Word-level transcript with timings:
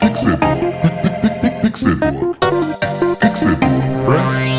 Pixelburg. 0.00 0.60
Pixelburg. 1.62 2.36
Pixelburg. 3.20 4.04
Press 4.04 4.55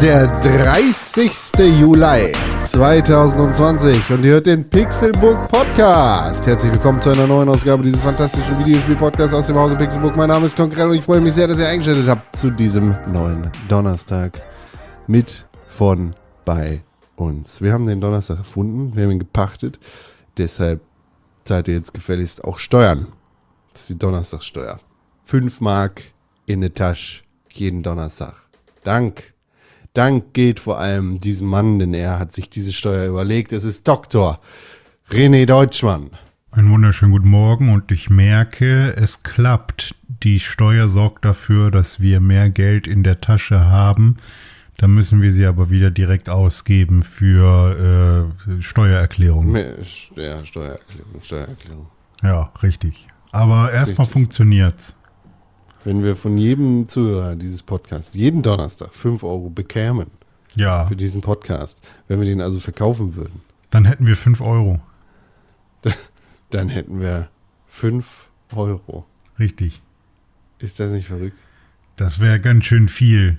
Der 0.00 0.26
30. 0.26 1.30
Juli 1.78 2.32
2020 2.62 4.10
und 4.10 4.24
ihr 4.24 4.32
hört 4.32 4.46
den 4.46 4.66
Pixelbook 4.66 5.50
Podcast. 5.50 6.46
Herzlich 6.46 6.72
willkommen 6.72 7.02
zu 7.02 7.10
einer 7.10 7.26
neuen 7.26 7.50
Ausgabe 7.50 7.82
dieses 7.82 8.00
fantastischen 8.00 8.58
Videospiel-Podcasts 8.60 9.34
aus 9.34 9.48
dem 9.48 9.56
Hause 9.56 9.76
Pixelbook. 9.76 10.16
Mein 10.16 10.28
Name 10.28 10.46
ist 10.46 10.56
Konkret 10.56 10.86
und 10.86 10.94
ich 10.94 11.04
freue 11.04 11.20
mich 11.20 11.34
sehr, 11.34 11.48
dass 11.48 11.58
ihr 11.58 11.68
eingeschaltet 11.68 12.08
habt 12.08 12.34
zu 12.34 12.50
diesem 12.50 12.96
neuen 13.12 13.50
Donnerstag 13.68 14.40
mit 15.06 15.46
von 15.68 16.14
bei 16.46 16.80
uns. 17.16 17.60
Wir 17.60 17.74
haben 17.74 17.86
den 17.86 18.00
Donnerstag 18.00 18.38
erfunden, 18.38 18.96
wir 18.96 19.04
haben 19.04 19.10
ihn 19.10 19.18
gepachtet, 19.18 19.78
deshalb 20.38 20.80
zahlt 21.44 21.68
ihr 21.68 21.74
jetzt 21.74 21.92
gefälligst 21.92 22.42
auch 22.42 22.58
Steuern. 22.58 23.08
Das 23.72 23.82
ist 23.82 23.90
die 23.90 23.98
Donnerstagssteuer. 23.98 24.80
5 25.24 25.60
Mark 25.60 26.04
in 26.46 26.62
die 26.62 26.70
Tasche 26.70 27.22
jeden 27.52 27.82
Donnerstag. 27.82 28.34
Dank. 28.82 29.34
Dank 29.94 30.34
geht 30.34 30.60
vor 30.60 30.78
allem 30.78 31.18
diesem 31.18 31.48
Mann, 31.48 31.78
denn 31.78 31.94
er 31.94 32.18
hat 32.18 32.32
sich 32.32 32.48
diese 32.48 32.72
Steuer 32.72 33.08
überlegt. 33.08 33.52
Es 33.52 33.64
ist 33.64 33.88
Dr. 33.88 34.40
René 35.10 35.46
Deutschmann. 35.46 36.10
Einen 36.52 36.70
wunderschönen 36.70 37.12
guten 37.12 37.28
Morgen 37.28 37.72
und 37.72 37.90
ich 37.90 38.10
merke, 38.10 38.94
es 38.96 39.22
klappt. 39.22 39.94
Die 40.22 40.40
Steuer 40.40 40.88
sorgt 40.88 41.24
dafür, 41.24 41.70
dass 41.70 42.00
wir 42.00 42.20
mehr 42.20 42.50
Geld 42.50 42.86
in 42.86 43.02
der 43.02 43.20
Tasche 43.20 43.66
haben. 43.66 44.16
Da 44.76 44.88
müssen 44.88 45.22
wir 45.22 45.32
sie 45.32 45.46
aber 45.46 45.70
wieder 45.70 45.90
direkt 45.90 46.28
ausgeben 46.28 47.02
für 47.02 48.32
äh, 48.48 48.62
Steuererklärung. 48.62 49.54
Ja, 49.54 50.44
Steuererklärung, 50.44 51.22
Steuererklärung. 51.22 51.86
Ja, 52.22 52.52
richtig. 52.62 53.06
Aber 53.32 53.72
erstmal 53.72 54.04
Richtig. 54.04 54.12
funktioniert's. 54.12 54.94
Wenn 55.84 56.02
wir 56.02 56.14
von 56.16 56.36
jedem 56.36 56.88
Zuhörer 56.88 57.36
dieses 57.36 57.62
Podcasts 57.62 58.14
jeden 58.14 58.42
Donnerstag 58.42 58.94
5 58.94 59.22
Euro 59.22 59.48
bekämen 59.48 60.08
Ja, 60.54 60.84
für 60.86 60.96
diesen 60.96 61.22
Podcast, 61.22 61.78
wenn 62.08 62.20
wir 62.20 62.26
den 62.26 62.40
also 62.40 62.60
verkaufen 62.60 63.16
würden, 63.16 63.40
dann 63.70 63.84
hätten 63.86 64.06
wir 64.06 64.16
5 64.16 64.40
Euro. 64.40 64.80
dann 66.50 66.68
hätten 66.68 67.00
wir 67.00 67.28
5 67.68 68.06
Euro. 68.54 69.06
Richtig. 69.38 69.80
Ist 70.58 70.80
das 70.80 70.90
nicht 70.90 71.06
verrückt? 71.08 71.38
Das 71.96 72.20
wäre 72.20 72.40
ganz 72.40 72.64
schön 72.66 72.88
viel. 72.88 73.38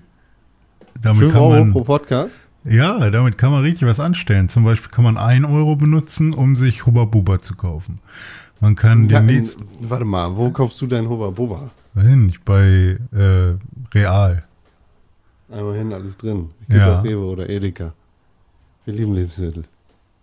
Damit 1.00 1.24
5 1.24 1.34
kann 1.34 1.42
Euro 1.42 1.60
man, 1.60 1.72
pro 1.74 1.84
Podcast? 1.84 2.48
Ja, 2.64 3.10
damit 3.12 3.38
kann 3.38 3.52
man 3.52 3.62
richtig 3.62 3.88
was 3.88 4.00
anstellen. 4.00 4.50
Zum 4.50 4.64
Beispiel 4.64 4.90
kann 4.92 5.04
man 5.04 5.18
1 5.18 5.46
Euro 5.48 5.76
benutzen, 5.76 6.34
um 6.34 6.56
sich 6.56 6.86
Hubba 6.86 7.06
Bubba 7.06 7.40
zu 7.40 7.56
kaufen. 7.56 8.00
Man 8.60 8.76
kann 8.76 9.10
Ja, 9.10 9.20
demnächst. 9.20 9.64
warte 9.82 10.06
mal, 10.06 10.36
wo 10.36 10.50
kaufst 10.52 10.82
du 10.82 10.88
dein 10.88 11.08
Hubba 11.10 11.30
Bubba? 11.32 11.70
Wohin? 11.94 12.30
Ich 12.30 12.42
bei 12.42 12.98
äh, 13.14 13.54
Real. 13.94 14.44
Einmal 15.52 15.76
hin, 15.78 15.92
alles 15.94 16.18
drin. 16.18 16.50
Ich 16.62 16.68
gebe 16.68 16.80
Ja. 16.80 17.00
auch 17.00 17.04
Rewe 17.04 17.26
oder 17.26 17.50
Edeka. 17.50 17.94
Wir 18.86 18.94
lieben 18.94 19.14
Lebensmittel. 19.14 19.64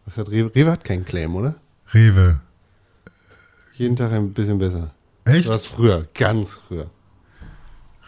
Was 0.06 0.16
hat 0.16 0.30
Rewe? 0.30 0.50
Rewe 0.54 0.72
hat 0.72 0.84
keinen 0.84 1.04
Claim, 1.04 1.34
oder? 1.36 1.56
Rewe. 1.92 2.40
Jeden 3.74 3.94
Tag 3.96 4.12
ein 4.12 4.32
bisschen 4.32 4.58
besser. 4.58 4.90
Echt? 5.24 5.48
Was 5.48 5.66
früher, 5.66 6.06
ganz 6.14 6.54
früher. 6.54 6.86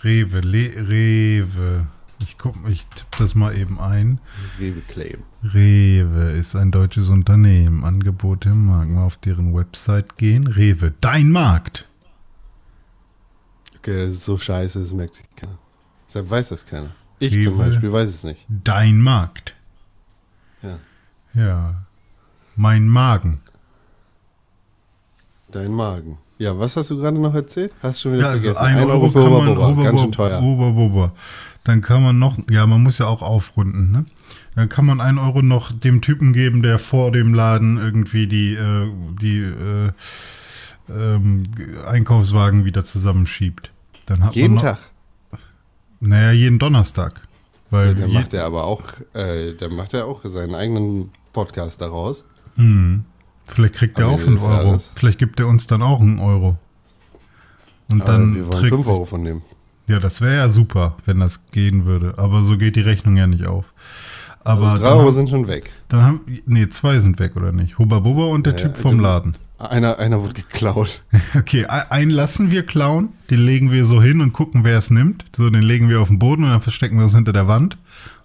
Rewe, 0.02 0.41
Le 0.41 0.89
Rewe. 0.89 1.86
Ich 2.23 2.39
guck, 2.39 2.55
ich 2.68 2.86
tippe 2.86 3.17
das 3.18 3.35
mal 3.35 3.55
eben 3.56 3.79
ein. 3.79 4.18
Rewe 4.58 4.80
Claim. 4.89 5.23
Rewe 5.45 6.30
ist 6.33 6.56
ein 6.56 6.70
deutsches 6.70 7.08
Unternehmen. 7.11 7.85
Angebote 7.85 8.48
im 8.51 8.67
Markt. 8.67 8.90
Mal 8.90 9.05
auf 9.05 9.17
deren 9.18 9.55
Website 9.55 10.17
gehen. 10.17 10.46
Rewe, 10.46 10.92
dein 11.02 11.30
Markt. 11.30 11.89
So 14.11 14.39
scheiße, 14.39 14.80
das 14.80 14.92
merkt 14.92 15.14
sich 15.17 15.27
keiner. 15.36 15.58
Deshalb 16.07 16.29
weiß 16.30 16.48
das 16.51 16.67
keiner. 16.67 16.91
Ich 17.18 17.33
Rewe. 17.35 17.45
zum 17.45 17.58
Beispiel 17.58 17.92
weiß 17.92 18.08
es 18.08 18.24
nicht. 18.24 18.46
Dein 18.48 19.01
Markt. 19.01 19.55
Ja. 20.63 20.79
Ja. 21.35 21.74
Mein 22.57 22.89
Magen. 22.89 23.41
Dein 25.51 25.73
Magen. 25.73 26.18
Ja, 26.39 26.58
was 26.58 26.77
hast 26.77 26.91
du 26.91 26.96
gerade 26.96 27.18
noch 27.18 27.35
erzählt? 27.35 27.74
Hast 27.83 27.98
du 27.98 28.02
schon 28.02 28.13
wieder 28.14 28.23
Ja, 28.24 28.30
also 28.30 28.42
vergessen. 28.45 28.64
ein 28.64 28.79
Ein 28.79 28.91
Euro, 28.91 29.08
für 29.11 29.18
man, 29.29 29.46
Bubba. 29.46 29.68
Hubba 29.68 29.83
Ganz 29.83 30.01
schön 30.01 30.12
teuer. 30.12 30.41
Bubba. 30.41 31.12
Dann 31.64 31.80
kann 31.83 32.02
man 32.02 32.18
noch, 32.18 32.39
ja, 32.48 32.67
man 32.67 32.83
muss 32.83 32.98
ja 32.98 33.07
auch 33.07 33.20
aufrunden, 33.23 33.91
ne? 33.92 34.07
Dann 34.55 34.68
kann 34.68 34.86
man 34.86 35.01
ein 35.01 35.18
Euro 35.18 35.42
noch 35.42 35.70
dem 35.73 36.01
Typen 36.01 36.33
geben, 36.33 36.62
der 36.62 36.79
vor 36.79 37.12
dem 37.12 37.35
Laden 37.35 37.77
irgendwie 37.77 38.27
die, 38.27 38.55
äh, 38.55 38.91
die 39.20 39.39
äh, 39.41 39.92
ähm, 40.95 41.42
Einkaufswagen 41.86 42.64
wieder 42.64 42.84
zusammenschiebt. 42.84 43.73
Dann 44.06 44.24
hat 44.24 44.34
Jeden 44.34 44.55
man 44.55 44.64
noch, 44.64 44.70
Tag. 44.73 44.78
Naja, 46.01 46.33
jeden 46.33 46.58
Donnerstag. 46.58 47.23
Weil 47.70 47.95
Dann 47.95 48.08
je, 48.11 48.14
macht 48.14 48.34
er 48.34 48.45
aber 48.46 48.64
auch, 48.64 48.83
äh, 49.14 49.55
dann 49.55 49.74
macht 49.77 49.95
er 49.95 50.06
auch 50.06 50.23
seinen 50.24 50.55
eigenen 50.55 51.11
Podcast 51.33 51.80
daraus. 51.80 52.24
hm, 52.56 53.05
vielleicht 53.45 53.74
kriegt 53.74 53.98
er 53.98 54.08
auch 54.08 54.12
Ende 54.12 54.24
5 54.24 54.40
des 54.40 54.48
Euro. 54.48 54.67
Jahres. 54.67 54.90
Vielleicht 54.95 55.18
gibt 55.18 55.39
er 55.40 55.46
uns 55.46 55.67
dann 55.67 55.83
auch 55.83 56.00
einen 56.00 56.18
Euro. 56.18 56.56
Und 57.89 58.02
Aber 58.02 58.12
dann 58.12 58.34
wir 58.34 58.46
wollen 58.48 58.58
trägt 58.61 58.70
5 58.74 58.86
sich 58.86 58.95
Euro 58.95 59.05
von 59.05 59.24
dem. 59.24 59.42
Ja, 59.86 59.98
das 60.00 60.20
wäre 60.20 60.36
ja 60.36 60.48
super, 60.48 60.96
wenn 61.05 61.20
das 61.20 61.50
gehen 61.50 61.84
würde. 61.84 62.14
Aber 62.17 62.42
so 62.42 62.56
geht 62.56 62.77
die 62.77 62.80
Rechnung 62.80 63.17
ja 63.17 63.27
nicht 63.27 63.46
auf. 63.46 63.73
Aber 64.42 64.70
Also 64.70 64.83
3 64.83 64.89
dann, 64.89 64.98
Euro 64.98 65.12
sind 65.12 65.30
schon 65.30 65.46
weg. 65.48 65.70
dann 65.89 66.02
haben, 66.02 66.20
nee, 66.46 66.68
zwei 66.68 66.98
sind 66.98 67.18
weg, 67.18 67.36
oder 67.36 67.52
nicht? 67.52 67.79
Hubba 67.79 67.98
Bubba 68.00 68.24
und 68.27 68.46
der 68.46 68.55
Ja, 68.55 68.58
Typ 68.61 68.77
ja, 68.77 68.83
vom 68.83 68.98
Laden. 69.00 69.36
Einer, 69.61 69.98
einer 69.98 70.23
wurde 70.23 70.33
geklaut. 70.35 71.03
Okay, 71.37 71.67
einen 71.67 72.11
lassen 72.11 72.51
wir 72.51 72.65
klauen, 72.65 73.11
den 73.29 73.41
legen 73.41 73.71
wir 73.71 73.85
so 73.85 74.03
hin 74.03 74.21
und 74.21 74.33
gucken, 74.33 74.65
wer 74.65 74.79
es 74.79 74.91
nimmt. 74.91 75.25
So, 75.37 75.51
den 75.51 75.63
legen 75.63 75.89
wir 75.91 76.01
auf 76.01 76.09
den 76.09 76.19
Boden 76.19 76.45
und 76.45 76.51
dann 76.51 76.63
verstecken 76.63 76.97
wir 76.97 77.05
uns 77.05 77.15
hinter 77.15 77.35
der 77.35 77.47
Wand. 77.47 77.77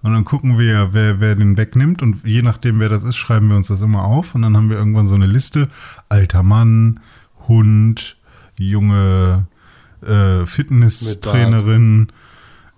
Und 0.01 0.13
dann 0.13 0.23
gucken 0.23 0.57
wir, 0.57 0.93
wer, 0.93 1.19
wer 1.19 1.35
den 1.35 1.57
wegnimmt. 1.57 2.01
Und 2.01 2.25
je 2.25 2.41
nachdem, 2.41 2.79
wer 2.79 2.89
das 2.89 3.03
ist, 3.03 3.17
schreiben 3.17 3.49
wir 3.49 3.57
uns 3.57 3.67
das 3.67 3.81
immer 3.81 4.05
auf. 4.05 4.33
Und 4.33 4.43
dann 4.43 4.55
haben 4.55 4.69
wir 4.69 4.77
irgendwann 4.77 5.07
so 5.07 5.15
eine 5.15 5.27
Liste. 5.27 5.67
Alter 6.07 6.41
Mann, 6.41 7.01
Hund, 7.47 8.15
junge 8.57 9.47
äh, 10.05 10.45
Fitnesstrainerin, 10.45 12.07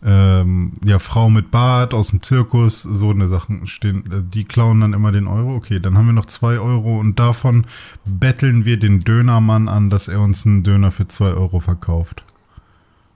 ähm, 0.04 0.74
ja, 0.86 1.00
Frau 1.00 1.30
mit 1.30 1.50
Bart 1.50 1.94
aus 1.94 2.10
dem 2.10 2.22
Zirkus, 2.22 2.84
so 2.84 3.10
eine 3.10 3.28
Sachen 3.28 3.66
stehen. 3.68 4.04
Die 4.34 4.44
klauen 4.44 4.82
dann 4.82 4.94
immer 4.94 5.12
den 5.12 5.28
Euro. 5.28 5.56
Okay, 5.56 5.80
dann 5.80 5.98
haben 5.98 6.06
wir 6.06 6.14
noch 6.14 6.28
zwei 6.28 6.60
Euro 6.60 7.00
und 7.00 7.18
davon 7.20 7.66
betteln 8.06 8.64
wir 8.66 8.78
den 8.78 9.02
Dönermann 9.02 9.68
an, 9.68 9.90
dass 9.90 10.08
er 10.08 10.22
uns 10.22 10.46
einen 10.46 10.64
Döner 10.64 10.92
für 10.92 11.08
zwei 11.08 11.32
Euro 11.32 11.60
verkauft. 11.60 12.24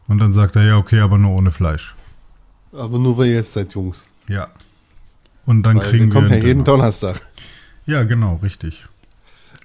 Und 0.07 0.17
dann 0.17 0.31
sagt 0.31 0.55
er, 0.55 0.65
ja, 0.65 0.77
okay, 0.77 0.99
aber 0.99 1.17
nur 1.17 1.37
ohne 1.37 1.51
Fleisch. 1.51 1.95
Aber 2.73 2.97
nur 2.99 3.17
weil 3.17 3.27
ihr 3.27 3.35
jetzt 3.35 3.53
seid, 3.53 3.73
Jungs. 3.73 4.05
Ja. 4.27 4.47
Und 5.45 5.63
dann 5.63 5.77
Weil 5.77 5.83
kriegen 5.89 6.05
wir. 6.07 6.13
kommt 6.13 6.31
ja 6.31 6.37
jeden. 6.37 6.63
Donnerstag. 6.63 7.21
Ja, 7.85 8.03
genau, 8.03 8.35
richtig. 8.43 8.85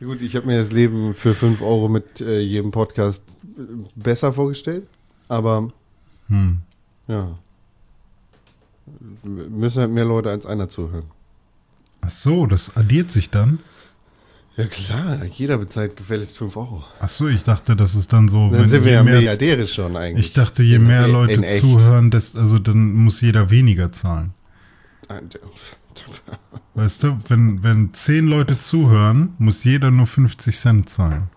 Gut, 0.01 0.21
ich 0.23 0.37
habe 0.37 0.47
mir 0.47 0.59
das 0.59 0.73
Leben 0.73 1.15
für 1.15 1.35
5 1.35 1.63
Euro 1.63 1.89
mit 1.89 2.21
äh, 2.21 2.41
jedem 2.41 2.71
Podcast 2.71 3.23
äh, 3.59 3.63
besser 3.95 4.33
vorgestellt. 4.33 4.87
Aber 5.29 5.73
Hm. 6.29 6.63
Ja. 7.09 7.35
Müssen 9.25 9.81
halt 9.81 9.91
mehr 9.91 10.05
Leute 10.05 10.31
als 10.31 10.47
einer 10.47 10.69
zuhören. 10.69 11.05
Ach 12.03 12.11
so, 12.11 12.47
das 12.47 12.77
addiert 12.77 13.11
sich 13.11 13.31
dann. 13.31 13.59
Ja 14.57 14.67
klar, 14.67 15.25
jeder 15.25 15.59
bezahlt 15.59 15.97
gefälligst 15.97 16.39
5 16.39 16.57
Euro. 16.57 16.85
Ach 17.01 17.09
so, 17.09 17.29
ich 17.29 17.43
dachte, 17.43 17.77
das 17.77 17.95
ist 17.95 18.13
dann 18.13 18.29
so. 18.29 18.49
Dann 18.51 18.69
sind 18.69 18.85
wir 18.85 18.93
ja 18.93 19.03
mehr- 19.03 19.17
Milliardäre 19.17 19.67
schon 19.67 19.97
eigentlich. 19.97 20.27
Ich 20.27 20.33
dachte, 20.33 20.63
je 20.63 20.77
In- 20.77 20.87
mehr 20.87 21.09
Leute 21.09 21.43
zuhören, 21.61 22.11
desto, 22.11 22.39
also 22.39 22.59
dann 22.59 22.95
muss 22.95 23.21
jeder 23.21 23.51
weniger 23.51 23.93
zahlen. 23.93 24.33
Weißt 26.75 27.03
du, 27.03 27.19
wenn, 27.29 27.63
wenn 27.63 27.93
zehn 27.95 28.27
Leute 28.27 28.59
zuhören, 28.59 29.35
muss 29.39 29.65
jeder 29.65 29.91
nur 29.91 30.07
50 30.07 30.57
Cent 30.57 30.89
zahlen. 30.89 31.29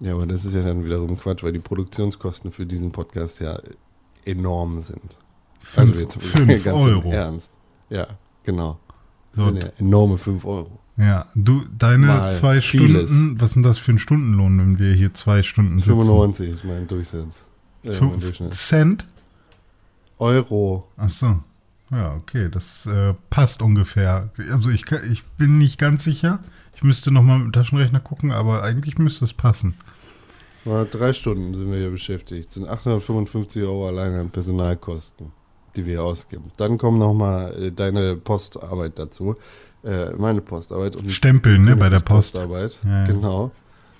Ja, 0.00 0.12
aber 0.14 0.26
das 0.26 0.44
ist 0.44 0.54
ja 0.54 0.62
dann 0.62 0.84
wiederum 0.84 1.18
Quatsch, 1.18 1.42
weil 1.42 1.52
die 1.52 1.58
Produktionskosten 1.58 2.52
für 2.52 2.66
diesen 2.66 2.92
Podcast 2.92 3.40
ja 3.40 3.58
enorm 4.28 4.82
sind. 4.82 5.16
Fünf, 5.60 5.78
also 5.78 5.94
jetzt 6.00 6.20
fünf 6.22 6.64
ganz 6.64 6.82
Euro. 6.82 7.10
Ernst. 7.10 7.50
Ja, 7.90 8.06
genau. 8.44 8.78
Das 9.32 9.44
So, 9.44 9.52
sind 9.52 9.62
ja 9.62 9.70
enorme 9.78 10.18
5 10.18 10.44
Euro. 10.44 10.78
ja, 10.96 11.26
du, 11.34 11.64
deine 11.78 12.06
Mal 12.06 12.32
zwei 12.32 12.60
vieles. 12.60 13.08
Stunden, 13.10 13.40
was 13.40 13.52
sind 13.52 13.62
das 13.62 13.78
für 13.78 13.92
ein 13.92 13.98
Stundenlohn, 13.98 14.58
wenn 14.58 14.78
wir 14.78 14.94
hier 14.94 15.12
zwei 15.14 15.42
Stunden 15.42 15.78
sitzen? 15.78 16.00
95 16.00 16.48
ist 16.50 16.64
mein 16.64 16.86
Durchsatz. 16.88 17.46
Äh, 17.84 17.88
mein 17.88 17.94
Fünf 17.94 18.22
Durchschnitt. 18.22 18.54
Cent? 18.54 19.06
Euro. 20.18 20.88
Ach 20.96 21.08
so. 21.10 21.38
Ja, 21.90 22.14
okay, 22.14 22.48
das 22.50 22.86
äh, 22.86 23.14
passt 23.30 23.62
ungefähr. 23.62 24.30
Also 24.50 24.70
ich, 24.70 24.84
ich 25.10 25.24
bin 25.38 25.56
nicht 25.58 25.78
ganz 25.78 26.04
sicher. 26.04 26.40
Ich 26.74 26.82
müsste 26.82 27.10
nochmal 27.10 27.38
mit 27.38 27.46
dem 27.46 27.52
Taschenrechner 27.52 28.00
gucken, 28.00 28.30
aber 28.30 28.62
eigentlich 28.62 28.98
müsste 28.98 29.24
es 29.24 29.32
passen. 29.32 29.74
Drei 30.90 31.12
Stunden 31.12 31.54
sind 31.54 31.70
wir 31.70 31.78
hier 31.78 31.90
beschäftigt. 31.90 32.52
Sind 32.52 32.68
855 32.68 33.62
Euro 33.62 33.88
alleine 33.88 34.20
an 34.20 34.30
Personalkosten, 34.30 35.32
die 35.76 35.86
wir 35.86 36.02
ausgeben. 36.02 36.50
Dann 36.56 36.78
kommen 36.78 36.98
nochmal 36.98 37.54
äh, 37.60 37.72
deine 37.72 38.16
Postarbeit 38.16 38.98
dazu. 38.98 39.36
Äh, 39.84 40.10
meine 40.16 40.40
Postarbeit. 40.40 40.96
Und 40.96 41.10
Stempeln, 41.10 41.64
ne, 41.64 41.76
bei 41.76 41.88
der 41.88 42.00
Post. 42.00 42.34
Postarbeit. 42.34 42.78
Ja, 42.84 42.90
ja. 42.90 43.06
Genau. 43.06 43.50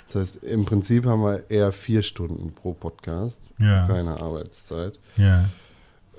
Das 0.08 0.22
heißt, 0.22 0.36
im 0.44 0.64
Prinzip 0.64 1.06
haben 1.06 1.22
wir 1.22 1.50
eher 1.50 1.72
vier 1.72 2.02
Stunden 2.02 2.52
pro 2.52 2.72
Podcast. 2.72 3.38
Ja. 3.58 3.86
Keine 3.86 4.20
Arbeitszeit. 4.20 4.98
Ja. 5.16 5.48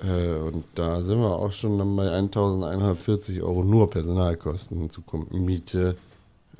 Äh, 0.02 0.34
und 0.34 0.64
da 0.74 1.02
sind 1.02 1.18
wir 1.18 1.36
auch 1.36 1.52
schon 1.52 1.78
dann 1.78 1.94
bei 1.96 2.10
1140 2.10 3.42
Euro 3.42 3.62
nur 3.64 3.90
Personalkosten 3.90 4.78
hinzukommen. 4.78 5.26
Miete, 5.30 5.96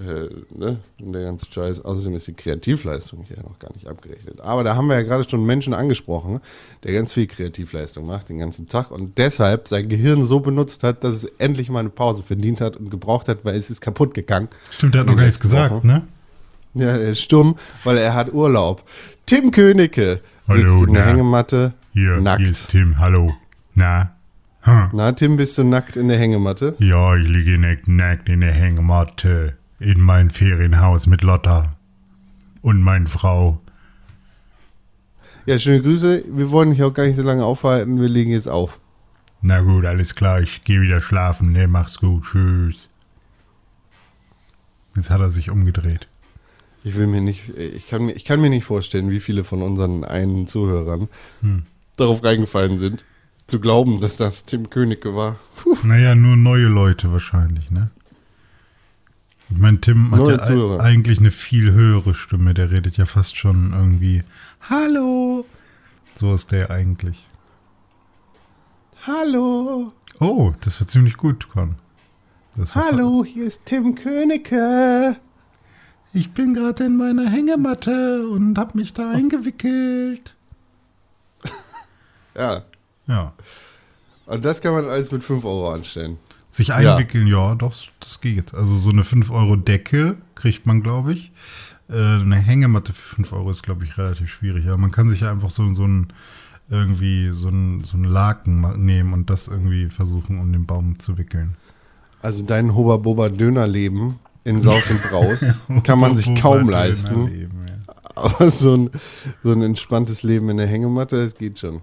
äh, 0.00 0.28
ne? 0.56 0.78
Und 1.00 1.12
der 1.12 1.22
ganze 1.22 1.46
Scheiß. 1.50 1.84
Außerdem 1.84 2.14
ist 2.14 2.26
die 2.26 2.32
Kreativleistung 2.32 3.24
hier 3.28 3.36
noch 3.42 3.58
gar 3.58 3.72
nicht 3.72 3.86
abgerechnet. 3.86 4.40
Aber 4.40 4.64
da 4.64 4.74
haben 4.74 4.86
wir 4.86 4.94
ja 4.94 5.02
gerade 5.02 5.28
schon 5.28 5.40
einen 5.40 5.46
Menschen 5.46 5.74
angesprochen, 5.74 6.40
der 6.84 6.94
ganz 6.94 7.12
viel 7.12 7.26
Kreativleistung 7.26 8.06
macht 8.06 8.30
den 8.30 8.38
ganzen 8.38 8.66
Tag 8.66 8.90
und 8.90 9.18
deshalb 9.18 9.68
sein 9.68 9.88
Gehirn 9.88 10.24
so 10.24 10.40
benutzt 10.40 10.82
hat, 10.84 11.04
dass 11.04 11.16
es 11.16 11.24
endlich 11.38 11.68
mal 11.68 11.80
eine 11.80 11.90
Pause 11.90 12.22
verdient 12.22 12.60
hat 12.60 12.76
und 12.76 12.90
gebraucht 12.90 13.28
hat, 13.28 13.44
weil 13.44 13.56
es 13.56 13.70
ist 13.70 13.80
kaputt 13.80 14.14
gegangen. 14.14 14.48
Stimmt, 14.70 14.94
der 14.94 15.02
hat 15.02 15.08
noch 15.08 15.16
gar 15.16 15.24
nichts 15.24 15.40
gesagt, 15.40 15.84
ne? 15.84 16.02
Ja, 16.72 16.86
er 16.86 17.10
ist 17.10 17.20
stumm, 17.20 17.56
weil 17.84 17.98
er 17.98 18.14
hat 18.14 18.32
Urlaub. 18.32 18.84
Tim 19.26 19.50
Königke 19.50 20.20
Hallo, 20.48 20.78
sitzt 20.78 20.88
in 20.88 20.94
der 20.94 21.04
na. 21.04 21.10
Hängematte, 21.10 21.72
Hier, 21.92 22.20
nackt. 22.20 22.40
hier 22.40 22.50
ist 22.50 22.68
Tim, 22.68 22.98
hallo. 22.98 23.34
Na? 23.74 24.12
Hm. 24.62 24.90
Na, 24.92 25.12
Tim, 25.12 25.36
bist 25.36 25.58
du 25.58 25.64
nackt 25.64 25.96
in 25.96 26.08
der 26.08 26.18
Hängematte? 26.18 26.76
Ja, 26.78 27.16
ich 27.16 27.26
liege 27.26 27.58
nackt, 27.58 27.88
nackt 27.88 28.28
in 28.28 28.40
der 28.42 28.52
Hängematte 28.52 29.56
in 29.80 30.00
mein 30.00 30.30
Ferienhaus 30.30 31.06
mit 31.06 31.22
Lotta 31.22 31.74
und 32.62 32.80
meine 32.82 33.06
Frau. 33.06 33.60
Ja, 35.46 35.58
schöne 35.58 35.80
Grüße. 35.82 36.24
Wir 36.28 36.50
wollen 36.50 36.70
dich 36.70 36.82
auch 36.82 36.92
gar 36.94 37.06
nicht 37.06 37.16
so 37.16 37.22
lange 37.22 37.44
aufhalten. 37.44 38.00
Wir 38.00 38.08
legen 38.08 38.30
jetzt 38.30 38.48
auf. 38.48 38.78
Na 39.40 39.60
gut, 39.62 39.86
alles 39.86 40.14
klar, 40.14 40.40
ich 40.42 40.62
gehe 40.64 40.82
wieder 40.82 41.00
schlafen. 41.00 41.52
Ne, 41.52 41.66
mach's 41.66 41.98
gut, 41.98 42.24
tschüss. 42.24 42.88
Jetzt 44.94 45.10
hat 45.10 45.20
er 45.20 45.30
sich 45.30 45.50
umgedreht. 45.50 46.08
Ich 46.84 46.96
will 46.96 47.06
mir 47.06 47.20
nicht, 47.20 47.48
ich 47.56 47.88
kann 47.88 48.04
mir, 48.06 48.12
ich 48.12 48.24
kann 48.24 48.40
mir 48.40 48.50
nicht 48.50 48.64
vorstellen, 48.64 49.10
wie 49.10 49.20
viele 49.20 49.44
von 49.44 49.62
unseren 49.62 50.04
einen 50.04 50.46
Zuhörern 50.46 51.08
Hm. 51.40 51.62
darauf 51.96 52.22
reingefallen 52.22 52.78
sind, 52.78 53.04
zu 53.46 53.60
glauben, 53.60 54.00
dass 54.00 54.16
das 54.16 54.44
Tim 54.44 54.68
Königke 54.70 55.14
war. 55.14 55.36
Puh. 55.56 55.76
Naja, 55.84 56.14
nur 56.14 56.36
neue 56.36 56.66
Leute 56.66 57.12
wahrscheinlich, 57.12 57.70
ne? 57.70 57.90
Ich 59.50 59.58
meine, 59.58 59.80
Tim 59.80 60.12
hat 60.12 60.20
Neue 60.20 60.32
ja 60.36 60.42
Zuhörer. 60.42 60.80
ei- 60.80 60.84
eigentlich 60.86 61.18
eine 61.18 61.30
viel 61.30 61.72
höhere 61.72 62.14
Stimme. 62.14 62.54
Der 62.54 62.70
redet 62.70 62.96
ja 62.96 63.06
fast 63.06 63.36
schon 63.36 63.72
irgendwie 63.72 64.22
Hallo. 64.68 65.44
So 66.14 66.34
ist 66.34 66.52
der 66.52 66.70
eigentlich. 66.70 67.26
Hallo, 69.06 69.92
Oh, 70.18 70.52
das 70.60 70.78
wird 70.78 70.90
ziemlich 70.90 71.16
gut, 71.16 71.48
Con. 71.48 71.76
Hallo, 72.74 73.24
hier 73.24 73.46
ist 73.46 73.64
Tim 73.64 73.94
Königke. 73.94 75.16
Ich 76.12 76.32
bin 76.32 76.52
gerade 76.52 76.84
in 76.84 76.98
meiner 76.98 77.26
Hängematte 77.30 78.28
und 78.28 78.58
hab 78.58 78.74
mich 78.74 78.92
da 78.92 79.10
eingewickelt. 79.10 80.34
Ja, 82.34 82.64
Ja. 83.06 83.32
und 84.26 84.44
das 84.44 84.60
kann 84.60 84.74
man 84.74 84.84
alles 84.86 85.10
mit 85.10 85.24
5 85.24 85.44
Euro 85.46 85.72
anstellen. 85.72 86.18
Sich 86.50 86.72
einwickeln, 86.72 87.28
ja, 87.28 87.54
doch, 87.54 87.72
das 88.00 88.20
geht. 88.20 88.54
Also 88.54 88.76
so 88.76 88.90
eine 88.90 89.02
5-Euro-Decke 89.02 90.16
kriegt 90.34 90.66
man, 90.66 90.82
glaube 90.82 91.12
ich. 91.12 91.32
Äh, 91.88 91.94
eine 91.94 92.36
Hängematte 92.36 92.92
für 92.92 93.16
5 93.16 93.32
Euro 93.32 93.50
ist, 93.50 93.62
glaube 93.62 93.84
ich, 93.84 93.96
relativ 93.96 94.30
schwierig. 94.30 94.66
Aber 94.66 94.78
man 94.78 94.90
kann 94.90 95.08
sich 95.08 95.20
ja 95.20 95.30
einfach 95.30 95.50
so, 95.50 95.72
so 95.74 95.86
ein 95.86 96.12
irgendwie 96.70 97.32
so 97.32 97.48
ein, 97.48 97.84
so 97.84 97.96
ein 97.96 98.04
Laken 98.04 98.84
nehmen 98.84 99.12
und 99.12 99.28
das 99.28 99.48
irgendwie 99.48 99.88
versuchen, 99.88 100.38
um 100.38 100.52
den 100.52 100.66
Baum 100.66 100.98
zu 100.98 101.18
wickeln. 101.18 101.56
Also 102.22 102.44
dein 102.44 102.74
Hoba-Boba-Dönerleben 102.74 104.16
in 104.44 104.62
Saus 104.62 104.88
und 104.90 105.02
Braus 105.02 105.40
kann 105.82 105.98
man 105.98 106.16
sich 106.16 106.40
kaum 106.40 106.68
leisten. 106.68 107.50
Ja. 107.50 107.94
Aber 108.14 108.50
so 108.50 108.76
ein, 108.76 108.90
so 109.42 109.52
ein 109.52 109.62
entspanntes 109.62 110.22
Leben 110.22 110.48
in 110.48 110.58
der 110.58 110.66
Hängematte, 110.66 111.24
das 111.24 111.34
geht 111.34 111.58
schon. 111.58 111.82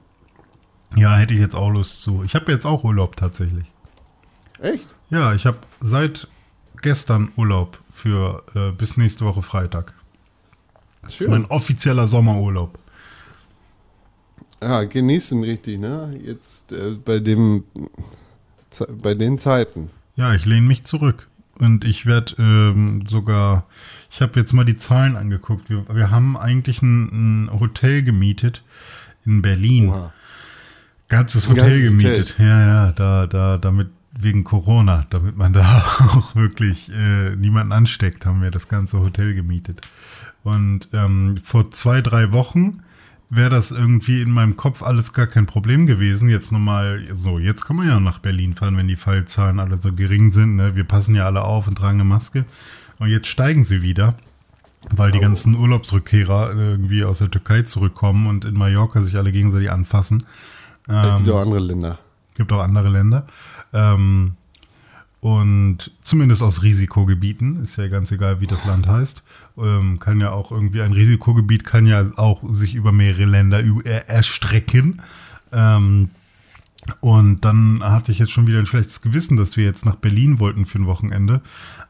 Ja, 0.95 1.15
hätte 1.17 1.33
ich 1.33 1.39
jetzt 1.39 1.55
auch 1.55 1.69
Lust 1.69 2.01
zu. 2.01 2.23
Ich 2.25 2.33
habe 2.35 2.51
jetzt 2.51 2.65
auch 2.65 2.83
Urlaub 2.83 3.17
tatsächlich. 3.17 3.65
Echt? 4.59 4.87
Ja, 5.09 5.33
ich 5.33 5.45
habe 5.45 5.57
seit 5.79 6.27
gestern 6.81 7.31
Urlaub 7.35 7.79
für 7.89 8.43
äh, 8.55 8.71
bis 8.71 8.97
nächste 8.97 9.25
Woche 9.25 9.41
Freitag. 9.41 9.93
Das 11.01 11.21
ist 11.21 11.29
mein 11.29 11.45
offizieller 11.45 12.07
Sommerurlaub. 12.07 12.77
Ja, 14.61 14.83
genießen 14.83 15.43
richtig, 15.43 15.79
ne? 15.79 16.19
Jetzt 16.23 16.71
äh, 16.71 16.95
bei 17.03 17.19
dem 17.19 17.63
bei 19.01 19.13
den 19.13 19.37
Zeiten. 19.37 19.89
Ja, 20.15 20.33
ich 20.33 20.45
lehne 20.45 20.67
mich 20.67 20.83
zurück. 20.83 21.27
Und 21.59 21.85
ich 21.85 22.05
werde 22.05 22.35
ähm, 22.37 23.01
sogar, 23.07 23.65
ich 24.11 24.21
habe 24.21 24.39
jetzt 24.39 24.53
mal 24.53 24.65
die 24.65 24.75
Zahlen 24.75 25.15
angeguckt. 25.15 25.69
Wir, 25.69 25.85
wir 25.91 26.11
haben 26.11 26.37
eigentlich 26.37 26.81
ein, 26.81 27.47
ein 27.47 27.59
Hotel 27.59 28.03
gemietet 28.03 28.63
in 29.25 29.41
Berlin. 29.41 29.89
Oha. 29.89 30.13
Ganzes 31.07 31.49
Hotel 31.49 31.69
ganzes 31.69 31.87
gemietet. 31.87 32.35
Ja, 32.37 32.67
ja, 32.67 32.91
da, 32.91 33.27
da, 33.27 33.57
damit, 33.57 33.89
wegen 34.19 34.43
Corona, 34.43 35.05
damit 35.09 35.37
man 35.37 35.53
da 35.53 35.61
auch 35.99 36.35
wirklich 36.35 36.91
äh, 36.91 37.35
niemanden 37.35 37.71
ansteckt, 37.73 38.25
haben 38.25 38.41
wir 38.41 38.51
das 38.51 38.67
ganze 38.67 38.99
Hotel 38.99 39.33
gemietet. 39.33 39.81
Und 40.43 40.89
ähm, 40.93 41.39
vor 41.43 41.71
zwei, 41.71 42.01
drei 42.01 42.31
Wochen 42.31 42.81
wäre 43.29 43.49
das 43.49 43.71
irgendwie 43.71 44.21
in 44.21 44.31
meinem 44.31 44.55
Kopf 44.55 44.81
alles 44.81 45.11
gar 45.11 45.27
kein 45.27 45.45
Problem 45.45 45.85
gewesen. 45.85 46.29
Jetzt 46.29 46.51
nochmal, 46.53 47.03
so, 47.13 47.39
jetzt 47.39 47.65
kann 47.65 47.75
man 47.75 47.87
ja 47.87 47.99
nach 47.99 48.19
Berlin 48.19 48.55
fahren, 48.55 48.77
wenn 48.77 48.87
die 48.87 48.95
Fallzahlen 48.95 49.59
alle 49.59 49.75
so 49.77 49.91
gering 49.93 50.31
sind. 50.31 50.55
Ne? 50.55 50.75
Wir 50.75 50.85
passen 50.85 51.13
ja 51.15 51.25
alle 51.25 51.43
auf 51.43 51.67
und 51.67 51.75
tragen 51.77 51.99
eine 51.99 52.07
Maske. 52.09 52.45
Und 52.99 53.09
jetzt 53.09 53.27
steigen 53.27 53.65
sie 53.65 53.81
wieder, 53.81 54.15
weil 54.91 55.11
die 55.11 55.19
ganzen 55.19 55.55
Urlaubsrückkehrer 55.55 56.53
irgendwie 56.55 57.03
aus 57.03 57.17
der 57.19 57.29
Türkei 57.29 57.63
zurückkommen 57.63 58.27
und 58.27 58.45
in 58.45 58.53
Mallorca 58.55 59.01
sich 59.01 59.17
alle 59.17 59.31
gegenseitig 59.33 59.69
anfassen. 59.71 60.23
Es 60.87 61.17
gibt 61.17 61.27
Ähm, 61.27 61.33
auch 61.33 61.41
andere 61.41 61.59
Länder. 61.59 61.99
gibt 62.35 62.53
auch 62.53 62.61
andere 62.63 62.87
Länder. 62.89 63.27
Ähm, 63.73 64.33
und 65.19 65.91
zumindest 66.03 66.43
aus 66.43 66.61
Risikogebieten, 66.61 67.61
ist 67.61 67.77
ja 67.77 67.87
ganz 67.87 68.11
egal, 68.11 68.39
wie 68.39 68.47
das 68.47 68.65
Land 68.65 68.87
heißt, 68.87 69.23
ähm, 69.57 69.99
kann 69.99 70.21
ja 70.21 70.31
auch 70.31 70.51
irgendwie 70.51 70.81
ein 70.81 70.93
Risikogebiet 70.93 71.63
kann 71.63 71.87
ja 71.87 72.05
auch 72.17 72.43
sich 72.53 72.75
über 72.75 72.91
mehrere 72.91 73.25
Länder 73.25 73.63
er- 73.83 74.07
erstrecken. 74.09 75.01
Ähm, 75.51 76.09
und 77.01 77.43
dann 77.43 77.83
hatte 77.83 78.11
ich 78.11 78.19
jetzt 78.19 78.31
schon 78.31 78.47
wieder 78.47 78.59
ein 78.59 78.67
schlechtes 78.67 79.01
Gewissen, 79.01 79.37
dass 79.37 79.57
wir 79.57 79.65
jetzt 79.65 79.85
nach 79.85 79.95
Berlin 79.95 80.39
wollten 80.39 80.65
für 80.65 80.79
ein 80.79 80.87
Wochenende. 80.87 81.41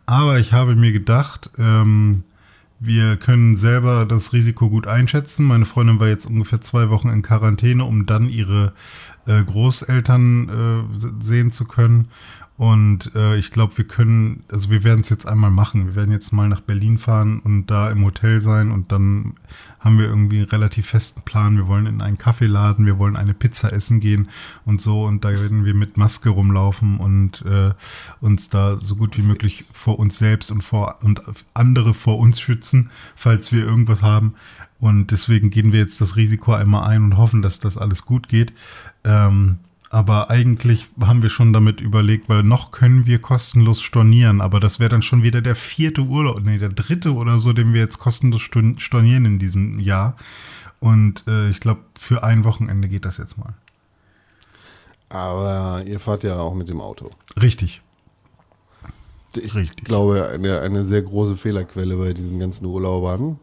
Aber 0.05 0.39
ich 0.39 0.53
habe 0.53 0.75
mir 0.75 0.91
gedacht, 0.93 1.51
ähm, 1.57 2.23
wir 2.79 3.17
können 3.17 3.55
selber 3.57 4.05
das 4.05 4.33
Risiko 4.33 4.69
gut 4.69 4.87
einschätzen. 4.87 5.45
Meine 5.45 5.65
Freundin 5.65 5.99
war 5.99 6.07
jetzt 6.07 6.25
ungefähr 6.25 6.61
zwei 6.61 6.89
Wochen 6.89 7.09
in 7.09 7.23
Quarantäne, 7.23 7.83
um 7.83 8.05
dann 8.05 8.29
ihre 8.29 8.73
äh, 9.27 9.43
Großeltern 9.43 10.87
äh, 10.89 11.23
sehen 11.23 11.51
zu 11.51 11.65
können. 11.65 12.07
Und 12.57 13.11
äh, 13.13 13.37
ich 13.37 13.51
glaube, 13.51 13.77
wir 13.77 13.85
können, 13.85 14.41
also 14.51 14.71
wir 14.71 14.83
werden 14.83 15.01
es 15.01 15.09
jetzt 15.09 15.27
einmal 15.27 15.51
machen. 15.51 15.85
Wir 15.85 15.95
werden 15.95 16.11
jetzt 16.11 16.33
mal 16.33 16.49
nach 16.49 16.61
Berlin 16.61 16.97
fahren 16.97 17.39
und 17.39 17.67
da 17.67 17.91
im 17.91 18.03
Hotel 18.03 18.41
sein 18.41 18.71
und 18.71 18.91
dann 18.91 19.35
haben 19.79 19.99
wir 19.99 20.07
irgendwie 20.07 20.37
einen 20.37 20.49
relativ 20.49 20.87
festen 20.87 21.21
Plan. 21.21 21.55
Wir 21.55 21.67
wollen 21.67 21.85
in 21.85 22.01
einen 22.01 22.17
Kaffeeladen, 22.17 22.87
wir 22.87 22.97
wollen 22.97 23.15
eine 23.15 23.35
Pizza 23.35 23.71
essen 23.71 23.99
gehen 23.99 24.29
und 24.65 24.81
so 24.81 25.05
und 25.05 25.23
da 25.23 25.29
werden 25.29 25.65
wir 25.65 25.75
mit 25.75 25.97
Maske 25.97 26.29
rumlaufen 26.29 26.97
und 26.97 27.45
äh, 27.45 27.75
uns 28.21 28.49
da 28.49 28.77
so 28.81 28.95
gut 28.95 29.19
wie 29.19 29.21
möglich 29.21 29.65
vor 29.71 29.99
uns 29.99 30.17
selbst 30.17 30.49
und 30.49 30.63
vor 30.63 30.97
und 31.03 31.21
andere 31.53 31.93
vor 31.93 32.17
uns 32.17 32.41
schützen, 32.41 32.89
falls 33.15 33.51
wir 33.51 33.63
irgendwas 33.65 34.01
haben. 34.01 34.33
Und 34.79 35.11
deswegen 35.11 35.49
gehen 35.49 35.73
wir 35.73 35.79
jetzt 35.79 36.01
das 36.01 36.15
Risiko 36.15 36.53
einmal 36.53 36.87
ein 36.87 37.03
und 37.03 37.17
hoffen, 37.17 37.41
dass 37.41 37.59
das 37.59 37.77
alles 37.77 38.05
gut 38.05 38.27
geht. 38.27 38.53
Ähm, 39.07 39.59
aber 39.89 40.29
eigentlich 40.29 40.89
haben 40.99 41.21
wir 41.21 41.29
schon 41.29 41.53
damit 41.53 41.79
überlegt, 41.79 42.27
weil 42.27 42.43
noch 42.43 42.71
können 42.71 43.05
wir 43.05 43.19
kostenlos 43.19 43.81
stornieren, 43.81 44.41
aber 44.41 44.59
das 44.59 44.81
wäre 44.81 44.89
dann 44.89 45.01
schon 45.01 45.23
wieder 45.23 45.41
der 45.41 45.55
vierte 45.55 46.01
Urlaub, 46.01 46.41
nee, 46.43 46.57
der 46.57 46.69
dritte 46.69 47.13
oder 47.13 47.39
so, 47.39 47.53
den 47.53 47.73
wir 47.73 47.79
jetzt 47.79 47.97
kostenlos 47.97 48.41
stornieren 48.41 49.25
in 49.25 49.39
diesem 49.39 49.79
Jahr. 49.79 50.17
Und 50.81 51.23
äh, 51.25 51.49
ich 51.49 51.61
glaube, 51.61 51.81
für 51.97 52.23
ein 52.23 52.43
Wochenende 52.43 52.89
geht 52.89 53.05
das 53.05 53.17
jetzt 53.17 53.37
mal. 53.37 53.53
Aber 55.07 55.83
ihr 55.85 56.01
fahrt 56.01 56.23
ja 56.23 56.37
auch 56.37 56.53
mit 56.53 56.67
dem 56.67 56.81
Auto. 56.81 57.09
Richtig. 57.41 57.81
Ich 59.35 59.55
Richtig. 59.55 59.85
glaube, 59.85 60.27
eine, 60.27 60.59
eine 60.61 60.85
sehr 60.85 61.01
große 61.01 61.37
Fehlerquelle 61.37 61.95
bei 61.95 62.11
diesen 62.11 62.39
ganzen 62.39 62.65
Urlaubern, 62.65 63.39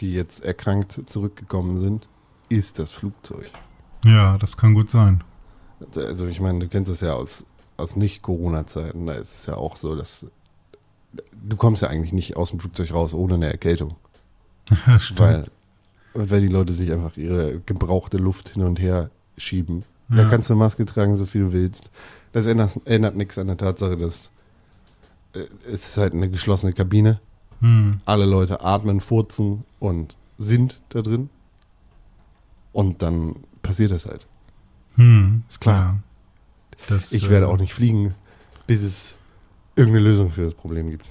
die 0.00 0.12
jetzt 0.12 0.44
erkrankt 0.44 1.00
zurückgekommen 1.06 1.80
sind, 1.80 2.06
ist 2.48 2.78
das 2.78 2.92
Flugzeug. 2.92 3.50
Ja, 4.04 4.38
das 4.38 4.56
kann 4.56 4.74
gut 4.74 4.90
sein. 4.90 5.22
Also 5.96 6.26
ich 6.26 6.40
meine, 6.40 6.58
du 6.60 6.68
kennst 6.68 6.90
das 6.90 7.00
ja 7.00 7.14
aus, 7.14 7.44
aus 7.76 7.96
Nicht-Corona-Zeiten. 7.96 9.06
Da 9.06 9.12
ist 9.14 9.34
es 9.34 9.46
ja 9.46 9.54
auch 9.54 9.76
so, 9.76 9.94
dass 9.96 10.26
du 11.32 11.56
kommst 11.56 11.82
ja 11.82 11.88
eigentlich 11.88 12.12
nicht 12.12 12.36
aus 12.36 12.50
dem 12.50 12.60
Flugzeug 12.60 12.92
raus 12.92 13.14
ohne 13.14 13.34
eine 13.34 13.50
Erkältung. 13.50 13.96
Stimmt. 14.98 15.20
Weil, 15.20 15.44
weil 16.14 16.40
die 16.40 16.48
Leute 16.48 16.72
sich 16.72 16.92
einfach 16.92 17.16
ihre 17.16 17.60
gebrauchte 17.60 18.18
Luft 18.18 18.50
hin 18.50 18.62
und 18.62 18.80
her 18.80 19.10
schieben. 19.36 19.84
Da 20.08 20.22
Ja. 20.22 20.28
kannst 20.28 20.50
du 20.50 20.54
Maske 20.54 20.84
tragen, 20.86 21.16
so 21.16 21.26
viel 21.26 21.42
du 21.46 21.52
willst. 21.52 21.90
Das 22.32 22.46
ändert, 22.46 22.78
ändert 22.84 23.16
nichts 23.16 23.38
an 23.38 23.46
der 23.46 23.56
Tatsache, 23.56 23.96
dass 23.96 24.30
äh, 25.34 25.44
es 25.66 25.86
ist 25.90 25.96
halt 25.98 26.12
eine 26.14 26.28
geschlossene 26.30 26.72
Kabine. 26.72 27.20
Hm. 27.60 28.00
Alle 28.04 28.24
Leute 28.24 28.60
atmen, 28.62 29.00
furzen 29.00 29.64
und 29.80 30.16
sind 30.38 30.80
da 30.90 31.02
drin. 31.02 31.28
Und 32.72 33.02
dann 33.02 33.36
passiert 33.62 33.90
das 33.90 34.06
halt. 34.06 34.26
Hm. 34.96 35.42
Ist 35.48 35.60
klar. 35.60 36.00
Ja. 36.78 36.84
Das, 36.88 37.12
Ich 37.12 37.24
äh, 37.24 37.30
werde 37.30 37.48
auch 37.48 37.58
nicht 37.58 37.74
fliegen, 37.74 38.14
bis 38.66 38.82
es 38.82 39.16
irgendeine 39.76 40.08
Lösung 40.08 40.30
für 40.30 40.44
das 40.44 40.54
Problem 40.54 40.90
gibt. 40.90 41.06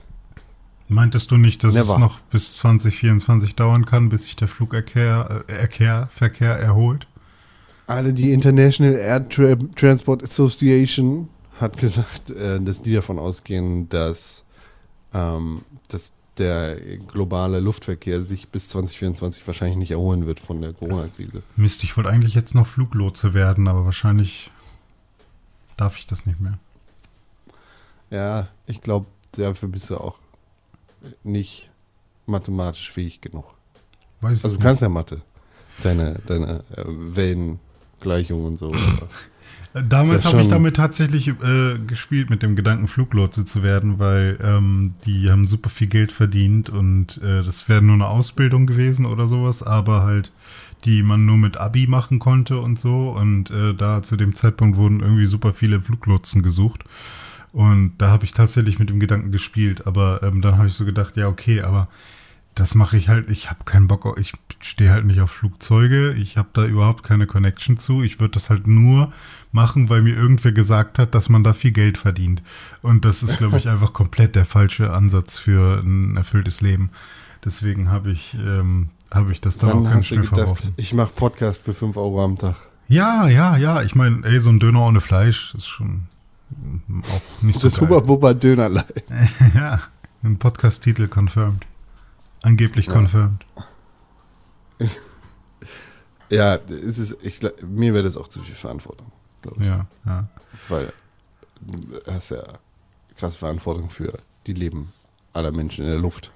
Meintest 0.89 1.32
du 1.32 1.38
nicht, 1.38 1.63
dass 1.63 1.75
es 1.75 1.88
Never. 1.88 2.00
noch 2.00 2.20
bis 2.20 2.58
2024 2.58 3.56
dauern 3.56 3.86
kann, 3.86 4.08
bis 4.10 4.24
sich 4.24 4.38
der 4.38 4.48
Flugverkehr 4.48 5.44
äh, 5.50 6.44
erholt? 6.44 7.08
Alle, 7.88 8.13
die 8.13 8.32
International 8.32 8.96
Air 8.96 9.27
Tra 9.27 9.56
Transport 9.75 10.24
Association 10.24 11.30
hat 11.60 11.77
gesagt, 11.77 12.30
äh, 12.30 12.60
dass 12.62 12.82
die 12.82 12.94
davon 12.94 13.20
ausgehen, 13.20 13.89
dass, 13.89 14.44
ähm, 15.13 15.62
dass 15.89 16.13
der 16.39 16.75
globale 17.00 17.60
Luftverkehr 17.60 18.24
sich 18.24 18.48
bis 18.50 18.70
2024 18.70 19.46
wahrscheinlich 19.48 19.77
nicht 19.77 19.91
erholen 19.91 20.25
wird 20.25 20.39
von 20.39 20.62
der 20.62 20.74
Corona-Krise. 20.74 21.44
Mist, 21.56 21.84
ich 21.84 21.96
wollte 21.98 22.10
eigentlich 22.10 22.34
jetzt 22.36 22.56
noch 22.56 22.67
Fluglotse 22.67 23.34
werden, 23.34 23.67
aber 23.67 23.86
wahrscheinlich 23.86 24.51
darf 25.77 25.98
ich 25.98 26.06
das 26.06 26.25
nicht 26.25 26.39
mehr. 26.39 26.58
Ja, 28.10 28.48
ich 28.65 28.82
glaube, 28.82 29.06
dafür 29.34 29.70
bist 29.70 29.89
du 29.89 29.98
auch 29.98 30.15
nicht 31.24 31.70
mathematisch 32.25 32.91
fähig 32.91 33.22
genug. 33.22 33.46
Weiß 34.22 34.44
Also 34.44 34.56
du 34.56 34.60
nicht. 34.60 34.63
kannst 34.63 34.82
ja 34.82 34.89
Mathe. 34.89 35.22
Deine, 35.84 36.20
deine 36.25 36.63
äh, 36.75 36.84
Wellengleichung 36.88 38.46
und 38.46 38.58
so. 38.58 38.72
Damals 39.74 40.26
habe 40.26 40.42
ich 40.42 40.48
damit 40.48 40.76
tatsächlich 40.76 41.28
äh, 41.28 41.78
gespielt, 41.86 42.30
mit 42.30 42.42
dem 42.42 42.56
Gedanken, 42.56 42.88
Fluglotse 42.88 43.46
zu 43.46 43.64
werden, 43.64 44.00
weil 44.00 44.38
ähm, 44.42 44.94
die 45.06 45.30
haben 45.30 45.46
super 45.46 45.70
viel 45.70 45.88
Geld 45.88 46.12
verdient 46.12 46.70
und 46.70 47.18
äh, 47.18 47.44
das 47.44 47.70
wäre 47.70 47.82
nur 47.82 47.96
eine 47.96 48.08
Ausbildung 48.08 48.66
gewesen 48.66 49.06
oder 49.06 49.28
sowas, 49.28 49.64
aber 49.64 50.04
halt, 50.04 50.32
die 50.86 51.04
man 51.04 51.26
nur 51.26 51.38
mit 51.38 51.58
Abi 51.58 51.88
machen 51.88 52.20
konnte 52.20 52.60
und 52.60 52.80
so. 52.80 53.10
Und 53.10 53.52
äh, 53.52 53.74
da 53.74 54.02
zu 54.04 54.16
dem 54.16 54.36
Zeitpunkt 54.36 54.78
wurden 54.78 55.02
irgendwie 55.02 55.26
super 55.26 55.54
viele 55.54 55.80
Fluglotsen 55.80 56.44
gesucht. 56.44 56.84
Und 57.52 57.94
da 57.98 58.10
habe 58.10 58.26
ich 58.26 58.34
tatsächlich 58.34 58.80
mit 58.80 58.90
dem 58.90 59.00
Gedanken 59.00 59.32
gespielt, 59.32 59.88
aber 59.88 60.22
ähm, 60.24 60.42
dann 60.42 60.58
habe 60.58 60.68
ich 60.68 60.74
so 60.74 60.86
gedacht, 60.86 61.18
ja, 61.18 61.28
okay, 61.28 61.62
aber 61.62 61.88
das 62.58 62.74
mache 62.74 62.98
ich 62.98 63.08
halt, 63.08 63.30
ich 63.30 63.50
habe 63.50 63.64
keinen 63.66 63.88
Bock, 63.88 64.18
ich 64.20 64.34
stehe 64.62 64.92
halt 64.92 65.06
nicht 65.06 65.22
auf 65.22 65.30
Flugzeuge, 65.30 66.14
ich 66.14 66.38
habe 66.38 66.50
da 66.54 66.66
überhaupt 66.66 67.04
keine 67.04 67.28
Connection 67.28 67.78
zu. 67.78 68.02
Ich 68.02 68.20
würde 68.20 68.34
das 68.34 68.50
halt 68.50 68.66
nur 68.66 69.14
machen, 69.51 69.89
weil 69.89 70.01
mir 70.01 70.16
irgendwer 70.16 70.51
gesagt 70.51 71.00
hat, 71.00 71.16
dass 71.16 71.30
man 71.30 71.44
da 71.44 71.54
viel 71.54 71.72
Geld 71.72 71.98
verdient. 71.98 72.42
Und 72.82 73.06
das 73.06 73.24
ist, 73.24 73.38
glaube 73.38 73.58
ich, 73.58 73.68
einfach 73.70 73.94
komplett 73.94 74.36
der 74.36 74.46
falsche 74.46 74.94
Ansatz 74.94 75.38
für 75.39 75.82
ein 75.84 76.18
erfülltes 76.18 76.62
Leben. 76.62 76.89
Deswegen 77.44 77.89
habe 77.92 78.12
ich, 78.12 78.36
ähm, 78.36 78.89
habe 79.12 79.32
ich 79.32 79.42
das 79.42 79.58
dann, 79.58 79.70
Dann 79.70 79.88
auch 79.88 79.92
ganz 79.92 80.08
schnell 80.08 80.22
gedacht, 80.22 80.36
verworfen. 80.36 80.74
ich 80.77 80.94
mache 80.94 81.12
Podcast 81.16 81.63
für 81.63 81.74
5 81.74 81.96
Euro 81.98 82.24
am 82.24 82.38
Tag. 82.38 82.56
Ja, 82.88 83.27
ja, 83.27 83.58
ja. 83.58 83.84
Ich 83.84 83.96
meine, 83.96 84.25
ey, 84.25 84.39
so 84.39 84.50
ein 84.50 84.60
Döner 84.60 84.86
ohne 84.86 85.01
Fleisch 85.01 85.54
ist 85.56 85.68
schon 85.68 86.04
auch 87.04 87.44
nicht 87.44 87.60
so 87.60 87.68
Das. 87.68 87.82
Huber 87.82 88.34
Dönerlei. 88.34 88.86
ja, 89.54 89.82
ein 90.24 90.38
Podcast-Titel 90.38 91.08
confirmed. 91.08 91.66
Angeblich 92.42 92.88
confirmed. 92.88 93.46
Ja, 96.30 96.56
es 96.56 96.98
ist, 96.98 97.16
ich, 97.22 97.39
mir 97.66 97.94
wäre 97.94 98.04
das 98.04 98.18
auch 98.18 98.27
zu 98.27 98.42
viel 98.42 98.54
Verantwortung, 98.54 99.10
glaube 99.48 99.62
ich. 99.63 99.68
Ja, 99.68 99.88
ja. 100.06 100.27
Weil 100.70 100.94
du 101.62 102.00
hast 102.12 102.32
ja 102.32 102.44
krasse 103.16 103.38
Verantwortung 103.38 103.89
für 103.89 104.13
die 104.46 104.54
Leben 104.54 104.92
aller 105.34 105.51
Menschen 105.51 105.86
in 105.86 105.92
der 105.92 106.00
Luft. 106.00 106.32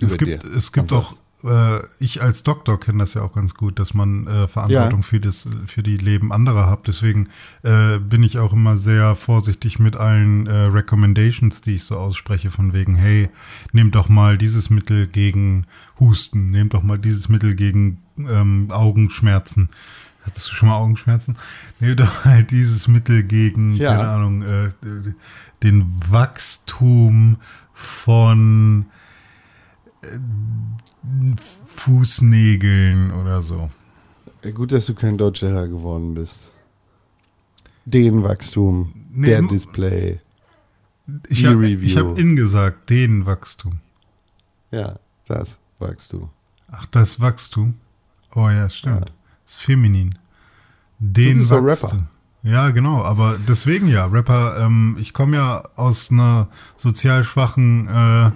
Es 0.00 0.18
gibt, 0.18 0.42
dir. 0.42 0.50
es 0.56 0.72
gibt 0.72 0.92
auch, 0.92 1.14
äh, 1.44 1.80
ich 2.00 2.20
als 2.22 2.42
Doktor 2.42 2.80
kenne 2.80 2.98
das 2.98 3.14
ja 3.14 3.22
auch 3.22 3.32
ganz 3.32 3.54
gut, 3.54 3.78
dass 3.78 3.94
man 3.94 4.26
äh, 4.26 4.48
Verantwortung 4.48 5.00
Ja. 5.00 5.04
für, 5.06 5.20
das, 5.20 5.46
für 5.66 5.82
die 5.82 5.96
Leben 5.96 6.32
anderer 6.32 6.68
hat. 6.68 6.86
Deswegen 6.88 7.28
äh, 7.62 7.98
bin 7.98 8.22
ich 8.24 8.38
auch 8.38 8.52
immer 8.52 8.76
sehr 8.76 9.14
vorsichtig 9.14 9.78
mit 9.78 9.94
allen 9.96 10.46
äh, 10.46 10.52
Recommendations, 10.64 11.60
die 11.60 11.76
ich 11.76 11.84
so 11.84 11.96
ausspreche, 11.96 12.50
von 12.50 12.72
wegen, 12.72 12.96
hey, 12.96 13.28
nehmt 13.72 13.94
doch 13.94 14.08
mal 14.08 14.36
dieses 14.36 14.68
Mittel 14.68 15.06
gegen 15.06 15.66
Husten, 16.00 16.50
nehmt 16.50 16.74
doch 16.74 16.82
mal 16.82 16.98
dieses 16.98 17.28
Mittel 17.28 17.54
gegen 17.54 18.02
ähm, 18.18 18.70
Augenschmerzen. 18.70 19.68
Hattest 20.24 20.50
du 20.50 20.54
schon 20.54 20.68
mal 20.68 20.76
Augenschmerzen? 20.78 21.36
Nehmt 21.80 22.00
doch 22.00 22.24
halt 22.24 22.50
dieses 22.50 22.88
Mittel 22.88 23.22
gegen, 23.22 23.76
Ja. 23.76 23.96
keine 23.96 24.08
Ahnung, 24.08 24.42
äh, 24.42 24.70
den 25.62 25.84
Wachstum 26.10 27.36
von 27.72 28.86
Fußnägeln 31.66 33.10
oder 33.12 33.42
so. 33.42 33.70
Gut, 34.54 34.72
dass 34.72 34.86
du 34.86 34.94
kein 34.94 35.16
deutscher 35.18 35.50
Herr 35.50 35.68
geworden 35.68 36.14
bist. 36.14 36.50
Den 37.86 38.22
Wachstum, 38.22 38.92
Nee, 39.10 39.26
der 39.28 39.42
Display. 39.42 40.18
Ich 41.28 41.44
habe 41.44 41.66
hab 41.66 42.18
in 42.18 42.36
gesagt, 42.36 42.90
den 42.90 43.26
Wachstum. 43.26 43.80
Ja, 44.70 44.98
das 45.26 45.56
Wachstum. 45.78 46.30
Ach, 46.70 46.86
das 46.86 47.20
Wachstum. 47.20 47.74
Oh 48.34 48.48
ja, 48.48 48.68
stimmt. 48.68 49.10
Ja. 49.10 49.14
Ist 49.46 49.60
feminin. 49.60 50.16
Den 50.98 51.38
bist 51.38 51.50
doch 51.50 51.62
Wachstum. 51.64 51.90
Rapper. 51.90 52.06
Ja, 52.42 52.70
genau, 52.70 53.02
aber 53.02 53.38
deswegen 53.48 53.88
ja, 53.88 54.04
Rapper, 54.06 54.58
ähm, 54.60 54.96
ich 55.00 55.12
komme 55.14 55.36
ja 55.36 55.62
aus 55.76 56.10
einer 56.10 56.48
sozial 56.76 57.24
schwachen 57.24 57.88
äh, 57.88 58.30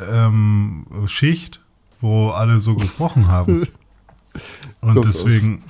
ähm, 0.00 0.86
Schicht, 1.06 1.60
wo 2.00 2.30
alle 2.30 2.60
so 2.60 2.74
gesprochen 2.76 3.28
haben. 3.28 3.66
Und 4.80 4.94
Kommst 4.94 5.16
aus- 5.18 5.24
deswegen, 5.24 5.62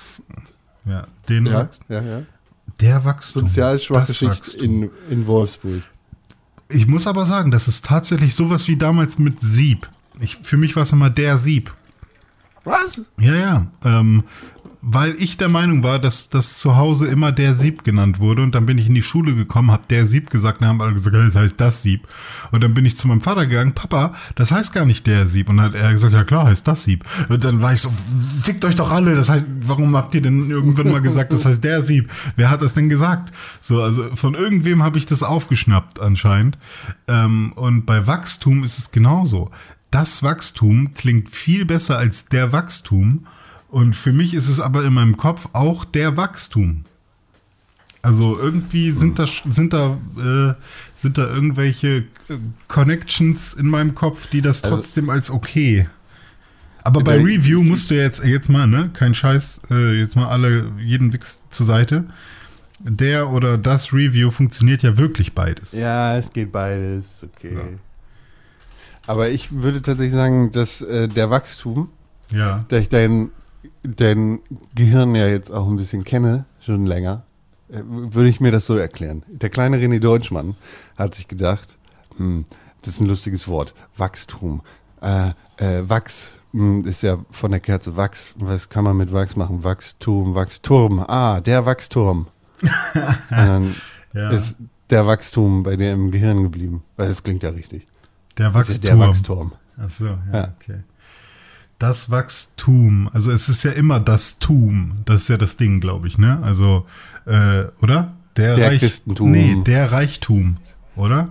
ja, 0.84 1.06
den 1.28 1.46
Ja, 1.46 1.54
Wachstum. 1.60 1.86
ja, 1.96 2.02
ja. 2.02 2.22
Der 2.80 3.04
Wachstum. 3.04 3.46
Sozial 3.48 3.78
schwache 3.78 4.12
Schicht 4.12 4.30
Wachstum. 4.30 4.64
in, 4.64 4.90
in 5.10 5.26
Wolfsburg. 5.26 5.82
Ich 6.68 6.86
muss 6.86 7.06
aber 7.06 7.24
sagen, 7.26 7.50
das 7.50 7.68
ist 7.68 7.84
tatsächlich 7.86 8.34
sowas 8.34 8.68
wie 8.68 8.76
damals 8.76 9.18
mit 9.18 9.40
Sieb. 9.40 9.88
Ich, 10.20 10.36
für 10.36 10.56
mich 10.56 10.76
war 10.76 10.82
es 10.84 10.92
immer 10.92 11.10
der 11.10 11.36
Sieb. 11.38 11.74
Was? 12.64 13.02
Ja, 13.18 13.34
ja. 13.34 13.66
Ähm, 13.84 14.24
weil 14.82 15.14
ich 15.18 15.36
der 15.36 15.48
Meinung 15.48 15.82
war, 15.82 15.98
dass 15.98 16.30
das 16.30 16.56
zu 16.56 16.76
Hause 16.76 17.06
immer 17.06 17.32
der 17.32 17.54
Sieb 17.54 17.84
genannt 17.84 18.18
wurde. 18.18 18.42
Und 18.42 18.54
dann 18.54 18.66
bin 18.66 18.78
ich 18.78 18.88
in 18.88 18.94
die 18.94 19.02
Schule 19.02 19.34
gekommen, 19.34 19.70
habe 19.70 19.82
der 19.90 20.06
Sieb 20.06 20.30
gesagt, 20.30 20.62
dann 20.62 20.68
haben 20.68 20.80
alle 20.80 20.94
gesagt, 20.94 21.14
das 21.14 21.36
heißt 21.36 21.54
das 21.58 21.82
Sieb. 21.82 22.06
Und 22.50 22.62
dann 22.62 22.72
bin 22.72 22.86
ich 22.86 22.96
zu 22.96 23.06
meinem 23.06 23.20
Vater 23.20 23.46
gegangen, 23.46 23.74
Papa, 23.74 24.14
das 24.36 24.52
heißt 24.52 24.72
gar 24.72 24.86
nicht 24.86 25.06
der 25.06 25.26
Sieb. 25.26 25.50
Und 25.50 25.58
dann 25.58 25.66
hat 25.66 25.74
er 25.74 25.92
gesagt, 25.92 26.14
ja 26.14 26.24
klar, 26.24 26.46
heißt 26.46 26.66
das 26.66 26.84
Sieb. 26.84 27.04
Und 27.28 27.44
dann 27.44 27.60
war 27.60 27.74
ich 27.74 27.82
so, 27.82 27.90
fickt 28.40 28.64
euch 28.64 28.76
doch 28.76 28.90
alle. 28.90 29.14
Das 29.14 29.28
heißt, 29.28 29.46
warum 29.62 29.96
habt 29.96 30.14
ihr 30.14 30.22
denn 30.22 30.50
irgendwann 30.50 30.90
mal 30.90 31.02
gesagt, 31.02 31.32
das 31.32 31.44
heißt 31.44 31.62
der 31.62 31.82
Sieb? 31.82 32.10
Wer 32.36 32.50
hat 32.50 32.62
das 32.62 32.72
denn 32.72 32.88
gesagt? 32.88 33.34
So, 33.60 33.82
also 33.82 34.16
von 34.16 34.34
irgendwem 34.34 34.82
habe 34.82 34.96
ich 34.96 35.04
das 35.04 35.22
aufgeschnappt 35.22 36.00
anscheinend. 36.00 36.56
Ähm, 37.06 37.52
und 37.54 37.84
bei 37.84 38.06
Wachstum 38.06 38.64
ist 38.64 38.78
es 38.78 38.90
genauso. 38.90 39.50
Das 39.90 40.22
Wachstum 40.22 40.94
klingt 40.94 41.28
viel 41.30 41.64
besser 41.64 41.98
als 41.98 42.26
der 42.26 42.52
Wachstum. 42.52 43.26
Und 43.68 43.94
für 43.94 44.12
mich 44.12 44.34
ist 44.34 44.48
es 44.48 44.60
aber 44.60 44.84
in 44.84 44.92
meinem 44.92 45.16
Kopf 45.16 45.48
auch 45.52 45.84
der 45.84 46.16
Wachstum. 46.16 46.84
Also 48.02 48.38
irgendwie 48.38 48.92
sind 48.92 49.18
da 49.18 49.26
sind 49.48 49.72
da 49.74 49.98
äh, 50.16 50.54
sind 50.94 51.18
da 51.18 51.28
irgendwelche 51.28 51.98
äh, 52.28 52.36
Connections 52.66 53.52
in 53.54 53.68
meinem 53.68 53.94
Kopf, 53.94 54.26
die 54.28 54.40
das 54.40 54.64
Also- 54.64 54.76
trotzdem 54.76 55.10
als 55.10 55.30
okay. 55.30 55.86
Aber 56.82 57.04
bei 57.04 57.16
Review 57.18 57.62
musst 57.62 57.90
du 57.90 57.94
jetzt 57.96 58.24
jetzt 58.24 58.48
mal 58.48 58.66
ne, 58.66 58.88
kein 58.94 59.12
Scheiß, 59.12 59.60
äh, 59.70 59.98
jetzt 59.98 60.16
mal 60.16 60.28
alle 60.28 60.72
jeden 60.78 61.12
Wix 61.12 61.42
zur 61.50 61.66
Seite. 61.66 62.04
Der 62.78 63.28
oder 63.28 63.58
das 63.58 63.92
Review 63.92 64.30
funktioniert 64.30 64.82
ja 64.82 64.96
wirklich 64.96 65.34
beides. 65.34 65.72
Ja, 65.72 66.16
es 66.16 66.32
geht 66.32 66.50
beides, 66.50 67.22
okay. 67.22 67.58
Aber 69.10 69.28
ich 69.28 69.50
würde 69.50 69.82
tatsächlich 69.82 70.14
sagen, 70.14 70.52
dass 70.52 70.82
äh, 70.82 71.08
der 71.08 71.30
Wachstum, 71.30 71.88
Ja. 72.30 72.64
da 72.68 72.76
ich 72.76 72.88
dein, 72.88 73.30
dein 73.82 74.38
Gehirn 74.76 75.16
ja 75.16 75.26
jetzt 75.26 75.50
auch 75.50 75.66
ein 75.68 75.74
bisschen 75.74 76.04
kenne, 76.04 76.44
schon 76.60 76.86
länger, 76.86 77.24
äh, 77.72 77.80
würde 77.84 78.28
ich 78.28 78.38
mir 78.38 78.52
das 78.52 78.66
so 78.66 78.76
erklären. 78.76 79.24
Der 79.26 79.50
kleine 79.50 79.78
René 79.78 79.98
Deutschmann 79.98 80.54
hat 80.96 81.16
sich 81.16 81.26
gedacht, 81.26 81.76
hm, 82.18 82.44
das 82.82 82.94
ist 82.94 83.00
ein 83.00 83.08
lustiges 83.08 83.48
Wort, 83.48 83.74
Wachstum. 83.96 84.62
Äh, 85.02 85.30
äh, 85.56 85.88
Wachs 85.88 86.36
hm, 86.52 86.84
ist 86.86 87.02
ja 87.02 87.18
von 87.32 87.50
der 87.50 87.58
Kerze 87.58 87.96
Wachs. 87.96 88.34
Was 88.38 88.68
kann 88.68 88.84
man 88.84 88.96
mit 88.96 89.12
Wachs 89.12 89.34
machen? 89.34 89.64
Wachstum, 89.64 90.36
Wachsturm. 90.36 91.00
Ah, 91.00 91.40
der 91.40 91.66
Wachsturm. 91.66 92.28
Und 92.94 93.02
dann 93.36 93.74
Ja. 94.14 94.30
ist 94.30 94.54
der 94.88 95.04
Wachstum 95.08 95.64
bei 95.64 95.74
dir 95.74 95.92
im 95.92 96.12
Gehirn 96.12 96.44
geblieben? 96.44 96.84
Weil 96.96 97.08
das 97.08 97.24
klingt 97.24 97.42
ja 97.42 97.50
richtig. 97.50 97.88
Der 98.38 98.46
ja 98.52 98.78
der 98.78 98.98
Wachsturm. 98.98 99.52
Ach 99.78 99.88
so, 99.90 100.06
ja, 100.06 100.18
Ja. 100.32 100.52
okay. 100.60 100.80
Das 101.78 102.10
Wachstum, 102.10 103.08
also 103.12 103.30
es 103.30 103.48
ist 103.48 103.62
ja 103.62 103.72
immer 103.72 104.00
das 104.00 104.38
Tum, 104.38 104.98
das 105.06 105.22
ist 105.22 105.28
ja 105.28 105.38
das 105.38 105.56
Ding, 105.56 105.80
glaube 105.80 106.08
ich, 106.08 106.18
ne? 106.18 106.38
Also, 106.42 106.86
äh, 107.24 107.64
oder? 107.80 108.12
Der 108.36 108.78
Christentum. 108.78 109.30
Nee, 109.30 109.56
der 109.64 109.90
Reichtum, 109.90 110.58
oder? 110.94 111.28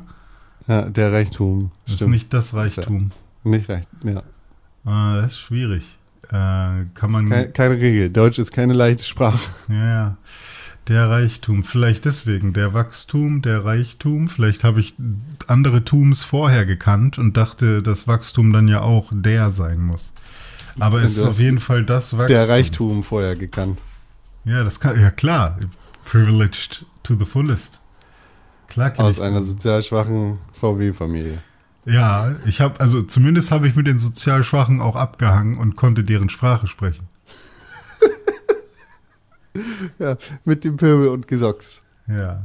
Ja, 0.67 0.83
der 0.89 1.11
Reichtum. 1.13 1.71
Das 1.85 1.95
Stimmt. 1.95 2.09
ist 2.09 2.13
nicht 2.13 2.33
das 2.33 2.53
Reichtum. 2.53 3.11
Nicht 3.43 3.69
recht. 3.69 3.87
Ja. 4.03 4.23
Ah, 4.85 5.15
das 5.21 5.33
ist 5.33 5.39
schwierig. 5.39 5.97
Äh, 6.29 6.31
kann 6.93 7.11
man. 7.11 7.29
Keine, 7.29 7.49
keine 7.49 7.75
Regel. 7.75 8.09
Deutsch 8.09 8.37
ist 8.39 8.51
keine 8.51 8.73
leichte 8.73 9.03
Sprache. 9.03 9.39
Ja, 9.67 9.85
ja. 9.87 10.17
Der 10.89 11.07
Reichtum. 11.07 11.63
Vielleicht 11.63 12.05
deswegen. 12.05 12.51
Der 12.53 12.73
Wachstum, 12.73 13.43
der 13.43 13.63
Reichtum. 13.63 14.27
Vielleicht 14.27 14.63
habe 14.63 14.79
ich 14.79 14.95
andere 15.47 15.85
Tums 15.85 16.23
vorher 16.23 16.65
gekannt 16.65 17.19
und 17.19 17.37
dachte, 17.37 17.83
dass 17.83 18.07
Wachstum 18.07 18.51
dann 18.51 18.67
ja 18.67 18.81
auch 18.81 19.11
der 19.11 19.51
sein 19.51 19.81
muss. 19.81 20.11
Aber 20.79 21.03
es 21.03 21.11
ist 21.11 21.23
Du 21.23 21.29
auf 21.29 21.39
jeden 21.39 21.59
Fall 21.59 21.85
das 21.85 22.13
Wachstum. 22.13 22.35
Der 22.35 22.49
Reichtum 22.49 23.03
vorher 23.03 23.35
gekannt. 23.35 23.79
Ja, 24.45 24.63
das 24.63 24.79
kann, 24.79 24.99
ja 24.99 25.11
klar. 25.11 25.59
Privileged 26.05 26.85
to 27.03 27.13
the 27.13 27.25
fullest. 27.25 27.79
Klar 28.67 28.93
Aus 28.97 29.19
einer 29.19 29.43
sozial 29.43 29.83
schwachen 29.83 30.39
VW-Familie. 30.59 31.39
Ja, 31.85 32.35
ich 32.45 32.61
habe, 32.61 32.79
also 32.79 33.01
zumindest 33.01 33.51
habe 33.51 33.67
ich 33.67 33.75
mit 33.75 33.87
den 33.87 33.99
sozial 33.99 34.43
Schwachen 34.43 34.81
auch 34.81 34.95
abgehangen 34.95 35.57
und 35.57 35.75
konnte 35.75 36.03
deren 36.03 36.29
Sprache 36.29 36.67
sprechen. 36.67 37.08
Ja, 39.99 40.17
mit 40.45 40.63
dem 40.63 40.77
Pöbel 40.77 41.09
und 41.09 41.27
Gesocks. 41.27 41.81
Ja. 42.07 42.43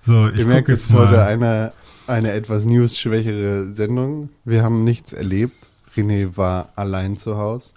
So, 0.00 0.28
ich 0.28 0.38
Ihr 0.38 0.46
merkt, 0.46 0.68
es 0.68 0.82
jetzt 0.82 0.90
ist 0.90 0.96
heute 0.96 1.14
mal. 1.14 1.26
eine, 1.26 1.72
eine 2.06 2.32
etwas 2.32 2.64
news-schwächere 2.64 3.72
Sendung. 3.72 4.30
Wir 4.44 4.62
haben 4.62 4.84
nichts 4.84 5.12
erlebt. 5.12 5.56
René 5.96 6.36
war 6.36 6.68
allein 6.76 7.16
zu 7.16 7.36
Hause. 7.36 7.70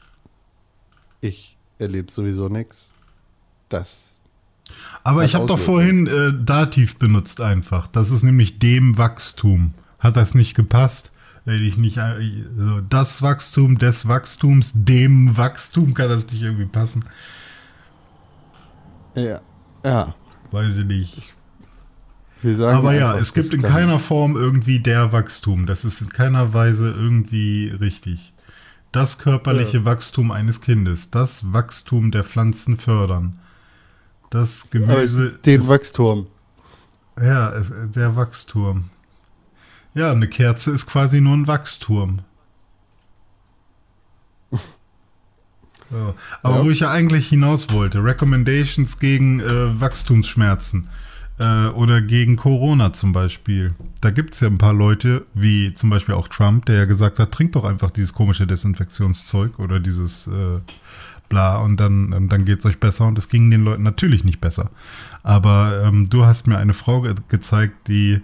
Ich 1.21 1.57
erlebe 1.79 2.11
sowieso 2.11 2.49
nichts. 2.49 2.91
Das. 3.69 4.07
Aber 5.03 5.23
ich 5.23 5.35
habe 5.35 5.47
doch 5.47 5.57
vorhin 5.57 6.07
äh, 6.07 6.33
Dativ 6.43 6.97
benutzt 6.97 7.41
einfach. 7.41 7.87
Das 7.87 8.11
ist 8.11 8.23
nämlich 8.23 8.59
dem 8.59 8.97
Wachstum. 8.97 9.73
Hat 9.97 10.15
das 10.15 10.35
nicht 10.35 10.53
gepasst? 10.53 11.11
Wenn 11.45 11.63
ich 11.63 11.77
nicht 11.77 11.97
äh, 11.97 12.43
so 12.57 12.81
das 12.81 13.21
Wachstum 13.21 13.79
des 13.79 14.07
Wachstums, 14.07 14.71
dem 14.75 15.35
Wachstum, 15.37 15.93
kann 15.93 16.09
das 16.09 16.29
nicht 16.31 16.43
irgendwie 16.43 16.65
passen? 16.65 17.05
Ja. 19.15 19.41
Ja. 19.83 20.15
Weiß 20.51 20.77
ich 20.77 20.85
nicht. 20.85 21.33
Aber 22.43 22.93
ja, 22.93 23.09
einfach, 23.09 23.21
es 23.21 23.33
gibt 23.33 23.53
in 23.53 23.61
keiner 23.61 23.99
Form 23.99 24.37
irgendwie 24.37 24.79
der 24.79 25.11
Wachstum. 25.11 25.65
Das 25.65 25.83
ist 25.83 26.01
in 26.01 26.09
keiner 26.09 26.53
Weise 26.53 26.89
irgendwie 26.89 27.67
richtig. 27.69 28.33
Das 28.91 29.19
körperliche 29.19 29.83
Wachstum 29.85 30.31
eines 30.31 30.61
Kindes, 30.61 31.11
das 31.11 31.51
Wachstum 31.53 32.11
der 32.11 32.23
Pflanzen 32.23 32.77
fördern. 32.77 33.37
Das 34.29 34.69
Gemüse. 34.71 35.31
den 35.45 35.61
ist- 35.61 35.67
Wachsturm. 35.69 36.27
Ja, 37.21 37.51
es- 37.51 37.71
der 37.93 38.15
Wachsturm. 38.15 38.89
Ja, 39.93 40.11
eine 40.11 40.27
Kerze 40.27 40.71
ist 40.71 40.87
quasi 40.87 41.19
nur 41.19 41.35
ein 41.35 41.47
Wachsturm. 41.47 42.19
So. 45.91 46.15
Aber 46.43 46.57
Ja. 46.57 46.63
wo 46.65 46.69
ich 46.69 46.81
ja 46.81 46.91
eigentlich 46.91 47.27
hinaus 47.29 47.71
wollte, 47.71 48.03
Recommendations 48.03 48.99
gegen 48.99 49.39
äh, 49.39 49.79
Wachstumsschmerzen 49.81 50.87
äh, 51.39 51.67
oder 51.67 52.01
gegen 52.01 52.35
Corona 52.35 52.93
zum 52.93 53.11
Beispiel. 53.13 53.73
Da 54.01 54.11
gibt 54.11 54.33
es 54.33 54.41
ja 54.41 54.47
ein 54.47 54.57
paar 54.57 54.73
Leute, 54.73 55.25
wie 55.33 55.73
zum 55.73 55.89
Beispiel 55.89 56.15
auch 56.15 56.27
Trump, 56.27 56.65
der 56.65 56.75
ja 56.75 56.85
gesagt 56.85 57.19
hat, 57.19 57.31
trink 57.31 57.53
doch 57.53 57.63
einfach 57.63 57.91
dieses 57.91 58.13
komische 58.13 58.45
Desinfektionszeug 58.45 59.57
oder 59.59 59.79
dieses 59.79 60.27
äh, 60.27 60.59
bla 61.29 61.57
und 61.57 61.77
dann, 61.79 62.11
ähm, 62.11 62.29
dann 62.29 62.45
geht 62.45 62.59
es 62.59 62.65
euch 62.65 62.79
besser 62.79 63.07
und 63.07 63.17
es 63.17 63.29
ging 63.29 63.49
den 63.51 63.63
Leuten 63.63 63.83
natürlich 63.83 64.23
nicht 64.23 64.41
besser. 64.41 64.69
Aber 65.23 65.83
ähm, 65.85 66.09
du 66.09 66.25
hast 66.25 66.47
mir 66.47 66.57
eine 66.57 66.73
Frau 66.73 67.01
ge 67.01 67.15
gezeigt, 67.29 67.87
die 67.87 68.21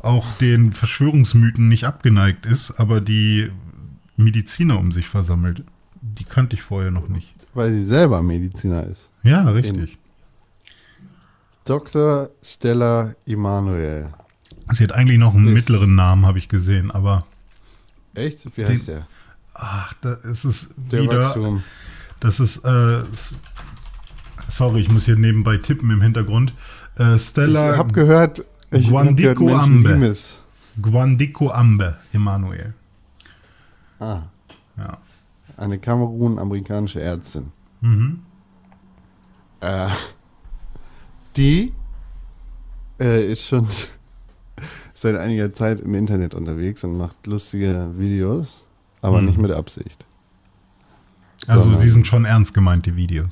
auch 0.00 0.26
den 0.40 0.72
Verschwörungsmythen 0.72 1.68
nicht 1.68 1.84
abgeneigt 1.84 2.44
ist, 2.44 2.72
aber 2.80 3.00
die 3.00 3.50
Mediziner 4.16 4.78
um 4.78 4.90
sich 4.90 5.06
versammelt. 5.06 5.62
Die 6.02 6.24
kannte 6.24 6.56
ich 6.56 6.62
vorher 6.62 6.90
noch 6.90 7.08
nicht. 7.08 7.32
Weil 7.54 7.72
sie 7.72 7.84
selber 7.84 8.22
Mediziner 8.22 8.84
ist. 8.86 9.08
Ja, 9.22 9.42
richtig. 9.50 9.98
Dr. 11.64 12.28
Stella 12.42 13.14
Emanuel. 13.26 14.08
Sie 14.72 14.84
hat 14.84 14.92
eigentlich 14.92 15.18
noch 15.18 15.34
einen 15.34 15.48
Ist- 15.48 15.54
mittleren 15.54 15.94
Namen, 15.94 16.26
habe 16.26 16.38
ich 16.38 16.48
gesehen, 16.48 16.90
aber 16.90 17.24
Echt? 18.14 18.56
Wie 18.56 18.66
heißt 18.66 18.88
der? 18.88 19.06
ach, 19.54 19.94
da 20.00 20.14
ist 20.14 20.44
es 20.44 20.74
Der 20.76 21.02
wieder. 21.02 21.20
Wachstum. 21.20 21.62
Das 22.20 22.40
ist, 22.40 22.64
äh, 22.64 23.02
sorry, 24.48 24.80
ich 24.82 24.90
muss 24.90 25.04
hier 25.04 25.16
nebenbei 25.16 25.56
tippen 25.58 25.90
im 25.90 26.00
Hintergrund. 26.02 26.52
Äh, 26.98 27.16
Ich 27.16 27.22
Stella 27.22 27.76
habe 27.76 27.92
gehört, 27.92 28.44
ich 28.70 28.90
hab 28.90 29.06
gehört, 29.16 29.36
Guandico 29.38 29.54
Ambe. 29.56 30.14
Guandico 30.80 31.50
Ambe, 31.50 31.96
Emanuel. 32.12 32.74
Ah, 34.00 34.22
Ja. 34.76 34.98
Eine 35.62 35.78
Kamerun-amerikanische 35.78 37.00
Ärztin. 37.00 37.52
Mhm. 37.80 38.20
Äh, 39.60 39.88
die 41.36 41.72
äh, 43.00 43.30
ist 43.32 43.46
schon 43.46 43.66
seit 44.94 45.16
einiger 45.16 45.52
Zeit 45.54 45.80
im 45.80 45.94
Internet 45.94 46.34
unterwegs 46.34 46.84
und 46.84 46.98
macht 46.98 47.26
lustige 47.26 47.90
Videos, 47.96 48.64
aber 49.00 49.20
Mhm. 49.20 49.26
nicht 49.26 49.38
mit 49.38 49.50
Absicht. 49.52 50.04
Also 51.48 51.74
sie 51.74 51.88
sind 51.88 52.06
schon 52.06 52.24
ernst 52.24 52.54
gemeint, 52.54 52.86
die 52.86 52.94
Videos. 52.94 53.30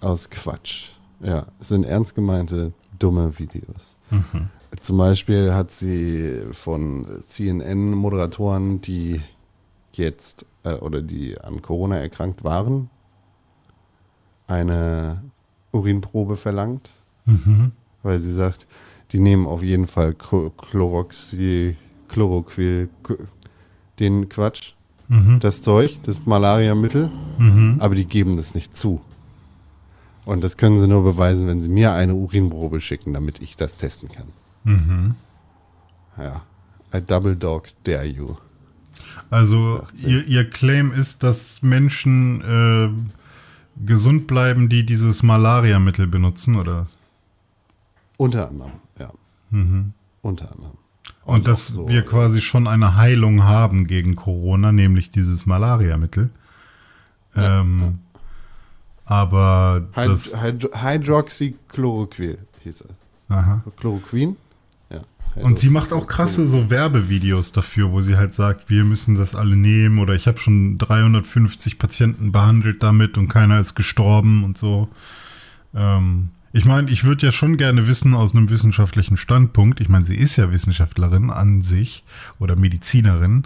aus 0.00 0.30
Quatsch. 0.30 0.90
Ja, 1.20 1.46
es 1.60 1.68
sind 1.68 1.84
ernst 1.84 2.14
gemeinte, 2.14 2.72
dumme 2.98 3.36
Videos. 3.38 3.96
Mhm. 4.10 4.48
Zum 4.80 4.96
Beispiel 4.96 5.52
hat 5.52 5.70
sie 5.72 6.40
von 6.52 7.20
CNN-Moderatoren, 7.22 8.80
die 8.80 9.20
jetzt 9.96 10.46
äh, 10.64 10.74
oder 10.74 11.02
die 11.02 11.38
an 11.40 11.62
Corona 11.62 11.96
erkrankt 11.98 12.44
waren, 12.44 12.90
eine 14.46 15.22
Urinprobe 15.72 16.36
verlangt, 16.36 16.90
Mhm. 17.24 17.72
weil 18.02 18.18
sie 18.18 18.32
sagt, 18.32 18.66
die 19.12 19.20
nehmen 19.20 19.46
auf 19.46 19.62
jeden 19.62 19.86
Fall 19.86 20.10
Chlor- 20.14 20.50
Chloroxy, 20.56 21.76
Chloroquil, 22.08 22.88
den 23.98 24.28
Quatsch, 24.28 24.72
Mhm. 25.08 25.40
das 25.40 25.62
Zeug, 25.62 25.98
das 26.04 26.26
Malariamittel, 26.26 27.10
Mhm. 27.38 27.76
aber 27.80 27.94
die 27.94 28.06
geben 28.06 28.36
das 28.36 28.54
nicht 28.54 28.76
zu. 28.76 29.00
Und 30.24 30.42
das 30.42 30.56
können 30.56 30.78
sie 30.80 30.86
nur 30.88 31.02
beweisen, 31.02 31.46
wenn 31.46 31.62
sie 31.62 31.68
mir 31.68 31.92
eine 31.92 32.14
Urinprobe 32.14 32.80
schicken, 32.80 33.12
damit 33.12 33.40
ich 33.40 33.56
das 33.56 33.76
testen 33.76 34.08
kann. 34.08 34.26
Mhm. 34.64 35.14
Ja. 36.18 36.42
I 36.94 37.00
double 37.00 37.34
dog 37.36 37.68
dare 37.84 38.04
you. 38.04 38.36
Also 39.32 39.86
ihr, 39.96 40.26
ihr 40.26 40.50
Claim 40.50 40.92
ist, 40.92 41.22
dass 41.22 41.62
Menschen 41.62 42.42
äh, 42.42 42.90
gesund 43.86 44.26
bleiben, 44.26 44.68
die 44.68 44.84
dieses 44.84 45.22
Malariamittel 45.22 46.06
benutzen, 46.06 46.56
oder? 46.56 46.86
Unter 48.18 48.48
anderem, 48.48 48.72
ja. 48.98 49.10
Mhm. 49.48 49.94
Unter 50.20 50.52
anderem. 50.52 50.76
Und, 51.24 51.48
dass 51.48 51.70
auch 51.70 51.74
so, 51.74 51.88
wir 51.88 52.02
quasi 52.04 52.42
schon 52.42 52.66
eine 52.66 52.96
Heilung 52.96 53.44
haben 53.44 53.86
gegen 53.86 54.16
Corona, 54.16 54.70
nämlich 54.70 55.10
dieses 55.10 55.46
Malariamittel. 55.46 56.28
Ja, 57.34 57.60
ähm, 57.60 58.00
Aber 59.06 59.88
Hyd 59.94 60.08
das. 60.08 60.42
Hyd 60.42 60.68
Hydroxychloroquil 60.74 62.36
hieß 62.64 62.82
es. 62.82 62.90
Aha. 63.30 63.64
Chloroquin? 63.78 64.36
Ja. 65.36 65.42
Und 65.44 65.58
sie 65.58 65.70
macht 65.70 65.92
auch 65.92 66.06
krasse 66.06 66.46
so 66.46 66.70
Werbevideos 66.70 67.52
dafür, 67.52 67.90
wo 67.90 68.00
sie 68.00 68.16
halt 68.16 68.34
sagt, 68.34 68.68
wir 68.68 68.84
müssen 68.84 69.14
das 69.14 69.34
alle 69.34 69.56
nehmen 69.56 69.98
oder 69.98 70.14
ich 70.14 70.26
habe 70.26 70.38
schon 70.38 70.78
350 70.78 71.78
Patienten 71.78 72.32
behandelt 72.32 72.82
damit 72.82 73.16
und 73.16 73.28
keiner 73.28 73.58
ist 73.58 73.74
gestorben 73.74 74.44
und 74.44 74.58
so. 74.58 74.88
Ähm, 75.74 76.28
ich 76.54 76.66
meine, 76.66 76.90
ich 76.90 77.04
würde 77.04 77.24
ja 77.24 77.32
schon 77.32 77.56
gerne 77.56 77.88
wissen 77.88 78.14
aus 78.14 78.34
einem 78.34 78.50
wissenschaftlichen 78.50 79.16
Standpunkt, 79.16 79.80
ich 79.80 79.88
meine, 79.88 80.04
sie 80.04 80.16
ist 80.16 80.36
ja 80.36 80.52
Wissenschaftlerin 80.52 81.30
an 81.30 81.62
sich 81.62 82.04
oder 82.38 82.56
Medizinerin, 82.56 83.44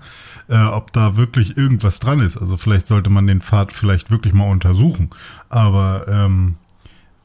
äh, 0.49 0.61
ob 0.65 0.93
da 0.93 1.17
wirklich 1.17 1.57
irgendwas 1.57 2.01
dran 2.01 2.19
ist. 2.19 2.37
Also 2.37 2.57
vielleicht 2.57 2.89
sollte 2.89 3.11
man 3.11 3.29
den 3.29 3.41
Pfad 3.41 3.73
vielleicht 3.73 4.11
wirklich 4.11 4.35
mal 4.35 4.51
untersuchen. 4.51 5.11
Aber 5.49 6.07
ähm, 6.09 6.57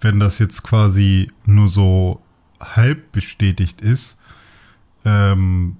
wenn 0.01 0.19
das 0.19 0.37
jetzt 0.37 0.61
quasi 0.61 1.31
nur 1.45 1.67
so 1.67 2.21
halb 2.59 3.11
bestätigt 3.11 3.81
ist, 3.81 4.19
ähm, 5.05 5.77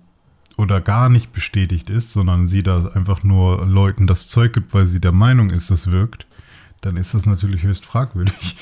oder 0.57 0.81
gar 0.81 1.09
nicht 1.09 1.31
bestätigt 1.31 1.89
ist, 1.89 2.11
sondern 2.13 2.47
sie 2.47 2.63
da 2.63 2.91
einfach 2.93 3.23
nur 3.23 3.65
Leuten 3.65 4.07
das 4.07 4.27
Zeug 4.27 4.53
gibt, 4.53 4.73
weil 4.73 4.85
sie 4.85 4.99
der 4.99 5.11
Meinung 5.11 5.49
ist, 5.49 5.69
es 5.71 5.89
wirkt, 5.91 6.27
dann 6.81 6.97
ist 6.97 7.13
das 7.13 7.25
natürlich 7.25 7.63
höchst 7.63 7.85
fragwürdig. 7.85 8.57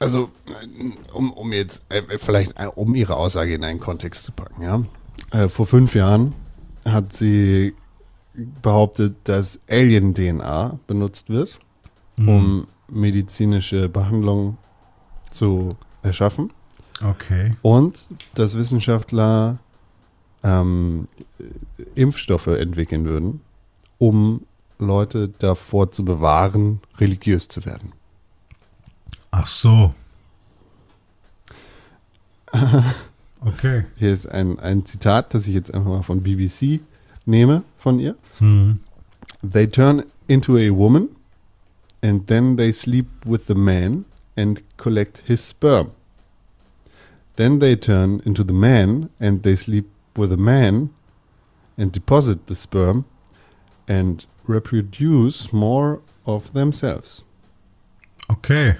Also, 0.00 0.30
um, 1.12 1.32
um 1.32 1.52
jetzt 1.52 1.82
äh, 1.88 2.18
vielleicht, 2.18 2.58
äh, 2.58 2.66
um 2.66 2.94
ihre 2.94 3.16
Aussage 3.16 3.54
in 3.54 3.64
einen 3.64 3.80
Kontext 3.80 4.24
zu 4.24 4.32
packen, 4.32 4.62
ja. 4.62 4.84
Äh, 5.32 5.48
vor 5.48 5.66
fünf 5.66 5.94
Jahren 5.94 6.34
hat 6.84 7.16
sie 7.16 7.74
behauptet, 8.62 9.16
dass 9.24 9.58
Alien-DNA 9.68 10.78
benutzt 10.86 11.28
wird, 11.28 11.58
um 12.16 12.68
medizinische 12.88 13.88
Behandlung 13.88 14.58
zu 15.32 15.76
erschaffen. 16.02 16.52
Okay. 17.02 17.56
Und 17.62 18.06
dass 18.34 18.56
Wissenschaftler 18.56 19.58
ähm, 20.42 21.08
Impfstoffe 21.94 22.48
entwickeln 22.48 23.04
würden, 23.04 23.40
um 23.98 24.46
Leute 24.78 25.28
davor 25.38 25.90
zu 25.90 26.04
bewahren, 26.04 26.80
religiös 26.98 27.48
zu 27.48 27.64
werden. 27.64 27.92
Ach 29.30 29.46
so. 29.46 29.94
Okay. 33.40 33.84
Hier 33.96 34.12
ist 34.12 34.26
ein, 34.26 34.58
ein 34.58 34.84
Zitat, 34.84 35.32
das 35.32 35.46
ich 35.46 35.54
jetzt 35.54 35.72
einfach 35.72 35.90
mal 35.90 36.02
von 36.02 36.22
BBC 36.22 36.80
nehme 37.24 37.62
von 37.76 38.00
ihr. 38.00 38.16
Hm. 38.38 38.80
They 39.48 39.68
turn 39.68 40.02
into 40.26 40.56
a 40.56 40.70
woman 40.70 41.08
and 42.02 42.26
then 42.26 42.56
they 42.56 42.72
sleep 42.72 43.06
with 43.24 43.42
the 43.46 43.54
man 43.54 44.04
and 44.36 44.62
collect 44.76 45.22
his 45.24 45.48
sperm. 45.48 45.92
Then 47.38 47.60
they 47.60 47.76
turn 47.76 48.20
into 48.24 48.42
the 48.42 48.52
man 48.52 49.10
and 49.20 49.44
they 49.44 49.54
sleep 49.54 49.86
with 50.16 50.30
the 50.30 50.36
man 50.36 50.90
and 51.76 51.92
deposit 51.92 52.48
the 52.48 52.56
sperm 52.56 53.04
and 53.86 54.26
reproduce 54.48 55.52
more 55.52 56.00
of 56.26 56.52
themselves. 56.52 57.22
Okay. 58.28 58.74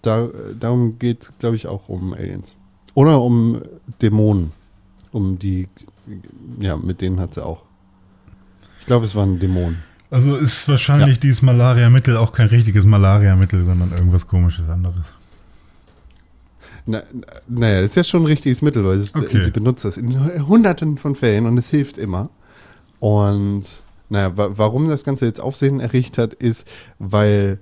Da, 0.00 0.28
darum 0.58 0.98
geht 0.98 1.24
es, 1.24 1.32
glaube 1.38 1.56
ich, 1.56 1.66
auch 1.66 1.90
um 1.90 2.14
Aliens. 2.14 2.56
Oder 2.94 3.20
um 3.20 3.60
Dämonen. 4.00 4.52
Um 5.12 5.38
die, 5.38 5.68
ja, 6.58 6.78
mit 6.78 7.02
denen 7.02 7.20
hat 7.20 7.34
sie 7.34 7.44
auch. 7.44 7.64
Ich 8.80 8.86
glaube, 8.86 9.04
es 9.04 9.14
waren 9.14 9.38
Dämonen. 9.38 9.82
Also 10.10 10.36
ist 10.36 10.66
wahrscheinlich 10.68 11.20
dieses 11.20 11.42
Malaria-Mittel 11.42 12.16
auch 12.16 12.32
kein 12.32 12.46
richtiges 12.46 12.86
Malaria-Mittel, 12.86 13.66
sondern 13.66 13.92
irgendwas 13.92 14.26
komisches 14.26 14.70
anderes. 14.70 15.12
Na, 16.86 17.02
na- 17.12 17.26
naja, 17.48 17.80
das 17.82 17.90
ist 17.90 17.96
ja 17.96 18.04
schon 18.04 18.22
ein 18.22 18.26
richtiges 18.26 18.62
Mittel, 18.62 18.84
weil 18.84 19.00
sie, 19.02 19.10
Okay. 19.14 19.42
sie 19.42 19.50
benutzt 19.50 19.84
das 19.84 19.96
in 19.96 20.46
hunderten 20.46 20.98
von 20.98 21.14
Fällen 21.16 21.46
und 21.46 21.58
es 21.58 21.68
hilft 21.68 21.98
immer. 21.98 22.30
Und 23.00 23.64
naja, 24.08 24.36
wa 24.36 24.50
warum 24.52 24.88
das 24.88 25.02
Ganze 25.04 25.26
jetzt 25.26 25.40
Aufsehen 25.40 25.80
erregt 25.80 26.16
hat, 26.16 26.34
ist, 26.34 26.66
weil 27.00 27.58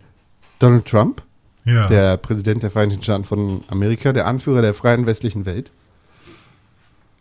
Donald 0.58 0.84
Trump, 0.86 1.22
Ja. 1.64 1.86
der 1.88 2.18
Präsident 2.18 2.62
der 2.62 2.70
Vereinigten 2.70 3.02
Staaten 3.02 3.24
von 3.24 3.64
Amerika, 3.68 4.12
der 4.12 4.26
Anführer 4.26 4.60
der 4.60 4.74
freien 4.74 5.06
westlichen 5.06 5.46
Welt, 5.46 5.72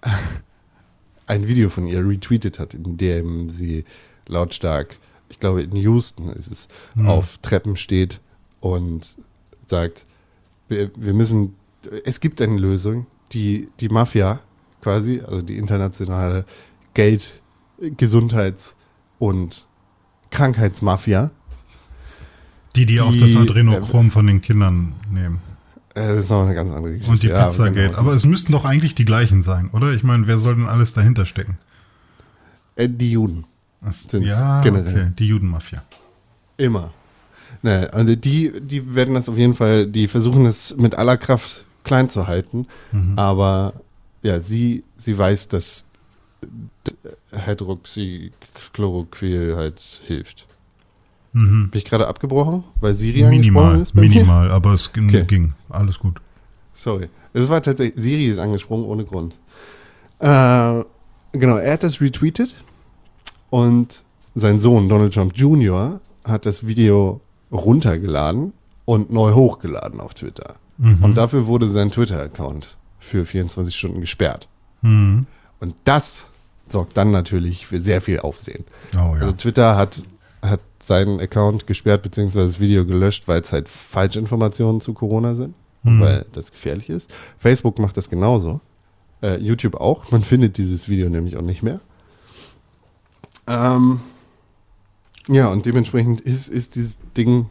ein 1.28 1.48
Video 1.48 1.70
von 1.70 1.88
ihr 1.88 2.06
retweetet 2.08 2.60
hat, 2.60 2.74
in 2.74 2.98
dem 2.98 3.50
sie 3.50 3.86
lautstark, 4.28 4.98
ich 5.30 5.39
glaube 5.39 5.63
in 5.63 5.76
Houston 5.76 6.30
ist 6.30 6.52
es, 6.52 6.68
Hm. 6.96 7.08
auf 7.08 7.38
Treppen 7.42 7.76
steht 7.78 8.20
und 8.60 9.16
sagt, 9.68 10.06
wir, 10.68 10.92
wir 10.96 11.13
müssen, 11.13 11.56
es 12.06 12.19
gibt 12.19 12.41
eine 12.41 12.58
Lösung, 12.58 13.06
die, 13.32 13.69
die 13.80 13.89
Mafia 13.89 14.39
quasi, 14.82 15.22
also 15.22 15.41
die 15.41 15.58
internationale 15.58 16.46
Geld-, 16.93 17.41
Gesundheits- 17.98 18.76
und 19.19 19.65
Krankheitsmafia, 20.32 21.32
die, 22.76 22.86
die 22.86 23.00
auch 23.02 23.12
die- 23.12 23.19
das 23.19 23.36
Adrenochrom 23.36 24.12
von 24.12 24.28
den 24.28 24.41
Kindern 24.41 24.93
nehmen. 25.12 25.39
äh, 25.96 26.08
das 26.08 26.26
ist 26.26 26.30
noch 26.32 26.43
eine 26.46 26.56
ganz 26.56 26.72
andere 26.72 26.93
Geschichte. 26.93 27.12
Und 27.12 27.24
die 27.24 27.28
Ja, 27.28 27.46
Pizzagate. 27.46 27.88
genau. 27.89 27.98
Aber 28.00 28.13
es 28.13 28.26
müssten 28.26 28.52
doch 28.52 28.65
eigentlich 28.65 28.96
die 28.96 29.06
gleichen 29.06 29.41
sein, 29.43 29.69
oder? 29.72 29.93
Ich 29.93 30.04
meine, 30.04 30.26
wer 30.28 30.38
soll 30.39 30.56
denn 30.56 30.65
alles 30.67 30.93
dahinter 30.93 31.26
stecken? 31.26 31.58
Äh, 32.76 32.89
die 32.89 33.12
Juden. 33.12 33.46
Das, 33.82 34.04
Sind's 34.04 34.30
ja, 34.32 34.62
generell. 34.62 34.91
okay. 34.93 35.12
Die 35.19 35.28
Judenmafia. 35.28 35.84
Immer. 36.58 36.91
Ne, 37.62 37.89
also 37.93 38.15
die, 38.15 38.52
die 38.60 38.96
werden 38.96 39.13
das 39.13 39.30
auf 39.30 39.38
jeden 39.38 39.54
Fall, 39.54 39.86
die 39.86 40.08
versuchen 40.08 40.46
es 40.48 40.76
mit 40.78 40.96
aller 40.96 41.15
Kraft 41.17 41.65
klein 41.84 42.10
zu 42.10 42.28
halten, 42.28 42.67
Mhm. 42.91 43.17
aber 43.17 43.74
ja, 44.22 44.39
sie, 44.41 44.84
sie 44.98 45.17
weiß, 45.17 45.48
dass 45.50 45.86
Hydroxychloroquil 47.32 49.56
halt 49.56 49.82
hilft. 50.06 50.46
Mhm. 51.34 51.69
Bin 51.72 51.78
ich 51.80 51.86
gerade 51.86 52.08
abgebrochen, 52.08 52.63
weil 52.80 52.93
Siri 52.93 53.24
Minimal, 53.24 53.82
ist 53.82 53.93
bei 53.93 54.02
mir? 54.02 54.10
minimal, 54.10 54.52
aber 54.52 54.74
es 54.74 54.93
ging, 54.93 55.10
Okay. 55.10 55.26
ging. 55.26 55.54
Alles 55.69 56.00
gut. 56.00 56.22
Sorry. 56.74 57.10
Es 57.34 57.50
war 57.50 57.62
tatsächlich, 57.62 58.02
Siri 58.02 58.28
ist 58.28 58.38
angesprungen 58.38 58.86
ohne 58.86 59.04
Grund. 59.06 59.34
Äh, 60.19 60.84
genau, 61.34 61.58
er 61.58 61.74
hat 61.74 61.84
das 61.84 62.00
retweetet 62.02 62.56
und 63.50 64.04
sein 64.36 64.60
Sohn 64.60 64.88
Donald 64.89 65.13
Trump 65.13 65.34
Jr. 65.36 66.00
hat 66.24 66.46
das 66.46 66.65
Video 66.67 67.22
runtergeladen 67.52 68.54
und 68.86 69.12
neu 69.12 69.34
hochgeladen 69.34 70.00
auf 70.00 70.13
Twitter. 70.13 70.56
Mhm. 70.84 71.02
Und 71.04 71.15
dafür 71.15 71.48
wurde 71.48 71.69
sein 71.69 71.91
Twitter-Account 71.91 72.78
für 73.00 73.26
24 73.26 73.74
Stunden 73.76 74.02
gesperrt. 74.02 74.50
Mhm. 74.82 75.26
Und 75.62 75.76
das 75.86 76.28
sorgt 76.67 76.98
dann 76.98 77.12
natürlich 77.12 77.65
für 77.67 77.80
sehr 77.80 78.02
viel 78.02 78.19
Aufsehen. 78.19 78.65
Oh 78.96 78.98
ja. 78.98 79.13
Also 79.22 79.32
Twitter 79.34 79.78
hat, 79.78 80.02
hat 80.41 80.60
seinen 80.84 81.22
Account 81.22 81.67
gesperrt 81.67 82.02
beziehungsweise 82.04 82.48
das 82.48 82.60
Video 82.60 82.86
gelöscht, 82.86 83.28
weil 83.28 83.39
es 83.41 83.54
halt 83.54 83.69
Falschinformationen 83.69 84.82
zu 84.82 84.93
Corona 84.93 85.36
sind 85.36 85.54
und 85.86 85.98
Mhm. 85.98 86.02
weil 86.02 86.26
das 86.34 86.52
gefährlich 86.52 86.89
ist. 86.89 87.10
Facebook 87.38 87.80
macht 87.80 87.96
das 87.96 88.10
genauso. 88.10 88.60
Äh, 89.22 89.38
YouTube 89.38 89.76
auch. 89.76 90.12
Man 90.12 90.22
findet 90.24 90.58
dieses 90.58 90.89
Video 90.89 91.10
nämlich 91.10 91.38
auch 91.38 91.41
nicht 91.41 91.63
mehr. 91.63 91.80
Ähm, 93.48 94.02
ja, 95.30 95.48
und 95.48 95.65
dementsprechend 95.65 96.19
ist, 96.19 96.50
ist 96.50 96.76
dieses 96.76 96.98
Ding 97.15 97.46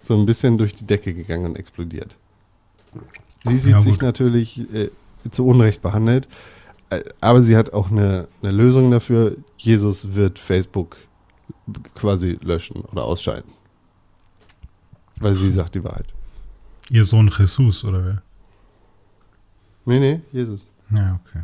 so 0.00 0.14
ein 0.16 0.24
bisschen 0.26 0.56
durch 0.58 0.74
die 0.74 0.86
Decke 0.86 1.14
gegangen 1.14 1.46
und 1.46 1.56
explodiert. 1.56 2.16
Sie 3.44 3.58
sieht 3.58 3.72
Ja, 3.72 3.80
sich 3.80 4.00
natürlich 4.00 4.58
äh, 4.74 4.90
zu 5.30 5.46
Unrecht 5.46 5.82
behandelt, 5.82 6.28
äh, 6.90 7.02
aber 7.20 7.42
sie 7.42 7.56
hat 7.56 7.72
auch 7.72 7.90
eine, 7.90 8.28
eine 8.42 8.52
Lösung 8.52 8.90
dafür. 8.90 9.36
Jesus 9.58 10.14
wird 10.14 10.38
Facebook 10.38 10.96
quasi 11.94 12.38
löschen 12.42 12.82
oder 12.82 13.04
ausschalten. 13.04 13.50
Weil 15.18 15.34
sie 15.34 15.50
sagt 15.50 15.74
die 15.74 15.84
Wahrheit. 15.84 16.06
Ihr 16.90 17.04
Sohn 17.04 17.32
Jesus, 17.36 17.84
oder 17.84 18.04
wer? 18.04 18.22
Nee, 19.86 20.00
nee, 20.00 20.20
Jesus. 20.32 20.66
Ja, 20.90 21.18
okay. 21.20 21.42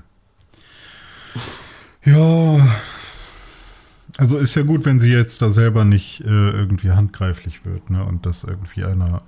Ja. 2.05 2.69
Also 4.19 4.37
ist 4.39 4.55
ja 4.55 4.63
gut, 4.63 4.85
wenn 4.85 4.99
sie 4.99 5.11
jetzt 5.11 5.41
da 5.41 5.49
selber 5.49 5.85
nicht 5.85 6.21
äh, 6.21 6.51
irgendwie 6.51 6.91
handgreiflich 6.91 7.65
wird, 7.65 7.89
ne? 7.89 8.05
Und 8.05 8.27
das 8.27 8.45
irgendwie 8.45 8.85
einer 8.85 9.23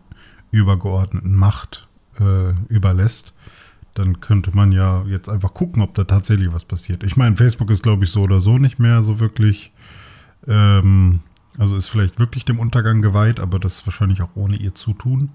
übergeordneten 0.51 1.35
Macht 1.35 1.89
äh, 2.21 2.53
überlässt. 2.73 3.33
Dann 3.95 4.21
könnte 4.21 4.51
man 4.55 4.73
ja 4.73 5.05
jetzt 5.07 5.29
einfach 5.29 5.55
gucken, 5.55 5.81
ob 5.83 5.95
da 5.95 6.05
tatsächlich 6.05 6.53
was 6.53 6.65
passiert. 6.65 7.05
Ich 7.05 7.17
meine, 7.17 7.37
Facebook 7.37 7.71
ist, 7.71 7.83
glaube 7.83 8.05
ich, 8.05 8.11
so 8.11 8.23
oder 8.23 8.41
so 8.41 8.59
nicht 8.59 8.79
mehr 8.79 9.03
so 9.03 9.21
wirklich. 9.21 9.73
Ähm, 10.47 11.21
also 11.57 11.77
ist 11.77 11.87
vielleicht 11.87 12.19
wirklich 12.19 12.45
dem 12.45 12.59
Untergang 12.59 13.01
geweiht, 13.03 13.39
aber 13.39 13.59
das 13.61 13.77
ist 13.79 13.87
wahrscheinlich 13.87 14.21
auch 14.23 14.35
ohne 14.35 14.57
ihr 14.57 14.75
Zutun. 14.75 15.31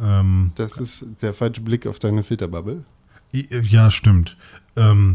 Ähm, 0.00 0.50
Das 0.56 0.78
ist 0.78 1.06
der 1.22 1.32
falsche 1.32 1.60
Blick 1.60 1.86
auf 1.86 2.00
deine 2.00 2.24
Filterbubble. 2.24 2.84
I- 3.32 3.46
Ja, 3.62 3.90
stimmt. 3.92 4.36
Ähm, 4.74 5.14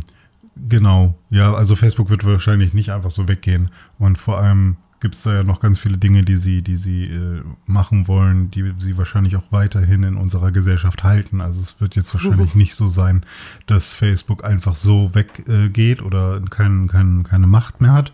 genau. 0.56 1.16
Ja, 1.30 1.54
also 1.54 1.76
Facebook 1.76 2.10
wird 2.10 2.26
wahrscheinlich 2.26 2.74
nicht 2.74 2.92
einfach 2.92 3.12
so 3.12 3.28
weggehen. 3.28 3.70
Und 3.98 4.18
vor 4.18 4.40
allem 4.40 4.78
gibt 5.00 5.16
es 5.16 5.24
da 5.24 5.34
ja 5.34 5.44
noch 5.44 5.60
ganz 5.60 5.80
viele 5.80 5.98
Dinge, 5.98 6.24
die 6.24 6.38
sie, 6.38 6.62
die 6.62 6.76
sie 6.76 7.06
äh, 7.06 7.42
machen 7.66 8.08
wollen, 8.08 8.52
die 8.52 8.74
sie 8.80 8.98
wahrscheinlich 8.98 9.36
auch 9.36 9.52
weiterhin 9.52 10.04
in 10.04 10.16
unserer 10.16 10.52
Gesellschaft 10.52 11.04
halten. 11.04 11.42
Also 11.42 11.62
es 11.62 11.80
wird 11.80 11.96
jetzt 11.96 12.14
wahrscheinlich 12.14 12.56
nicht 12.56 12.76
so 12.76 12.88
sein, 12.88 13.24
dass 13.66 13.94
Facebook 13.94 14.44
einfach 14.44 14.76
so 14.76 15.16
weggeht 15.16 16.00
äh, 16.00 16.04
oder 16.04 16.42
kein, 16.50 16.88
kein, 16.88 17.24
keine 17.24 17.48
Macht 17.48 17.82
mehr 17.82 17.94
hat. 17.94 18.12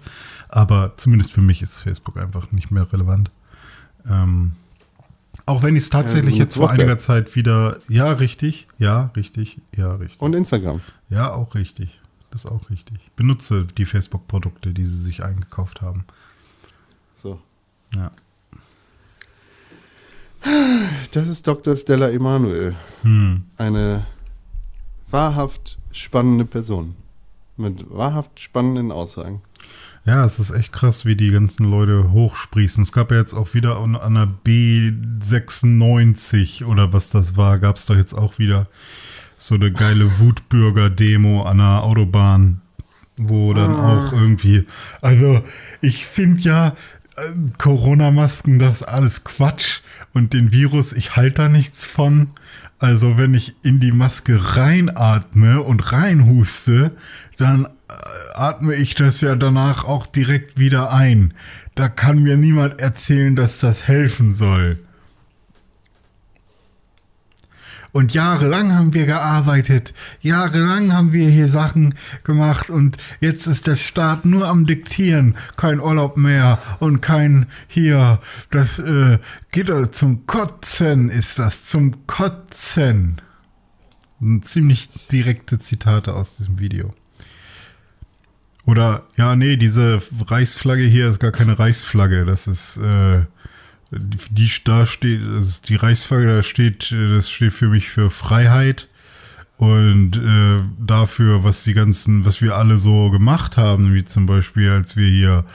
Aber 0.49 0.93
zumindest 0.95 1.31
für 1.31 1.41
mich 1.41 1.61
ist 1.61 1.79
Facebook 1.79 2.17
einfach 2.17 2.51
nicht 2.51 2.71
mehr 2.71 2.91
relevant. 2.91 3.31
Ähm, 4.07 4.53
auch 5.45 5.63
wenn 5.63 5.75
ich 5.75 5.83
es 5.83 5.89
tatsächlich 5.89 6.35
Ja, 6.35 6.43
jetzt 6.43 6.55
vor 6.55 6.71
einiger 6.71 6.97
Zeit 6.97 7.35
wieder, 7.35 7.77
ja, 7.87 8.11
richtig, 8.11 8.67
ja, 8.77 9.11
richtig, 9.15 9.59
ja, 9.75 9.93
richtig. 9.95 10.21
Und 10.21 10.33
Instagram. 10.33 10.81
Ja, 11.09 11.33
auch 11.33 11.55
richtig. 11.55 11.99
Das 12.31 12.45
ist 12.45 12.51
auch 12.51 12.69
richtig. 12.69 12.97
Ich 13.05 13.11
benutze 13.13 13.67
die 13.77 13.85
Facebook-Produkte, 13.85 14.73
die 14.73 14.85
sie 14.85 15.01
sich 15.01 15.23
eingekauft 15.23 15.81
haben. 15.81 16.05
So. 17.25 17.39
Ja. 17.95 18.11
Das 21.11 21.27
ist 21.27 21.47
Dr. 21.47 21.75
Stella 21.75 22.09
Emanuel. 22.09 22.75
Hm. 23.01 23.45
Eine 23.57 24.05
wahrhaft 25.09 25.79
spannende 25.91 26.45
Person. 26.45 26.95
Mit 27.57 27.89
wahrhaft 27.89 28.39
spannenden 28.39 28.91
Aussagen. 28.91 29.41
Ja, 30.05 30.23
es 30.23 30.37
ist 30.37 30.51
echt 30.51 30.71
krass, 30.71 31.05
wie 31.05 31.15
die 31.15 31.31
ganzen 31.31 31.71
Leute 31.71 32.11
hochsprießen. 32.11 32.83
Es 32.83 32.91
gab 32.91 33.09
ja 33.09 33.17
jetzt 33.17 33.33
auch 33.33 33.55
wieder 33.55 33.79
an, 33.79 34.13
der 34.13 34.29
B96 34.45 36.63
oder 36.63 36.93
was 36.93 37.09
das 37.09 37.37
war, 37.37 37.57
gab 37.57 37.77
es 37.77 37.87
doch 37.87 37.95
jetzt 37.95 38.13
auch 38.13 38.37
wieder 38.37 38.67
so 39.35 39.55
eine 39.55 39.71
geile 39.71 40.19
Wutbürger-Demo 40.19 41.41
an 41.41 41.57
der 41.57 41.81
Autobahn, 41.81 42.61
wo 43.17 43.51
dann 43.55 43.75
auch 43.75 44.13
irgendwie, 44.13 44.67
also 45.01 45.41
ich 45.81 46.05
finde 46.05 46.41
ja, 46.41 46.75
Corona-Masken, 47.57 48.59
das 48.59 48.81
ist 48.81 48.83
alles 48.83 49.23
Quatsch 49.23 49.81
und 50.13 50.33
den 50.33 50.51
Virus, 50.51 50.93
ich 50.93 51.15
halte 51.15 51.43
da 51.43 51.49
nichts 51.49 51.85
von. 51.85 52.29
Also 52.79 53.17
wenn 53.17 53.33
ich 53.33 53.55
in 53.63 53.79
die 53.79 53.93
Maske 53.93 54.55
reinatme 54.55 55.61
und 55.61 55.91
reinhuste, 55.91 56.91
dann 57.37 57.65
äh, 57.65 57.69
atme 58.33 58.75
ich 58.75 58.95
das 58.95 59.21
ja 59.21 59.35
danach 59.35 59.85
auch 59.85 60.05
direkt 60.05 60.59
wieder 60.59 60.91
ein. 60.91 61.33
Da 61.75 61.87
kann 61.89 62.23
mir 62.23 62.37
niemand 62.37 62.81
erzählen, 62.81 63.35
dass 63.35 63.59
das 63.59 63.87
helfen 63.87 64.33
soll. 64.33 64.79
Und 67.95 68.13
jahrelang 68.13 68.75
haben 68.75 68.93
wir 68.93 69.05
gearbeitet, 69.05 69.93
jahrelang 70.19 70.91
haben 70.91 71.13
wir 71.13 71.29
hier 71.29 71.47
Sachen 71.47 71.95
gemacht 72.25 72.69
und 72.69 72.97
jetzt 73.21 73.47
ist 73.47 73.67
der 73.67 73.77
Staat 73.77 74.25
nur 74.25 74.49
am 74.49 74.65
Diktieren, 74.65 75.37
kein 75.55 75.79
Urlaub 75.79 76.17
mehr 76.17 76.59
und 76.79 76.99
kein 76.99 77.45
hier, 77.69 78.19
das 78.51 78.79
äh, 78.79 79.19
geht 79.53 79.71
also 79.71 79.89
zum 79.89 80.27
Kotzen 80.27 81.09
ist 81.09 81.39
das, 81.39 81.63
zum 81.63 82.05
Kotzen. 82.05 83.21
Ziemlich 84.41 84.89
direkte 85.09 85.57
Zitate 85.59 86.15
aus 86.15 86.35
diesem 86.35 86.59
Video. 86.59 86.93
Oder, 88.65 89.03
ja, 89.15 89.37
nee, 89.37 89.55
diese 89.55 90.01
Reichsflagge 90.27 90.83
hier 90.83 91.07
ist 91.07 91.21
gar 91.21 91.31
keine 91.31 91.57
Reichsflagge. 91.57 92.25
Das 92.25 92.47
ist, 92.47 92.75
äh, 92.75 93.23
die, 93.95 94.51
da 94.63 94.85
steht, 94.85 95.21
ist 95.21 95.69
die 95.69 95.75
Reichsflagge, 95.75 96.27
da 96.27 96.43
steht, 96.43 96.91
das 96.91 97.29
steht 97.29 97.53
für 97.53 97.67
mich 97.67 97.89
für 97.89 98.09
Freiheit 98.09 98.87
und 99.57 100.17
äh, 100.17 100.63
dafür, 100.85 101.45
was 101.45 101.63
die 101.63 101.73
ganzen, 101.73 102.25
was 102.25 102.41
wir 102.41 102.57
alle 102.57 102.77
so 102.77 103.09
gemacht 103.09 103.55
haben, 103.55 103.93
wie 103.93 104.03
zum 104.03 104.25
Beispiel, 104.25 104.69
als 104.69 104.97
wir 104.97 105.07
hier 105.07 105.45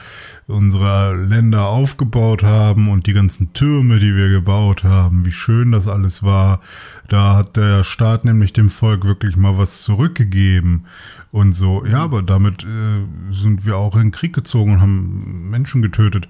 unsere 0.47 1.15
Länder 1.15 1.67
aufgebaut 1.67 2.41
haben 2.41 2.89
und 2.89 3.05
die 3.05 3.13
ganzen 3.13 3.53
Türme, 3.53 3.99
die 3.99 4.15
wir 4.15 4.29
gebaut 4.29 4.83
haben, 4.83 5.23
wie 5.25 5.31
schön 5.31 5.71
das 5.71 5.87
alles 5.87 6.23
war. 6.23 6.61
Da 7.09 7.35
hat 7.35 7.57
der 7.57 7.83
Staat 7.83 8.25
nämlich 8.25 8.53
dem 8.53 8.71
Volk 8.71 9.05
wirklich 9.05 9.35
mal 9.35 9.57
was 9.57 9.83
zurückgegeben 9.83 10.85
und 11.31 11.53
so. 11.53 11.85
Ja, 11.85 12.03
aber 12.03 12.21
damit 12.21 12.63
äh, 12.63 13.05
sind 13.31 13.65
wir 13.65 13.77
auch 13.77 13.95
in 13.95 14.01
den 14.03 14.11
Krieg 14.11 14.33
gezogen 14.33 14.73
und 14.73 14.81
haben 14.81 15.49
Menschen 15.49 15.81
getötet. 15.81 16.27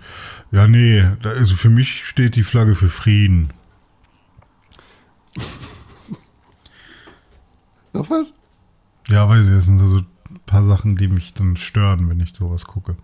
Ja, 0.52 0.68
nee, 0.68 1.04
da, 1.22 1.32
also 1.32 1.56
für 1.56 1.70
mich 1.70 2.06
steht 2.06 2.36
die 2.36 2.44
Flagge 2.44 2.76
für 2.76 2.90
Frieden. 2.90 3.52
Noch 7.94 8.10
was? 8.10 8.34
Ja, 9.08 9.28
weiß 9.28 9.48
ich, 9.48 9.54
das 9.54 9.66
sind 9.66 9.80
so 9.80 9.98
ein 9.98 10.06
paar 10.46 10.64
Sachen, 10.64 10.96
die 10.96 11.08
mich 11.08 11.34
dann 11.34 11.58
stören, 11.58 12.10
wenn 12.10 12.20
ich 12.20 12.36
sowas 12.36 12.66
gucke. 12.66 12.96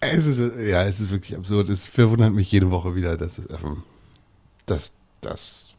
Es 0.00 0.26
ist, 0.26 0.38
ja, 0.38 0.82
es 0.82 1.00
ist 1.00 1.10
wirklich 1.10 1.36
absurd. 1.36 1.70
Es 1.70 1.86
verwundert 1.86 2.34
mich 2.34 2.52
jede 2.52 2.70
Woche 2.70 2.94
wieder, 2.94 3.16
dass, 3.16 3.38
es, 3.38 3.46
ähm, 3.50 3.82
dass 4.66 4.92
das 5.22 5.70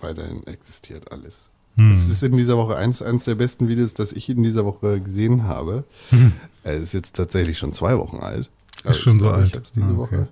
weiterhin 0.00 0.46
existiert 0.46 1.10
alles. 1.10 1.49
Hm. 1.76 1.92
Es 1.92 2.08
ist 2.10 2.22
in 2.22 2.36
dieser 2.36 2.56
Woche 2.56 2.76
eins, 2.76 3.00
eins 3.02 3.24
der 3.24 3.34
besten 3.36 3.68
Videos, 3.68 3.94
das 3.94 4.12
ich 4.12 4.28
in 4.28 4.42
dieser 4.42 4.64
Woche 4.64 5.00
gesehen 5.00 5.44
habe. 5.44 5.84
Hm. 6.10 6.32
Es 6.64 6.80
ist 6.82 6.92
jetzt 6.94 7.16
tatsächlich 7.16 7.58
schon 7.58 7.72
zwei 7.72 7.96
Wochen 7.98 8.18
alt. 8.18 8.50
Ist 8.84 8.98
schon 8.98 9.16
ich 9.16 9.22
so 9.22 9.26
glaube, 9.28 9.38
alt. 9.42 9.46
Ich 9.48 9.54
habe 9.54 9.64
es 9.64 9.72
diese 9.72 9.86
Ah, 9.86 9.90
okay. 9.90 9.96
Woche 9.98 10.28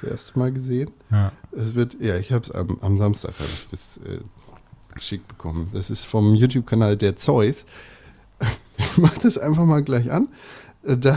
das 0.00 0.10
erste 0.10 0.38
Mal 0.38 0.52
gesehen. 0.52 0.90
Ja. 1.10 1.32
Es 1.52 1.74
wird, 1.74 1.96
ja, 2.00 2.16
ich 2.16 2.32
habe 2.32 2.44
es 2.44 2.50
am, 2.50 2.78
am 2.80 2.98
Samstag 2.98 3.32
hab 3.38 3.46
ich 3.46 3.68
das 3.70 3.98
äh, 3.98 4.18
geschickt 4.94 5.28
bekommen. 5.28 5.68
Das 5.72 5.90
ist 5.90 6.04
vom 6.04 6.34
YouTube-Kanal 6.34 6.96
der 6.96 7.16
Zeus. 7.16 7.64
Ich 8.76 8.96
mach 8.98 9.16
das 9.18 9.38
einfach 9.38 9.64
mal 9.64 9.82
gleich 9.82 10.10
an. 10.10 10.28
Äh, 10.84 10.96
Da 10.98 11.16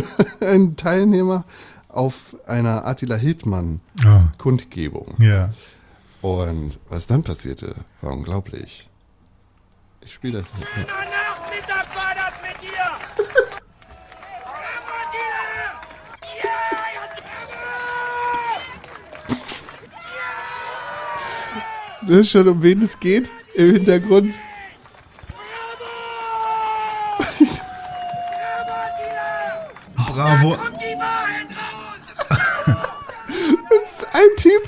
ein 0.40 0.74
Teilnehmer 0.76 1.44
auf 1.88 2.36
einer 2.46 2.84
Attila 2.86 3.14
Hildmann 3.14 3.80
Ah, 4.04 4.32
Kundgebung. 4.38 5.14
ja. 5.18 5.50
Und 6.20 6.78
was 6.88 7.06
dann 7.06 7.22
passierte, 7.22 7.74
war 8.00 8.12
unglaublich. 8.12 8.88
Ich 10.06 10.14
spiele 10.14 10.38
das. 10.38 10.46
hier. 10.56 10.66
Nachmittag 10.86 11.94
war 11.96 12.14
das 12.14 12.40
mit 12.42 12.62
dir! 12.62 12.90
Ja, 16.42 16.50
Du 22.02 22.08
hörst 22.12 22.30
schon, 22.30 22.46
um 22.48 22.62
wen 22.62 22.82
es 22.82 22.98
geht 23.00 23.30
im 23.54 23.72
Hintergrund. 23.72 24.34
Bravo. 29.96 30.58
Das 33.70 34.00
ist 34.00 34.14
ein 34.14 34.28
Typ. 34.36 34.62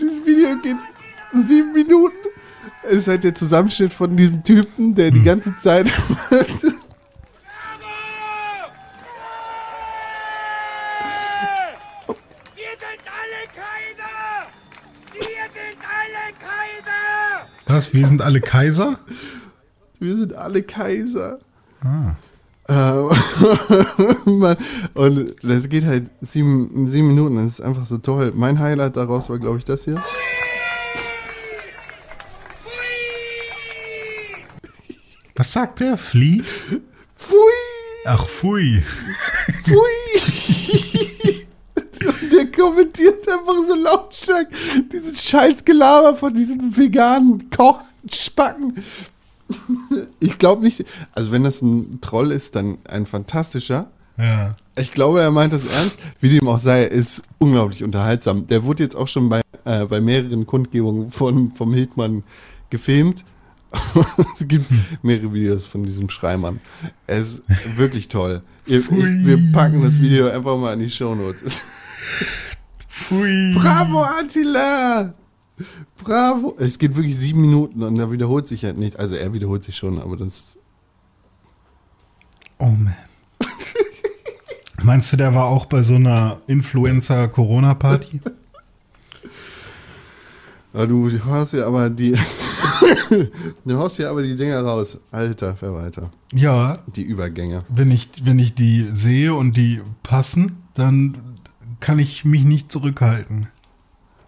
Dieses 0.00 0.24
Video 0.26 0.56
geht 0.56 0.76
sieben 1.32 1.72
Minuten. 1.72 2.16
Es 2.82 2.96
ist 2.96 3.08
halt 3.08 3.24
der 3.24 3.34
Zusammenschnitt 3.34 3.92
von 3.92 4.16
diesem 4.16 4.42
Typen, 4.42 4.94
der 4.94 5.10
die 5.10 5.22
ganze 5.22 5.54
Zeit. 5.56 5.86
Wir 5.90 5.92
sind 12.78 13.06
alle 13.06 13.46
keine! 13.54 14.46
Wir 15.12 15.22
sind 15.54 15.78
alle 15.84 16.32
keine! 16.38 17.46
Was? 17.66 17.92
Wir 17.94 18.06
sind 18.06 18.22
alle 18.22 18.40
Kaiser? 18.40 18.98
Wir 19.98 20.16
sind 20.16 20.34
alle 20.34 20.62
Kaiser. 20.62 21.38
Ah. 21.82 22.14
Äh, 22.68 22.92
Mann. 24.30 24.56
Und 24.94 25.34
das 25.42 25.68
geht 25.68 25.84
halt 25.84 26.10
sieben, 26.20 26.86
sieben 26.86 27.08
Minuten. 27.08 27.36
Das 27.36 27.58
ist 27.58 27.60
einfach 27.60 27.86
so 27.86 27.98
toll. 27.98 28.32
Mein 28.34 28.58
Highlight 28.58 28.96
daraus 28.96 29.28
war, 29.28 29.38
glaube 29.38 29.58
ich, 29.58 29.64
das 29.64 29.84
hier. 29.84 30.02
Was 35.40 35.54
sagt 35.54 35.80
der? 35.80 35.96
Flieh? 35.96 36.42
Pfui! 37.16 37.36
Ach, 38.04 38.26
pfui. 38.26 38.82
Pfui! 39.64 39.80
Und 42.06 42.30
der 42.30 42.52
kommentiert 42.52 43.26
einfach 43.26 43.54
so 43.66 43.74
lautstark 43.74 44.48
dieses 44.92 45.24
scheiß 45.24 45.64
Gelaber 45.64 46.14
von 46.14 46.34
diesem 46.34 46.76
veganen 46.76 47.48
Kochspacken. 47.48 48.84
Ich 50.18 50.36
glaube 50.36 50.62
nicht, 50.62 50.84
also 51.14 51.32
wenn 51.32 51.44
das 51.44 51.62
ein 51.62 52.02
Troll 52.02 52.32
ist, 52.32 52.54
dann 52.54 52.76
ein 52.86 53.06
fantastischer. 53.06 53.90
Ja. 54.18 54.56
Ich 54.76 54.92
glaube, 54.92 55.22
er 55.22 55.30
meint 55.30 55.54
das 55.54 55.64
ernst. 55.64 55.98
Wie 56.20 56.38
dem 56.38 56.46
auch 56.48 56.58
sei, 56.58 56.84
ist 56.84 57.22
unglaublich 57.38 57.82
unterhaltsam. 57.82 58.46
Der 58.46 58.66
wurde 58.66 58.82
jetzt 58.82 58.94
auch 58.94 59.08
schon 59.08 59.30
bei, 59.30 59.40
äh, 59.64 59.86
bei 59.86 60.02
mehreren 60.02 60.44
Kundgebungen 60.44 61.10
von, 61.10 61.52
vom 61.52 61.72
Hildmann 61.72 62.24
gefilmt. 62.68 63.24
es 64.38 64.48
gibt 64.48 64.66
mehrere 65.02 65.32
Videos 65.32 65.64
von 65.64 65.84
diesem 65.84 66.10
Schreimann. 66.10 66.60
Es 67.06 67.38
ist 67.38 67.42
wirklich 67.76 68.08
toll. 68.08 68.42
Ihr, 68.66 68.82
wir 68.88 69.52
packen 69.52 69.82
das 69.82 70.00
Video 70.00 70.28
einfach 70.28 70.56
mal 70.56 70.72
in 70.74 70.80
die 70.80 70.90
Shownotes. 70.90 71.60
Pfui. 72.88 73.54
Bravo, 73.54 74.02
Attila! 74.02 75.14
Bravo! 75.98 76.56
Es 76.58 76.78
geht 76.78 76.96
wirklich 76.96 77.16
sieben 77.16 77.42
Minuten 77.42 77.82
und 77.82 77.96
da 77.96 78.10
wiederholt 78.10 78.48
sich 78.48 78.64
halt 78.64 78.78
nicht. 78.78 78.98
Also 78.98 79.14
er 79.14 79.32
wiederholt 79.32 79.62
sich 79.62 79.76
schon, 79.76 80.00
aber 80.00 80.16
das. 80.16 80.56
Oh 82.58 82.66
man. 82.66 82.96
Meinst 84.82 85.12
du, 85.12 85.16
der 85.16 85.34
war 85.34 85.46
auch 85.46 85.66
bei 85.66 85.82
so 85.82 85.94
einer 85.94 86.40
Influencer-Corona-Party? 86.46 88.20
Ja, 90.72 90.86
du 90.86 91.10
haust 91.24 91.52
ja 91.52 91.66
aber 91.66 91.90
die. 91.90 92.16
du 93.64 93.76
haust 93.78 93.98
ja 93.98 94.10
aber 94.10 94.22
die 94.22 94.36
Dinger 94.36 94.60
raus. 94.62 94.98
Alter 95.10 95.54
Verwalter. 95.56 96.10
Ja, 96.32 96.78
Die 96.94 97.02
Übergänge. 97.02 97.62
wenn 97.68 97.90
ich, 97.90 98.08
wenn 98.24 98.38
ich 98.38 98.54
die 98.54 98.86
sehe 98.88 99.34
und 99.34 99.56
die 99.56 99.80
passen, 100.02 100.52
dann 100.74 101.18
kann 101.80 101.98
ich 101.98 102.24
mich 102.24 102.44
nicht 102.44 102.70
zurückhalten. 102.70 103.48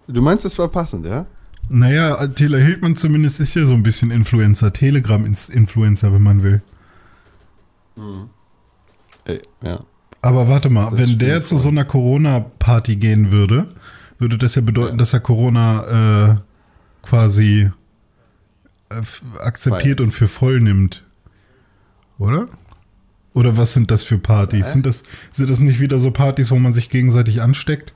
Du 0.09 0.21
meinst, 0.23 0.45
das 0.45 0.59
war 0.59 0.69
passend, 0.69 1.07
ja? 1.07 1.27
Naja, 1.69 2.27
Taylor 2.29 2.59
Hildmann 2.61 2.97
zumindest 2.97 3.41
ist 3.41 3.55
ja 3.55 3.65
so 3.67 3.75
ein 3.75 3.83
bisschen 3.83 4.11
Influencer, 4.11 4.73
Telegram-Influencer, 4.73 6.13
wenn 6.13 6.23
man 6.23 6.43
will. 6.43 6.61
Ey, 9.25 9.41
ja. 9.63 9.81
Aber 10.21 10.49
warte 10.49 10.71
mal, 10.71 10.91
Das 10.91 10.99
wenn 10.99 11.19
der 11.19 11.45
zu 11.45 11.57
so 11.57 11.69
einer 11.69 11.85
Corona-Party 11.85 12.97
gehen 12.97 13.31
würde, 13.33 13.69
würde 14.19 14.39
das 14.39 14.55
ja 14.55 14.63
bedeuten, 14.63 14.93
Ja. 14.95 14.99
dass 14.99 15.13
er 15.13 15.21
Corona 15.21 16.31
äh, 16.33 16.37
quasi 17.03 17.71
akzeptiert 19.41 19.99
Feiert. 19.99 20.01
und 20.01 20.11
für 20.11 20.29
voll 20.29 20.61
nimmt. 20.61 21.05
Oder? 22.19 22.49
Oder 23.35 23.57
was 23.57 23.73
sind 23.73 23.91
das 23.91 24.03
für 24.03 24.19
Partys? 24.19 24.73
Sind 24.73 24.85
das, 24.85 25.03
sind 25.31 25.49
das 25.49 25.59
nicht 25.59 25.81
wieder 25.81 25.99
so 25.99 26.11
Partys, 26.11 26.51
wo 26.51 26.57
man 26.59 26.73
sich 26.73 26.91
gegenseitig 26.91 27.41
ansteckt? 27.41 27.95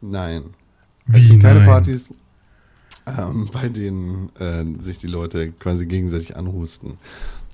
Nein. 0.00 0.42
Wie 1.06 1.20
es 1.20 1.28
sind 1.28 1.42
keine 1.42 1.60
nein? 1.60 1.68
Partys, 1.68 2.10
ähm, 3.06 3.48
bei 3.52 3.68
denen 3.68 4.30
äh, 4.36 4.64
sich 4.82 4.98
die 4.98 5.06
Leute 5.06 5.52
quasi 5.52 5.86
gegenseitig 5.86 6.36
anhusten, 6.36 6.98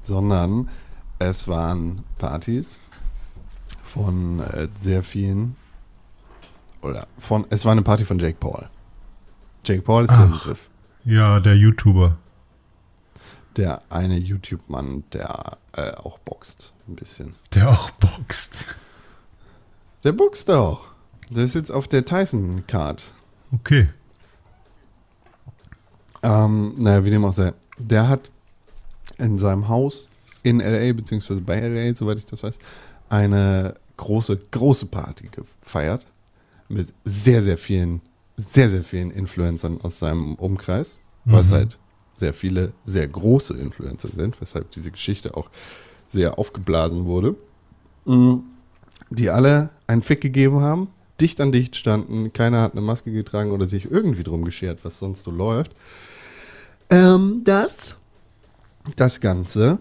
sondern 0.03 0.69
es 1.19 1.47
waren 1.47 2.03
Partys 2.19 2.79
von 3.83 4.41
äh, 4.41 4.69
sehr 4.81 5.03
vielen 5.03 5.57
oder 6.83 7.07
von 7.19 7.47
es 7.51 7.65
war 7.65 7.73
eine 7.73 7.83
Party 7.83 8.05
von 8.05 8.19
Jake 8.19 8.37
Paul. 8.41 8.69
Jake 9.65 9.83
Paul 9.83 10.05
ist 10.05 10.11
der 10.11 10.31
Ach. 10.33 10.43
Begriff. 10.43 10.69
Ja, 11.05 11.39
der 11.41 11.57
YouTuber. 11.57 12.17
Der 13.57 13.83
eine 13.91 14.17
YouTube-Mann, 14.17 15.05
der 15.13 15.59
äh, 15.73 15.93
auch 15.93 16.19
boxt 16.19 16.73
ein 16.89 16.97
bisschen. 16.97 17.35
Der 17.55 17.69
auch 17.69 17.91
boxt. 17.91 18.79
Der 20.03 20.13
boxt 20.13 20.51
auch. 20.51 20.87
Der 21.31 21.45
ist 21.45 21.55
jetzt 21.55 21.71
auf 21.71 21.89
der 21.89 22.05
Tyson-Card. 22.05 23.03
Okay. 23.53 23.89
Ähm, 26.23 26.75
naja, 26.79 27.05
wie 27.05 27.11
dem 27.11 27.25
auch 27.25 27.35
sei. 27.35 27.53
Der 27.79 28.09
hat 28.09 28.31
in 29.19 29.39
seinem 29.39 29.69
Haus 29.69 30.09
in 30.43 30.61
LA, 30.61 30.93
beziehungsweise 30.95 31.41
bei 31.41 31.61
LA, 31.61 31.95
soweit 31.95 32.19
ich 32.19 32.27
das 32.27 32.43
weiß, 32.43 32.59
eine 33.11 33.75
große, 33.99 34.37
große 34.51 34.87
Party 34.87 35.29
gefeiert. 35.29 36.07
Mit 36.69 36.93
sehr, 37.05 37.43
sehr 37.43 37.59
vielen, 37.59 38.01
sehr, 38.37 38.69
sehr 38.69 38.83
vielen 38.83 39.11
Influencern 39.11 39.79
aus 39.83 39.99
seinem 39.99 40.35
Umkreis. 40.35 41.01
Was 41.27 41.53
halt 41.53 41.79
sehr 42.15 42.35
viele, 42.35 42.73
sehr 42.85 43.09
große 43.09 43.55
Influencer 43.55 44.09
sind, 44.15 44.41
weshalb 44.41 44.71
diese 44.73 44.91
Geschichte 44.91 45.37
auch 45.37 45.49
sehr 46.07 46.39
aufgeblasen 46.39 47.07
wurde. 47.07 47.35
Mm, 48.05 48.37
Die 49.11 49.31
alle 49.31 49.71
einen 49.87 50.03
Fick 50.03 50.21
gegeben 50.21 50.61
haben, 50.61 50.89
dicht 51.21 51.41
an 51.41 51.51
dicht 51.53 51.77
standen, 51.77 52.33
keiner 52.33 52.63
hat 52.63 52.73
eine 52.73 52.81
Maske 52.83 53.11
getragen 53.11 53.53
oder 53.53 53.67
sich 53.67 53.91
irgendwie 53.91 54.23
drum 54.23 54.45
geschert, 54.45 54.81
was 54.85 54.99
sonst 54.99 55.25
so 55.25 55.31
läuft. 55.31 55.73
Ähm, 56.91 57.43
das, 57.45 57.97
das 58.97 59.21
ganze 59.21 59.79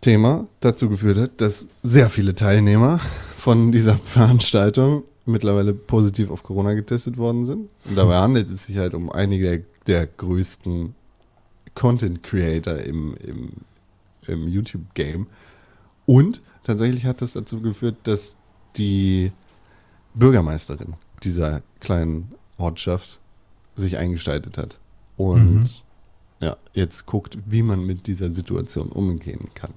Thema 0.00 0.46
dazu 0.60 0.88
geführt 0.88 1.18
hat, 1.18 1.40
dass 1.40 1.66
sehr 1.82 2.08
viele 2.08 2.34
Teilnehmer 2.34 3.00
von 3.38 3.72
dieser 3.72 3.98
Veranstaltung 3.98 5.04
mittlerweile 5.28 5.74
positiv 5.74 6.30
auf 6.30 6.42
Corona 6.42 6.74
getestet 6.74 7.16
worden 7.16 7.46
sind. 7.46 7.68
Und 7.88 7.96
dabei 7.96 8.16
handelt 8.20 8.50
es 8.50 8.64
sich 8.64 8.76
halt 8.78 8.94
um 8.94 9.10
einige 9.10 9.48
der, 9.50 9.62
der 9.86 10.06
größten 10.06 10.94
Content 11.74 12.22
Creator 12.22 12.78
im, 12.78 13.16
im, 13.18 13.50
im 14.26 14.48
YouTube-Game. 14.48 15.26
Und 16.06 16.42
tatsächlich 16.64 17.04
hat 17.04 17.22
das 17.22 17.34
dazu 17.34 17.60
geführt, 17.60 17.96
dass 18.04 18.36
die 18.76 19.32
Bürgermeisterin 20.14 20.94
dieser 21.22 21.62
kleinen 21.80 22.32
Ortschaft 22.56 23.20
sich 23.76 23.98
eingestaltet 23.98 24.58
hat. 24.58 24.78
Und 25.16 25.54
Mhm. 25.62 25.68
ja, 26.40 26.56
jetzt 26.72 27.06
guckt, 27.06 27.38
wie 27.46 27.62
man 27.62 27.84
mit 27.84 28.06
dieser 28.06 28.32
Situation 28.32 28.88
umgehen 28.88 29.50
kann. 29.54 29.74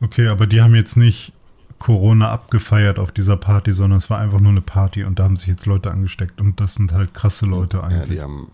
Okay, 0.00 0.28
aber 0.28 0.46
die 0.46 0.60
haben 0.60 0.74
jetzt 0.74 0.96
nicht 0.96 1.32
Corona 1.78 2.30
abgefeiert 2.30 2.98
auf 2.98 3.12
dieser 3.12 3.36
Party, 3.36 3.72
sondern 3.72 3.98
es 3.98 4.08
war 4.10 4.18
einfach 4.18 4.40
nur 4.40 4.50
eine 4.50 4.60
Party 4.62 5.04
und 5.04 5.18
da 5.18 5.24
haben 5.24 5.36
sich 5.36 5.46
jetzt 5.48 5.66
Leute 5.66 5.90
angesteckt 5.90 6.40
und 6.40 6.60
das 6.60 6.74
sind 6.74 6.92
halt 6.92 7.14
krasse 7.14 7.46
Leute 7.46 7.78
Ja, 7.78 7.82
eigentlich. 7.84 8.08
die 8.10 8.20
haben, 8.22 8.50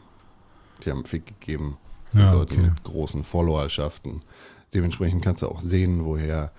die 0.85 0.91
haben 0.91 1.05
Fick 1.05 1.27
gegeben. 1.27 1.77
Ja, 2.13 2.33
Leute 2.33 2.55
okay. 2.55 2.63
mit 2.65 2.83
großen 2.85 3.25
Followerschaften. 3.25 4.21
Dementsprechend 4.75 5.23
kannst 5.25 5.43
du 5.43 5.49
auch 5.49 5.61
sehen, 5.61 6.05
woher 6.05 6.51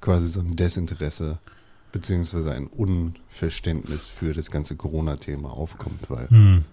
quasi 0.00 0.26
so 0.28 0.40
ein 0.40 0.54
Desinteresse 0.54 1.38
beziehungsweise 1.90 2.52
ein 2.52 2.66
Unverständnis 2.68 4.06
für 4.06 4.32
das 4.32 4.50
ganze 4.50 4.76
Corona-Thema 4.76 5.50
aufkommt, 5.50 6.08
weil 6.08 6.28
Hm. 6.30 6.64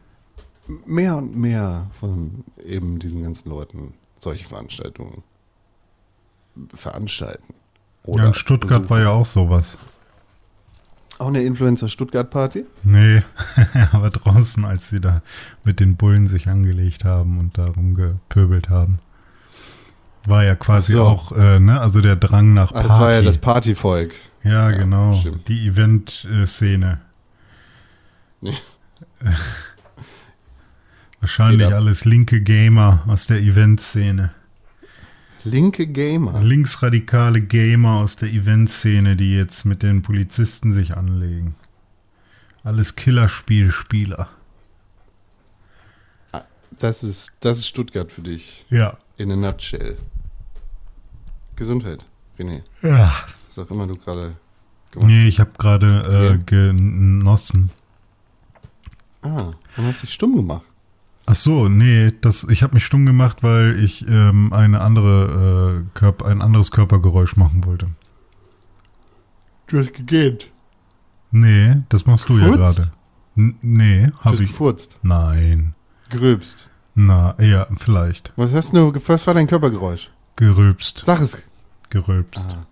mehr 0.86 1.18
und 1.18 1.36
mehr 1.36 1.90
von 2.00 2.44
eben 2.64 3.00
diesen 3.00 3.24
ganzen 3.24 3.50
Leuten 3.50 3.94
solche 4.18 4.48
Veranstaltungen 4.48 5.24
veranstalten. 6.74 7.54
Ja, 8.08 8.26
in 8.28 8.34
Stuttgart 8.34 8.82
besuchen. 8.84 8.90
war 8.90 9.00
ja 9.02 9.10
auch 9.10 9.26
sowas. 9.26 9.78
auch 11.20 11.28
eine 11.28 11.42
Influencer-Stuttgart-Party. 11.44 12.66
Nee, 12.84 13.22
aber 13.92 14.10
draußen, 14.10 14.64
als 14.66 14.90
sie 14.90 15.00
da 15.02 15.22
mit 15.64 15.80
den 15.80 15.96
Bullen 15.98 16.28
sich 16.28 16.48
angelegt 16.48 17.04
haben 17.06 17.40
und 17.40 17.58
da 17.58 17.66
rumgepöbelt 17.66 18.70
haben. 18.70 19.00
War 20.26 20.44
ja 20.44 20.56
quasi 20.56 20.94
so. 20.94 21.04
auch, 21.06 21.32
äh, 21.34 21.60
ne, 21.60 21.80
also 21.82 22.02
der 22.02 22.16
Drang 22.16 22.54
nach 22.54 22.72
Party. 22.74 22.88
Das 22.88 23.00
war 23.00 23.14
ja 23.14 23.22
das 23.22 23.38
Partyvolk. 23.38 24.14
Ja, 24.44 24.70
Ja, 24.70 24.78
genau. 24.78 25.14
stimmt. 25.14 25.48
Die 25.48 25.68
Event-Szene. 25.68 27.02
Nee. 28.42 28.54
Wahrscheinlich 31.20 31.68
ab. 31.68 31.74
alles 31.74 32.06
linke 32.06 32.42
Gamer 32.42 33.04
aus 33.08 33.28
der 33.28 33.40
Event-Szene. 33.40 34.32
Linke 35.44 35.88
Gamer. 35.88 36.42
Linksradikale 36.42 37.42
Gamer 37.42 38.00
aus 38.02 38.16
der 38.18 38.30
Event-Szene, 38.30 39.16
die 39.16 39.36
jetzt 39.36 39.66
mit 39.66 39.84
den 39.84 40.02
Polizisten 40.02 40.74
sich 40.74 40.98
anlegen. 40.98 41.56
Alles 42.64 42.96
Killerspielspieler. 42.96 44.30
Das 46.78 47.04
ist, 47.04 47.32
das 47.42 47.60
ist 47.60 47.68
Stuttgart 47.68 48.12
für 48.12 48.22
dich. 48.22 48.66
Ja. 48.70 48.98
In 49.18 49.32
a 49.32 49.36
nutshell. 49.36 49.98
Gesundheit, 51.56 52.06
René. 52.38 52.62
Ja. 52.82 53.14
Was 53.48 53.60
auch 53.60 53.70
immer 53.70 53.86
du 53.86 53.98
gerade 53.98 54.36
gemacht 54.92 55.08
Nee, 55.08 55.28
ich 55.28 55.40
habe 55.40 55.52
gerade 55.58 56.40
äh, 56.40 56.44
genossen. 56.46 57.72
Ah, 59.22 59.52
und 59.76 59.86
hast 59.86 60.04
dich 60.04 60.14
stumm 60.14 60.36
gemacht. 60.36 60.64
Ach 61.32 61.36
so, 61.36 61.70
nee, 61.70 62.12
das, 62.22 62.44
ich 62.46 62.64
habe 62.64 62.74
mich 62.74 62.84
stumm 62.84 63.06
gemacht, 63.06 63.44
weil 63.44 63.80
ich 63.84 64.08
ähm, 64.08 64.52
eine 64.52 64.82
andere, 64.82 65.84
äh, 65.86 65.98
Körper, 65.98 66.26
ein 66.26 66.42
anderes 66.42 66.72
Körpergeräusch 66.72 67.36
machen 67.36 67.66
wollte. 67.66 67.88
Du 69.68 69.78
hast 69.78 69.94
gegähnt. 69.94 70.48
Nee, 71.30 71.84
das 71.90 72.08
machst 72.08 72.28
du 72.30 72.40
ja 72.40 72.50
Gefurzt? 72.50 72.78
gerade. 72.78 72.92
Nee, 73.36 74.08
Du 74.08 74.14
habe 74.14 74.24
hast 74.24 74.42
ich. 74.42 74.48
gefurzt. 74.50 74.98
Nein. 75.04 75.76
Gerülpst. 76.10 76.68
Na, 76.96 77.36
ja, 77.40 77.68
vielleicht. 77.78 78.34
Was 78.36 78.52
hast 78.52 78.74
du, 78.76 78.92
was 79.08 79.28
war 79.28 79.36
dein 79.36 79.46
Körpergeräusch? 79.46 80.10
Gerülpst. 80.36 81.04
Sag 81.06 81.22
es. 81.22 81.38
Gerülpst. 81.92 82.48
Ah. 82.50 82.66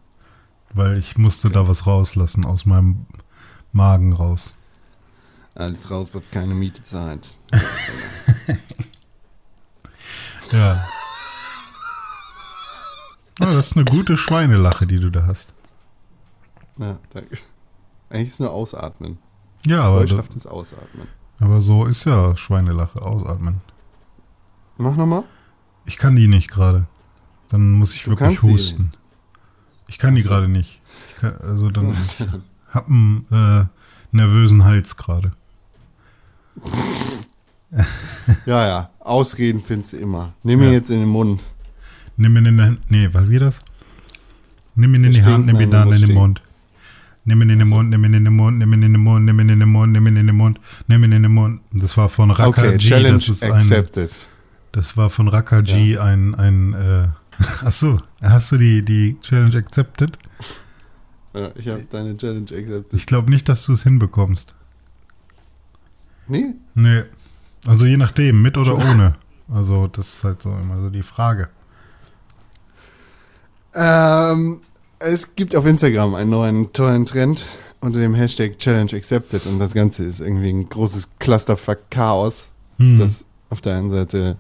Weil 0.74 0.98
ich 0.98 1.16
musste 1.20 1.52
da 1.52 1.68
was 1.68 1.86
rauslassen 1.86 2.44
aus 2.44 2.66
meinem 2.66 3.06
Magen 3.72 4.14
raus. 4.14 4.56
Alles 5.58 5.90
raus, 5.90 6.10
was 6.14 6.30
keine 6.32 6.54
Miete 6.54 6.84
zahlt. 6.84 7.28
Ja. 10.52 10.82
Ah, 13.40 13.54
das 13.54 13.68
ist 13.68 13.76
eine 13.76 13.86
gute 13.86 14.16
Schweinelache, 14.18 14.88
die 14.88 15.00
du 15.00 15.10
da 15.10 15.26
hast. 15.28 15.54
Ja, 16.78 16.98
danke. 17.12 17.38
Eigentlich 18.10 18.28
ist 18.28 18.34
es 18.36 18.40
nur 18.40 18.52
Ausatmen. 18.52 19.18
Ja, 19.66 19.82
aber, 19.84 19.98
Freundschaft 19.98 20.36
ist 20.36 20.46
Ausatmen. 20.48 21.08
aber 21.40 21.60
so 21.60 21.86
ist 21.86 22.06
ja 22.06 22.36
Schweinelache, 22.38 23.02
ausatmen. 23.02 23.62
Mach 24.78 24.96
nochmal. 24.96 25.24
Ich 25.86 25.98
kann 25.98 26.16
die 26.16 26.28
nicht 26.28 26.50
gerade. 26.50 26.88
Dann 27.50 27.72
muss 27.74 27.94
ich 27.94 28.04
Du 28.04 28.12
wirklich 28.12 28.40
die 28.40 28.48
husten. 28.48 28.92
Ich 29.88 29.98
kann 29.98 30.16
die 30.16 30.22
Ach 30.22 30.26
so. 30.26 30.30
gerade 30.30 30.48
nicht. 30.48 30.82
Ich 31.10 31.16
kann, 31.18 31.38
also 31.42 31.70
dann 31.70 31.92
ich 32.02 32.18
hab 32.74 32.88
einen 32.88 33.26
äh, 33.32 33.66
nervösen 34.16 34.64
Hals 34.64 34.96
gerade. 34.98 35.34
Ja, 38.46 38.66
ja. 38.68 38.90
Ausreden 39.00 39.62
findest 39.62 39.94
du 39.94 39.98
immer. 39.98 40.34
Nimm 40.44 40.60
mir 40.60 40.68
Ja. 40.68 40.72
jetzt 40.74 40.90
in 40.90 41.00
den 41.00 41.10
Mund. 41.10 41.42
Nimm 42.18 42.36
ihn 42.38 42.46
in 42.46 42.62
Hand. 42.62 42.80
Nee, 42.90 43.10
weil 43.12 43.30
wie 43.30 43.40
das? 43.40 43.60
Nimm 44.76 44.94
ihn 44.96 45.04
in 45.04 45.12
die 45.12 45.24
Hand, 45.24 45.46
nimm 45.46 45.60
ihn 45.60 45.72
dann 45.72 45.92
in 45.92 46.02
den. 46.02 46.14
Mund. 46.14 46.42
Nimm 47.26 47.42
ihn 47.42 47.50
in 47.50 47.60
den 47.60 47.68
Mund, 47.68 47.90
nimm 47.90 48.06
ihn 48.06 48.14
in 48.14 48.24
den 48.24 48.34
Mund, 48.36 48.58
nimm 48.58 48.72
ihn 48.74 48.84
in 48.84 48.94
den 48.94 49.02
Mund, 49.02 49.26
nimm 49.26 49.40
ihn 49.40 49.50
in 49.50 49.60
den 49.60 49.70
Mund, 49.70 49.92
nimm 49.92 50.08
ihn 50.08 50.16
in 50.18 50.28
den 50.28 50.36
Mund, 50.36 50.60
nimm 50.88 51.04
ihn 51.04 51.12
in 51.12 51.24
den 51.24 51.32
Mund. 51.34 51.62
Das 51.74 51.98
war 51.98 52.08
von 52.10 52.32
Raka 52.32 52.48
Okay, 52.48 52.78
G. 52.78 52.88
Challenge 52.88 53.18
Das 53.18 53.28
ist 53.30 53.44
ein, 53.44 53.52
accepted. 53.52 54.12
das 54.72 54.96
war 54.96 55.10
von 55.10 55.28
Raka 55.28 55.60
G. 55.62 55.98
ein, 55.98 56.36
ein, 56.36 56.74
äh, 56.74 57.08
ach 57.66 57.72
so, 57.72 57.98
hast 58.24 58.52
du 58.54 58.58
die, 58.58 58.82
die 58.84 59.18
Challenge 59.22 59.58
accepted? 59.58 60.18
Ja, 61.34 61.50
ich 61.56 61.68
habe 61.68 61.86
deine 61.92 62.16
Challenge 62.16 62.46
accepted. 62.50 62.94
Ich 62.94 63.06
glaube 63.06 63.30
nicht, 63.30 63.50
dass 63.50 63.66
du 63.66 63.74
es 63.74 63.84
hinbekommst. 63.84 64.56
Nee? 66.28 66.54
Nee. 66.76 67.04
Also 67.66 67.86
je 67.86 67.98
nachdem, 67.98 68.42
mit 68.42 68.58
oder 68.58 68.76
ohne. 68.78 69.16
Also 69.54 69.88
das 69.88 70.16
ist 70.16 70.24
halt 70.24 70.42
so 70.42 70.52
immer 70.52 70.80
so 70.82 70.90
die 70.90 71.04
Frage. 71.04 71.50
Ähm, 73.74 74.62
es 75.00 75.36
gibt 75.36 75.56
auf 75.56 75.66
Instagram 75.66 76.16
einen 76.16 76.30
neuen 76.30 76.74
tollen 76.74 77.06
Trend 77.06 77.46
unter 77.82 78.00
dem 78.00 78.16
Hashtag 78.16 78.58
Challenge 78.58 78.92
Accepted 78.94 79.46
und 79.46 79.60
das 79.60 79.74
Ganze 79.74 80.04
ist 80.04 80.20
irgendwie 80.20 80.50
ein 80.50 80.68
großes 80.68 81.10
Clusterfuck 81.20 81.90
Chaos, 81.92 82.48
Hm. 82.78 83.00
das 83.00 83.26
auf 83.50 83.62
der 83.62 83.76
einen 83.78 83.90
Seite 83.92 84.38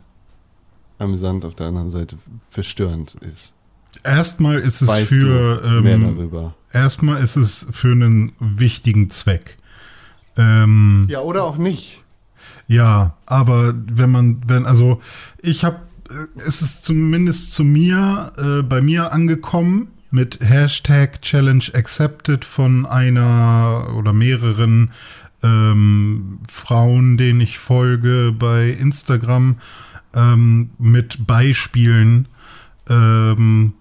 amüsant, 1.00 1.46
auf 1.46 1.56
der 1.56 1.68
anderen 1.68 1.90
Seite 1.92 2.18
verstörend 2.50 3.16
ist. 3.22 3.54
Erstmal 4.04 4.60
ist 4.60 4.82
es 4.82 4.90
Weißt 4.90 5.08
für 5.10 5.62
ähm, 5.64 6.16
darüber? 6.16 6.56
erstmal 6.74 7.22
ist 7.24 7.36
es 7.36 7.68
für 7.72 7.92
einen 7.92 8.32
wichtigen 8.40 9.10
Zweck. 9.10 9.57
Ähm, 10.38 11.08
Ja, 11.10 11.22
oder 11.22 11.44
auch 11.44 11.58
nicht. 11.58 12.04
Ja, 12.68 13.16
aber 13.26 13.74
wenn 13.76 14.12
man, 14.12 14.42
wenn, 14.46 14.66
also 14.66 15.02
ich 15.42 15.64
habe, 15.64 15.80
es 16.36 16.62
ist 16.62 16.84
zumindest 16.84 17.54
zu 17.54 17.64
mir, 17.64 18.32
äh, 18.38 18.62
bei 18.62 18.82
mir 18.82 19.14
angekommen 19.14 19.90
mit 20.12 20.40
Hashtag 20.42 21.22
Challenge 21.22 21.64
Accepted 21.74 22.46
von 22.46 22.86
einer 22.86 23.94
oder 23.96 24.14
mehreren 24.14 24.92
ähm, 25.44 26.40
Frauen, 26.50 27.18
denen 27.18 27.42
ich 27.42 27.60
folge 27.60 28.34
bei 28.38 28.70
Instagram, 28.70 29.58
ähm, 30.14 30.72
mit 30.78 31.28
Beispielen, 31.28 32.28
ähm, 32.90 33.74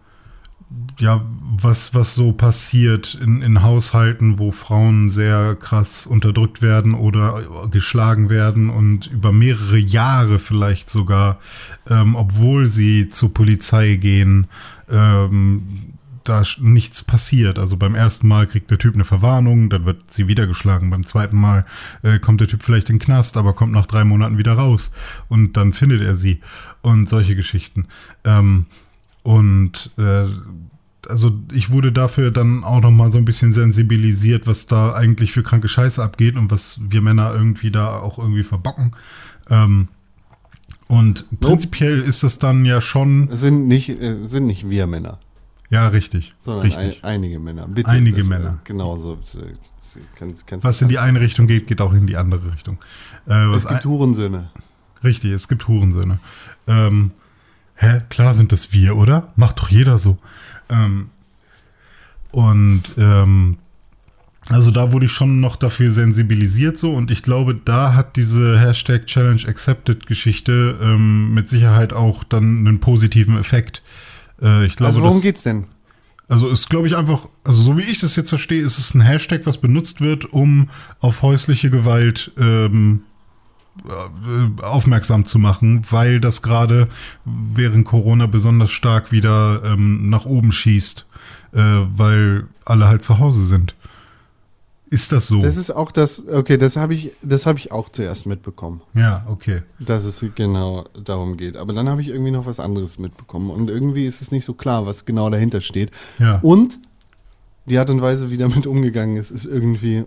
ja, 0.98 1.22
was, 1.58 1.94
was 1.94 2.14
so 2.14 2.32
passiert 2.32 3.14
in, 3.14 3.42
in 3.42 3.62
Haushalten, 3.62 4.38
wo 4.38 4.50
Frauen 4.50 5.10
sehr 5.10 5.54
krass 5.56 6.06
unterdrückt 6.06 6.62
werden 6.62 6.94
oder 6.94 7.68
geschlagen 7.70 8.30
werden 8.30 8.70
und 8.70 9.06
über 9.06 9.32
mehrere 9.32 9.78
Jahre 9.78 10.38
vielleicht 10.38 10.88
sogar, 10.88 11.38
ähm, 11.88 12.16
obwohl 12.16 12.66
sie 12.66 13.08
zur 13.08 13.32
Polizei 13.32 13.96
gehen, 13.96 14.46
ähm, 14.90 15.92
da 16.28 16.42
nichts 16.58 17.04
passiert. 17.04 17.58
Also 17.58 17.76
beim 17.76 17.94
ersten 17.94 18.26
Mal 18.26 18.46
kriegt 18.46 18.70
der 18.70 18.78
Typ 18.78 18.94
eine 18.94 19.04
Verwarnung, 19.04 19.70
dann 19.70 19.84
wird 19.84 20.10
sie 20.12 20.28
wieder 20.28 20.46
geschlagen. 20.46 20.90
Beim 20.90 21.04
zweiten 21.04 21.36
Mal 21.38 21.64
äh, 22.02 22.18
kommt 22.18 22.40
der 22.40 22.48
Typ 22.48 22.62
vielleicht 22.62 22.90
in 22.90 22.96
den 22.96 23.04
Knast, 23.04 23.36
aber 23.36 23.52
kommt 23.52 23.72
nach 23.72 23.86
drei 23.86 24.04
Monaten 24.04 24.38
wieder 24.38 24.54
raus 24.54 24.92
und 25.28 25.56
dann 25.56 25.72
findet 25.72 26.02
er 26.02 26.14
sie 26.14 26.40
und 26.82 27.08
solche 27.08 27.36
Geschichten. 27.36 27.86
Ähm, 28.24 28.66
und 29.22 29.90
äh, 29.98 30.26
also 31.08 31.32
ich 31.52 31.70
wurde 31.70 31.92
dafür 31.92 32.30
dann 32.30 32.64
auch 32.64 32.80
noch 32.80 32.90
mal 32.90 33.10
so 33.10 33.18
ein 33.18 33.24
bisschen 33.24 33.52
sensibilisiert, 33.52 34.46
was 34.46 34.66
da 34.66 34.94
eigentlich 34.94 35.32
für 35.32 35.42
kranke 35.42 35.68
Scheiße 35.68 36.02
abgeht 36.02 36.36
und 36.36 36.50
was 36.50 36.78
wir 36.80 37.02
Männer 37.02 37.34
irgendwie 37.34 37.70
da 37.70 37.98
auch 38.00 38.18
irgendwie 38.18 38.42
verbocken. 38.42 38.92
Ähm, 39.50 39.88
und 40.88 41.26
prinzipiell 41.40 42.00
ist 42.00 42.22
das 42.22 42.38
dann 42.38 42.64
ja 42.64 42.80
schon, 42.80 43.28
sind 43.32 43.66
nicht, 43.66 43.88
äh, 43.88 44.26
sind 44.26 44.46
nicht 44.46 44.70
wir 44.70 44.86
Männer, 44.86 45.18
ja 45.68 45.88
richtig, 45.88 46.34
sondern 46.44 46.66
ein, 46.66 46.72
richtig. 46.72 47.04
einige 47.04 47.40
Männer. 47.40 47.66
Bitte. 47.66 47.90
Einige 47.90 48.18
das, 48.18 48.28
Männer. 48.28 48.60
Äh, 48.62 48.68
genauso. 48.68 49.16
Das, 49.16 49.34
äh, 49.34 49.40
das, 49.80 49.98
kannst, 50.14 50.46
kannst 50.46 50.64
Was 50.64 50.80
in 50.82 50.88
die 50.88 50.98
eine 50.98 51.20
Richtung 51.20 51.46
geht, 51.46 51.66
geht 51.66 51.80
auch 51.80 51.92
in 51.92 52.06
die 52.06 52.16
andere 52.16 52.52
Richtung. 52.52 52.78
Äh, 53.28 53.52
Es 53.54 53.66
gibt 53.66 53.84
Hurensöhne. 53.84 54.50
Richtig, 55.02 55.32
es 55.32 55.48
gibt 55.48 55.66
Hurensöhne. 55.66 56.20
Ähm, 56.68 57.10
hä, 57.74 57.98
klar 58.08 58.34
sind 58.34 58.52
das 58.52 58.72
wir, 58.72 58.96
oder? 58.96 59.32
Macht 59.36 59.58
doch 59.58 59.68
jeder 59.68 59.98
so. 59.98 60.18
Ähm, 60.68 61.10
und 62.32 62.82
ähm, 62.98 63.56
also 64.48 64.70
da 64.70 64.92
wurde 64.92 65.06
ich 65.06 65.12
schon 65.12 65.40
noch 65.40 65.56
dafür 65.56 65.90
sensibilisiert 65.90 66.78
so 66.78 66.92
und 66.92 67.10
ich 67.10 67.22
glaube, 67.22 67.54
da 67.54 67.94
hat 67.94 68.16
diese 68.16 68.58
Hashtag 68.60 69.06
Challenge 69.06 69.42
Accepted 69.46 70.06
Geschichte 70.06 70.78
ähm, 70.80 71.34
mit 71.34 71.48
Sicherheit 71.48 71.92
auch 71.92 72.22
dann 72.24 72.58
einen 72.58 72.78
positiven 72.80 73.36
Effekt. 73.38 73.82
Äh, 74.40 74.66
ich 74.66 74.76
glaube, 74.76 74.88
Also 74.88 75.00
worum 75.02 75.14
das- 75.16 75.22
geht's 75.22 75.42
denn? 75.42 75.64
also 76.28 76.48
ist, 76.48 76.68
glaube 76.70 76.86
ich, 76.88 76.96
einfach, 76.96 77.28
also 77.44 77.62
so 77.62 77.76
wie 77.78 77.82
ich 77.82 78.00
das 78.00 78.14
jetzt 78.16 78.28
verstehe, 78.28 78.62
ist 78.62 78.78
es 78.78 78.94
ein 78.94 79.00
Hashtag, 79.00 79.46
was 79.46 79.58
benutzt 79.58 80.00
wird, 80.00 80.32
um 80.32 80.68
auf 81.00 81.22
häusliche 81.22 81.70
Gewalt 81.70 82.32
ähm, 82.38 83.02
äh, 83.02 83.15
aufmerksam 84.62 85.24
zu 85.24 85.38
machen, 85.38 85.84
weil 85.90 86.20
das 86.20 86.42
gerade 86.42 86.88
während 87.24 87.84
Corona 87.84 88.26
besonders 88.26 88.70
stark 88.70 89.12
wieder 89.12 89.62
ähm, 89.64 90.08
nach 90.10 90.26
oben 90.26 90.52
schießt, 90.52 91.06
äh, 91.52 91.58
weil 91.58 92.46
alle 92.64 92.86
halt 92.88 93.02
zu 93.02 93.18
Hause 93.18 93.44
sind. 93.44 93.74
Ist 94.88 95.10
das 95.10 95.26
so? 95.26 95.42
Das 95.42 95.56
ist 95.56 95.70
auch 95.70 95.90
das, 95.90 96.26
okay, 96.28 96.56
das 96.56 96.76
habe 96.76 96.94
ich, 96.94 97.10
das 97.20 97.44
habe 97.44 97.58
ich 97.58 97.72
auch 97.72 97.88
zuerst 97.88 98.24
mitbekommen, 98.24 98.82
ja, 98.94 99.26
okay. 99.28 99.62
dass 99.80 100.04
es 100.04 100.24
genau 100.36 100.84
darum 101.02 101.36
geht. 101.36 101.56
Aber 101.56 101.72
dann 101.72 101.88
habe 101.88 102.00
ich 102.00 102.08
irgendwie 102.08 102.30
noch 102.30 102.46
was 102.46 102.60
anderes 102.60 102.98
mitbekommen 102.98 103.50
und 103.50 103.68
irgendwie 103.68 104.06
ist 104.06 104.22
es 104.22 104.30
nicht 104.30 104.44
so 104.44 104.54
klar, 104.54 104.86
was 104.86 105.04
genau 105.04 105.28
dahinter 105.28 105.60
steht. 105.60 105.90
Ja. 106.20 106.38
Und 106.40 106.78
die 107.66 107.78
Art 107.78 107.90
und 107.90 108.00
Weise, 108.00 108.30
wie 108.30 108.36
damit 108.36 108.66
umgegangen 108.66 109.16
ist, 109.16 109.32
ist 109.32 109.44
irgendwie 109.44 110.04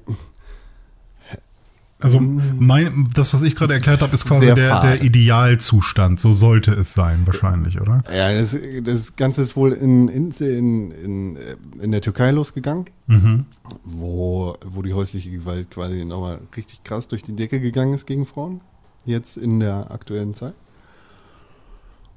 Also 2.01 2.21
mein, 2.21 3.09
das, 3.13 3.33
was 3.33 3.43
ich 3.43 3.55
gerade 3.55 3.73
erklärt 3.73 4.01
habe, 4.01 4.13
ist 4.15 4.25
quasi 4.25 4.45
Sehr 4.45 4.55
der, 4.55 4.79
der 4.79 5.03
Idealzustand. 5.03 6.17
So 6.17 6.31
sollte 6.31 6.71
es 6.71 6.93
sein, 6.93 7.23
wahrscheinlich, 7.25 7.81
oder? 7.81 8.03
Ja, 8.13 8.33
das, 8.33 8.57
das 8.83 9.17
Ganze 9.17 9.41
ist 9.41 9.57
wohl 9.57 9.73
in, 9.73 10.07
in, 10.07 10.31
in, 10.31 11.37
in 11.81 11.91
der 11.91 11.99
Türkei 12.01 12.31
losgegangen, 12.31 12.85
Mhm. 13.07 13.45
wo, 13.83 14.55
wo 14.65 14.81
die 14.81 14.93
häusliche 14.93 15.29
Gewalt 15.29 15.71
quasi 15.71 16.05
nochmal 16.05 16.39
richtig 16.55 16.83
krass 16.83 17.07
durch 17.09 17.23
die 17.23 17.35
Decke 17.35 17.59
gegangen 17.59 17.93
ist 17.93 18.05
gegen 18.05 18.25
Frauen. 18.25 18.61
Jetzt 19.05 19.35
in 19.35 19.59
der 19.59 19.91
aktuellen 19.91 20.33
Zeit. 20.35 20.53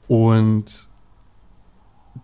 Und 0.06 0.88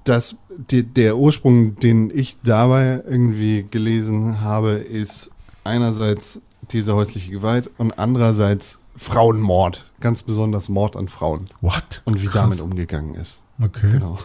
das, 0.05 0.37
die, 0.71 0.83
der 0.83 1.17
Ursprung, 1.17 1.77
den 1.77 2.11
ich 2.15 2.37
dabei 2.45 3.03
irgendwie 3.07 3.67
gelesen 3.69 4.43
habe, 4.43 4.73
ist 4.73 5.31
einerseits 5.65 6.41
diese 6.71 6.95
häusliche 6.95 7.31
Gewalt 7.31 7.71
und 7.79 7.99
andererseits 7.99 8.79
Frauenmord. 8.97 9.91
Ganz 10.01 10.23
besonders 10.23 10.69
Mord 10.69 10.97
an 10.97 11.09
Frauen. 11.09 11.47
What? 11.61 12.03
Und 12.05 12.21
wie 12.21 12.27
Krass. 12.27 12.43
damit 12.43 12.61
umgegangen 12.61 13.15
ist. 13.15 13.43
Okay. 13.61 13.93
Genau. 13.93 14.19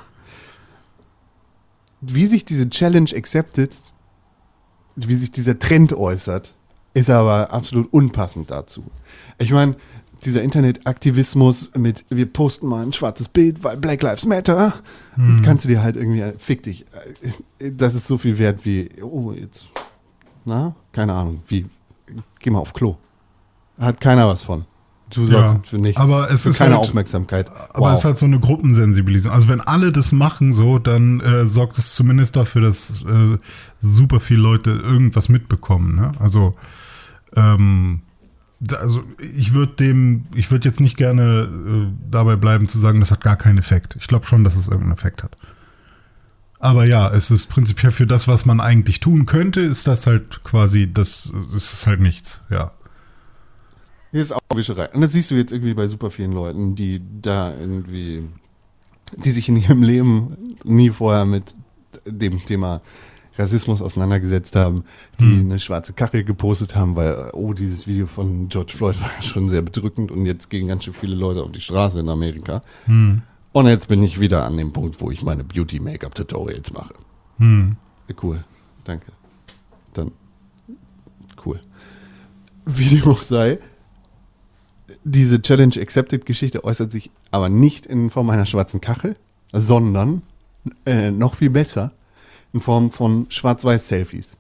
Wie 2.02 2.26
sich 2.26 2.44
diese 2.44 2.70
Challenge 2.70 3.10
accepted, 3.16 3.76
wie 4.96 5.14
sich 5.14 5.32
dieser 5.32 5.58
Trend 5.58 5.94
äußert, 5.94 6.54
ist 6.94 7.10
aber 7.10 7.52
absolut 7.52 7.92
unpassend 7.94 8.52
dazu. 8.52 8.84
Ich 9.38 9.52
meine, 9.52 9.76
dieser 10.26 10.42
Internetaktivismus 10.42 11.72
mit, 11.76 12.06
wir 12.10 12.26
posten 12.26 12.68
mal 12.68 12.84
ein 12.86 12.94
schwarzes 12.94 13.28
Bild, 13.28 13.64
weil 13.64 13.78
Black 13.78 14.02
Lives 14.02 14.26
Matter, 14.26 14.74
kannst 15.44 15.66
du 15.66 15.70
dir 15.70 15.84
halt 15.84 15.96
irgendwie, 15.96 16.24
fick 16.38 16.64
dich, 16.64 16.86
das 17.60 17.96
ist 17.96 18.08
so 18.08 18.18
viel 18.18 18.38
wert 18.38 18.64
wie, 18.66 18.90
oh, 19.02 19.32
jetzt, 19.34 19.68
na, 20.46 20.76
keine 20.92 21.14
Ahnung, 21.14 21.42
wie, 21.48 21.66
geh 22.40 22.50
mal 22.50 22.60
auf 22.60 22.74
Klo. 22.74 22.98
Hat 23.80 24.00
keiner 24.02 24.28
was 24.28 24.44
von. 24.44 24.66
Du 25.14 25.26
sorgst 25.28 25.54
Ja, 25.56 25.62
für 25.64 25.78
nichts, 25.78 26.02
aber 26.02 26.32
es 26.32 26.44
für 26.44 26.50
ist 26.50 26.58
keine 26.58 26.76
halt- 26.76 26.82
Aufmerksamkeit. 26.88 27.52
Aber 27.74 27.92
es 27.94 28.00
ist 28.00 28.06
halt 28.06 28.18
so 28.18 28.26
eine 28.26 28.40
Gruppensensibilisierung. 28.40 29.36
Also 29.36 29.48
wenn 29.48 29.62
alle 29.62 29.92
das 29.92 30.12
machen 30.12 30.54
so, 30.56 30.80
dann 30.80 31.20
äh, 31.20 31.46
sorgt 31.46 31.78
es 31.78 31.94
zumindest 31.96 32.36
dafür, 32.36 32.62
dass 32.64 33.04
äh, 33.04 33.38
super 33.78 34.20
viele 34.20 34.42
Leute 34.42 34.72
irgendwas 34.72 35.30
mitbekommen. 35.30 35.96
Ne? 35.96 36.12
Also, 36.20 36.56
ähm, 37.36 38.02
da, 38.60 38.78
also 38.78 39.04
ich 39.36 39.54
würde 39.54 39.74
dem, 39.74 40.26
ich 40.34 40.50
würde 40.50 40.68
jetzt 40.68 40.80
nicht 40.80 40.98
gerne 40.98 41.48
äh, 41.92 41.94
dabei 42.10 42.36
bleiben 42.36 42.68
zu 42.68 42.80
sagen, 42.80 43.00
das 43.00 43.12
hat 43.12 43.22
gar 43.22 43.36
keinen 43.36 43.60
Effekt. 43.60 43.96
Ich 44.00 44.08
glaube 44.08 44.26
schon, 44.26 44.44
dass 44.44 44.56
es 44.56 44.68
irgendeinen 44.68 44.94
Effekt 44.94 45.22
hat. 45.22 45.36
Aber 46.64 46.86
ja, 46.86 47.10
es 47.10 47.30
ist 47.30 47.48
prinzipiell 47.48 47.92
für 47.92 48.08
das, 48.08 48.30
was 48.30 48.46
man 48.46 48.62
eigentlich 48.62 49.02
tun 49.02 49.26
könnte, 49.26 49.60
ist 49.60 49.86
das 49.86 50.08
halt 50.08 50.46
quasi, 50.46 50.90
das 50.92 51.34
ist 51.54 51.86
halt 51.88 52.00
nichts, 52.00 52.42
ja. 52.50 52.72
Hier 54.12 54.22
ist 54.22 54.32
auch 54.32 54.40
Wischerei. 54.56 54.88
Und 54.94 55.02
das 55.02 55.12
siehst 55.12 55.30
du 55.30 55.36
jetzt 55.36 55.52
irgendwie 55.52 55.74
bei 55.74 55.90
super 55.90 56.10
vielen 56.10 56.32
Leuten, 56.32 56.74
die 56.74 57.02
da 57.22 57.52
irgendwie, 57.52 58.30
die 59.18 59.32
sich 59.32 59.50
in 59.50 59.58
ihrem 59.58 59.84
Leben 59.84 60.56
nie 60.64 60.90
vorher 60.90 61.26
mit 61.26 61.54
dem 62.06 62.46
Thema 62.46 62.80
Rassismus 63.38 63.82
auseinandergesetzt 63.82 64.56
haben, 64.56 64.86
die 65.20 65.42
eine 65.42 65.60
schwarze 65.60 65.92
Kachel 65.92 66.24
gepostet 66.24 66.78
haben, 66.78 66.96
weil, 66.96 67.32
oh, 67.34 67.52
dieses 67.52 67.88
Video 67.88 68.08
von 68.08 68.48
George 68.48 68.72
Floyd 68.74 69.02
war 69.02 69.12
ja 69.18 69.22
schon 69.22 69.50
sehr 69.50 69.64
bedrückend 69.64 70.12
und 70.12 70.26
jetzt 70.26 70.50
gehen 70.50 70.70
ganz 70.70 70.86
schön 70.86 70.94
viele 70.94 71.16
Leute 71.16 71.44
auf 71.44 71.52
die 71.52 71.60
Straße 71.60 72.00
in 72.00 72.08
Amerika. 72.08 72.62
Und 73.54 73.68
jetzt 73.68 73.88
bin 73.88 74.04
ich 74.04 74.20
wieder 74.20 74.46
an 74.46 74.58
dem 74.58 74.74
Punkt, 74.74 75.00
wo 75.00 75.12
ich 75.12 75.22
meine 75.22 75.44
Beauty-Make-up-Tutorials 75.44 76.74
mache. 76.74 76.96
Hm. 77.38 77.78
Cool, 78.22 78.44
danke. 78.84 79.12
Dann, 79.94 80.12
cool. 81.46 81.60
Wie 82.66 82.88
dem 82.90 83.08
auch 83.08 83.24
sei, 83.24 83.60
diese 85.04 85.42
Challenge 85.42 85.76
Accepted 85.80 86.26
Geschichte 86.26 86.64
äußert 86.64 86.92
sich 86.92 87.12
aber 87.32 87.50
nicht 87.50 87.86
in 87.86 88.10
Form 88.10 88.30
einer 88.30 88.46
schwarzen 88.46 88.82
Kachel, 88.82 89.16
sondern 89.52 90.24
äh, 90.86 91.12
noch 91.12 91.36
viel 91.36 91.50
besser 91.50 91.92
in 92.54 92.62
Form 92.62 92.92
von 92.92 93.28
Schwarz-Weiß-Selfies. 93.30 94.38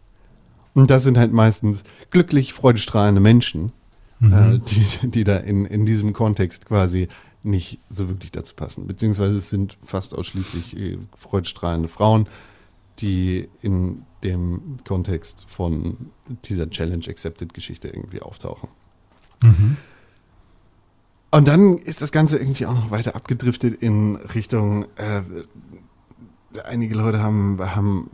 Und 0.74 0.89
das 0.89 1.03
sind 1.03 1.18
halt 1.18 1.34
meistens 1.34 1.84
glücklich, 2.09 2.53
freudestrahlende 2.53 3.22
Menschen, 3.22 3.74
äh, 4.22 4.59
die, 4.59 5.07
die 5.07 5.24
da 5.24 5.38
in, 5.38 5.66
in 5.66 5.86
diesem 5.86 6.14
Kontext 6.14 6.66
quasi 6.66 7.09
nicht 7.43 7.79
so 7.89 8.07
wirklich 8.07 8.31
dazu 8.31 8.55
passen. 8.55 8.87
Beziehungsweise 8.87 9.37
es 9.37 9.49
sind 9.49 9.77
fast 9.83 10.15
ausschließlich 10.15 10.77
äh, 10.77 10.97
freudestrahlende 11.15 11.89
Frauen, 11.89 12.27
die 12.99 13.49
in 13.61 14.03
dem 14.23 14.77
Kontext 14.87 15.45
von 15.47 16.11
dieser 16.45 16.69
Challenge 16.69 17.05
Accepted 17.07 17.53
Geschichte 17.53 17.89
irgendwie 17.89 18.21
auftauchen. 18.21 18.69
Und 21.31 21.47
dann 21.47 21.77
ist 21.79 22.01
das 22.01 22.11
Ganze 22.11 22.37
irgendwie 22.37 22.65
auch 22.65 22.73
noch 22.75 22.91
weiter 22.91 23.15
abgedriftet 23.15 23.81
in 23.81 24.15
Richtung, 24.15 24.85
äh, 24.95 25.23
einige 26.63 26.93
Leute 26.95 27.21
haben, 27.21 27.59
haben 27.59 28.09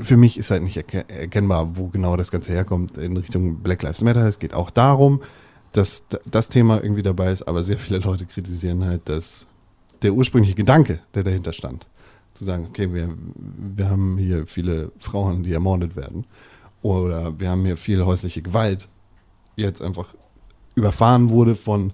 für 0.00 0.16
mich 0.16 0.38
ist 0.38 0.50
halt 0.50 0.62
nicht 0.62 0.78
erke- 0.78 1.08
erkennbar, 1.08 1.76
wo 1.76 1.88
genau 1.88 2.16
das 2.16 2.30
Ganze 2.30 2.52
herkommt 2.52 2.96
in 2.96 3.16
Richtung 3.16 3.58
Black 3.58 3.82
Lives 3.82 4.00
Matter. 4.00 4.26
Es 4.26 4.38
geht 4.38 4.54
auch 4.54 4.70
darum, 4.70 5.20
dass 5.72 6.04
das 6.24 6.48
Thema 6.48 6.82
irgendwie 6.82 7.02
dabei 7.02 7.32
ist, 7.32 7.46
aber 7.46 7.64
sehr 7.64 7.78
viele 7.78 7.98
Leute 7.98 8.26
kritisieren 8.26 8.84
halt, 8.84 9.08
dass 9.08 9.46
der 10.02 10.12
ursprüngliche 10.14 10.54
Gedanke, 10.54 11.00
der 11.14 11.24
dahinter 11.24 11.52
stand, 11.52 11.86
zu 12.34 12.44
sagen, 12.44 12.66
okay, 12.68 12.92
wir, 12.92 13.14
wir 13.76 13.90
haben 13.90 14.16
hier 14.16 14.46
viele 14.46 14.92
Frauen, 14.98 15.42
die 15.42 15.52
ermordet 15.52 15.96
werden, 15.96 16.24
oder 16.82 17.38
wir 17.38 17.50
haben 17.50 17.64
hier 17.64 17.76
viel 17.76 18.04
häusliche 18.04 18.42
Gewalt, 18.42 18.88
jetzt 19.56 19.82
einfach 19.82 20.08
überfahren 20.74 21.30
wurde 21.30 21.56
von 21.56 21.92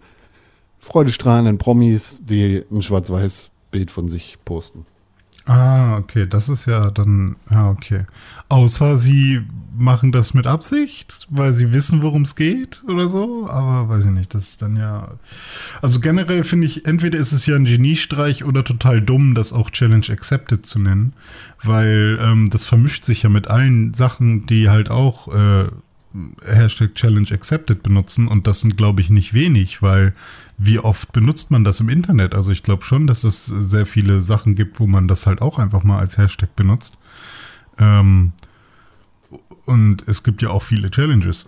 freudestrahlenden 0.79 1.57
Promis, 1.57 2.21
die 2.27 2.63
ein 2.71 2.83
schwarz-weiß 2.83 3.51
Bild 3.71 3.91
von 3.91 4.09
sich 4.09 4.37
posten. 4.45 4.85
Ah, 5.47 5.99
okay, 5.99 6.27
das 6.27 6.49
ist 6.49 6.65
ja 6.65 6.91
dann, 6.91 7.37
ja, 7.51 7.69
okay. 7.69 8.07
Außer 8.49 8.97
sie 8.97 9.43
machen 9.77 10.11
das 10.11 10.33
mit 10.33 10.47
Absicht, 10.47 11.27
weil 11.29 11.53
sie 11.53 11.73
wissen, 11.73 12.01
worum 12.01 12.23
es 12.23 12.35
geht 12.35 12.83
oder 12.89 13.09
so, 13.09 13.49
aber 13.51 13.89
weiß 13.89 14.07
ich 14.07 14.11
nicht, 14.11 14.35
das 14.35 14.51
ist 14.51 14.63
dann 14.63 14.77
ja. 14.77 15.09
Also 15.83 16.01
generell 16.01 16.45
finde 16.45 16.67
ich, 16.67 16.87
entweder 16.87 17.19
ist 17.19 17.33
es 17.33 17.45
ja 17.45 17.57
ein 17.57 17.65
Geniestreich 17.67 18.45
oder 18.45 18.65
total 18.65 19.03
dumm, 19.03 19.35
das 19.35 19.53
auch 19.53 19.69
Challenge 19.71 20.07
Accepted 20.09 20.65
zu 20.65 20.79
nennen, 20.79 21.13
weil 21.63 22.19
ähm, 22.23 22.49
das 22.49 22.65
vermischt 22.65 23.05
sich 23.05 23.23
ja 23.23 23.29
mit 23.29 23.49
allen 23.49 23.93
Sachen, 23.93 24.47
die 24.47 24.71
halt 24.71 24.91
auch 24.91 25.29
äh, 25.35 25.67
Hashtag 26.45 26.95
Challenge 26.95 27.29
Accepted 27.33 27.83
benutzen 27.83 28.29
und 28.29 28.47
das 28.47 28.61
sind, 28.61 28.77
glaube 28.77 29.01
ich, 29.01 29.11
nicht 29.11 29.35
wenig, 29.35 29.83
weil 29.83 30.15
wie 30.57 30.79
oft 30.79 31.13
benutzt 31.13 31.51
man 31.51 31.65
das 31.65 31.81
im 31.81 31.89
Internet? 31.89 32.35
Also 32.35 32.53
ich 32.53 32.63
glaube 32.63 32.85
schon, 32.85 33.07
dass 33.07 33.25
es 33.25 33.47
sehr 33.47 33.87
viele 33.87 34.23
Sachen 34.23 34.55
gibt, 34.55 34.79
wo 34.79 34.87
man 34.87 35.09
das 35.09 35.27
halt 35.27 35.43
auch 35.43 35.59
einfach 35.59 35.83
mal 35.83 35.99
als 35.99 36.17
Hashtag 36.17 36.55
benutzt. 36.55 36.97
Ähm, 37.79 38.33
und 39.67 40.07
es 40.07 40.23
gibt 40.23 40.43
ja 40.43 40.51
auch 40.51 40.63
viele 40.63 40.91
Challenges. 40.91 41.47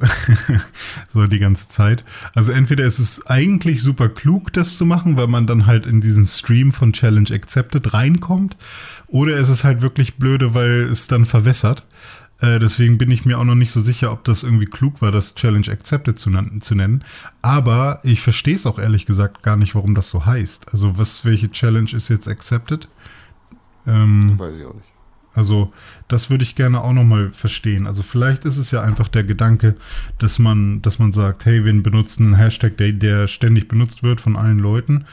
so 1.13 1.27
die 1.27 1.39
ganze 1.39 1.69
Zeit. 1.69 2.05
Also 2.35 2.51
entweder 2.51 2.85
ist 2.85 2.99
es 2.99 3.27
eigentlich 3.27 3.83
super 3.83 4.09
klug, 4.09 4.53
das 4.53 4.77
zu 4.77 4.87
machen, 4.87 5.17
weil 5.17 5.27
man 5.27 5.47
dann 5.47 5.67
halt 5.67 5.87
in 5.87 6.01
diesen 6.01 6.27
Stream 6.27 6.73
von 6.73 6.93
Challenge 6.93 7.31
Accepted 7.31 7.93
reinkommt. 7.93 8.57
Oder 9.07 9.37
ist 9.37 9.51
es 9.51 9.65
halt 9.65 9.83
wirklich 9.83 10.15
blöde, 10.15 10.55
weil 10.55 10.85
es 10.85 11.09
dann 11.09 11.27
verwässert. 11.27 11.85
Äh, 12.41 12.59
deswegen 12.59 12.99
bin 12.99 13.11
ich 13.11 13.25
mir 13.25 13.39
auch 13.39 13.45
noch 13.45 13.55
nicht 13.55 13.71
so 13.73 13.81
sicher, 13.81 14.13
ob 14.13 14.25
das 14.25 14.43
irgendwie 14.43 14.67
klug 14.67 15.01
war, 15.01 15.11
das 15.11 15.35
Challenge 15.35 15.69
Accepted 15.71 16.19
zu, 16.19 16.31
zu 16.61 16.75
nennen. 16.75 17.03
Aber 17.43 18.01
ich 18.03 18.21
verstehe 18.21 18.55
es 18.55 18.67
auch 18.67 18.79
ehrlich 18.79 19.07
gesagt 19.07 19.43
gar 19.43 19.57
nicht, 19.57 19.75
warum 19.75 19.95
das 19.95 20.11
so 20.11 20.27
heißt. 20.27 20.73
Also 20.73 20.99
was, 20.99 21.25
welche 21.25 21.51
Challenge 21.51 21.91
ist 21.93 22.09
jetzt 22.09 22.29
Accepted? 22.29 22.89
Ähm, 23.87 24.39
Weiß 24.39 24.55
ich 24.59 24.67
auch 24.67 24.75
nicht. 24.75 24.89
also 25.33 25.73
das 26.09 26.29
würde 26.29 26.43
ich 26.45 26.57
gerne 26.57 26.83
auch 26.83 26.93
nochmal 26.93 27.31
verstehen. 27.31 27.87
Also 27.87 28.03
vielleicht 28.03 28.45
ist 28.45 28.59
es 28.59 28.71
ja 28.71 28.83
einfach 28.83 29.09
der 29.09 29.25
Gedanke, 29.25 29.77
dass 30.19 30.39
man, 30.39 30.83
dass 30.83 30.99
man 30.99 31.13
sagt, 31.13 31.47
hey, 31.47 31.65
wir 31.65 31.83
benutzen 31.83 32.27
einen 32.27 32.35
Hashtag, 32.35 32.77
der, 32.77 32.93
der 32.93 33.29
ständig 33.29 33.69
benutzt 33.69 34.03
wird 34.03 34.21
von 34.21 34.37
allen 34.37 34.59
Leuten. 34.59 35.07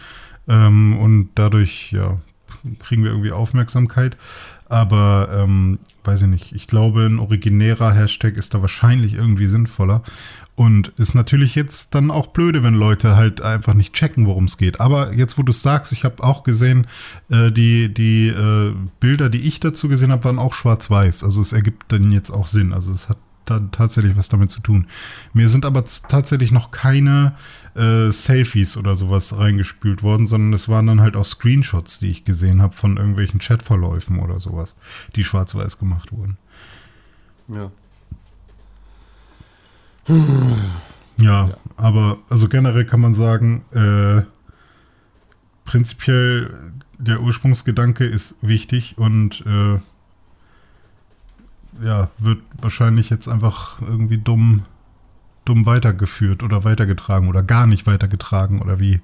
Ähm, 0.47 0.97
und 0.97 1.29
dadurch, 1.35 1.93
ja, 1.93 2.17
kriegen 2.79 3.03
wir 3.03 3.11
irgendwie 3.11 3.31
Aufmerksamkeit. 3.31 4.17
Aber 4.67 5.29
ähm, 5.31 5.79
weiß 6.03 6.23
ich 6.23 6.27
nicht. 6.27 6.51
Ich 6.53 6.67
glaube, 6.67 7.05
ein 7.05 7.19
originärer 7.19 7.93
Hashtag 7.93 8.35
ist 8.35 8.53
da 8.53 8.61
wahrscheinlich 8.61 9.13
irgendwie 9.13 9.47
sinnvoller. 9.47 10.03
Und 10.55 10.89
ist 10.97 11.15
natürlich 11.15 11.55
jetzt 11.55 11.95
dann 11.95 12.11
auch 12.11 12.27
blöde, 12.27 12.63
wenn 12.63 12.75
Leute 12.75 13.15
halt 13.15 13.41
einfach 13.41 13.73
nicht 13.73 13.93
checken, 13.93 14.27
worum 14.27 14.45
es 14.45 14.57
geht. 14.57 14.79
Aber 14.79 15.13
jetzt, 15.15 15.37
wo 15.37 15.43
du 15.43 15.51
es 15.51 15.63
sagst, 15.63 15.91
ich 15.91 16.03
habe 16.03 16.23
auch 16.23 16.43
gesehen, 16.43 16.85
äh, 17.29 17.51
die, 17.51 17.91
die 17.91 18.27
äh, 18.27 18.75
Bilder, 18.99 19.29
die 19.29 19.41
ich 19.41 19.59
dazu 19.59 19.87
gesehen 19.87 20.11
habe, 20.11 20.25
waren 20.25 20.37
auch 20.37 20.53
schwarz-weiß. 20.53 21.23
Also 21.23 21.41
es 21.41 21.53
ergibt 21.53 21.91
dann 21.91 22.11
jetzt 22.11 22.29
auch 22.29 22.45
Sinn. 22.45 22.71
Also 22.71 22.91
es 22.93 23.09
hat 23.09 23.17
da 23.45 23.59
tatsächlich 23.71 24.15
was 24.15 24.29
damit 24.29 24.51
zu 24.51 24.61
tun. 24.61 24.87
Mir 25.33 25.49
sind 25.49 25.65
aber 25.65 25.83
tatsächlich 26.07 26.51
noch 26.51 26.71
keine 26.71 27.33
äh, 27.75 28.11
Selfies 28.11 28.77
oder 28.77 28.95
sowas 28.95 29.37
reingespült 29.37 30.03
worden, 30.03 30.27
sondern 30.27 30.53
es 30.53 30.69
waren 30.69 30.87
dann 30.87 31.01
halt 31.01 31.15
auch 31.15 31.25
Screenshots, 31.25 31.99
die 31.99 32.09
ich 32.09 32.25
gesehen 32.25 32.61
habe 32.61 32.73
von 32.73 32.97
irgendwelchen 32.97 33.39
Chatverläufen 33.39 34.19
oder 34.19 34.39
sowas, 34.39 34.75
die 35.15 35.23
schwarz-weiß 35.23 35.79
gemacht 35.79 36.11
wurden. 36.11 36.37
Ja. 37.47 37.71
Ja, 41.17 41.49
aber 41.77 42.17
also 42.29 42.49
generell 42.49 42.85
kann 42.85 42.99
man 42.99 43.13
sagen, 43.13 43.63
äh, 43.71 44.23
prinzipiell 45.65 46.73
der 46.97 47.21
Ursprungsgedanke 47.21 48.05
ist 48.05 48.35
wichtig 48.41 48.97
und 48.97 49.43
äh, 49.45 49.77
ja, 51.83 52.09
wird 52.17 52.41
wahrscheinlich 52.61 53.09
jetzt 53.09 53.27
einfach 53.27 53.81
irgendwie 53.81 54.17
dumm, 54.17 54.65
dumm 55.45 55.65
weitergeführt 55.65 56.43
oder 56.43 56.63
weitergetragen 56.63 57.27
oder 57.27 57.43
gar 57.43 57.67
nicht 57.67 57.85
weitergetragen 57.85 58.61
oder 58.61 58.79
wie. 58.79 59.01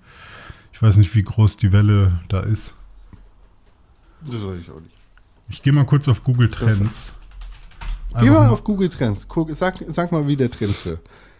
Ich 0.73 0.81
weiß 0.81 0.97
nicht, 0.97 1.13
wie 1.15 1.23
groß 1.23 1.57
die 1.57 1.71
Welle 1.71 2.19
da 2.29 2.39
ist. 2.39 2.73
Das 4.21 4.35
weiß 4.45 4.59
ich 4.61 4.69
auch 4.71 4.79
nicht. 4.79 4.95
Ich 5.49 5.61
gehe 5.61 5.73
mal 5.73 5.85
kurz 5.85 6.07
auf 6.07 6.23
Google 6.23 6.49
Trends. 6.49 7.13
Geh 8.19 8.29
mal 8.29 8.41
mal- 8.45 8.49
auf 8.49 8.63
Google 8.63 8.89
Trends. 8.89 9.27
Guck, 9.27 9.53
sag, 9.55 9.83
sag 9.89 10.11
mal, 10.11 10.25
wie 10.27 10.35
der 10.35 10.49
Trend 10.51 10.75
für 10.75 10.99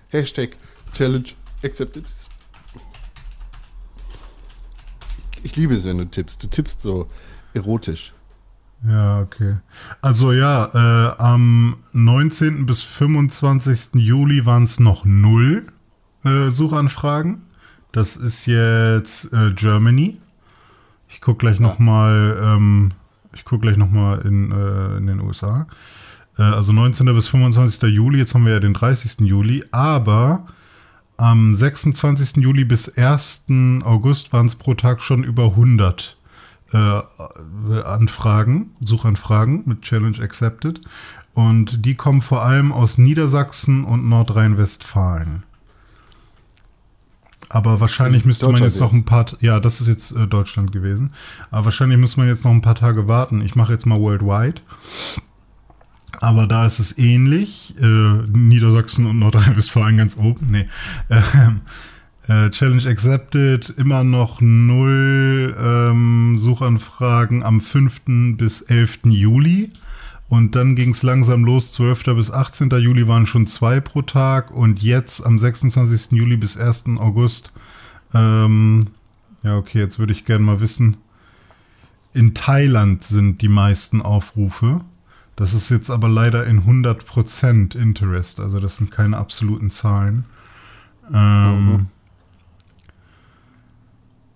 Hashtag 0.09 0.55
Challenge 0.93 1.25
Accepted 1.63 2.05
ist. 2.05 2.29
Ich 5.43 5.55
liebe 5.55 5.75
es, 5.75 5.85
wenn 5.85 5.97
du 5.97 6.05
tippst. 6.05 6.43
Du 6.43 6.47
tippst 6.47 6.81
so 6.81 7.09
erotisch. 7.53 8.13
Ja, 8.87 9.19
okay. 9.19 9.57
Also 10.01 10.31
ja, 10.31 10.69
äh, 10.73 11.21
am 11.21 11.75
19. 11.93 12.65
bis 12.65 12.81
25. 12.81 13.95
Juli 13.95 14.45
waren 14.45 14.63
es 14.63 14.79
noch 14.79 15.05
null 15.05 15.67
äh, 16.23 16.49
Suchanfragen. 16.49 17.43
Das 17.91 18.15
ist 18.15 18.45
jetzt 18.45 19.33
äh, 19.33 19.51
Germany. 19.53 20.19
Ich 21.09 21.21
gucke 21.21 21.39
gleich 21.39 21.59
noch 21.59 21.79
mal, 21.79 22.39
ähm, 22.41 22.91
ich 23.33 23.43
gucke 23.43 23.61
gleich 23.61 23.77
noch 23.77 23.89
mal 23.89 24.19
in, 24.19 24.51
äh, 24.51 24.97
in 24.97 25.07
den 25.07 25.19
USA. 25.19 25.67
Äh, 26.37 26.43
also 26.43 26.71
19. 26.71 27.05
bis 27.13 27.27
25. 27.27 27.81
Juli, 27.89 28.19
jetzt 28.19 28.33
haben 28.33 28.45
wir 28.45 28.53
ja 28.53 28.59
den 28.59 28.73
30. 28.73 29.27
Juli, 29.27 29.63
aber 29.71 30.45
am 31.17 31.53
26. 31.53 32.37
Juli 32.37 32.63
bis 32.63 32.95
1. 32.95 33.47
August 33.83 34.31
waren 34.31 34.45
es 34.45 34.55
pro 34.55 34.73
Tag 34.75 35.01
schon 35.01 35.23
über 35.23 35.45
100 35.45 36.18
äh, 36.73 37.81
Anfragen, 37.81 38.71
Suchanfragen 38.81 39.63
mit 39.65 39.81
Challenge 39.81 40.19
Accepted. 40.21 40.81
Und 41.33 41.85
die 41.85 41.95
kommen 41.95 42.21
vor 42.21 42.43
allem 42.43 42.71
aus 42.71 42.97
Niedersachsen 42.97 43.85
und 43.85 44.09
Nordrhein-Westfalen. 44.09 45.43
Aber 47.49 47.79
wahrscheinlich 47.79 48.25
müsste 48.25 48.47
man 48.47 48.61
jetzt 48.61 48.79
noch 48.79 48.93
ein 48.93 49.05
paar, 49.05 49.25
ja, 49.41 49.59
das 49.59 49.81
ist 49.81 49.87
jetzt 49.87 50.11
äh, 50.11 50.27
Deutschland 50.27 50.71
gewesen. 50.71 51.13
Aber 51.49 51.65
wahrscheinlich 51.65 51.97
muss 51.97 52.15
man 52.15 52.27
jetzt 52.27 52.45
noch 52.45 52.51
ein 52.51 52.61
paar 52.61 52.75
Tage 52.75 53.07
warten. 53.07 53.41
Ich 53.41 53.55
mache 53.55 53.73
jetzt 53.73 53.87
mal 53.87 53.99
worldwide. 53.99 54.61
Aber 56.21 56.45
da 56.45 56.65
ist 56.65 56.79
es 56.79 56.97
ähnlich. 56.97 57.75
Äh, 57.79 57.83
Niedersachsen 57.83 59.07
und 59.07 59.17
Nordrhein-Westfalen 59.19 59.97
ganz 59.97 60.17
oben. 60.17 60.51
Nee. 60.51 60.67
Ähm, 61.09 61.61
äh, 62.29 62.51
Challenge 62.51 62.87
accepted, 62.87 63.69
immer 63.71 64.03
noch 64.03 64.39
null 64.39 65.55
ähm, 65.59 66.37
Suchanfragen 66.37 67.41
am 67.41 67.59
5. 67.59 68.37
bis 68.37 68.61
11. 68.61 68.99
Juli. 69.05 69.71
Und 70.27 70.55
dann 70.55 70.75
ging 70.75 70.91
es 70.91 71.01
langsam 71.01 71.43
los, 71.43 71.73
12. 71.73 72.03
bis 72.15 72.29
18. 72.29 72.69
Juli 72.69 73.07
waren 73.07 73.25
schon 73.25 73.47
zwei 73.47 73.79
pro 73.79 74.03
Tag 74.03 74.51
und 74.51 74.79
jetzt 74.79 75.25
am 75.25 75.39
26. 75.39 76.11
Juli 76.11 76.37
bis 76.37 76.55
1. 76.55 76.85
August. 76.99 77.51
Ähm, 78.13 78.85
ja, 79.41 79.57
okay, 79.57 79.79
jetzt 79.79 79.97
würde 79.97 80.13
ich 80.13 80.25
gerne 80.25 80.45
mal 80.45 80.61
wissen. 80.61 80.97
In 82.13 82.35
Thailand 82.35 83.03
sind 83.03 83.41
die 83.41 83.49
meisten 83.49 84.03
Aufrufe. 84.03 84.81
Das 85.35 85.55
ist 85.55 85.69
jetzt 85.69 85.89
aber 85.89 86.07
leider 86.07 86.45
in 86.45 86.61
100% 86.61 87.75
Interest, 87.75 88.39
also 88.39 88.59
das 88.59 88.77
sind 88.77 88.91
keine 88.91 89.17
absoluten 89.17 89.71
Zahlen. 89.71 90.25
Ähm, 91.11 91.87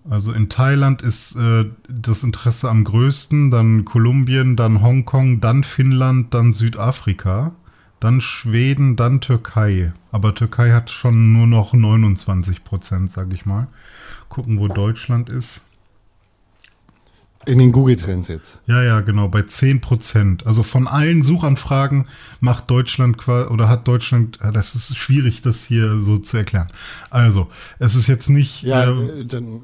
Also 0.08 0.32
in 0.32 0.50
Thailand 0.50 1.00
ist 1.00 1.34
äh, 1.36 1.64
das 1.88 2.22
Interesse 2.22 2.68
am 2.68 2.84
größten, 2.84 3.50
dann 3.50 3.84
Kolumbien, 3.84 4.54
dann 4.54 4.82
Hongkong, 4.82 5.40
dann 5.40 5.64
Finnland, 5.64 6.34
dann 6.34 6.52
Südafrika, 6.52 7.52
dann 8.00 8.20
Schweden, 8.20 8.96
dann 8.96 9.22
Türkei. 9.22 9.94
Aber 10.12 10.34
Türkei 10.34 10.72
hat 10.72 10.90
schon 10.90 11.32
nur 11.32 11.46
noch 11.46 11.72
29 11.72 12.64
Prozent, 12.64 13.10
sage 13.10 13.34
ich 13.34 13.46
mal. 13.46 13.68
Gucken, 14.28 14.60
wo 14.60 14.68
Deutschland 14.68 15.30
ist. 15.30 15.62
In 17.46 17.58
den 17.58 17.72
Google 17.72 17.96
Trends 17.96 18.28
jetzt. 18.28 18.58
Ja, 18.66 18.82
ja, 18.82 19.00
genau, 19.00 19.28
bei 19.28 19.42
10 19.42 19.80
Prozent. 19.80 20.46
Also 20.46 20.62
von 20.62 20.88
allen 20.88 21.22
Suchanfragen 21.22 22.06
macht 22.40 22.70
Deutschland 22.70 23.26
oder 23.28 23.68
hat 23.68 23.86
Deutschland, 23.86 24.38
das 24.52 24.74
ist 24.74 24.96
schwierig, 24.96 25.42
das 25.42 25.64
hier 25.64 25.98
so 26.00 26.18
zu 26.18 26.38
erklären. 26.38 26.68
Also, 27.10 27.48
es 27.78 27.94
ist 27.94 28.06
jetzt 28.06 28.30
nicht, 28.30 28.62
Ja, 28.62 28.84
äh, 28.84 29.20
äh, 29.20 29.24
dann. 29.26 29.62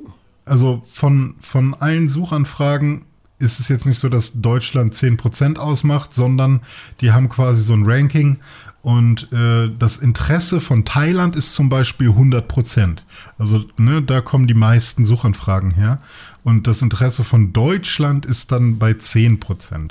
Also 0.51 0.82
von, 0.90 1.36
von 1.40 1.74
allen 1.74 2.09
Suchanfragen 2.09 3.05
ist 3.38 3.61
es 3.61 3.68
jetzt 3.68 3.86
nicht 3.86 4.01
so, 4.01 4.09
dass 4.09 4.42
Deutschland 4.42 4.94
10% 4.94 5.57
ausmacht, 5.57 6.12
sondern 6.12 6.61
die 7.01 7.12
haben 7.12 7.28
quasi 7.28 7.62
so 7.62 7.72
ein 7.72 7.84
Ranking 7.86 8.38
und 8.82 9.30
äh, 9.32 9.70
das 9.78 9.98
Interesse 9.98 10.61
von 10.61 10.84
Thailand 10.84 11.36
ist 11.36 11.55
zum 11.55 11.68
Beispiel 11.68 12.09
100%. 12.09 12.98
Also 13.38 13.64
ne, 13.76 14.03
da 14.03 14.20
kommen 14.22 14.46
die 14.46 14.55
meisten 14.55 15.05
Suchanfragen 15.05 15.70
her. 15.70 16.01
Und 16.42 16.66
das 16.66 16.82
Interesse 16.82 17.22
von 17.22 17.53
Deutschland 17.53 18.26
ist 18.26 18.53
dann 18.53 18.78
bei 18.78 18.92
10%, 18.92 19.90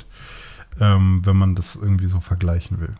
ähm, 0.80 1.22
wenn 1.24 1.36
man 1.36 1.54
das 1.54 1.76
irgendwie 1.76 2.08
so 2.08 2.20
vergleichen 2.20 2.80
will. 2.80 2.94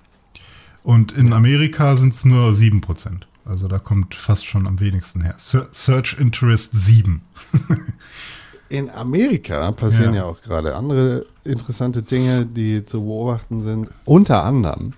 Und 0.83 1.13
in 1.13 1.33
Amerika 1.33 1.97
sind 1.97 2.15
es 2.15 2.25
nur 2.25 2.53
7%. 2.53 3.23
Also 3.45 3.69
da 3.69 3.79
kommt 3.79 4.15
fast 4.15 4.47
schon 4.47 4.67
am 4.67 4.81
wenigsten 4.81 5.23
her. 5.23 5.35
Search 5.39 6.17
Interest 6.19 6.73
7. 6.75 7.23
In 8.69 8.89
Amerika 8.91 9.73
passieren 9.73 10.15
ja. 10.15 10.21
Ja. 10.21 10.27
auch 10.27 10.41
gerade 10.43 10.77
andere 10.77 11.27
interessante 11.43 12.03
Dinge, 12.03 12.47
die 12.47 12.87
zu 12.87 13.01
beobachten 13.03 13.65
sind. 13.65 13.91
Unter 14.05 14.45
anderem, 14.45 14.93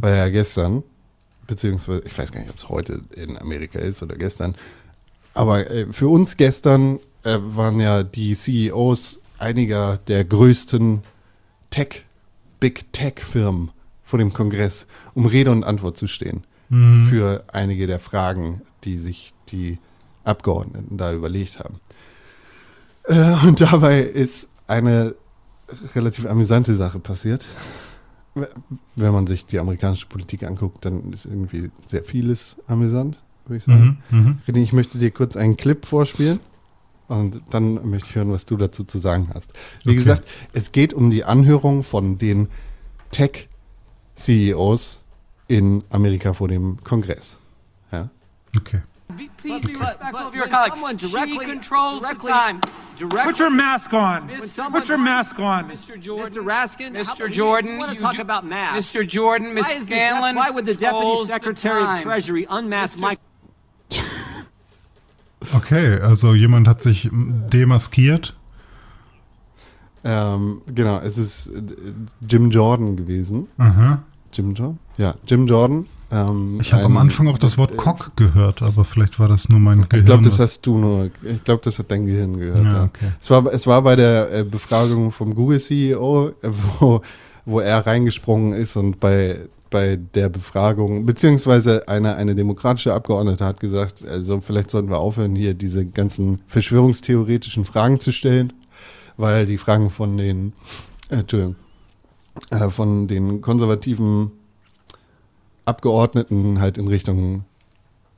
weil 0.00 0.16
ja 0.16 0.28
gestern, 0.30 0.82
beziehungsweise, 1.46 2.02
ich 2.04 2.18
weiß 2.18 2.32
gar 2.32 2.40
nicht, 2.40 2.50
ob 2.50 2.58
es 2.58 2.68
heute 2.68 3.02
in 3.14 3.38
Amerika 3.38 3.78
ist 3.78 4.02
oder 4.02 4.16
gestern, 4.16 4.54
aber 5.32 5.70
äh, 5.70 5.92
für 5.92 6.08
uns 6.08 6.36
gestern 6.36 6.98
äh, 7.22 7.38
waren 7.40 7.78
ja 7.78 8.02
die 8.02 8.34
CEOs 8.34 9.20
einiger 9.38 9.98
der 10.08 10.24
größten 10.24 11.02
Tech, 11.70 12.04
Big 12.58 12.92
Tech-Firmen 12.92 13.70
vor 14.02 14.18
dem 14.18 14.32
Kongress, 14.32 14.86
um 15.14 15.26
Rede 15.26 15.52
und 15.52 15.62
Antwort 15.62 15.96
zu 15.96 16.08
stehen 16.08 16.44
für 16.70 17.44
einige 17.52 17.86
der 17.86 17.98
Fragen, 17.98 18.62
die 18.84 18.98
sich 18.98 19.32
die 19.48 19.78
Abgeordneten 20.24 20.96
da 20.96 21.12
überlegt 21.12 21.58
haben. 21.58 21.80
Äh, 23.04 23.46
und 23.46 23.60
dabei 23.60 24.00
ist 24.00 24.48
eine 24.66 25.14
relativ 25.94 26.26
amüsante 26.26 26.74
Sache 26.74 26.98
passiert. 26.98 27.46
Wenn 28.96 29.12
man 29.12 29.26
sich 29.26 29.46
die 29.46 29.60
amerikanische 29.60 30.06
Politik 30.06 30.42
anguckt, 30.42 30.84
dann 30.84 31.12
ist 31.12 31.24
irgendwie 31.26 31.70
sehr 31.86 32.02
vieles 32.04 32.56
amüsant, 32.66 33.22
würde 33.46 33.58
ich 33.58 33.64
sagen. 33.64 34.02
Mhm. 34.10 34.38
René, 34.48 34.62
ich 34.62 34.72
möchte 34.72 34.98
dir 34.98 35.10
kurz 35.12 35.36
einen 35.36 35.56
Clip 35.56 35.84
vorspielen 35.86 36.40
und 37.06 37.42
dann 37.50 37.88
möchte 37.88 38.08
ich 38.08 38.14
hören, 38.16 38.32
was 38.32 38.46
du 38.46 38.56
dazu 38.56 38.82
zu 38.84 38.98
sagen 38.98 39.30
hast. 39.34 39.52
Wie 39.84 39.90
Okay. 39.90 39.96
gesagt, 39.98 40.24
es 40.52 40.72
geht 40.72 40.92
um 40.94 41.10
die 41.10 41.22
Anhörung 41.24 41.84
von 41.84 42.18
den 42.18 42.48
Tech-CEOs 43.12 45.00
in 45.48 45.82
Amerika 45.90 46.32
vor 46.32 46.48
dem 46.48 46.78
Kongress. 46.84 47.36
Ja? 47.92 48.08
Okay. 48.56 48.80
Please 49.36 49.66
be 49.66 49.74
respectful 49.76 50.26
of 50.26 50.34
your 50.34 50.48
colleague. 50.48 50.72
someone 50.72 50.98
She 50.98 51.08
directly- 51.08 51.46
controls 51.46 52.02
the 52.02 52.14
time. 52.14 52.60
Directly, 52.96 53.32
Put 53.32 53.38
your 53.40 53.50
mask 53.50 53.92
on. 53.92 54.28
Put 54.72 54.88
your 54.88 54.98
mask 54.98 55.38
on. 55.38 55.68
Mr. 55.68 55.98
Jordan. 56.00 56.32
Mr. 56.32 56.44
Raskin, 56.44 56.94
Mr. 56.96 57.28
Jordan. 57.30 57.72
you 57.72 57.78
wanna 57.78 57.92
you 57.94 57.98
talk 57.98 58.18
about 58.18 58.44
masks. 58.46 58.90
Mr. 58.90 59.04
Jordan, 59.06 59.52
Miss 59.52 59.66
why, 59.66 59.78
Scanlon. 59.80 60.36
why 60.36 60.50
would 60.50 60.64
the 60.64 60.74
Deputy 60.74 61.26
Secretary 61.26 61.82
of. 61.82 62.00
Treasury 62.02 62.46
unmask 62.48 62.96
Mr. 62.98 63.00
Mike? 63.02 63.18
Okay, 65.54 66.00
also 66.00 66.32
jemand 66.34 66.66
hat 66.68 66.82
sich 66.82 67.08
demaskiert. 67.12 68.34
Ähm, 70.04 70.62
genau, 70.66 70.98
es 71.00 71.18
ist 71.18 71.50
Jim 72.26 72.50
Jordan 72.50 72.96
gewesen. 72.96 73.48
Aha. 73.58 74.02
Jim 74.34 74.54
Jordan? 74.54 74.78
Ja, 74.98 75.14
Jim 75.26 75.46
Jordan. 75.46 75.86
Ähm, 76.10 76.58
Ich 76.60 76.72
habe 76.72 76.84
am 76.84 76.96
Anfang 76.96 77.28
auch 77.28 77.38
das 77.38 77.56
Wort 77.58 77.76
Cock 77.76 78.12
gehört, 78.16 78.62
aber 78.62 78.84
vielleicht 78.84 79.18
war 79.18 79.28
das 79.28 79.48
nur 79.48 79.58
mein 79.58 79.82
Gehirn. 79.88 80.00
Ich 80.00 80.04
glaube, 80.04 80.22
das 80.22 80.38
hast 80.38 80.64
du 80.66 80.78
nur, 80.78 81.10
ich 81.22 81.42
glaube, 81.44 81.62
das 81.64 81.78
hat 81.78 81.90
dein 81.90 82.06
Gehirn 82.06 82.38
gehört. 82.38 82.64
Ja, 82.64 82.72
Ja, 82.72 82.84
okay. 82.84 83.06
es, 83.20 83.30
war, 83.30 83.46
es 83.52 83.66
war 83.66 83.82
bei 83.82 83.96
der 83.96 84.32
äh, 84.32 84.44
Befragung 84.44 85.10
vom 85.12 85.34
Google-CEO, 85.34 86.28
äh, 86.28 86.50
wo, 86.78 87.00
wo 87.46 87.60
er 87.60 87.86
reingesprungen 87.86 88.52
ist 88.52 88.76
und 88.76 89.00
bei, 89.00 89.40
bei 89.70 89.96
der 89.96 90.28
Befragung, 90.28 91.04
beziehungsweise 91.06 91.88
eine, 91.88 92.14
eine 92.16 92.34
demokratische 92.34 92.94
Abgeordnete 92.94 93.44
hat 93.44 93.58
gesagt, 93.58 94.06
also 94.06 94.40
vielleicht 94.40 94.70
sollten 94.70 94.90
wir 94.90 94.98
aufhören, 94.98 95.34
hier 95.34 95.54
diese 95.54 95.84
ganzen 95.84 96.40
verschwörungstheoretischen 96.46 97.64
Fragen 97.64 97.98
zu 97.98 98.12
stellen, 98.12 98.52
weil 99.16 99.46
die 99.46 99.58
Fragen 99.58 99.90
von 99.90 100.16
den, 100.16 100.52
äh, 101.08 101.16
Entschuldigung, 101.16 101.56
äh, 102.50 102.68
von 102.70 103.06
den 103.08 103.40
konservativen 103.40 104.32
Abgeordneten 105.64 106.60
halt 106.60 106.78
in 106.78 106.88
Richtung 106.88 107.44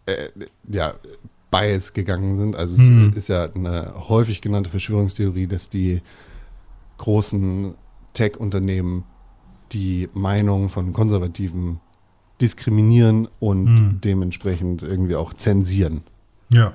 äh, 0.06 0.28
ja, 0.68 0.94
Bias 1.50 1.92
gegangen 1.92 2.36
sind. 2.36 2.56
Also 2.56 2.76
Hm. 2.76 3.10
es 3.10 3.16
ist 3.16 3.28
ja 3.28 3.44
eine 3.52 3.94
häufig 4.08 4.40
genannte 4.42 4.70
Verschwörungstheorie, 4.70 5.46
dass 5.46 5.68
die 5.68 6.02
großen 6.98 7.74
Tech-Unternehmen 8.14 9.04
die 9.72 10.08
Meinung 10.14 10.68
von 10.68 10.92
Konservativen 10.92 11.80
diskriminieren 12.40 13.28
und 13.38 13.66
Hm. 13.66 14.00
dementsprechend 14.02 14.82
irgendwie 14.82 15.16
auch 15.16 15.32
zensieren. 15.34 16.02
Ja. 16.50 16.72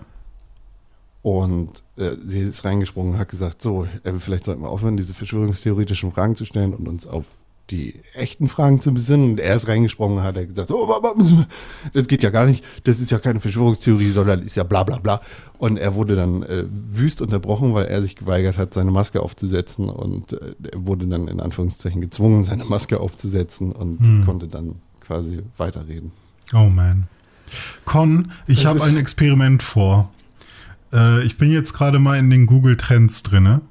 Und 1.23 1.83
äh, 1.97 2.11
sie 2.25 2.39
ist 2.39 2.65
reingesprungen 2.65 3.13
und 3.13 3.19
hat 3.19 3.29
gesagt, 3.29 3.61
so, 3.61 3.87
äh, 4.03 4.13
vielleicht 4.17 4.45
sollten 4.45 4.63
wir 4.63 4.69
aufhören, 4.69 4.97
diese 4.97 5.13
verschwörungstheoretischen 5.13 6.11
Fragen 6.11 6.35
zu 6.35 6.45
stellen 6.45 6.73
und 6.73 6.87
uns 6.87 7.05
auf 7.05 7.25
die 7.69 8.01
echten 8.15 8.47
Fragen 8.47 8.81
zu 8.81 8.91
besinnen. 8.91 9.31
Und 9.31 9.39
er 9.39 9.55
ist 9.55 9.67
reingesprungen 9.67 10.17
und 10.17 10.23
hat 10.23 10.35
er 10.35 10.45
gesagt, 10.45 10.71
oh, 10.71 10.93
das 11.93 12.07
geht 12.07 12.23
ja 12.23 12.31
gar 12.31 12.45
nicht, 12.45 12.65
das 12.83 12.99
ist 12.99 13.11
ja 13.11 13.19
keine 13.19 13.39
Verschwörungstheorie, 13.39 14.09
sondern 14.09 14.41
ist 14.41 14.55
ja 14.55 14.63
bla 14.63 14.83
bla 14.83 14.97
bla. 14.97 15.21
Und 15.57 15.77
er 15.77 15.93
wurde 15.95 16.15
dann 16.15 16.43
äh, 16.43 16.65
wüst 16.67 17.21
unterbrochen, 17.21 17.73
weil 17.73 17.85
er 17.85 18.01
sich 18.01 18.15
geweigert 18.15 18.57
hat, 18.57 18.73
seine 18.73 18.91
Maske 18.91 19.21
aufzusetzen 19.21 19.89
und 19.89 20.33
äh, 20.33 20.55
er 20.71 20.85
wurde 20.85 21.05
dann 21.07 21.27
in 21.27 21.39
Anführungszeichen 21.39 22.01
gezwungen, 22.01 22.43
seine 22.43 22.65
Maske 22.65 22.99
aufzusetzen 22.99 23.71
und 23.71 23.99
Hm. 23.99 24.25
konnte 24.25 24.47
dann 24.47 24.75
quasi 24.99 25.41
weiterreden. 25.57 26.11
Oh 26.53 26.65
man. 26.69 27.07
Con, 27.85 28.31
ich 28.47 28.65
habe 28.65 28.83
ein 28.83 28.97
Experiment 28.97 29.61
vor. 29.61 30.09
Äh, 30.93 31.23
ich 31.23 31.37
bin 31.37 31.51
jetzt 31.51 31.73
gerade 31.73 31.99
mal 31.99 32.17
in 32.17 32.29
den 32.29 32.45
Google 32.45 32.77
Trends 32.77 33.23
drinne 33.23 33.61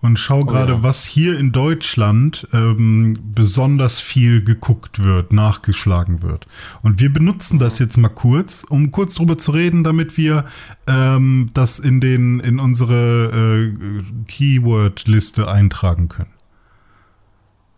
und 0.00 0.18
schaue 0.18 0.44
gerade, 0.44 0.74
ja. 0.74 0.82
was 0.82 1.04
hier 1.04 1.38
in 1.38 1.52
Deutschland 1.52 2.46
ähm, 2.52 3.18
besonders 3.34 3.98
viel 3.98 4.44
geguckt 4.44 5.02
wird, 5.02 5.32
nachgeschlagen 5.32 6.22
wird. 6.22 6.46
Und 6.82 7.00
wir 7.00 7.12
benutzen 7.12 7.58
das 7.58 7.78
jetzt 7.78 7.96
mal 7.96 8.08
kurz, 8.08 8.64
um 8.64 8.90
kurz 8.90 9.14
drüber 9.14 9.38
zu 9.38 9.52
reden, 9.52 9.84
damit 9.84 10.16
wir 10.16 10.44
ähm, 10.86 11.50
das 11.54 11.78
in 11.78 12.00
den 12.00 12.40
in 12.40 12.58
unsere 12.58 13.72
äh, 13.74 14.02
Keyword-Liste 14.28 15.48
eintragen 15.48 16.08
können. 16.08 16.32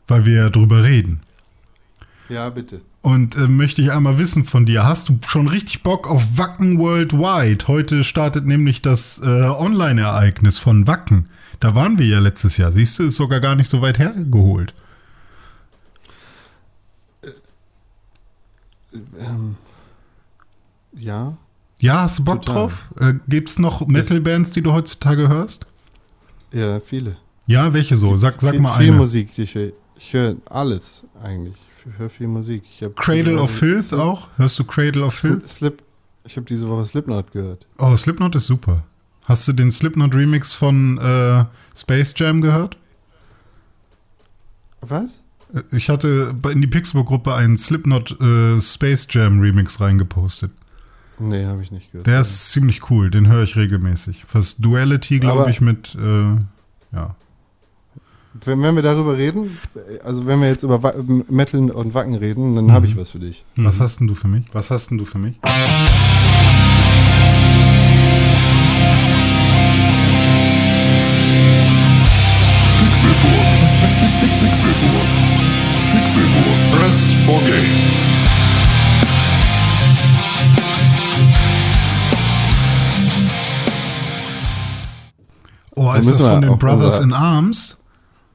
Weil 0.07 0.25
wir 0.25 0.35
ja 0.35 0.51
drüber 0.51 0.85
reden. 0.85 1.21
Ja, 2.29 2.51
bitte. 2.51 2.81
Und 3.01 3.37
äh, 3.37 3.47
möchte 3.47 3.81
ich 3.81 3.93
einmal 3.93 4.19
wissen 4.19 4.45
von 4.45 4.67
dir, 4.67 4.85
hast 4.85 5.09
du 5.09 5.19
schon 5.27 5.47
richtig 5.49 5.83
Bock 5.83 6.09
auf 6.09 6.37
Wacken 6.37 6.79
Worldwide? 6.79 7.67
Heute 7.69 8.03
startet 8.05 8.45
nämlich 8.45 8.83
das 8.83 9.21
äh, 9.23 9.27
Online-Ereignis 9.27 10.59
von 10.59 10.87
Wacken. 10.87 11.29
Da 11.61 11.75
waren 11.75 11.99
wir 11.99 12.07
ja 12.07 12.19
letztes 12.19 12.57
Jahr. 12.57 12.73
Siehst 12.73 12.99
du, 12.99 13.05
ist 13.05 13.17
sogar 13.17 13.41
gar 13.41 13.55
nicht 13.55 13.71
so 13.71 13.81
weit 13.83 13.99
hergeholt. 13.99 14.75
Ähm, 19.19 19.57
ja, 20.93 21.37
Ja, 21.81 22.01
hast 22.03 22.19
du 22.19 22.25
Bock 22.25 22.43
Total. 22.43 22.55
drauf? 22.63 22.89
Äh, 22.99 23.15
gibt's 23.29 23.59
noch 23.59 23.87
Metal-Bands, 23.87 24.51
die 24.53 24.63
du 24.63 24.73
heutzutage 24.73 25.29
hörst? 25.29 25.67
ja, 26.53 26.81
viele. 26.81 27.17
Ja, 27.47 27.73
welche 27.73 27.97
so? 27.97 28.17
Sag, 28.17 28.41
sag 28.41 28.53
viel, 28.53 28.61
mal 28.61 28.77
viel 28.79 28.89
eine. 28.89 28.97
Musik, 28.97 29.35
die 29.35 29.43
ich 29.43 29.55
höre. 29.55 29.73
Ich 29.97 30.13
höre 30.13 30.37
alles 30.51 31.05
eigentlich. 31.23 31.57
Ich 31.93 31.99
höre 31.99 32.11
viel 32.11 32.27
Musik. 32.29 32.65
Cradle 32.97 33.41
of 33.41 33.51
Filth 33.51 33.93
auch? 33.95 34.29
Hörst 34.37 34.59
du 34.59 34.65
Cradle 34.65 35.05
of 35.05 35.15
Filth? 35.15 35.51
Slip, 35.51 35.83
ich 36.25 36.37
habe 36.37 36.47
diese 36.47 36.69
Woche 36.69 36.85
Slipknot 36.87 37.33
gehört. 37.33 37.67
Oh, 37.79 37.95
Slipknot 37.97 38.35
ist 38.37 38.47
super. 38.47 38.85
Hast 39.25 39.47
du 39.49 39.53
den 39.53 39.71
Slipknot-Remix 39.71 40.55
von 40.55 40.99
äh, 40.99 41.45
Space 41.77 42.15
Jam 42.17 42.41
gehört? 42.41 42.77
Was? 44.81 45.23
Äh, 45.55 45.63
Ich 45.77 45.89
hatte 45.89 46.35
in 46.51 46.61
die 46.61 46.67
Pixelbook-Gruppe 46.67 47.35
einen 47.35 47.57
Slipknot 47.57 48.21
äh, 48.21 48.61
Space 48.61 49.07
Jam 49.11 49.41
Remix 49.41 49.81
reingepostet. 49.81 50.51
Nee, 51.19 51.47
habe 51.47 51.63
ich 51.63 51.73
nicht 51.73 51.91
gehört. 51.91 52.07
Der 52.07 52.21
ist 52.21 52.53
ziemlich 52.53 52.91
cool, 52.91 53.11
den 53.11 53.27
höre 53.29 53.43
ich 53.43 53.57
regelmäßig. 53.57 54.25
Fast 54.27 54.65
Duality, 54.65 55.19
glaube 55.19 55.51
ich, 55.51 55.61
mit, 55.61 55.95
äh, 55.97 56.37
ja. 56.93 57.17
Wenn, 58.45 58.63
wenn 58.63 58.75
wir 58.75 58.83
darüber 58.83 59.17
reden, 59.17 59.59
also 60.05 60.27
wenn 60.27 60.41
wir 60.41 60.49
jetzt 60.49 60.63
über 60.63 60.83
Wa 60.83 60.93
Metal 61.29 61.71
und 61.71 61.95
Wacken 61.95 62.15
reden, 62.15 62.57
dann 62.57 62.73
habe 62.73 62.87
ich 62.87 62.97
was 62.97 63.11
für 63.11 63.19
dich. 63.19 63.45
Was 63.57 63.81
hast 63.81 64.01
denn 64.01 64.07
du 64.07 64.15
für 64.15 64.29
mich? 64.29 64.45
Was 64.53 64.71
hast 64.71 64.91
denn 64.91 64.99
du 64.99 65.05
für 65.05 65.19
mich? 65.19 65.41
Pixelburg. 72.81 73.47
Pixelburg. 74.41 75.09
Pixelburg. 75.93 76.79
Press 76.79 77.13
for 77.25 77.41
games. 77.41 77.95
Oh, 85.81 85.93
ist 85.93 86.11
das 86.11 86.21
von 86.23 86.43
den 86.43 86.59
Brothers 86.59 86.99
in 86.99 87.13
Arms? 87.13 87.78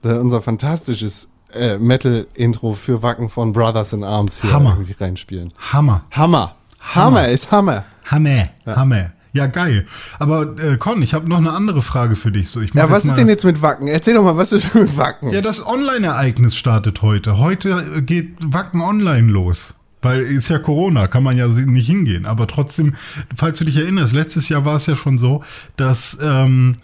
Da 0.03 0.19
unser 0.19 0.41
fantastisches 0.41 1.29
äh, 1.53 1.77
Metal-Intro 1.77 2.73
für 2.73 3.01
Wacken 3.01 3.29
von 3.29 3.53
Brothers 3.53 3.93
in 3.93 4.03
Arms 4.03 4.41
hier 4.41 4.51
Hammer. 4.53 4.71
irgendwie 4.71 4.93
reinspielen. 4.93 5.53
Hammer. 5.71 6.03
Hammer. 6.11 6.55
Hammer 6.79 7.27
ist 7.29 7.51
Hammer. 7.51 7.85
Hammer. 8.05 8.49
Hammer. 8.65 9.11
Ja, 9.31 9.47
geil. 9.47 9.87
Aber 10.19 10.55
äh, 10.59 10.77
Con, 10.77 11.01
ich 11.01 11.15
habe 11.15 11.27
noch 11.27 11.37
eine 11.37 11.51
andere 11.51 11.81
Frage 11.81 12.15
für 12.15 12.31
dich. 12.31 12.49
So, 12.49 12.61
ich 12.61 12.73
Ja, 12.73 12.91
was 12.91 13.03
ist 13.03 13.15
denn 13.15 13.27
jetzt 13.27 13.43
mit 13.43 13.63
Wacken? 13.63 13.87
Erzähl 13.87 14.13
doch 14.13 14.23
mal, 14.23 14.37
was 14.37 14.51
ist 14.51 14.75
mit 14.75 14.95
Wacken? 14.95 15.31
Ja, 15.31 15.41
das 15.41 15.65
Online-Ereignis 15.65 16.55
startet 16.55 17.01
heute. 17.01 17.39
Heute 17.39 17.93
äh, 17.97 18.01
geht 18.01 18.35
Wacken 18.45 18.81
online 18.81 19.31
los. 19.31 19.73
Weil 20.03 20.21
ist 20.21 20.49
ja 20.49 20.59
Corona, 20.59 21.07
kann 21.07 21.23
man 21.23 21.37
ja 21.37 21.47
nicht 21.47 21.87
hingehen. 21.87 22.25
Aber 22.25 22.45
trotzdem, 22.45 22.93
falls 23.35 23.57
du 23.57 23.65
dich 23.65 23.77
erinnerst, 23.77 24.13
letztes 24.13 24.49
Jahr 24.49 24.65
war 24.65 24.75
es 24.75 24.85
ja 24.85 24.97
schon 24.97 25.17
so, 25.17 25.43
dass 25.77 26.17
ähm, 26.21 26.75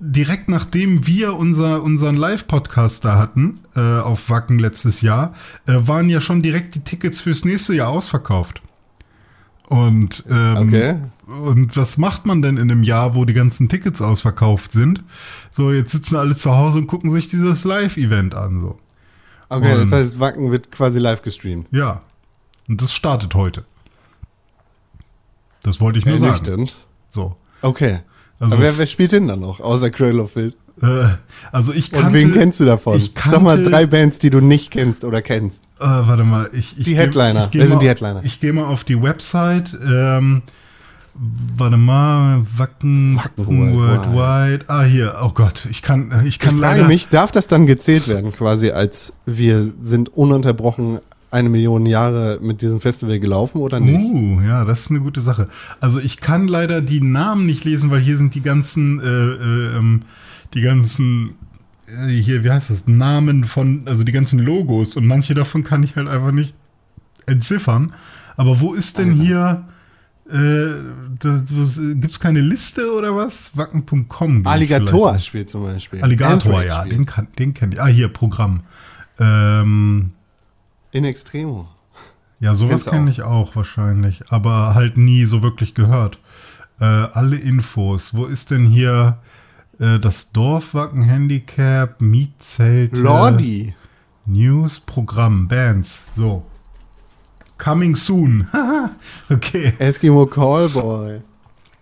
direkt 0.00 0.48
nachdem 0.48 1.06
wir 1.06 1.34
unser, 1.36 1.82
unseren 1.82 2.16
Live-Podcast 2.16 3.04
da 3.04 3.18
hatten, 3.18 3.60
äh, 3.74 3.80
auf 3.80 4.30
Wacken 4.30 4.58
letztes 4.58 5.00
Jahr, 5.00 5.34
äh, 5.66 5.74
waren 5.80 6.08
ja 6.08 6.20
schon 6.20 6.42
direkt 6.42 6.74
die 6.74 6.80
Tickets 6.80 7.20
fürs 7.20 7.44
nächste 7.44 7.74
Jahr 7.74 7.88
ausverkauft. 7.88 8.62
Und, 9.68 10.24
ähm, 10.30 10.56
Okay. 10.56 10.96
und 11.26 11.76
was 11.76 11.98
macht 11.98 12.24
man 12.26 12.40
denn 12.40 12.56
in 12.56 12.70
einem 12.70 12.82
Jahr, 12.82 13.14
wo 13.14 13.24
die 13.26 13.34
ganzen 13.34 13.68
Tickets 13.68 14.00
ausverkauft 14.00 14.72
sind? 14.72 15.02
So, 15.50 15.72
jetzt 15.72 15.92
sitzen 15.92 16.16
alle 16.16 16.34
zu 16.34 16.54
Hause 16.56 16.78
und 16.78 16.86
gucken 16.86 17.10
sich 17.10 17.28
dieses 17.28 17.64
Live-Event 17.64 18.34
an. 18.34 18.60
So. 18.60 18.78
Okay, 19.50 19.74
das 19.74 19.90
Und- 19.90 19.92
heißt, 19.92 20.20
Wacken 20.20 20.50
wird 20.50 20.70
quasi 20.72 20.98
live 20.98 21.22
gestreamt. 21.22 21.66
Ja. 21.70 22.00
Und 22.68 22.80
das 22.80 22.92
startet 22.94 23.34
heute. 23.34 23.64
Das 25.62 25.80
wollte 25.80 25.98
ich 25.98 26.06
nur 26.06 26.18
sagen. 26.18 26.70
So. 27.10 27.36
Okay. 27.62 28.00
Also- 28.40 28.54
Aber 28.54 28.62
wer, 28.64 28.78
wer 28.78 28.86
spielt 28.86 29.12
denn 29.12 29.26
da 29.26 29.36
noch, 29.36 29.60
außer 29.60 29.90
Cradle 29.90 30.22
of 30.22 30.32
Filth? 30.32 30.54
Äh, 30.80 30.86
also 31.50 31.72
ich 31.72 31.90
kannte. 31.90 32.06
Und 32.08 32.14
wen 32.14 32.32
kennst 32.32 32.60
du 32.60 32.64
davon? 32.64 32.96
Ich 32.96 33.14
kannte, 33.14 33.36
Sag 33.36 33.42
mal 33.42 33.60
drei 33.62 33.86
Bands, 33.86 34.20
die 34.20 34.30
du 34.30 34.40
nicht 34.40 34.70
kennst 34.70 35.02
oder 35.04 35.22
kennst. 35.22 35.60
Äh, 35.80 35.84
warte 35.86 36.22
mal, 36.24 36.48
ich, 36.52 36.76
ich 36.78 36.84
Die 36.84 36.96
Headliner. 36.96 37.44
Ich 37.44 37.50
geh 37.50 37.58
Wer 37.58 37.66
sind 37.66 37.74
mal- 37.76 37.80
die 37.80 37.88
Headliner? 37.88 38.20
Ich 38.24 38.40
gehe 38.40 38.52
mal 38.52 38.64
auf 38.66 38.84
die 38.84 39.00
Website. 39.02 39.76
Ähm, 39.84 40.42
warte 41.56 41.76
mal, 41.76 42.42
Wacken, 42.56 43.16
Wacken 43.16 43.74
Worldwide. 43.76 44.14
Worldwide. 44.14 44.64
Ah, 44.68 44.82
hier, 44.84 45.16
oh 45.20 45.30
Gott, 45.30 45.66
ich 45.68 45.82
kann, 45.82 46.12
ich 46.22 46.26
Ich 46.28 46.38
kann 46.38 46.58
frage 46.58 46.76
leider. 46.76 46.86
mich, 46.86 47.08
darf 47.08 47.32
das 47.32 47.48
dann 47.48 47.66
gezählt 47.66 48.06
werden, 48.06 48.32
quasi 48.32 48.70
als 48.70 49.12
wir 49.26 49.72
sind 49.82 50.10
ununterbrochen 50.16 51.00
eine 51.30 51.48
Million 51.48 51.86
Jahre 51.86 52.38
mit 52.40 52.62
diesem 52.62 52.80
Festival 52.80 53.20
gelaufen 53.20 53.58
oder 53.58 53.80
nicht? 53.80 53.98
Uh, 53.98 54.40
ja, 54.40 54.64
das 54.64 54.80
ist 54.80 54.90
eine 54.90 55.00
gute 55.00 55.20
Sache. 55.20 55.48
Also 55.80 56.00
ich 56.00 56.18
kann 56.20 56.48
leider 56.48 56.80
die 56.80 57.00
Namen 57.00 57.46
nicht 57.46 57.64
lesen, 57.64 57.90
weil 57.90 58.00
hier 58.00 58.16
sind 58.16 58.34
die 58.34 58.40
ganzen, 58.40 59.00
äh, 59.00 59.04
äh, 59.04 59.76
ähm, 59.76 60.02
die 60.54 60.62
ganzen, 60.62 61.34
äh, 61.86 62.08
hier, 62.08 62.44
wie 62.44 62.50
heißt 62.50 62.70
das, 62.70 62.86
Namen 62.86 63.44
von, 63.44 63.82
also 63.86 64.04
die 64.04 64.12
ganzen 64.12 64.38
Logos 64.38 64.96
und 64.96 65.06
manche 65.06 65.34
davon 65.34 65.64
kann 65.64 65.82
ich 65.82 65.96
halt 65.96 66.08
einfach 66.08 66.32
nicht 66.32 66.54
entziffern. 67.26 67.92
Aber 68.36 68.60
wo 68.60 68.72
ist 68.72 68.98
denn 68.98 69.12
hier, 69.12 69.64
äh, 70.30 71.94
gibt 71.94 72.10
es 72.10 72.20
keine 72.20 72.40
Liste 72.40 72.92
oder 72.94 73.16
was? 73.16 73.56
Wacken.com. 73.56 74.46
Alligator 74.46 75.18
spielt 75.18 75.50
zum 75.50 75.64
Beispiel. 75.64 76.02
Alligator, 76.02 76.34
Anthrax 76.34 76.66
ja, 76.66 76.76
spielt. 76.76 76.92
den, 76.92 77.06
kann, 77.06 77.28
den 77.38 77.54
kenne 77.54 77.74
ich. 77.74 77.80
Ah, 77.82 77.86
hier, 77.86 78.08
Programm. 78.08 78.62
Ähm, 79.18 80.12
In 80.90 81.04
Extremo. 81.04 81.68
ja, 82.40 82.54
sowas 82.54 82.86
kenne 82.86 83.10
ich 83.10 83.22
auch 83.22 83.54
wahrscheinlich, 83.56 84.22
aber 84.30 84.74
halt 84.74 84.96
nie 84.96 85.24
so 85.24 85.42
wirklich 85.42 85.74
gehört. 85.74 86.18
Äh, 86.80 86.84
alle 86.84 87.36
Infos. 87.36 88.14
Wo 88.14 88.26
ist 88.26 88.50
denn 88.50 88.64
hier 88.64 89.18
äh, 89.78 89.98
das 89.98 90.32
Dorfwacken 90.32 91.02
Handicap, 91.02 92.00
Mietzelt, 92.00 92.96
Lordi. 92.96 93.74
News, 94.26 94.80
Programm, 94.80 95.48
Bands. 95.48 96.14
So. 96.14 96.44
Coming 97.58 97.96
soon. 97.96 98.48
Okay. 99.30 99.74
Eskimo 99.78 100.24
Callboy. 100.24 101.20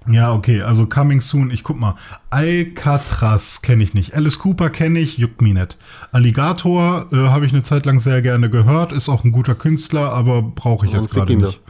Ja, 0.09 0.33
okay, 0.33 0.63
also 0.63 0.87
Coming 0.87 1.21
Soon, 1.21 1.51
ich 1.51 1.63
guck 1.65 1.79
mal. 1.79 1.97
Alcatraz 2.31 3.63
kenne 3.63 3.83
ich 3.83 3.95
nicht. 3.95 4.15
Alice 4.15 4.39
Cooper 4.39 4.71
kenne 4.71 4.99
ich, 5.01 5.19
juckt 5.19 5.43
mich 5.43 5.53
nicht. 5.55 5.77
Alligator 6.13 7.07
äh, 7.13 7.17
habe 7.29 7.47
ich 7.47 7.53
eine 7.53 7.63
Zeit 7.63 7.87
lang 7.87 7.99
sehr 7.99 8.23
gerne 8.23 8.51
gehört, 8.51 8.93
ist 8.93 9.09
auch 9.09 9.25
ein 9.25 9.33
guter 9.33 9.55
Künstler, 9.55 10.13
aber 10.13 10.43
brauche 10.43 10.87
ich 10.87 10.93
Dann 10.93 11.03
jetzt 11.03 11.13
gerade 11.13 11.37
nicht. 11.37 11.61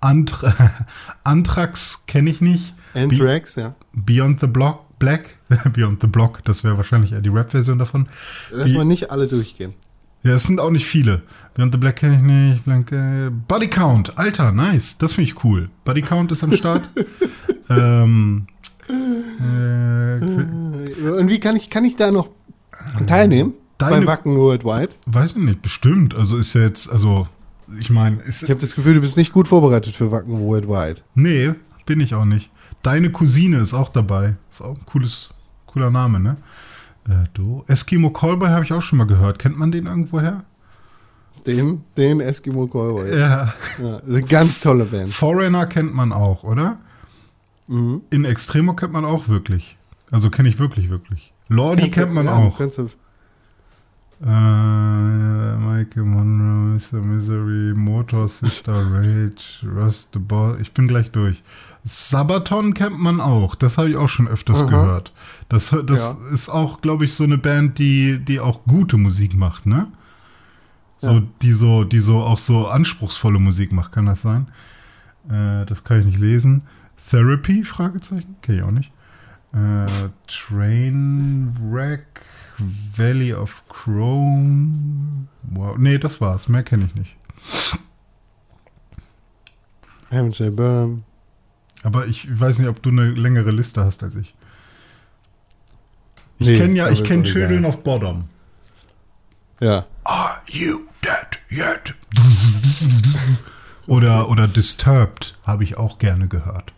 Antra 0.00 0.52
Anthrax 1.24 2.04
kenne 2.06 2.30
ich 2.30 2.40
nicht. 2.40 2.74
Anthrax, 2.94 3.56
ja. 3.56 3.74
Beyond 3.92 4.40
the 4.40 4.46
Block, 4.46 4.98
Black, 4.98 5.36
Beyond 5.72 6.00
the 6.00 6.06
Block, 6.06 6.42
das 6.44 6.64
wäre 6.64 6.76
wahrscheinlich 6.76 7.12
eher 7.12 7.20
die 7.20 7.28
Rap-Version 7.30 7.78
davon. 7.78 8.08
Lass 8.50 8.66
Die- 8.66 8.74
mal 8.74 8.84
nicht 8.84 9.10
alle 9.10 9.26
durchgehen. 9.26 9.74
ja, 10.22 10.32
es 10.32 10.44
sind 10.44 10.60
auch 10.60 10.70
nicht 10.70 10.86
viele. 10.86 11.22
Beyond 11.56 11.72
the 11.72 11.78
Black 11.78 11.96
kenne 11.96 12.16
ich 12.16 12.22
nicht. 12.22 12.64
Blank, 12.64 12.92
äh, 12.92 13.30
Body 13.48 13.68
Count, 13.68 14.18
Alter, 14.18 14.52
nice. 14.52 14.98
Das 14.98 15.14
finde 15.14 15.30
ich 15.30 15.42
cool. 15.44 15.70
Body 15.84 16.02
Count 16.02 16.30
ist 16.30 16.44
am 16.44 16.52
Start. 16.52 16.86
ähm, 17.70 18.46
äh, 18.88 20.18
Und 21.08 21.28
wie 21.30 21.40
kann 21.40 21.56
ich, 21.56 21.70
kann 21.70 21.84
ich 21.84 21.96
da 21.96 22.10
noch 22.10 22.28
teilnehmen? 23.06 23.54
Deine- 23.78 24.00
bei 24.02 24.06
Wacken 24.06 24.36
Worldwide? 24.36 24.90
weiß 25.06 25.32
ich 25.32 25.36
nicht, 25.38 25.62
bestimmt. 25.62 26.14
Also 26.14 26.36
ist 26.36 26.54
ja 26.54 26.62
jetzt, 26.62 26.90
also, 26.90 27.26
ich 27.78 27.90
meine. 27.90 28.18
Ich 28.28 28.42
habe 28.50 28.60
das 28.60 28.74
Gefühl, 28.74 28.94
du 28.94 29.00
bist 29.00 29.16
nicht 29.16 29.32
gut 29.32 29.48
vorbereitet 29.48 29.94
für 29.96 30.10
Wacken 30.12 30.38
Worldwide. 30.40 31.00
Nee, 31.14 31.52
bin 31.86 32.00
ich 32.00 32.14
auch 32.14 32.24
nicht. 32.26 32.50
Deine 32.82 33.10
Cousine 33.10 33.58
ist 33.58 33.72
auch 33.74 33.88
dabei. 33.88 34.36
Ist 34.50 34.60
auch 34.62 34.76
ein 34.76 34.86
cooles, 34.86 35.30
cooler 35.66 35.90
Name, 35.90 36.20
ne? 36.20 36.36
Äh, 37.08 37.28
du. 37.34 37.64
Eskimo 37.66 38.10
Callboy 38.10 38.48
habe 38.48 38.64
ich 38.64 38.72
auch 38.72 38.82
schon 38.82 38.98
mal 38.98 39.06
gehört. 39.06 39.38
Kennt 39.38 39.58
man 39.58 39.72
den 39.72 39.86
irgendwoher? 39.86 40.44
Den, 41.46 41.82
den 41.96 42.20
Eskimo 42.20 42.66
Callboy. 42.66 43.10
Ja. 43.18 43.54
Ja, 43.80 43.98
eine 44.06 44.22
ganz 44.22 44.60
tolle 44.60 44.84
Band. 44.84 45.10
Foreigner 45.12 45.66
kennt 45.66 45.94
man 45.94 46.12
auch, 46.12 46.42
oder? 46.44 46.78
Mhm. 47.68 48.02
In 48.10 48.24
Extremo 48.24 48.74
kennt 48.74 48.92
man 48.92 49.04
auch 49.04 49.28
wirklich. 49.28 49.76
Also 50.10 50.30
kenne 50.30 50.48
ich 50.48 50.58
wirklich, 50.58 50.88
wirklich. 50.88 51.32
Lordi 51.48 51.84
du- 51.84 51.90
kennt 51.90 52.12
man 52.12 52.26
ja, 52.26 52.34
auch. 52.36 52.58
du- 52.58 52.90
Äh, 54.24 55.56
Michael 55.58 56.04
Monroe, 56.04 56.78
Mr. 56.78 57.00
Misery, 57.00 57.74
Motor, 57.74 58.28
Sister 58.28 58.72
Rage, 58.72 59.66
Rust 59.76 60.10
the 60.14 60.18
Ball. 60.18 60.58
Ich 60.60 60.72
bin 60.72 60.88
gleich 60.88 61.10
durch. 61.10 61.42
Sabaton 61.84 62.72
kennt 62.72 62.98
man 62.98 63.20
auch. 63.20 63.54
Das 63.54 63.76
habe 63.78 63.90
ich 63.90 63.96
auch 63.96 64.08
schon 64.08 64.26
öfters 64.26 64.62
Aha. 64.62 64.70
gehört. 64.70 65.12
Das, 65.50 65.74
das 65.86 66.14
ist 66.32 66.48
auch, 66.48 66.80
glaube 66.80 67.04
ich, 67.04 67.12
so 67.14 67.24
eine 67.24 67.36
Band, 67.38 67.78
die, 67.78 68.18
die 68.18 68.40
auch 68.40 68.64
gute 68.64 68.96
Musik 68.96 69.34
macht, 69.36 69.66
ne? 69.66 69.86
So, 70.98 71.10
Ja. 71.10 71.22
die 71.42 71.52
so, 71.52 71.84
die 71.84 71.98
so 71.98 72.18
auch 72.20 72.38
so 72.38 72.66
anspruchsvolle 72.68 73.38
Musik 73.38 73.72
macht, 73.72 73.92
kann 73.92 74.06
das 74.06 74.22
sein? 74.22 74.48
Äh, 75.28 75.66
das 75.66 75.84
kann 75.84 76.00
ich 76.00 76.06
nicht 76.06 76.18
lesen. 76.18 76.62
Therapy? 77.10 77.64
Fragezeichen? 77.64 78.36
Kenn 78.42 78.56
ich 78.56 78.62
auch 78.62 78.70
nicht. 78.70 78.90
Äh, 79.52 79.86
Trainwreck, 80.26 82.22
Valley 82.96 83.32
of 83.34 83.68
Chrome. 83.68 85.26
Wow. 85.42 85.76
Nee, 85.78 85.98
das 85.98 86.20
war's. 86.20 86.48
Mehr 86.48 86.62
kenne 86.62 86.86
ich 86.86 86.94
nicht. 86.94 87.16
You 90.10 90.50
Burn. 90.50 91.04
Aber 91.82 92.06
ich 92.06 92.28
weiß 92.40 92.58
nicht, 92.58 92.68
ob 92.68 92.82
du 92.82 92.90
eine 92.90 93.10
längere 93.10 93.50
Liste 93.50 93.84
hast 93.84 94.02
als 94.02 94.16
ich. 94.16 94.34
Ich 96.38 96.46
Nee, 96.48 96.58
kenne 96.58 96.74
ja, 96.74 96.88
ich 96.90 97.02
kenne 97.04 97.22
Children 97.22 97.58
egal. 97.60 97.70
of 97.70 97.82
Bottom. 97.82 98.24
Ja. 99.60 99.86
Are 100.04 100.38
you 100.48 100.80
dead 101.02 101.38
yet? 101.50 101.94
oder, 103.86 104.28
oder 104.28 104.48
Disturbed 104.48 105.36
habe 105.44 105.64
ich 105.64 105.78
auch 105.78 105.98
gerne 105.98 106.28
gehört. 106.28 106.72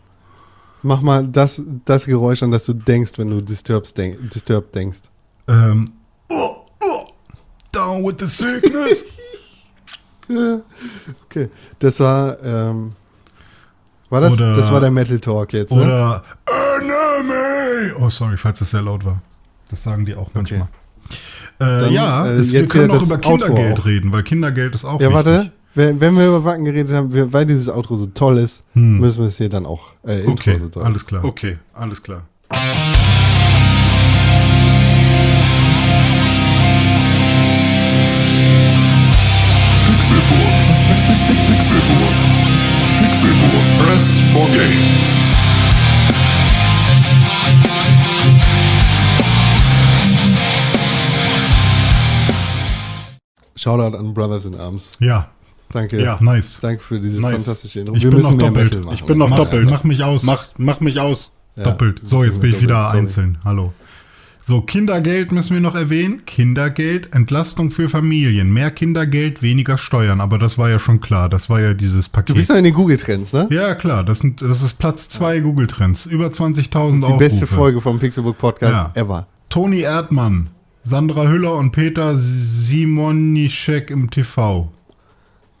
Mach 0.81 1.01
mal 1.01 1.27
das, 1.27 1.61
das 1.85 2.05
Geräusch 2.05 2.41
an, 2.41 2.51
das 2.51 2.63
du 2.63 2.73
denkst, 2.73 3.13
wenn 3.17 3.29
du 3.29 3.41
Disturbed, 3.41 3.97
denk, 3.97 4.31
Disturbed 4.31 4.73
denkst. 4.73 4.99
Ähm, 5.47 5.91
oh, 6.31 6.65
oh, 6.81 7.07
down 7.71 8.05
with 8.05 8.15
the 8.19 8.27
sickness. 8.27 9.03
Okay. 11.25 11.49
Das 11.79 11.99
war, 11.99 12.39
ähm, 12.43 12.93
war 14.11 14.21
das, 14.21 14.33
Oder- 14.35 14.53
das 14.53 14.71
war 14.71 14.79
der 14.79 14.91
Metal 14.91 15.19
Talk 15.19 15.53
jetzt, 15.53 15.71
ne? 15.71 15.81
Oder 15.81 16.21
Enemy! 16.79 17.93
Oh, 17.99 18.09
sorry, 18.09 18.37
falls 18.37 18.59
das 18.59 18.69
sehr 18.69 18.83
laut 18.83 19.03
war. 19.05 19.23
Das 19.71 19.81
sagen 19.81 20.05
die 20.05 20.13
auch 20.13 20.29
manchmal. 20.35 20.61
Äh, 20.61 20.65
Dann, 21.59 21.91
ja, 21.91 22.25
äh, 22.25 22.31
es, 22.33 22.51
wir 22.53 22.61
jetzt 22.61 22.71
können 22.71 22.89
das 22.89 23.03
über 23.03 23.17
Kindergeld 23.17 23.79
auch. 23.81 23.85
reden, 23.85 24.11
weil 24.13 24.23
Kindergeld 24.23 24.75
ist 24.75 24.85
auch 24.85 24.93
Ja, 25.01 25.09
wichtig. 25.09 25.13
warte. 25.13 25.51
Wenn, 25.75 26.01
wenn 26.01 26.17
wir 26.17 26.27
über 26.27 26.43
Wacken 26.45 26.65
geredet 26.65 26.95
haben, 26.95 27.13
wir, 27.13 27.31
weil 27.31 27.45
dieses 27.45 27.69
Outro 27.69 27.95
so 27.95 28.07
toll 28.07 28.37
ist, 28.39 28.61
Hm. 28.73 28.99
müssen 28.99 29.19
wir 29.19 29.27
es 29.27 29.37
hier 29.37 29.49
dann 29.49 29.65
auch, 29.65 29.87
äh, 30.07 30.25
Okay, 30.25 30.57
so 30.57 30.67
toll. 30.69 30.83
alles 30.83 31.05
klar. 31.05 31.23
Okay, 31.23 31.57
alles 31.73 32.01
klar. 32.01 32.23
Pixelburg. 39.85 40.53
Pixelburg. 41.47 42.17
Pixelburg. 42.99 43.65
Press 43.83 44.21
for 44.31 44.47
Games. 44.51 45.18
Shoutout 53.59 53.97
an 53.97 54.13
Brothers 54.13 54.45
in 54.45 54.55
Arms. 54.55 54.95
Ja, 54.99 55.29
Danke. 55.71 56.01
ja, 56.01 56.17
nice. 56.21 56.59
Danke 56.61 56.81
für 56.81 56.99
dieses 56.99 57.19
Nice. 57.19 57.43
fantastische 57.43 57.81
Intro. 57.81 57.95
Ich 57.95 58.03
bin 58.09 58.19
noch 58.19 58.37
doppelt. 58.37 58.79
Ich 58.93 59.03
bin 59.03 59.17
noch 59.17 59.29
Mach, 59.29 59.37
doppelt. 59.37 59.69
mach 59.69 59.83
mich 59.83 60.03
aus. 60.03 60.23
Mach, 60.23 60.45
mach 60.57 60.79
mich 60.79 60.99
aus. 60.99 61.31
Ja, 61.55 61.63
doppelt. 61.63 62.01
du 62.01 62.05
So, 62.07 62.23
jetzt 62.23 62.39
bin 62.41 62.51
ich 62.51 62.61
wieder 62.61 62.75
doppelt, 62.83 62.91
sorry. 63.11 63.25
einzeln. 63.25 63.37
Hallo. 63.43 63.73
So, 64.47 64.61
Kindergeld 64.61 65.31
müssen 65.31 65.53
wir 65.53 65.61
noch 65.61 65.75
erwähnen. 65.75 66.25
Kindergeld, 66.25 67.13
Entlastung 67.13 67.69
für 67.69 67.87
Familien. 67.87 68.51
Mehr 68.51 68.71
Kindergeld, 68.71 69.43
weniger 69.43 69.77
Steuern. 69.77 70.21
Aber 70.21 70.39
das 70.39 70.57
war 70.57 70.69
ja 70.71 70.79
schon 70.79 71.01
klar. 71.01 71.29
Das 71.29 71.51
war 71.51 71.59
ja 71.61 71.75
dieses 71.75 72.05
Du 72.05 72.11
Paket. 72.13 72.35
bist 72.35 72.49
doch 72.49 72.55
in 72.55 72.63
den 72.63 72.73
Google-Trends, 72.73 73.33
ne? 73.33 73.47
ja, 73.51 73.75
klar. 73.75 74.03
Das, 74.03 74.19
sind, 74.19 74.41
das 74.41 74.63
ist 74.63 74.79
Platz 74.79 75.07
2 75.09 75.41
Google-Trends. 75.41 76.07
Über 76.07 76.27
20.000 76.29 76.55
Das 76.55 76.63
ist 76.63 76.73
die 76.73 76.77
Aufrufe. 77.03 77.17
beste 77.19 77.45
Folge 77.45 77.79
vom 77.81 77.99
Pixelbook 77.99 78.39
Podcast 78.39 78.73
Ja. 78.73 78.91
ever. 78.99 79.27
Toni 79.49 79.81
Erdmann, 79.81 80.49
Sandra 80.83 81.27
Hüller 81.27 81.55
und 81.55 81.71
Peter 81.71 82.15
Simonischek 82.15 83.89
im 83.91 84.09
TV. 84.09 84.71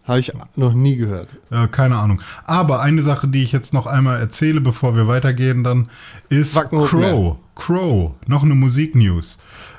Habe 0.09 0.19
ich 0.19 0.31
noch 0.55 0.73
nie 0.73 0.95
gehört. 0.95 1.29
Äh, 1.51 1.67
keine 1.67 1.97
Ahnung. 1.97 2.21
Aber 2.45 2.81
eine 2.81 3.03
Sache, 3.03 3.27
die 3.27 3.43
ich 3.43 3.51
jetzt 3.51 3.75
noch 3.75 3.85
einmal 3.85 4.19
erzähle, 4.19 4.59
bevor 4.59 4.95
wir 4.95 5.07
weitergehen, 5.07 5.63
dann 5.63 5.89
ist 6.29 6.55
Wacken 6.55 6.79
hoch 6.79 6.89
Crow. 6.89 7.35
Crow. 7.55 8.11
Noch 8.25 8.41
eine 8.41 8.55
Musiknews. 8.55 9.37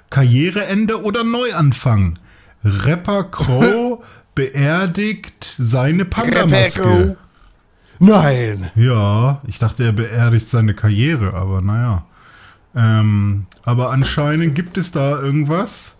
Karriereende 0.08 1.02
oder 1.02 1.24
Neuanfang? 1.24 2.14
Rapper 2.62 3.24
Crow 3.24 4.04
beerdigt 4.36 5.54
seine 5.58 6.04
Panda-Maske. 6.04 7.16
Nein! 7.98 8.70
Ja, 8.76 9.42
ich 9.46 9.58
dachte, 9.58 9.84
er 9.84 9.92
beerdigt 9.92 10.48
seine 10.48 10.74
Karriere, 10.74 11.34
aber 11.34 11.60
naja. 11.60 12.04
Ähm, 12.74 13.46
aber 13.62 13.90
anscheinend 13.90 14.54
gibt 14.54 14.78
es 14.78 14.92
da 14.92 15.20
irgendwas. 15.20 15.96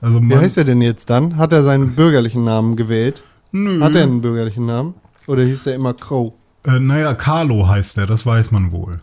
Also 0.00 0.20
Wie 0.20 0.36
heißt 0.36 0.58
er 0.58 0.64
denn 0.64 0.82
jetzt 0.82 1.10
dann? 1.10 1.36
Hat 1.36 1.52
er 1.52 1.62
seinen 1.62 1.94
bürgerlichen 1.94 2.44
Namen 2.44 2.76
gewählt? 2.76 3.22
Nö. 3.52 3.80
Hat 3.82 3.94
er 3.94 4.02
einen 4.02 4.20
bürgerlichen 4.20 4.66
Namen? 4.66 4.94
Oder 5.26 5.44
hieß 5.44 5.66
er 5.68 5.74
immer 5.74 5.94
Crow? 5.94 6.32
Äh, 6.64 6.80
naja, 6.80 7.14
Carlo 7.14 7.68
heißt 7.68 7.98
er, 7.98 8.06
das 8.06 8.26
weiß 8.26 8.50
man 8.50 8.72
wohl. 8.72 9.00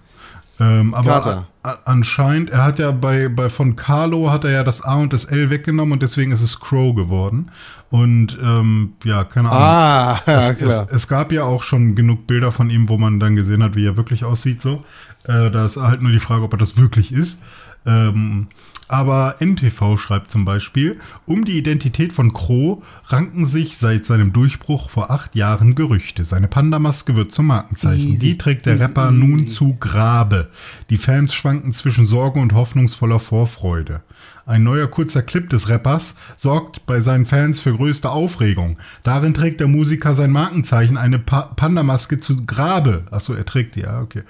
Ähm, 0.60 0.94
aber 0.94 1.48
anscheinend, 1.86 2.50
er 2.50 2.66
hat 2.66 2.80
ja 2.80 2.92
bei, 2.92 3.30
bei 3.30 3.50
von 3.50 3.78
Carlo 3.78 4.30
hat 4.30 4.44
er 4.44 4.52
ja 4.52 4.64
das 4.66 4.82
A 4.82 4.96
und 4.96 5.14
das 5.14 5.26
L 5.26 5.50
weggenommen 5.50 5.94
und 5.94 6.02
deswegen 6.02 6.32
ist 6.32 6.42
es 6.42 6.60
Crow 6.60 6.94
geworden. 6.94 7.52
Und 7.90 8.38
ähm, 8.42 8.94
ja, 9.06 9.24
keine 9.24 9.50
Ahnung. 9.50 9.64
Ah, 9.64 10.22
ja, 10.28 10.38
es, 10.38 10.50
es, 10.50 10.58
klar. 10.58 10.88
es 10.92 11.08
gab 11.08 11.32
ja 11.32 11.44
auch 11.44 11.64
schon 11.64 11.96
genug 11.96 12.28
Bilder 12.28 12.52
von 12.52 12.70
ihm, 12.70 12.90
wo 12.90 12.98
man 12.98 13.22
dann 13.22 13.38
gesehen 13.38 13.64
hat, 13.64 13.76
wie 13.76 13.86
er 13.86 13.96
wirklich 13.96 14.26
aussieht. 14.26 14.62
So, 14.62 14.84
äh, 15.30 15.52
da 15.52 15.66
ist 15.66 15.78
halt 15.78 16.02
nur 16.02 16.12
die 16.12 16.20
Frage, 16.20 16.44
ob 16.44 16.54
er 16.54 16.58
das 16.58 16.78
wirklich 16.78 17.12
ist. 17.12 17.40
Ähm, 17.86 18.48
aber 18.90 19.36
NTV 19.40 19.98
schreibt 19.98 20.32
zum 20.32 20.46
Beispiel, 20.46 21.00
um 21.28 21.46
die 21.46 21.58
Identität 21.58 22.12
von 22.12 22.34
Crow 22.34 22.84
ranken 23.06 23.46
sich 23.46 23.78
seit 23.78 24.04
seinem 24.04 24.34
Durchbruch 24.34 24.90
vor 24.90 25.12
acht 25.12 25.36
Jahren 25.36 25.76
Gerüchte. 25.76 26.26
Seine 26.26 26.48
Panda-Maske 26.48 27.16
wird 27.16 27.32
zum 27.32 27.48
Markenzeichen. 27.48 28.18
Die 28.18 28.38
trägt 28.40 28.66
der 28.66 28.80
Rapper 28.80 29.12
nun 29.12 29.48
zu 29.48 29.76
Grabe. 29.80 30.50
Die 30.90 30.98
Fans 30.98 31.36
schwanken 31.36 31.72
zwischen 31.72 32.08
Sorge 32.08 32.40
und 32.40 32.54
hoffnungsvoller 32.54 33.20
Vorfreude. 33.20 34.02
Ein 34.50 34.64
neuer 34.64 34.88
kurzer 34.88 35.22
Clip 35.22 35.48
des 35.48 35.70
Rappers 35.70 36.16
sorgt 36.36 36.88
bei 36.88 37.00
seinen 37.00 37.28
Fans 37.28 37.60
für 37.60 37.76
größte 37.76 38.10
Aufregung. 38.10 38.78
Darin 39.04 39.36
trägt 39.36 39.60
der 39.60 39.68
Musiker 39.68 40.16
sein 40.16 40.32
Markenzeichen, 40.32 40.98
eine 40.98 41.20
pa 41.20 41.42
Panda-Maske 41.56 42.20
zu 42.20 42.46
Grabe. 42.48 43.04
Achso, 43.12 43.34
er 43.34 43.46
trägt 43.46 43.76
die, 43.76 43.82
ja, 43.82 44.02
okay. 44.02 44.24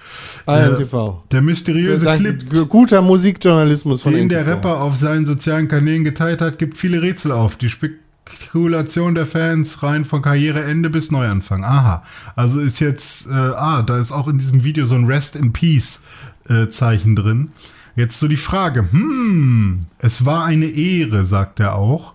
ANTV. 0.45 1.23
Der 1.31 1.41
mysteriöse 1.41 2.03
Danke, 2.03 2.35
Clip, 2.37 2.49
g- 2.49 2.65
Guter 2.65 3.01
Musikjournalismus 3.01 4.01
von 4.01 4.11
den 4.13 4.27
NTV. 4.27 4.35
der 4.35 4.47
Rapper 4.47 4.81
auf 4.81 4.97
seinen 4.97 5.25
sozialen 5.25 5.69
Kanälen 5.69 6.03
geteilt 6.03 6.41
hat, 6.41 6.59
gibt 6.59 6.75
viele 6.77 7.01
Rätsel 7.01 7.31
auf. 7.31 7.55
Die 7.55 7.69
Spekulation 7.69 9.15
der 9.15 9.25
Fans 9.25 9.81
rein 9.83 10.03
von 10.03 10.21
Karriereende 10.21 10.89
bis 10.89 11.11
Neuanfang. 11.11 11.63
Aha. 11.63 12.03
Also 12.35 12.59
ist 12.59 12.81
jetzt, 12.81 13.27
äh, 13.27 13.31
ah, 13.33 13.83
da 13.83 13.97
ist 13.97 14.11
auch 14.11 14.27
in 14.27 14.37
diesem 14.37 14.65
Video 14.65 14.85
so 14.85 14.95
ein 14.95 15.05
Rest 15.05 15.37
in 15.37 15.53
Peace 15.53 16.01
äh, 16.49 16.67
Zeichen 16.67 17.15
drin. 17.15 17.51
Jetzt 17.99 18.17
so 18.17 18.29
die 18.29 18.37
Frage, 18.37 18.89
hm, 18.93 19.81
es 19.97 20.25
war 20.25 20.45
eine 20.45 20.67
Ehre, 20.67 21.25
sagt 21.25 21.59
er 21.59 21.75
auch. 21.75 22.13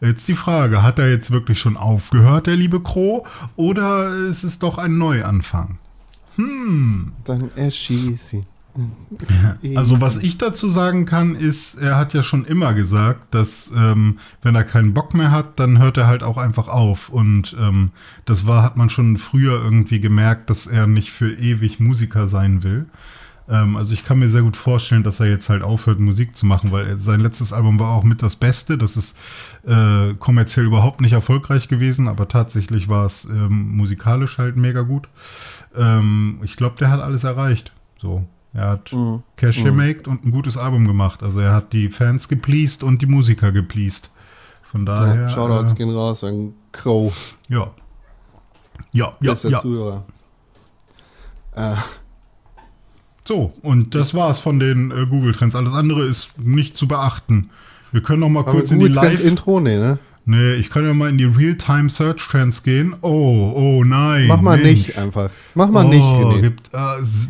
Jetzt 0.00 0.28
die 0.28 0.34
Frage, 0.34 0.84
hat 0.84 1.00
er 1.00 1.10
jetzt 1.10 1.32
wirklich 1.32 1.58
schon 1.58 1.76
aufgehört, 1.76 2.46
der 2.46 2.54
liebe 2.54 2.80
Crow, 2.80 3.26
oder 3.56 4.14
ist 4.14 4.44
es 4.44 4.60
doch 4.60 4.78
ein 4.78 4.98
Neuanfang? 4.98 5.78
Dann 7.24 7.50
erschieß 7.56 8.28
sie. 8.28 8.44
Also 9.74 10.00
was 10.00 10.18
ich 10.18 10.38
dazu 10.38 10.68
sagen 10.68 11.06
kann, 11.06 11.34
ist, 11.34 11.74
er 11.74 11.96
hat 11.96 12.14
ja 12.14 12.22
schon 12.22 12.44
immer 12.44 12.72
gesagt, 12.72 13.34
dass 13.34 13.72
ähm, 13.74 14.20
wenn 14.42 14.54
er 14.54 14.62
keinen 14.62 14.94
Bock 14.94 15.12
mehr 15.12 15.32
hat, 15.32 15.58
dann 15.58 15.80
hört 15.80 15.96
er 15.96 16.06
halt 16.06 16.22
auch 16.22 16.36
einfach 16.36 16.68
auf. 16.68 17.08
Und 17.08 17.56
ähm, 17.58 17.90
das 18.26 18.46
war, 18.46 18.62
hat 18.62 18.76
man 18.76 18.90
schon 18.90 19.16
früher 19.16 19.60
irgendwie 19.60 19.98
gemerkt, 19.98 20.50
dass 20.50 20.68
er 20.68 20.86
nicht 20.86 21.10
für 21.10 21.32
ewig 21.32 21.80
Musiker 21.80 22.28
sein 22.28 22.62
will. 22.62 22.86
Ähm, 23.48 23.76
also 23.76 23.94
ich 23.94 24.04
kann 24.04 24.18
mir 24.18 24.28
sehr 24.28 24.42
gut 24.42 24.56
vorstellen, 24.56 25.02
dass 25.02 25.20
er 25.20 25.26
jetzt 25.26 25.48
halt 25.48 25.62
aufhört, 25.62 26.00
Musik 26.00 26.36
zu 26.36 26.46
machen, 26.46 26.72
weil 26.72 26.96
sein 26.98 27.20
letztes 27.20 27.52
Album 27.52 27.78
war 27.78 27.92
auch 27.92 28.02
mit 28.02 28.22
das 28.22 28.36
Beste. 28.36 28.76
Das 28.76 28.96
ist 28.96 29.16
äh, 29.66 30.14
kommerziell 30.14 30.66
überhaupt 30.66 31.00
nicht 31.00 31.12
erfolgreich 31.12 31.68
gewesen, 31.68 32.08
aber 32.08 32.28
tatsächlich 32.28 32.88
war 32.88 33.06
es 33.06 33.24
ähm, 33.26 33.76
musikalisch 33.76 34.38
halt 34.38 34.56
mega 34.56 34.82
gut. 34.82 35.08
Ähm, 35.76 36.40
ich 36.42 36.56
glaube, 36.56 36.76
der 36.78 36.90
hat 36.90 37.00
alles 37.00 37.24
erreicht. 37.24 37.72
So. 37.98 38.24
Er 38.52 38.70
hat 38.70 38.92
Mhm. 38.92 39.22
Cash 39.36 39.62
gemaked 39.62 40.08
und 40.08 40.24
ein 40.24 40.30
gutes 40.30 40.56
Album 40.56 40.86
gemacht. 40.86 41.22
Also 41.22 41.40
er 41.40 41.52
hat 41.52 41.72
die 41.72 41.90
Fans 41.90 42.28
gepleased 42.28 42.82
und 42.82 43.02
die 43.02 43.06
Musiker 43.06 43.52
gepleased. 43.52 44.10
Von 44.62 44.86
daher. 44.86 45.22
Ja, 45.22 45.28
Shoutouts 45.28 45.72
äh, 45.72 45.74
gehen 45.76 45.90
raus 45.90 46.24
an 46.24 46.54
Crow, 46.72 47.14
ja. 47.48 47.70
Ja, 48.92 49.12
ja, 49.20 49.32
bester 49.32 49.50
ja. 49.50 49.60
Zuhörer. 49.60 50.04
Äh, 51.54 51.76
So, 53.26 53.52
und 53.62 53.94
das 53.94 54.14
war's 54.14 54.38
von 54.38 54.58
den 54.60 54.90
äh, 54.92 55.06
Google-Trends. 55.06 55.56
Alles 55.56 55.72
andere 55.72 56.06
ist 56.06 56.38
nicht 56.38 56.76
zu 56.76 56.86
beachten. 56.86 57.50
Wir 57.92 58.00
können 58.00 58.20
noch 58.20 58.28
mal 58.28 58.40
aber 58.40 58.52
kurz 58.52 58.70
in 58.70 58.78
die 58.78 58.88
Live... 58.88 59.24
Intro, 59.24 59.58
nee, 59.60 59.76
ne? 59.76 59.98
Nee, 60.28 60.54
ich 60.54 60.70
kann 60.70 60.84
ja 60.84 60.92
mal 60.92 61.08
in 61.08 61.18
die 61.18 61.24
Real-Time-Search-Trends 61.24 62.62
gehen. 62.64 62.96
Oh, 63.00 63.52
oh 63.54 63.84
nein. 63.84 64.26
Mach 64.26 64.40
mal 64.40 64.56
Mensch. 64.58 64.86
nicht 64.88 64.98
einfach. 64.98 65.30
Mach 65.54 65.70
mal 65.70 65.86
oh, 65.86 65.88
nicht, 65.88 66.02
René. 66.02 66.40
Gibt, 66.40 66.68
äh, 66.68 66.78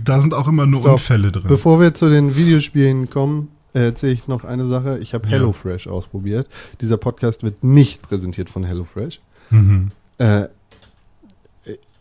da 0.04 0.20
sind 0.20 0.32
auch 0.32 0.48
immer 0.48 0.64
nur 0.66 0.80
So, 0.80 0.92
Unfälle 0.92 1.30
drin. 1.30 1.44
Bevor 1.46 1.78
wir 1.78 1.92
zu 1.94 2.08
den 2.08 2.36
Videospielen 2.36 3.10
kommen, 3.10 3.48
äh, 3.74 3.86
erzähle 3.86 4.12
ich 4.12 4.28
noch 4.28 4.44
eine 4.44 4.66
Sache. 4.66 4.98
Ich 4.98 5.12
habe 5.12 5.26
Ja. 5.26 5.32
HelloFresh 5.32 5.88
ausprobiert. 5.88 6.48
Dieser 6.80 6.96
Podcast 6.96 7.42
wird 7.42 7.62
nicht 7.62 8.00
präsentiert 8.02 8.48
von 8.50 8.64
HelloFresh. 8.64 9.20
mhm. 9.50 9.90
Äh, 10.18 10.44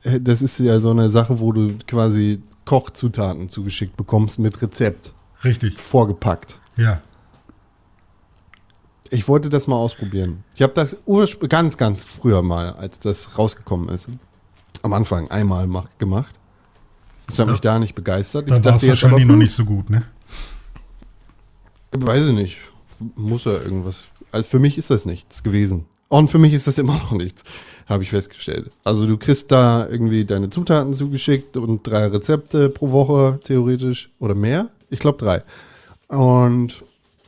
äh, 0.04 0.22
das 0.22 0.42
ist 0.42 0.60
ja 0.60 0.80
so 0.80 0.92
eine 0.92 1.10
Sache, 1.10 1.40
wo 1.40 1.52
du 1.52 1.74
quasi 1.88 2.42
Kochzutaten 2.66 3.50
zugeschickt 3.50 3.96
bekommst 3.96 4.40
mit 4.40 4.62
Rezept 4.62 5.14
Richtig, 5.44 5.80
vorgepackt. 5.80 6.60
ja. 6.78 7.02
Ich 9.12 9.28
wollte 9.28 9.50
das 9.50 9.68
mal 9.68 9.76
ausprobieren. 9.76 10.44
Ich 10.56 10.64
habe 10.64 10.74
das 10.74 10.98
ganz, 11.48 11.78
ganz 11.78 12.04
früher 12.04 12.42
mal, 12.42 12.72
als 12.74 13.00
das 13.00 13.38
rausgekommen 13.38 13.90
ist, 13.90 14.10
am 14.82 14.94
Anfang 14.94 15.30
einmal 15.30 15.68
mach, 15.68 15.86
gemacht. 16.00 16.36
Das 17.28 17.38
hat 17.40 17.48
mich 17.48 17.62
da 17.62 17.78
nicht 17.78 17.94
begeistert. 17.96 18.50
Da 18.50 18.64
war 18.66 18.76
es 18.76 18.88
wahrscheinlich 18.88 19.26
noch 19.26 19.36
nicht 19.36 19.54
so 19.54 19.64
gut, 19.64 19.90
ne? 19.90 20.04
Weiß 21.92 22.28
ich 22.28 22.34
nicht. 22.34 22.58
Muss 23.16 23.46
ja 23.46 23.54
irgendwas. 23.54 24.06
Also 24.32 24.48
für 24.48 24.60
mich 24.60 24.78
ist 24.78 24.90
das 24.90 25.06
nichts 25.06 25.44
gewesen. 25.44 25.86
Und 26.08 26.30
für 26.30 26.40
mich 26.40 26.54
ist 26.54 26.68
das 26.68 26.78
immer 26.78 26.98
noch 26.98 27.12
nichts, 27.12 27.44
habe 27.86 28.04
ich 28.04 28.10
festgestellt. 28.10 28.72
Also 28.84 29.06
du 29.06 29.18
kriegst 29.18 29.52
da 29.52 29.88
irgendwie 29.88 30.26
deine 30.26 30.50
Zutaten 30.50 30.94
zugeschickt 30.94 31.56
und 31.58 31.86
drei 31.86 32.08
Rezepte 32.08 32.70
pro 32.70 32.92
Woche 32.92 33.40
theoretisch 33.44 34.10
oder 34.20 34.36
mehr. 34.36 34.70
Ich 34.90 35.00
glaube 35.00 35.18
drei. 35.18 35.44
Und 36.08 36.84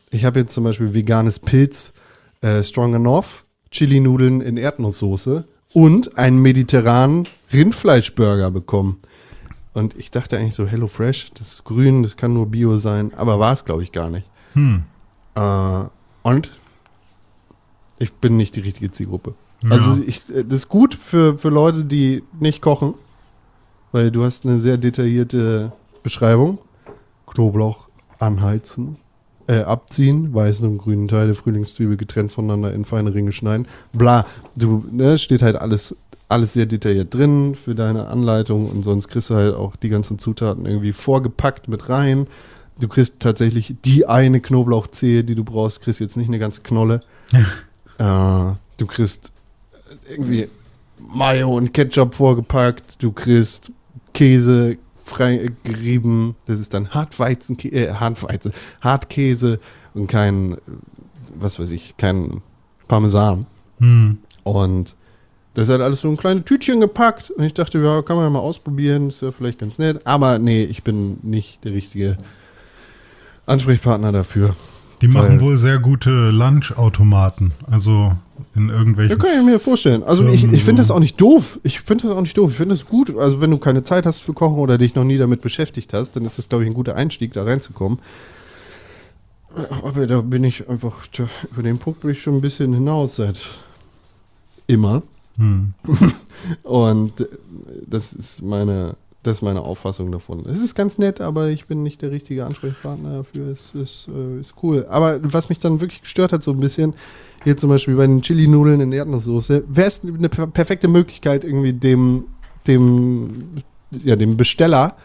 ich 0.09 0.25
habe 0.25 0.39
jetzt 0.39 0.53
zum 0.53 0.63
Beispiel 0.63 0.93
veganes 0.93 1.39
Pilz, 1.39 1.93
äh, 2.41 2.63
Stroganoff, 2.63 3.45
Chili-Nudeln 3.71 4.41
in 4.41 4.57
Erdnusssoße 4.57 5.45
und 5.73 6.17
einen 6.17 6.41
mediterranen 6.41 7.27
Rindfleischburger 7.51 8.51
bekommen. 8.51 8.97
Und 9.73 9.95
ich 9.95 10.09
dachte 10.09 10.37
eigentlich 10.37 10.55
so, 10.55 10.65
Hello 10.65 10.87
Fresh, 10.87 11.31
das 11.35 11.53
ist 11.53 11.63
grün, 11.63 12.01
das 12.01 12.17
kann 12.17 12.33
nur 12.33 12.47
Bio 12.47 12.77
sein, 12.77 13.13
aber 13.15 13.39
war 13.39 13.53
es 13.53 13.63
glaube 13.63 13.83
ich 13.83 13.91
gar 13.91 14.09
nicht. 14.09 14.25
Hm. 14.53 14.83
Äh, 15.35 15.83
und 16.23 16.51
ich 17.99 18.13
bin 18.13 18.37
nicht 18.37 18.55
die 18.55 18.61
richtige 18.61 18.91
Zielgruppe. 18.91 19.35
Ja. 19.63 19.71
Also 19.71 20.01
ich, 20.05 20.21
äh, 20.29 20.43
das 20.43 20.53
ist 20.53 20.69
gut 20.69 20.95
für, 20.95 21.37
für 21.37 21.49
Leute, 21.49 21.83
die 21.85 22.23
nicht 22.39 22.61
kochen, 22.61 22.93
weil 23.91 24.11
du 24.11 24.23
hast 24.23 24.45
eine 24.45 24.59
sehr 24.59 24.77
detaillierte 24.77 25.71
Beschreibung. 26.03 26.59
Knoblauch 27.27 27.89
anheizen, 28.19 28.97
äh, 29.47 29.61
abziehen, 29.61 30.33
weißen 30.33 30.65
und 30.67 30.77
grünen 30.79 31.07
Teile, 31.07 31.35
Frühlingszwiebel 31.35 31.97
getrennt 31.97 32.31
voneinander 32.31 32.73
in 32.73 32.85
feine 32.85 33.13
Ringe 33.13 33.31
schneiden. 33.31 33.67
Bla, 33.93 34.25
du, 34.55 34.83
ne, 34.91 35.17
steht 35.17 35.41
halt 35.41 35.55
alles, 35.55 35.95
alles 36.29 36.53
sehr 36.53 36.65
detailliert 36.65 37.13
drin 37.13 37.55
für 37.55 37.75
deine 37.75 38.07
Anleitung 38.07 38.69
und 38.69 38.83
sonst 38.83 39.07
kriegst 39.07 39.29
du 39.29 39.35
halt 39.35 39.55
auch 39.55 39.75
die 39.75 39.89
ganzen 39.89 40.19
Zutaten 40.19 40.65
irgendwie 40.65 40.93
vorgepackt 40.93 41.67
mit 41.67 41.89
rein. 41.89 42.27
Du 42.79 42.87
kriegst 42.87 43.19
tatsächlich 43.19 43.75
die 43.85 44.05
eine 44.05 44.39
Knoblauchzehe, 44.39 45.23
die 45.23 45.35
du 45.35 45.43
brauchst, 45.43 45.81
kriegst 45.81 45.99
jetzt 45.99 46.17
nicht 46.17 46.27
eine 46.27 46.39
ganze 46.39 46.61
Knolle. 46.61 47.01
äh, 47.97 48.53
du 48.77 48.85
kriegst 48.87 49.31
irgendwie 50.09 50.47
Mayo 50.99 51.55
und 51.55 51.73
Ketchup 51.73 52.15
vorgepackt, 52.15 53.01
du 53.01 53.11
kriegst 53.11 53.71
Käse 54.13 54.77
frei 55.03 55.51
gerieben, 55.63 56.35
das 56.45 56.59
ist 56.59 56.73
dann 56.73 56.89
Hartweizen, 56.89 57.57
äh, 57.59 57.93
Hartweizen, 57.93 58.51
Hartkäse 58.81 59.59
und 59.93 60.07
kein, 60.07 60.53
äh, 60.53 60.57
was 61.39 61.59
weiß 61.59 61.71
ich, 61.71 61.95
kein 61.97 62.41
Parmesan. 62.87 63.45
Hm. 63.79 64.17
Und 64.43 64.95
das 65.53 65.69
halt 65.69 65.81
alles 65.81 66.01
so 66.01 66.09
ein 66.09 66.17
kleines 66.17 66.45
Tütchen 66.45 66.79
gepackt. 66.79 67.31
Und 67.31 67.43
ich 67.43 67.53
dachte, 67.53 67.79
ja, 67.79 68.01
kann 68.01 68.15
man 68.15 68.25
ja 68.25 68.29
mal 68.29 68.39
ausprobieren, 68.39 69.09
ist 69.09 69.21
ja 69.21 69.31
vielleicht 69.31 69.59
ganz 69.59 69.79
nett. 69.79 70.05
Aber 70.05 70.37
nee, 70.39 70.63
ich 70.63 70.83
bin 70.83 71.17
nicht 71.23 71.63
der 71.63 71.73
richtige 71.73 72.17
Ansprechpartner 73.47 74.11
dafür. 74.11 74.55
Die 75.01 75.07
machen 75.07 75.41
wohl 75.41 75.57
sehr 75.57 75.79
gute 75.79 76.29
Lunchautomaten. 76.29 77.53
Also 77.69 78.15
in 78.55 78.69
Ja, 78.69 78.75
irgendwelchen. 78.75 79.17
kann 79.19 79.39
ich 79.39 79.45
mir 79.45 79.59
vorstellen. 79.59 80.03
Also 80.03 80.25
ich, 80.27 80.43
ich 80.51 80.63
finde 80.63 80.81
das 80.81 80.91
auch 80.91 80.99
nicht 80.99 81.19
doof. 81.19 81.59
Ich 81.63 81.79
finde 81.81 82.07
das 82.07 82.17
auch 82.17 82.21
nicht 82.21 82.37
doof. 82.37 82.51
Ich 82.51 82.57
finde 82.57 82.75
das 82.75 82.85
gut. 82.85 83.15
Also 83.17 83.41
wenn 83.41 83.51
du 83.51 83.57
keine 83.57 83.83
Zeit 83.83 84.05
hast 84.05 84.21
für 84.21 84.33
Kochen 84.33 84.57
oder 84.59 84.77
dich 84.77 84.95
noch 84.95 85.03
nie 85.03 85.17
damit 85.17 85.41
beschäftigt 85.41 85.93
hast, 85.93 86.15
dann 86.15 86.25
ist 86.25 86.37
das, 86.37 86.49
glaube 86.49 86.63
ich, 86.63 86.69
ein 86.69 86.73
guter 86.73 86.95
Einstieg, 86.95 87.33
da 87.33 87.43
reinzukommen. 87.43 87.99
Aber 89.83 90.05
da 90.05 90.21
bin 90.21 90.43
ich 90.43 90.69
einfach, 90.69 91.07
da, 91.07 91.27
über 91.51 91.63
den 91.63 91.79
Punkt 91.79 92.01
bin 92.01 92.11
ich 92.11 92.21
schon 92.21 92.35
ein 92.35 92.41
bisschen 92.41 92.73
hinaus 92.73 93.15
seit 93.15 93.37
immer. 94.67 95.01
Hm. 95.37 95.73
Und 96.63 97.27
das 97.87 98.13
ist 98.13 98.41
meine, 98.41 98.95
das 99.23 99.37
ist 99.37 99.41
meine 99.41 99.61
Auffassung 99.61 100.11
davon. 100.11 100.45
Es 100.47 100.61
ist 100.61 100.75
ganz 100.75 100.97
nett, 100.97 101.21
aber 101.21 101.49
ich 101.49 101.65
bin 101.65 101.81
nicht 101.83 102.01
der 102.01 102.11
richtige 102.11 102.45
Ansprechpartner 102.45 103.17
dafür. 103.17 103.47
Es 103.47 103.73
ist, 103.73 104.07
äh, 104.09 104.41
ist 104.41 104.53
cool. 104.61 104.85
Aber 104.89 105.19
was 105.23 105.49
mich 105.49 105.59
dann 105.59 105.79
wirklich 105.79 106.01
gestört 106.01 106.31
hat, 106.33 106.43
so 106.43 106.51
ein 106.51 106.59
bisschen, 106.59 106.93
hier 107.43 107.57
zum 107.57 107.69
Beispiel 107.69 107.95
bei 107.95 108.07
den 108.07 108.21
Chili-Nudeln 108.21 108.81
in 108.81 108.91
Erdnusssoße, 108.91 109.63
wäre 109.67 109.87
es 109.87 110.03
eine 110.03 110.29
per 110.29 110.47
perfekte 110.47 110.87
Möglichkeit, 110.87 111.43
irgendwie 111.43 111.73
dem, 111.73 112.25
dem, 112.67 113.63
ja, 113.91 114.15
dem 114.15 114.37
Besteller, 114.37 114.95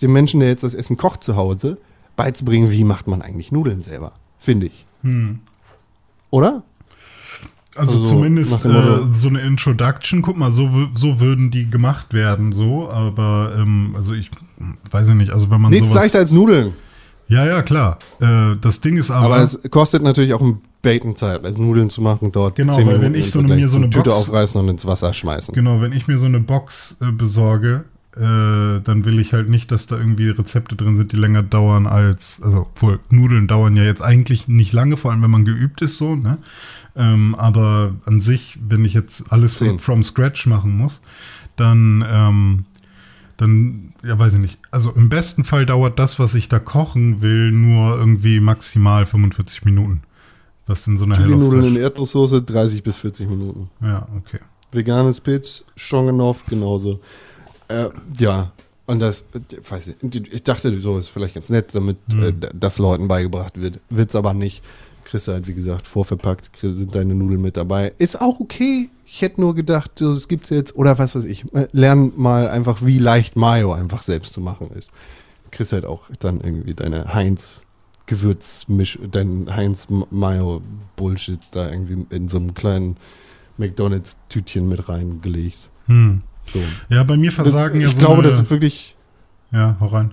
dem 0.00 0.12
Menschen, 0.12 0.40
der 0.40 0.48
jetzt 0.48 0.64
das 0.64 0.74
Essen 0.74 0.96
kocht 0.96 1.22
zu 1.22 1.36
Hause, 1.36 1.78
beizubringen, 2.16 2.70
wie 2.70 2.84
macht 2.84 3.06
man 3.06 3.22
eigentlich 3.22 3.52
Nudeln 3.52 3.82
selber. 3.82 4.12
Finde 4.38 4.66
ich. 4.66 4.84
Hm. 5.02 5.40
Oder? 6.30 6.62
Also, 7.74 7.98
Also, 7.98 8.04
zumindest 8.04 8.64
äh, 8.64 8.98
so 9.10 9.28
eine 9.28 9.40
Introduction, 9.40 10.20
guck 10.20 10.36
mal, 10.36 10.50
so, 10.50 10.68
so 10.94 11.20
würden 11.20 11.50
die 11.50 11.70
gemacht 11.70 12.12
werden, 12.12 12.52
so, 12.52 12.90
aber 12.90 13.54
ähm, 13.56 13.94
also 13.96 14.12
ich 14.12 14.30
weiß 14.90 15.08
ja 15.08 15.14
nicht, 15.14 15.32
also 15.32 15.50
wenn 15.50 15.60
man 15.60 15.70
Nichts 15.70 15.88
sowas. 15.88 16.02
leichter 16.02 16.18
als 16.18 16.32
Nudeln. 16.32 16.74
Ja, 17.28 17.46
ja, 17.46 17.62
klar. 17.62 17.98
Äh, 18.20 18.56
das 18.60 18.82
Ding 18.82 18.98
ist 18.98 19.10
aber, 19.10 19.26
Aber 19.26 19.38
es 19.42 19.58
kostet 19.70 20.02
natürlich 20.02 20.34
auch 20.34 20.42
ein 20.42 20.60
Bacon-Zeit, 20.82 21.44
also 21.44 21.62
Nudeln 21.62 21.90
zu 21.90 22.00
machen, 22.02 22.32
dort 22.32 22.56
Genau, 22.56 22.74
10 22.74 22.86
weil 22.86 22.94
wenn 22.94 23.12
Minuten 23.12 23.20
ich 23.22 23.30
so 23.30 23.38
eine- 23.38 23.54
mir 23.56 23.68
so 23.68 23.78
eine 23.78 23.88
Tüte 23.90 24.10
Box- 24.10 24.28
aufreißen 24.28 24.60
und 24.60 24.68
ins 24.68 24.84
Wasser 24.84 25.12
schmeißen. 25.12 25.54
genau, 25.54 25.80
wenn 25.80 25.92
ich 25.92 26.08
mir 26.08 26.18
so 26.18 26.26
eine 26.26 26.40
Box 26.40 26.96
äh, 27.00 27.10
besorge, 27.12 27.84
äh, 28.16 28.20
dann 28.20 29.04
will 29.04 29.18
ich 29.20 29.32
halt 29.32 29.48
nicht, 29.48 29.70
dass 29.70 29.86
da 29.86 29.96
irgendwie 29.96 30.28
Rezepte 30.28 30.76
drin 30.76 30.96
sind, 30.96 31.12
die 31.12 31.16
länger 31.16 31.42
dauern 31.42 31.86
als, 31.86 32.42
also 32.42 32.66
obwohl 32.72 32.98
Nudeln 33.10 33.46
dauern 33.48 33.74
ja 33.76 33.84
jetzt 33.84 34.02
eigentlich 34.02 34.48
nicht 34.48 34.72
lange, 34.72 34.96
vor 34.98 35.12
allem 35.12 35.22
wenn 35.22 35.30
man 35.30 35.44
geübt 35.46 35.80
ist 35.80 35.96
so, 35.96 36.14
ne? 36.16 36.38
Ähm, 36.94 37.34
aber 37.36 37.94
an 38.04 38.20
sich, 38.20 38.58
wenn 38.68 38.84
ich 38.84 38.92
jetzt 38.92 39.32
alles 39.32 39.54
from, 39.54 39.78
from 39.78 40.02
scratch 40.02 40.44
machen 40.46 40.76
muss, 40.76 41.00
dann, 41.56 42.04
ähm, 42.06 42.64
dann, 43.38 43.94
ja, 44.04 44.18
weiß 44.18 44.34
ich 44.34 44.40
nicht. 44.40 44.58
Also 44.70 44.90
im 44.92 45.08
besten 45.08 45.42
Fall 45.44 45.64
dauert 45.64 45.98
das, 45.98 46.18
was 46.18 46.34
ich 46.34 46.48
da 46.50 46.58
kochen 46.58 47.22
will, 47.22 47.50
nur 47.50 47.96
irgendwie 47.96 48.40
maximal 48.40 49.06
45 49.06 49.64
Minuten. 49.64 50.02
Was 50.72 50.86
in 50.86 50.96
so 50.96 51.04
einer 51.04 51.16
Chili-Nudeln 51.16 51.64
in 51.64 51.76
Erdnusssoße 51.76 52.40
30 52.40 52.82
bis 52.82 52.96
40 52.96 53.28
Minuten. 53.28 53.68
Ja, 53.82 54.06
okay. 54.16 54.38
Veganes 54.72 55.20
Pitch, 55.20 55.60
Stroganoff 55.76 56.46
genauso. 56.46 56.98
Äh, 57.68 57.90
ja, 58.18 58.52
und 58.86 59.00
das, 59.00 59.20
äh, 59.34 59.70
weiß 59.70 59.88
ich, 59.88 60.32
ich 60.32 60.42
dachte, 60.42 60.74
so 60.80 60.98
ist 60.98 61.08
vielleicht 61.08 61.34
ganz 61.34 61.50
nett, 61.50 61.74
damit 61.74 61.98
Hm. 62.10 62.22
äh, 62.22 62.32
das 62.54 62.78
Leuten 62.78 63.06
beigebracht 63.06 63.60
wird. 63.60 63.80
Wird's 63.90 64.14
aber 64.16 64.32
nicht. 64.32 64.62
Du 65.10 65.18
halt, 65.30 65.46
wie 65.46 65.52
gesagt, 65.52 65.86
vorverpackt, 65.86 66.48
sind 66.58 66.94
deine 66.94 67.14
Nudeln 67.14 67.42
mit 67.42 67.58
dabei. 67.58 67.92
Ist 67.98 68.18
auch 68.18 68.40
okay. 68.40 68.88
Ich 69.04 69.20
hätte 69.20 69.42
nur 69.42 69.54
gedacht, 69.54 69.90
so, 69.98 70.12
es 70.12 70.26
gibt's 70.26 70.48
jetzt, 70.48 70.74
oder 70.74 70.98
was 70.98 71.14
weiß 71.14 71.26
ich, 71.26 71.44
äh, 71.52 71.68
lern 71.72 72.12
mal 72.16 72.48
einfach, 72.48 72.80
wie 72.80 72.98
leicht 72.98 73.36
Mayo 73.36 73.74
einfach 73.74 74.00
selbst 74.00 74.32
zu 74.32 74.40
machen 74.40 74.70
ist. 74.74 74.88
Kriegst 75.50 75.74
halt 75.74 75.84
auch 75.84 76.04
dann 76.20 76.40
irgendwie 76.40 76.72
deine 76.72 77.12
Heinz 77.12 77.62
Gewürzmisch, 78.12 78.98
dein 79.10 79.46
Heinz 79.56 79.88
Mayo 80.10 80.60
Bullshit 80.96 81.40
da 81.52 81.70
irgendwie 81.70 82.04
in 82.10 82.28
so 82.28 82.36
einem 82.36 82.52
kleinen 82.52 82.96
McDonalds 83.56 84.18
Tütchen 84.28 84.68
mit 84.68 84.86
reingelegt. 84.86 85.70
Hm. 85.86 86.20
So. 86.50 86.58
Ja, 86.90 87.04
bei 87.04 87.16
mir 87.16 87.32
versagen 87.32 87.76
ich 87.80 87.86
ja 87.86 87.92
so 87.92 87.96
glaube, 87.96 88.20
eine, 88.20 88.28
das 88.28 88.38
ist 88.38 88.50
wirklich 88.50 88.96
Ja, 89.50 89.76
hau 89.80 89.86
rein. 89.86 90.12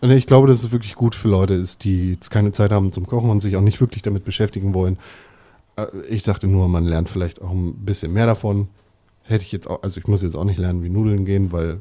Nee, 0.00 0.14
ich 0.16 0.26
glaube, 0.26 0.48
dass 0.48 0.64
es 0.64 0.72
wirklich 0.72 0.96
gut 0.96 1.14
für 1.14 1.28
Leute 1.28 1.54
ist, 1.54 1.84
die 1.84 2.10
jetzt 2.12 2.30
keine 2.30 2.50
Zeit 2.50 2.72
haben 2.72 2.92
zum 2.92 3.06
Kochen 3.06 3.30
und 3.30 3.40
sich 3.42 3.56
auch 3.56 3.60
nicht 3.62 3.80
wirklich 3.80 4.02
damit 4.02 4.24
beschäftigen 4.24 4.74
wollen. 4.74 4.96
Äh, 5.76 5.86
Ich 6.08 6.24
dachte 6.24 6.48
nur, 6.48 6.68
man 6.68 6.84
lernt 6.84 7.08
vielleicht 7.08 7.40
auch 7.40 7.50
ein 7.52 7.74
bisschen 7.84 8.12
mehr 8.12 8.26
davon. 8.26 8.66
Hätte 9.22 9.44
ich 9.44 9.52
jetzt 9.52 9.70
auch, 9.70 9.82
also 9.84 10.00
ich 10.00 10.06
muss 10.08 10.22
jetzt 10.22 10.34
auch 10.36 10.44
nicht 10.44 10.58
lernen, 10.58 10.82
wie 10.82 10.88
Nudeln 10.88 11.24
gehen, 11.24 11.52
weil 11.52 11.80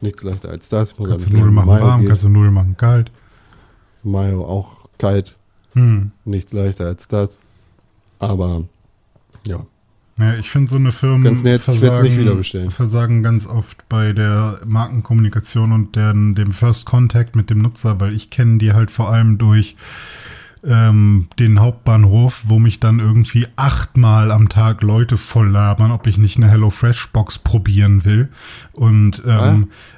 nichts 0.00 0.22
leichter 0.22 0.48
als 0.48 0.68
das. 0.70 0.94
Ich 0.98 1.04
Kannst 1.04 1.26
du 1.26 1.32
Nudeln 1.32 1.52
machen 1.54 1.68
warm, 1.68 2.00
geht. 2.00 2.08
kannst 2.08 2.24
du 2.24 2.28
Nudeln 2.30 2.54
machen 2.54 2.76
kalt. 2.78 3.10
Mayo 4.04 4.44
auch 4.44 4.88
kalt, 4.98 5.36
Hm. 5.74 6.12
nichts 6.24 6.52
leichter 6.52 6.86
als 6.86 7.08
das. 7.08 7.40
Aber 8.20 8.62
ja, 9.46 9.58
Ja, 10.18 10.34
ich 10.34 10.48
finde 10.50 10.70
so 10.70 10.76
eine 10.76 10.92
Firmen 10.92 11.24
Ganz 11.24 11.42
nett, 11.42 11.66
werd's 11.66 12.00
nicht 12.02 12.16
wieder 12.16 12.36
bestellen. 12.36 12.70
versagen 12.70 13.22
ganz 13.24 13.46
oft 13.48 13.88
bei 13.88 14.12
der 14.12 14.60
Markenkommunikation 14.64 15.72
und 15.72 15.96
deren, 15.96 16.34
dem 16.36 16.52
First 16.52 16.86
Contact 16.86 17.34
mit 17.34 17.50
dem 17.50 17.58
Nutzer, 17.58 18.00
weil 18.00 18.14
ich 18.14 18.30
kenne 18.30 18.58
die 18.58 18.72
halt 18.72 18.92
vor 18.92 19.10
allem 19.10 19.36
durch 19.38 19.76
ähm, 20.66 21.26
den 21.38 21.60
Hauptbahnhof, 21.60 22.42
wo 22.46 22.58
mich 22.58 22.80
dann 22.80 22.98
irgendwie 22.98 23.46
achtmal 23.56 24.30
am 24.30 24.48
Tag 24.48 24.82
Leute 24.82 25.18
voll 25.18 25.50
labern, 25.50 25.90
ob 25.90 26.06
ich 26.06 26.16
nicht 26.16 26.36
eine 26.38 26.48
HelloFresh-Box 26.48 27.38
probieren 27.40 28.04
will. 28.06 28.28
Und 28.72 29.22
ähm, 29.26 29.68
äh, 29.72 29.93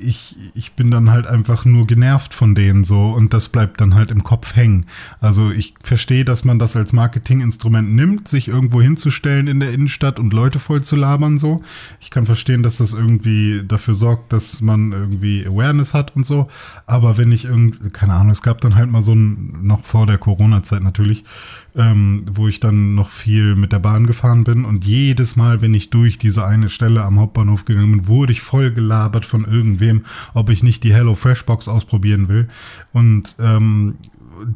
ich, 0.00 0.36
ich 0.54 0.72
bin 0.72 0.90
dann 0.90 1.10
halt 1.10 1.26
einfach 1.26 1.64
nur 1.64 1.86
genervt 1.86 2.34
von 2.34 2.54
denen 2.54 2.84
so 2.84 3.10
und 3.10 3.32
das 3.32 3.48
bleibt 3.48 3.80
dann 3.80 3.94
halt 3.94 4.10
im 4.10 4.24
Kopf 4.24 4.56
hängen. 4.56 4.86
Also 5.20 5.50
ich 5.50 5.74
verstehe, 5.80 6.24
dass 6.24 6.44
man 6.44 6.58
das 6.58 6.76
als 6.76 6.92
Marketinginstrument 6.92 7.92
nimmt, 7.94 8.28
sich 8.28 8.48
irgendwo 8.48 8.82
hinzustellen 8.82 9.46
in 9.46 9.60
der 9.60 9.72
Innenstadt 9.72 10.18
und 10.18 10.32
Leute 10.32 10.58
voll 10.58 10.82
zu 10.82 10.96
labern 10.96 11.38
so. 11.38 11.62
Ich 12.00 12.10
kann 12.10 12.26
verstehen, 12.26 12.62
dass 12.62 12.78
das 12.78 12.92
irgendwie 12.92 13.62
dafür 13.66 13.94
sorgt, 13.94 14.32
dass 14.32 14.60
man 14.60 14.92
irgendwie 14.92 15.46
Awareness 15.46 15.94
hat 15.94 16.16
und 16.16 16.26
so. 16.26 16.48
Aber 16.86 17.16
wenn 17.16 17.32
ich 17.32 17.44
irgendwie, 17.44 17.90
keine 17.90 18.14
Ahnung, 18.14 18.30
es 18.30 18.42
gab 18.42 18.60
dann 18.60 18.74
halt 18.74 18.90
mal 18.90 19.02
so 19.02 19.14
ein, 19.14 19.58
noch 19.62 19.84
vor 19.84 20.06
der 20.06 20.18
Corona-Zeit 20.18 20.82
natürlich, 20.82 21.24
ähm, 21.76 22.24
wo 22.30 22.48
ich 22.48 22.60
dann 22.60 22.94
noch 22.94 23.08
viel 23.08 23.54
mit 23.54 23.72
der 23.72 23.78
Bahn 23.78 24.06
gefahren 24.06 24.44
bin 24.44 24.64
und 24.64 24.84
jedes 24.84 25.36
Mal, 25.36 25.62
wenn 25.62 25.74
ich 25.74 25.90
durch 25.90 26.18
diese 26.18 26.44
eine 26.44 26.68
Stelle 26.68 27.02
am 27.02 27.20
Hauptbahnhof 27.20 27.64
gegangen 27.64 27.92
bin, 27.92 28.06
wurde 28.08 28.32
ich 28.32 28.40
voll 28.40 28.72
gelabert 28.72 29.24
von 29.24 29.44
irgendwem, 29.60 30.04
ob 30.34 30.50
ich 30.50 30.62
nicht 30.62 30.84
die 30.84 30.94
Hello 30.94 31.14
Fresh 31.14 31.44
Box 31.44 31.68
ausprobieren 31.68 32.28
will. 32.28 32.48
Und 32.92 33.36
ähm, 33.38 33.96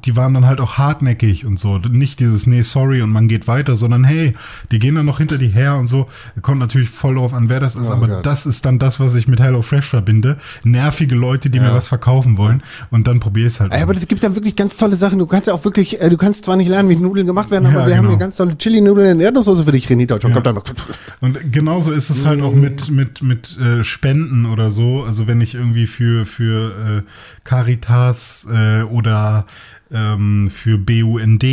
die 0.05 0.16
waren 0.16 0.35
dann 0.35 0.47
halt 0.47 0.61
auch 0.61 0.78
hartnäckig 0.78 1.45
und 1.47 1.59
so. 1.59 1.78
Nicht 1.78 2.20
dieses, 2.20 2.47
nee, 2.47 2.62
sorry 2.62 3.03
und 3.03 3.11
man 3.11 3.28
geht 3.28 3.47
weiter, 3.47 3.76
sondern 3.76 4.05
hey, 4.05 4.35
die 4.72 4.78
gehen 4.78 4.95
dann 4.95 5.07
noch 5.07 5.18
hinter 5.18 5.39
die 5.39 5.49
her 5.49 5.76
und 5.76 5.87
so. 5.87 6.09
Kommt 6.43 6.61
natürlich 6.61 6.89
voll 6.91 7.16
drauf 7.16 7.35
an, 7.35 7.49
wer 7.49 7.61
das 7.61 7.76
ist, 7.76 7.89
Oh 7.89 7.93
aber 7.93 8.09
Gott. 8.09 8.26
das 8.26 8.47
ist 8.47 8.64
dann 8.64 8.78
das, 8.78 9.01
was 9.01 9.14
ich 9.14 9.28
mit 9.28 9.41
Hello 9.41 9.62
Fresh 9.62 9.87
verbinde. 9.89 10.39
Nervige 10.62 11.14
Leute, 11.14 11.51
die 11.51 11.61
mir 11.61 11.72
was 11.72 11.89
verkaufen 11.89 12.37
wollen 12.39 12.62
und 12.91 13.07
dann 13.07 13.20
probiere 13.20 13.47
ich 13.47 13.55
es 13.55 13.61
halt. 13.61 13.72
Ey, 13.72 13.82
aber 13.82 13.95
es 13.97 14.07
gibt 14.09 14.22
ja 14.22 14.35
wirklich 14.35 14.57
ganz 14.57 14.76
tolle 14.76 14.97
Sachen. 14.97 15.18
Du 15.18 15.26
kannst 15.26 15.47
ja 15.47 15.55
auch 15.55 15.64
wirklich, 15.64 16.01
äh, 16.01 16.09
du 16.11 16.16
kannst 16.16 16.45
zwar 16.45 16.57
nicht 16.57 16.68
lernen, 16.68 16.89
wie 16.89 16.97
Nudeln 16.97 17.26
gemacht 17.26 17.51
werden, 17.51 17.66
aber 17.66 17.80
Ja, 17.80 17.87
wir 17.87 17.97
haben 17.97 18.03
genau. 18.05 18.11
hier 18.16 18.18
ganz 18.18 18.37
tolle 18.37 18.57
Chili-Nudeln 18.57 19.12
in 19.12 19.20
Erdnusssoße 19.20 19.64
für 19.64 19.72
dich, 19.72 19.87
René 19.89 20.07
Deutschland. 20.07 20.35
Ja. 20.45 20.55
Und 21.20 21.53
genauso 21.53 21.93
ist 21.93 22.11
es 22.11 22.26
halt 22.26 22.43
auch 22.43 22.55
mit, 22.55 22.91
mit, 22.91 23.22
mit 23.22 23.57
äh, 23.59 23.82
Spenden 23.85 24.47
oder 24.47 24.70
so. 24.70 25.05
Also 25.05 25.26
wenn 25.26 25.41
ich 25.41 25.55
irgendwie 25.55 25.87
für, 25.87 26.26
für 26.26 27.03
äh, 27.03 27.03
Caritas 27.45 28.47
äh, 28.53 28.82
oder 28.82 29.47
ähm, 29.93 30.49
für 30.51 30.78
BUND 30.78 31.45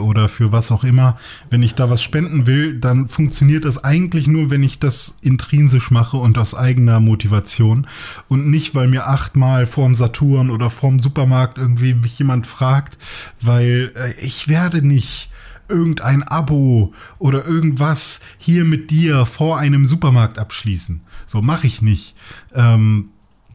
oder 0.00 0.28
für 0.28 0.52
was 0.52 0.70
auch 0.70 0.84
immer, 0.84 1.18
wenn 1.50 1.62
ich 1.62 1.74
da 1.74 1.90
was 1.90 2.02
spenden 2.02 2.46
will, 2.46 2.78
dann 2.78 3.08
funktioniert 3.08 3.64
das 3.64 3.82
eigentlich 3.82 4.26
nur, 4.26 4.50
wenn 4.50 4.62
ich 4.62 4.78
das 4.78 5.16
intrinsisch 5.22 5.90
mache 5.90 6.16
und 6.16 6.38
aus 6.38 6.54
eigener 6.54 7.00
Motivation 7.00 7.86
und 8.28 8.48
nicht, 8.48 8.74
weil 8.74 8.88
mir 8.88 9.06
achtmal 9.06 9.66
vorm 9.66 9.94
Saturn 9.94 10.50
oder 10.50 10.70
vorm 10.70 11.00
Supermarkt 11.00 11.58
irgendwie 11.58 11.94
mich 11.94 12.18
jemand 12.18 12.46
fragt, 12.46 12.98
weil 13.40 13.92
äh, 13.96 14.12
ich 14.24 14.48
werde 14.48 14.86
nicht 14.86 15.30
irgendein 15.68 16.24
Abo 16.24 16.92
oder 17.18 17.46
irgendwas 17.46 18.20
hier 18.38 18.64
mit 18.64 18.90
dir 18.90 19.24
vor 19.24 19.58
einem 19.58 19.86
Supermarkt 19.86 20.38
abschließen. 20.38 21.00
So 21.26 21.40
mache 21.40 21.68
ich 21.68 21.80
nicht. 21.80 22.16
Ähm, 22.54 23.10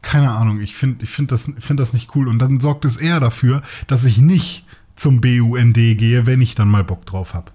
keine 0.06 0.30
Ahnung, 0.30 0.60
ich 0.60 0.74
finde 0.76 1.04
ich 1.04 1.10
find 1.10 1.32
das, 1.32 1.50
find 1.58 1.80
das 1.80 1.92
nicht 1.92 2.14
cool. 2.14 2.28
Und 2.28 2.38
dann 2.38 2.60
sorgt 2.60 2.84
es 2.84 2.96
eher 2.96 3.18
dafür, 3.18 3.62
dass 3.88 4.04
ich 4.04 4.18
nicht 4.18 4.64
zum 4.94 5.20
BUND 5.20 5.74
gehe, 5.74 6.26
wenn 6.26 6.40
ich 6.40 6.54
dann 6.54 6.68
mal 6.70 6.84
Bock 6.84 7.04
drauf 7.06 7.34
habe. 7.34 7.50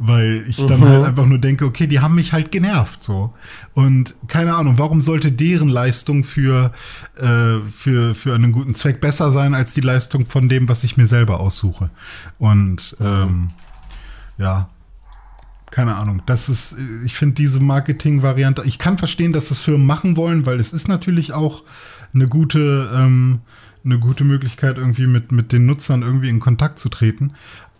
weil 0.00 0.44
ich 0.46 0.64
dann 0.64 0.78
Mhm. 0.78 0.84
halt 0.88 1.04
einfach 1.06 1.26
nur 1.26 1.38
denke, 1.38 1.64
okay, 1.64 1.88
die 1.88 1.98
haben 1.98 2.14
mich 2.14 2.32
halt 2.32 2.52
genervt 2.52 3.02
so. 3.02 3.34
Und 3.74 4.14
keine 4.28 4.54
Ahnung, 4.54 4.78
warum 4.78 5.00
sollte 5.00 5.32
deren 5.32 5.68
Leistung 5.68 6.22
für, 6.22 6.70
äh, 7.16 7.58
für, 7.68 8.14
für 8.14 8.32
einen 8.32 8.52
guten 8.52 8.76
Zweck 8.76 9.00
besser 9.00 9.32
sein 9.32 9.54
als 9.54 9.74
die 9.74 9.80
Leistung 9.80 10.24
von 10.24 10.48
dem, 10.48 10.68
was 10.68 10.84
ich 10.84 10.96
mir 10.96 11.08
selber 11.08 11.40
aussuche? 11.40 11.90
Und 12.38 12.96
ähm, 13.00 13.48
ja, 14.38 14.68
keine 15.70 15.96
Ahnung. 15.96 16.22
Das 16.26 16.48
ist, 16.48 16.76
ich 17.04 17.14
finde 17.14 17.34
diese 17.34 17.60
Marketing-Variante, 17.60 18.62
ich 18.64 18.78
kann 18.78 18.98
verstehen, 18.98 19.32
dass 19.32 19.48
das 19.48 19.60
Firmen 19.60 19.86
machen 19.86 20.16
wollen, 20.16 20.46
weil 20.46 20.60
es 20.60 20.72
ist 20.72 20.88
natürlich 20.88 21.32
auch 21.32 21.62
eine 22.14 22.28
gute, 22.28 22.90
ähm, 22.94 23.40
eine 23.84 23.98
gute 23.98 24.24
Möglichkeit, 24.24 24.78
irgendwie 24.78 25.06
mit, 25.06 25.32
mit 25.32 25.52
den 25.52 25.66
Nutzern 25.66 26.02
irgendwie 26.02 26.28
in 26.28 26.40
Kontakt 26.40 26.78
zu 26.78 26.88
treten. 26.88 27.32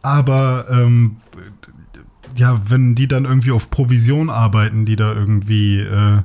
Aber 0.03 0.67
ähm, 0.71 1.17
ja, 2.37 2.61
wenn 2.69 2.95
die 2.95 3.09
dann 3.09 3.25
irgendwie 3.25 3.51
auf 3.51 3.71
Provision 3.71 4.31
arbeiten, 4.31 4.85
die 4.85 4.97
da 4.97 5.13
irgendwie 5.13 5.81
äh, 5.81 6.23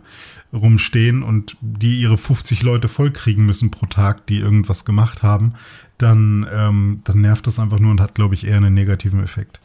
rumstehen 0.53 1.23
und 1.23 1.57
die 1.61 1.99
ihre 2.01 2.17
50 2.17 2.61
Leute 2.61 2.87
vollkriegen 2.87 3.45
müssen 3.45 3.71
pro 3.71 3.87
Tag, 3.87 4.27
die 4.27 4.37
irgendwas 4.37 4.85
gemacht 4.85 5.23
haben, 5.23 5.53
dann, 5.97 6.47
ähm, 6.53 7.01
dann 7.03 7.21
nervt 7.21 7.47
das 7.47 7.59
einfach 7.59 7.79
nur 7.79 7.91
und 7.91 8.01
hat, 8.01 8.13
glaube 8.13 8.35
ich, 8.35 8.45
eher 8.45 8.57
einen 8.57 8.73
negativen 8.73 9.23
Effekt. 9.23 9.59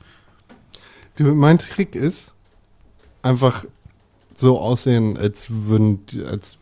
Du, 1.18 1.34
mein 1.34 1.58
Trick 1.58 1.94
ist 1.94 2.32
einfach 3.22 3.64
so 4.34 4.58
aussehen, 4.60 5.16
als 5.18 5.46
würden, 5.50 6.00
als, 6.30 6.58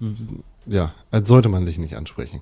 ja, 0.66 0.92
als 1.11 1.28
sollte 1.28 1.48
man 1.48 1.66
dich 1.66 1.78
nicht 1.78 1.94
ansprechen. 1.96 2.40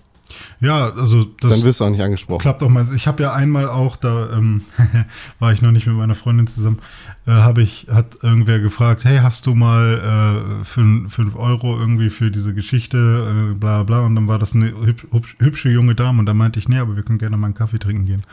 Ja, 0.60 0.90
also 0.90 1.24
das 1.24 1.52
Dann 1.52 1.62
wirst 1.64 1.80
du 1.80 1.84
auch 1.84 1.90
nicht 1.90 2.00
angesprochen. 2.02 2.40
klappt 2.40 2.62
auch 2.62 2.68
mal. 2.68 2.84
Ich 2.94 3.06
habe 3.06 3.22
ja 3.22 3.32
einmal 3.34 3.68
auch, 3.68 3.94
da 3.96 4.30
ähm, 4.32 4.62
war 5.38 5.52
ich 5.52 5.60
noch 5.60 5.70
nicht 5.70 5.86
mit 5.86 5.96
meiner 5.96 6.14
Freundin 6.14 6.46
zusammen, 6.46 6.78
äh, 7.26 7.30
habe 7.32 7.62
ich, 7.62 7.86
hat 7.90 8.22
irgendwer 8.22 8.58
gefragt, 8.58 9.04
hey, 9.04 9.18
hast 9.18 9.46
du 9.46 9.54
mal 9.54 10.60
äh, 10.62 10.64
fün- 10.64 11.10
fünf 11.10 11.36
Euro 11.36 11.78
irgendwie 11.78 12.10
für 12.10 12.30
diese 12.30 12.54
Geschichte, 12.54 13.50
äh, 13.52 13.54
bla 13.54 13.82
bla, 13.82 14.00
und 14.00 14.14
dann 14.14 14.26
war 14.26 14.38
das 14.38 14.54
eine 14.54 14.72
hübsch, 14.72 15.36
hübsche 15.38 15.68
junge 15.68 15.94
Dame 15.94 16.20
und 16.20 16.26
da 16.26 16.34
meinte 16.34 16.58
ich, 16.58 16.68
nee, 16.68 16.78
aber 16.78 16.96
wir 16.96 17.02
können 17.02 17.18
gerne 17.18 17.36
mal 17.36 17.46
einen 17.48 17.54
Kaffee 17.54 17.78
trinken 17.78 18.06
gehen. 18.06 18.24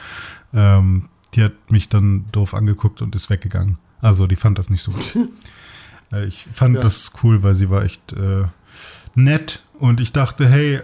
Ähm, 0.53 1.09
die 1.34 1.43
hat 1.43 1.53
mich 1.69 1.89
dann 1.89 2.25
doof 2.32 2.53
angeguckt 2.53 3.01
und 3.01 3.15
ist 3.15 3.29
weggegangen. 3.29 3.77
Also 4.01 4.27
die 4.27 4.36
fand 4.36 4.57
das 4.57 4.69
nicht 4.69 4.82
so 4.82 4.91
gut. 4.91 5.17
äh, 6.13 6.25
ich 6.25 6.47
fand 6.53 6.75
Ja. 6.75 6.82
das 6.82 7.11
cool, 7.23 7.43
weil 7.43 7.55
sie 7.55 7.69
war 7.69 7.84
echt 7.84 8.13
äh, 8.13 8.43
nett 9.15 9.61
und 9.79 9.99
ich 9.99 10.11
dachte, 10.11 10.47
hey, 10.47 10.82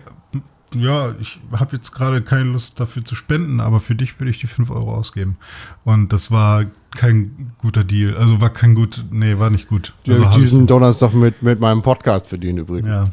ja, 0.73 1.15
ich 1.19 1.39
habe 1.53 1.77
jetzt 1.77 1.91
gerade 1.93 2.21
keine 2.21 2.49
Lust 2.51 2.79
dafür 2.79 3.03
zu 3.03 3.15
spenden, 3.15 3.61
aber 3.61 3.79
für 3.79 3.95
dich 3.95 4.19
würde 4.19 4.29
ich 4.31 4.39
die 4.39 4.47
5 4.47 4.69
Euro 4.69 4.93
ausgeben. 4.93 5.37
Und 5.85 6.11
das 6.11 6.29
war 6.29 6.65
kein 6.91 7.53
guter 7.59 7.85
Deal. 7.85 8.17
Also 8.17 8.41
war 8.41 8.49
kein 8.49 8.75
gut, 8.75 9.05
nee, 9.09 9.37
war 9.39 9.49
nicht 9.49 9.69
gut. 9.69 9.93
Die 10.05 10.11
Also 10.11 10.23
ich 10.23 10.29
diesen 10.31 10.67
Donnerstag 10.67 11.13
mit, 11.13 11.41
mit 11.41 11.61
meinem 11.61 11.81
Podcast 11.83 12.27
verdient 12.27 12.59
übrigens. 12.59 12.89
ja, 12.89 13.05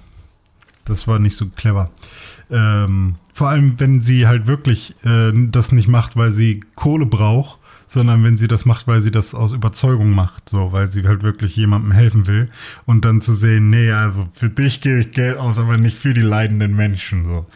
das 0.84 1.06
war 1.06 1.20
nicht 1.20 1.36
so 1.36 1.46
clever. 1.46 1.90
Ähm, 2.50 3.16
vor 3.32 3.48
allem, 3.48 3.78
wenn 3.78 4.00
sie 4.00 4.26
halt 4.26 4.46
wirklich 4.46 4.94
äh, 5.04 5.32
das 5.34 5.72
nicht 5.72 5.88
macht, 5.88 6.16
weil 6.16 6.30
sie 6.30 6.60
Kohle 6.74 7.06
braucht, 7.06 7.58
sondern 7.86 8.24
wenn 8.24 8.36
sie 8.36 8.48
das 8.48 8.64
macht, 8.64 8.86
weil 8.86 9.02
sie 9.02 9.10
das 9.10 9.34
aus 9.34 9.52
Überzeugung 9.52 10.10
macht, 10.10 10.48
so, 10.48 10.72
weil 10.72 10.90
sie 10.90 11.06
halt 11.06 11.22
wirklich 11.22 11.56
jemandem 11.56 11.92
helfen 11.92 12.26
will 12.26 12.48
und 12.86 13.04
dann 13.04 13.20
zu 13.20 13.32
sehen, 13.32 13.68
nee, 13.68 13.90
also 13.90 14.28
für 14.32 14.50
dich 14.50 14.80
gebe 14.80 15.00
ich 15.00 15.12
Geld 15.12 15.38
aus, 15.38 15.58
aber 15.58 15.76
nicht 15.76 15.96
für 15.96 16.14
die 16.14 16.20
leidenden 16.20 16.74
Menschen, 16.74 17.24
so. 17.24 17.46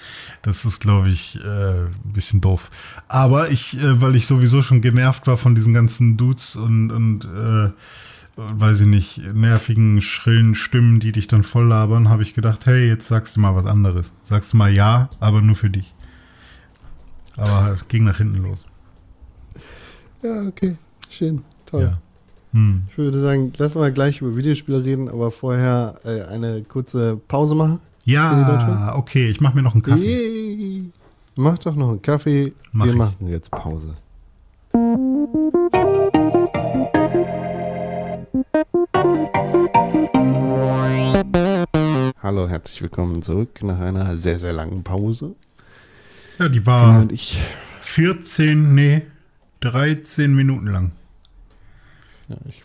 Das 0.43 0.65
ist, 0.65 0.81
glaube 0.81 1.09
ich, 1.09 1.39
äh, 1.43 1.83
ein 1.83 2.13
bisschen 2.13 2.41
doof. 2.41 2.71
Aber 3.09 3.51
ich, 3.51 3.79
äh, 3.79 4.01
weil 4.01 4.17
ich 4.17 4.27
sowieso 4.27 4.63
schon 4.63 4.81
genervt 4.81 5.27
war 5.27 5.37
von 5.37 5.55
diesen 5.55 5.75
ganzen 5.75 6.17
Dudes 6.17 6.57
und, 6.57 6.91
und 6.91 7.25
äh, 7.25 7.71
weiß 8.39 8.81
ich 8.81 8.87
nicht, 8.87 9.35
nervigen, 9.35 10.01
schrillen 10.01 10.55
Stimmen, 10.55 11.01
die 11.01 11.13
dich 11.13 11.27
dann 11.27 11.43
voll 11.43 11.67
labern, 11.67 12.09
habe 12.09 12.23
ich 12.23 12.35
gedacht, 12.35 12.67
hey, 12.67 12.87
jetzt 12.89 13.09
sagst 13.09 13.37
du 13.37 13.41
mal 13.41 13.55
was 13.55 13.67
anderes. 13.67 14.13
Sagst 14.23 14.53
du 14.53 14.57
mal 14.57 14.73
ja, 14.73 15.11
aber 15.19 15.43
nur 15.43 15.57
für 15.57 15.71
dich. 15.71 15.93
Aber 17.37 17.77
ging 17.89 18.05
nach 18.05 18.19
hinten 18.19 18.43
los. 18.43 18.65
Ja, 20.23 20.43
okay. 20.43 20.77
Schön. 21.11 21.43
Toll. 21.67 21.83
Ja. 21.83 21.99
Hm. 22.53 22.83
Ich 22.91 22.99
würde 22.99 23.21
sagen, 23.21 23.53
lass 23.59 23.75
mal 23.75 23.93
gleich 23.93 24.21
über 24.21 24.37
Videospiele 24.37 24.85
reden, 24.85 25.09
aber 25.09 25.31
vorher 25.31 26.01
äh, 26.05 26.23
eine 26.23 26.63
kurze 26.63 27.17
Pause 27.29 27.55
machen. 27.55 27.81
Ja, 28.05 28.95
okay, 28.97 29.29
ich 29.29 29.41
mache 29.41 29.57
mir 29.57 29.63
noch 29.63 29.75
einen 29.75 29.83
Kaffee. 29.83 30.05
Yay. 30.05 30.85
Mach 31.37 31.59
doch 31.59 31.75
noch 31.75 31.91
einen 31.91 32.03
Kaffee. 32.03 32.53
Mach 32.73 32.87
Wir 32.87 32.93
ich. 32.93 32.99
machen 32.99 33.29
jetzt 33.29 33.51
Pause. 33.51 33.95
Hallo, 42.23 42.49
herzlich 42.49 42.83
willkommen 42.83 43.23
zurück 43.23 43.63
nach 43.63 43.79
einer 43.79 44.19
sehr, 44.19 44.39
sehr 44.39 44.53
langen 44.53 44.83
Pause. 44.83 45.35
Ja, 46.39 46.49
die 46.49 46.65
war 46.67 47.01
Und 47.01 47.13
ich, 47.13 47.41
14, 47.81 48.75
nee, 48.75 49.03
13 49.61 50.35
Minuten 50.35 50.67
lang. 50.67 50.93
ja, 52.29 52.37
ich, 52.49 52.63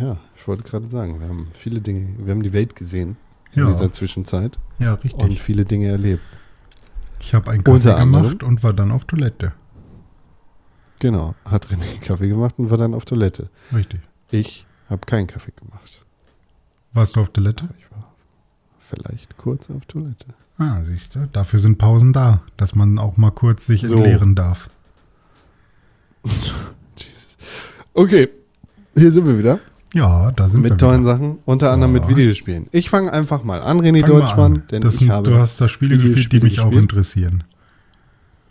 ja, 0.00 0.16
ich 0.36 0.46
wollte 0.48 0.62
gerade 0.62 0.88
sagen, 0.88 1.20
wir 1.20 1.28
haben 1.28 1.48
viele 1.54 1.80
Dinge, 1.80 2.14
wir 2.24 2.32
haben 2.32 2.42
die 2.42 2.52
Welt 2.52 2.76
gesehen 2.76 3.16
in 3.52 3.62
Ja. 3.62 3.66
dieser 3.66 3.92
Zwischenzeit 3.92 4.58
Ja, 4.78 4.94
und 4.94 5.04
richtig. 5.04 5.42
viele 5.42 5.64
Dinge 5.64 5.88
erlebt. 5.88 6.22
Ich 7.20 7.34
habe 7.34 7.50
einen 7.50 7.62
Kaffee 7.64 7.94
gemacht 7.94 8.42
und 8.42 8.62
war 8.62 8.72
dann 8.72 8.90
auf 8.90 9.04
Toilette. 9.04 9.52
Genau, 10.98 11.34
hat 11.44 11.66
René 11.66 12.00
Kaffee 12.00 12.28
gemacht 12.28 12.54
und 12.58 12.70
war 12.70 12.78
dann 12.78 12.94
auf 12.94 13.04
Toilette. 13.04 13.48
Richtig. 13.74 14.00
Ich 14.30 14.66
habe 14.88 15.04
keinen 15.06 15.26
Kaffee 15.26 15.52
gemacht. 15.52 16.04
Warst 16.92 17.16
du 17.16 17.20
auf 17.20 17.30
Toilette? 17.30 17.68
Vielleicht 18.94 19.36
kurz 19.38 19.70
auf 19.70 19.84
Toilette. 19.86 20.26
Ah, 20.58 20.82
siehst 20.84 21.14
du, 21.14 21.26
dafür 21.32 21.58
sind 21.58 21.78
Pausen 21.78 22.12
da, 22.12 22.42
dass 22.56 22.74
man 22.74 22.98
auch 22.98 23.16
mal 23.16 23.30
kurz 23.30 23.66
sich 23.66 23.82
So. 23.82 23.94
entleeren 23.96 24.34
darf. 24.34 24.68
Jesus. 26.96 27.36
Okay, 27.94 28.28
hier 28.94 29.10
sind 29.12 29.26
wir 29.26 29.38
wieder 29.38 29.58
Ja, 29.94 30.30
da 30.32 30.48
sind 30.48 30.62
wir 30.62 30.70
mit 30.70 30.80
tollen 30.80 31.02
wieder. 31.02 31.14
Sachen, 31.16 31.38
unter 31.44 31.70
anderem 31.72 31.94
Ja. 31.96 32.00
mit 32.00 32.08
Videospielen. 32.08 32.66
Ich 32.72 32.90
fange 32.90 33.12
einfach 33.12 33.44
mal 33.44 33.60
an, 33.62 33.80
René 33.80 34.00
Fang 34.02 34.10
Deutschmann, 34.10 34.52
an. 34.56 34.62
denn 34.70 34.82
das 34.82 34.94
ich 34.94 35.00
sind, 35.00 35.10
habe. 35.10 35.30
du 35.30 35.36
hast 35.38 35.60
da 35.60 35.68
Spiele 35.68 35.96
gespielt, 35.98 36.32
die 36.32 36.40
mich 36.40 36.60
auch 36.60 36.64
gespielt. 36.66 36.82
interessieren. 36.82 37.44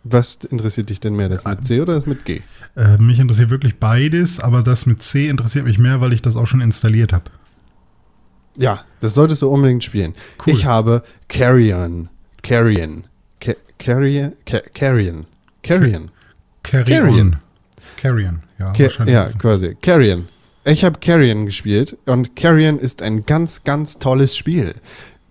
was 0.03 0.35
interessiert 0.49 0.89
dich 0.89 0.99
denn 0.99 1.15
mehr, 1.15 1.29
das 1.29 1.45
mit 1.45 1.65
C 1.65 1.79
oder 1.81 1.93
das 1.93 2.05
mit 2.07 2.25
G? 2.25 2.41
Äh, 2.75 2.97
mich 2.97 3.19
interessiert 3.19 3.51
wirklich 3.51 3.79
beides, 3.79 4.39
aber 4.39 4.63
das 4.63 4.85
mit 4.87 5.03
C 5.03 5.29
interessiert 5.29 5.65
mich 5.65 5.77
mehr, 5.77 6.01
weil 6.01 6.11
ich 6.13 6.21
das 6.23 6.35
auch 6.35 6.47
schon 6.47 6.61
installiert 6.61 7.13
habe. 7.13 7.25
Ja, 8.57 8.81
das 8.99 9.13
solltest 9.13 9.41
du 9.41 9.49
unbedingt 9.49 9.83
spielen. 9.83 10.13
Cool. 10.45 10.53
Ich 10.53 10.65
habe 10.65 11.03
Carrion, 11.29 12.09
Carrion, 12.43 13.05
Ca- 13.39 13.53
Carrion, 13.79 14.33
Ca- 14.45 14.61
Carrion, 14.73 15.25
Carrion. 15.63 16.11
Carrion. 16.63 17.19
on. 17.19 17.35
Carrion, 17.97 18.43
ja. 18.59 18.71
Ca- 18.73 18.83
wahrscheinlich. 18.83 19.13
ja, 19.13 19.29
quasi. 19.37 19.75
Carrion. 19.81 20.27
Ich 20.65 20.83
habe 20.83 20.99
Carrion 20.99 21.45
gespielt 21.47 21.97
und 22.05 22.35
Carrion 22.35 22.77
ist 22.77 23.01
ein 23.01 23.25
ganz, 23.25 23.63
ganz 23.63 23.97
tolles 23.97 24.35
Spiel. 24.37 24.75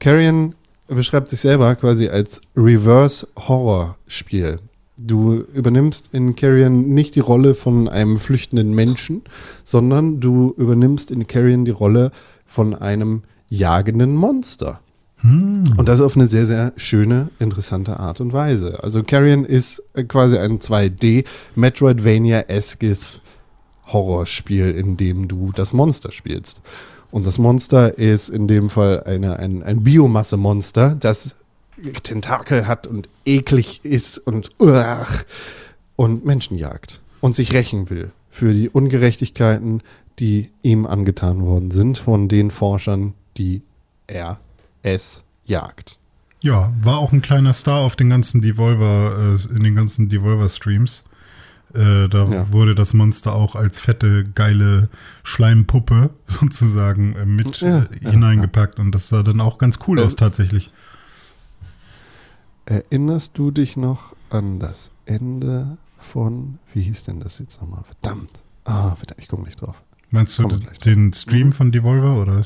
Carrion 0.00 0.54
beschreibt 0.88 1.28
sich 1.28 1.40
selber 1.40 1.72
quasi 1.76 2.08
als 2.08 2.40
Reverse-Horror-Spiel. 2.56 4.58
Du 4.96 5.44
übernimmst 5.54 6.10
in 6.12 6.36
Carrion 6.36 6.90
nicht 6.90 7.14
die 7.14 7.20
Rolle 7.20 7.54
von 7.54 7.88
einem 7.88 8.18
flüchtenden 8.18 8.74
Menschen, 8.74 9.22
sondern 9.64 10.20
du 10.20 10.52
übernimmst 10.58 11.10
in 11.10 11.26
Carrion 11.26 11.64
die 11.64 11.70
Rolle 11.70 12.12
von 12.50 12.74
einem 12.74 13.22
jagenden 13.48 14.14
Monster. 14.14 14.80
Hm. 15.20 15.74
Und 15.76 15.88
das 15.88 16.00
auf 16.00 16.16
eine 16.16 16.26
sehr, 16.26 16.46
sehr 16.46 16.72
schöne, 16.76 17.28
interessante 17.38 18.00
Art 18.00 18.20
und 18.20 18.32
Weise. 18.32 18.82
Also 18.82 19.02
Carrion 19.02 19.44
ist 19.44 19.82
äh, 19.94 20.02
quasi 20.04 20.36
ein 20.36 20.58
2D 20.58 21.24
Metroidvania-eskes 21.54 23.20
Horrorspiel, 23.86 24.70
in 24.70 24.96
dem 24.96 25.28
du 25.28 25.52
das 25.54 25.72
Monster 25.72 26.10
spielst. 26.10 26.60
Und 27.10 27.26
das 27.26 27.38
Monster 27.38 27.98
ist 27.98 28.28
in 28.28 28.48
dem 28.48 28.70
Fall 28.70 29.02
eine, 29.04 29.38
ein, 29.38 29.62
ein 29.62 29.82
Biomasse-Monster, 29.82 30.96
das 30.98 31.34
Tentakel 32.02 32.66
hat 32.66 32.86
und 32.86 33.08
eklig 33.24 33.80
ist 33.84 34.18
und, 34.18 34.50
uach, 34.58 35.24
und 35.96 36.24
Menschen 36.24 36.56
jagt 36.56 37.00
und 37.20 37.34
sich 37.34 37.52
rächen 37.52 37.90
will 37.90 38.10
für 38.30 38.54
die 38.54 38.68
Ungerechtigkeiten, 38.70 39.82
die 40.20 40.50
ihm 40.62 40.86
angetan 40.86 41.42
worden 41.42 41.70
sind 41.70 41.98
von 41.98 42.28
den 42.28 42.50
Forschern, 42.50 43.14
die 43.36 43.62
er 44.06 44.38
es 44.82 45.24
jagt. 45.46 45.98
Ja, 46.42 46.72
war 46.82 46.98
auch 46.98 47.12
ein 47.12 47.22
kleiner 47.22 47.52
Star 47.52 47.80
auf 47.80 47.96
den 47.96 48.08
ganzen 48.10 48.40
Devolver, 48.40 49.36
äh, 49.36 49.54
in 49.56 49.62
den 49.64 49.74
ganzen 49.74 50.08
Devolver-Streams. 50.08 51.04
Äh, 51.74 52.08
da 52.08 52.24
Ja. 52.26 52.52
wurde 52.52 52.74
das 52.74 52.94
Monster 52.94 53.32
auch 53.34 53.54
als 53.54 53.78
fette, 53.80 54.24
geile 54.34 54.88
Schleimpuppe 55.22 56.10
sozusagen 56.24 57.14
äh, 57.14 57.26
mit 57.26 57.60
Ja, 57.60 57.80
äh, 57.82 57.86
ja, 58.02 58.10
hineingepackt 58.10 58.78
und 58.78 58.92
das 58.92 59.08
sah 59.08 59.22
dann 59.22 59.40
auch 59.40 59.58
ganz 59.58 59.78
cool 59.86 59.98
Äh, 60.00 60.04
aus 60.04 60.16
tatsächlich. 60.16 60.70
Erinnerst 62.66 63.36
du 63.38 63.50
dich 63.50 63.76
noch 63.76 64.14
an 64.30 64.60
das 64.60 64.90
Ende 65.06 65.76
von, 65.98 66.58
wie 66.72 66.82
hieß 66.82 67.04
denn 67.04 67.20
das 67.20 67.38
jetzt 67.38 67.60
nochmal? 67.60 67.82
Verdammt. 67.84 68.30
Ah, 68.64 68.94
verdammt, 68.94 69.20
ich 69.20 69.28
komme 69.28 69.44
nicht 69.44 69.60
drauf. 69.60 69.82
Meinst 70.10 70.38
du 70.38 70.48
den 70.84 71.12
Stream 71.12 71.52
von 71.52 71.70
Devolver 71.72 72.20
oder? 72.20 72.42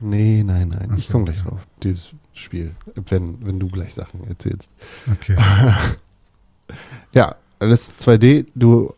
Nee, 0.00 0.44
nein, 0.44 0.68
nein. 0.68 0.90
Ach 0.92 0.98
ich 0.98 1.10
komme 1.10 1.24
gleich 1.24 1.40
okay. 1.40 1.48
drauf. 1.48 1.66
Dieses 1.82 2.12
Spiel. 2.34 2.72
Wenn, 3.08 3.44
wenn 3.44 3.58
du 3.58 3.68
gleich 3.68 3.94
Sachen 3.94 4.26
erzählst. 4.28 4.70
Okay. 5.10 5.36
Ja, 7.14 7.36
alles 7.60 7.92
2D. 8.00 8.46
Du 8.56 8.92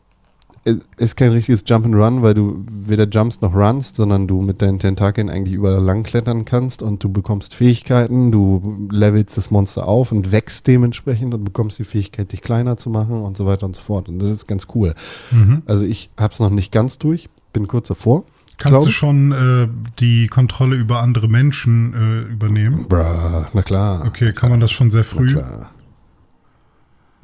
ist 0.96 1.16
kein 1.16 1.32
richtiges 1.32 1.64
Jump 1.66 1.86
and 1.86 1.94
Run, 1.94 2.22
weil 2.22 2.34
du 2.34 2.64
weder 2.68 3.06
jumpst 3.06 3.40
noch 3.42 3.54
runst, 3.54 3.96
sondern 3.96 4.26
du 4.26 4.42
mit 4.42 4.60
deinen 4.60 4.78
Tentakeln 4.78 5.30
eigentlich 5.30 5.54
überall 5.54 5.82
lang 5.82 6.02
klettern 6.02 6.44
kannst 6.44 6.82
und 6.82 7.02
du 7.02 7.10
bekommst 7.10 7.54
Fähigkeiten, 7.54 8.30
du 8.32 8.88
levelst 8.90 9.38
das 9.38 9.50
Monster 9.50 9.88
auf 9.88 10.12
und 10.12 10.32
wächst 10.32 10.66
dementsprechend 10.66 11.32
und 11.32 11.44
bekommst 11.44 11.78
die 11.78 11.84
Fähigkeit, 11.84 12.32
dich 12.32 12.42
kleiner 12.42 12.76
zu 12.76 12.90
machen 12.90 13.22
und 13.22 13.36
so 13.36 13.46
weiter 13.46 13.66
und 13.66 13.76
so 13.76 13.82
fort. 13.82 14.08
Und 14.08 14.18
das 14.18 14.30
ist 14.30 14.46
ganz 14.46 14.66
cool. 14.74 14.94
Mhm. 15.30 15.62
Also 15.66 15.86
ich 15.86 16.10
habe 16.18 16.34
es 16.34 16.40
noch 16.40 16.50
nicht 16.50 16.72
ganz 16.72 16.98
durch, 16.98 17.28
bin 17.58 17.66
kurz 17.68 17.88
davor. 17.88 18.24
Kannst 18.56 18.74
glaub 18.74 18.84
du 18.86 18.90
schon 18.90 19.32
äh, 19.32 19.68
die 20.00 20.26
Kontrolle 20.26 20.76
über 20.76 21.00
andere 21.00 21.28
Menschen 21.28 21.94
äh, 21.94 22.32
übernehmen? 22.32 22.86
Bruh, 22.88 23.46
na 23.52 23.62
klar. 23.62 24.04
Okay, 24.06 24.32
kann 24.32 24.50
man 24.50 24.60
das 24.60 24.70
schon 24.72 24.90
sehr 24.90 25.02
Na 25.02 25.16
früh? 25.16 25.32
klar. 25.32 25.70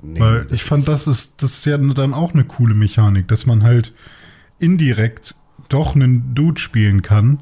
Nee, 0.02 0.20
Weil 0.20 0.46
ich 0.50 0.62
fand, 0.64 0.86
das 0.86 1.06
ist, 1.06 1.42
das 1.42 1.54
ist 1.54 1.66
ja 1.66 1.78
dann 1.78 2.14
auch 2.14 2.34
eine 2.34 2.44
coole 2.44 2.74
Mechanik, 2.74 3.26
dass 3.28 3.46
man 3.46 3.62
halt 3.62 3.94
indirekt 4.58 5.34
doch 5.68 5.94
einen 5.94 6.34
Dude 6.34 6.60
spielen 6.60 7.02
kann, 7.02 7.40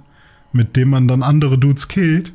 mit 0.53 0.77
dem 0.77 0.91
man 0.91 1.09
dann 1.09 1.23
andere 1.23 1.59
Dudes 1.59 1.89
killt. 1.89 2.33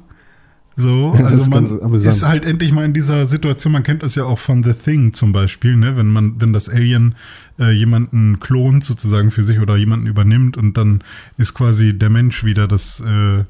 So, 0.75 1.13
Ja, 1.17 1.25
also 1.25 1.43
ist 1.43 1.49
man 1.49 1.81
amüsant. 1.81 2.15
ist 2.15 2.23
halt 2.25 2.45
endlich 2.45 2.71
mal 2.71 2.85
in 2.85 2.93
dieser 2.93 3.25
Situation, 3.25 3.73
man 3.73 3.83
kennt 3.83 4.03
das 4.03 4.15
ja 4.15 4.25
auch 4.25 4.37
von 4.37 4.63
The 4.63 4.73
Thing 4.73 5.13
zum 5.13 5.31
Beispiel, 5.31 5.75
ne, 5.75 5.97
wenn 5.97 6.07
man, 6.07 6.39
wenn 6.41 6.53
das 6.53 6.69
Alien 6.69 7.15
äh, 7.59 7.71
jemanden 7.71 8.39
klont 8.39 8.83
sozusagen 8.83 9.31
für 9.31 9.43
sich 9.43 9.59
oder 9.59 9.75
jemanden 9.75 10.07
übernimmt 10.07 10.57
und 10.57 10.77
dann 10.77 11.03
ist 11.37 11.53
quasi 11.53 11.97
der 11.97 12.09
Mensch 12.09 12.43
wieder 12.43 12.67
das 12.67 12.99
äh, 13.01 13.43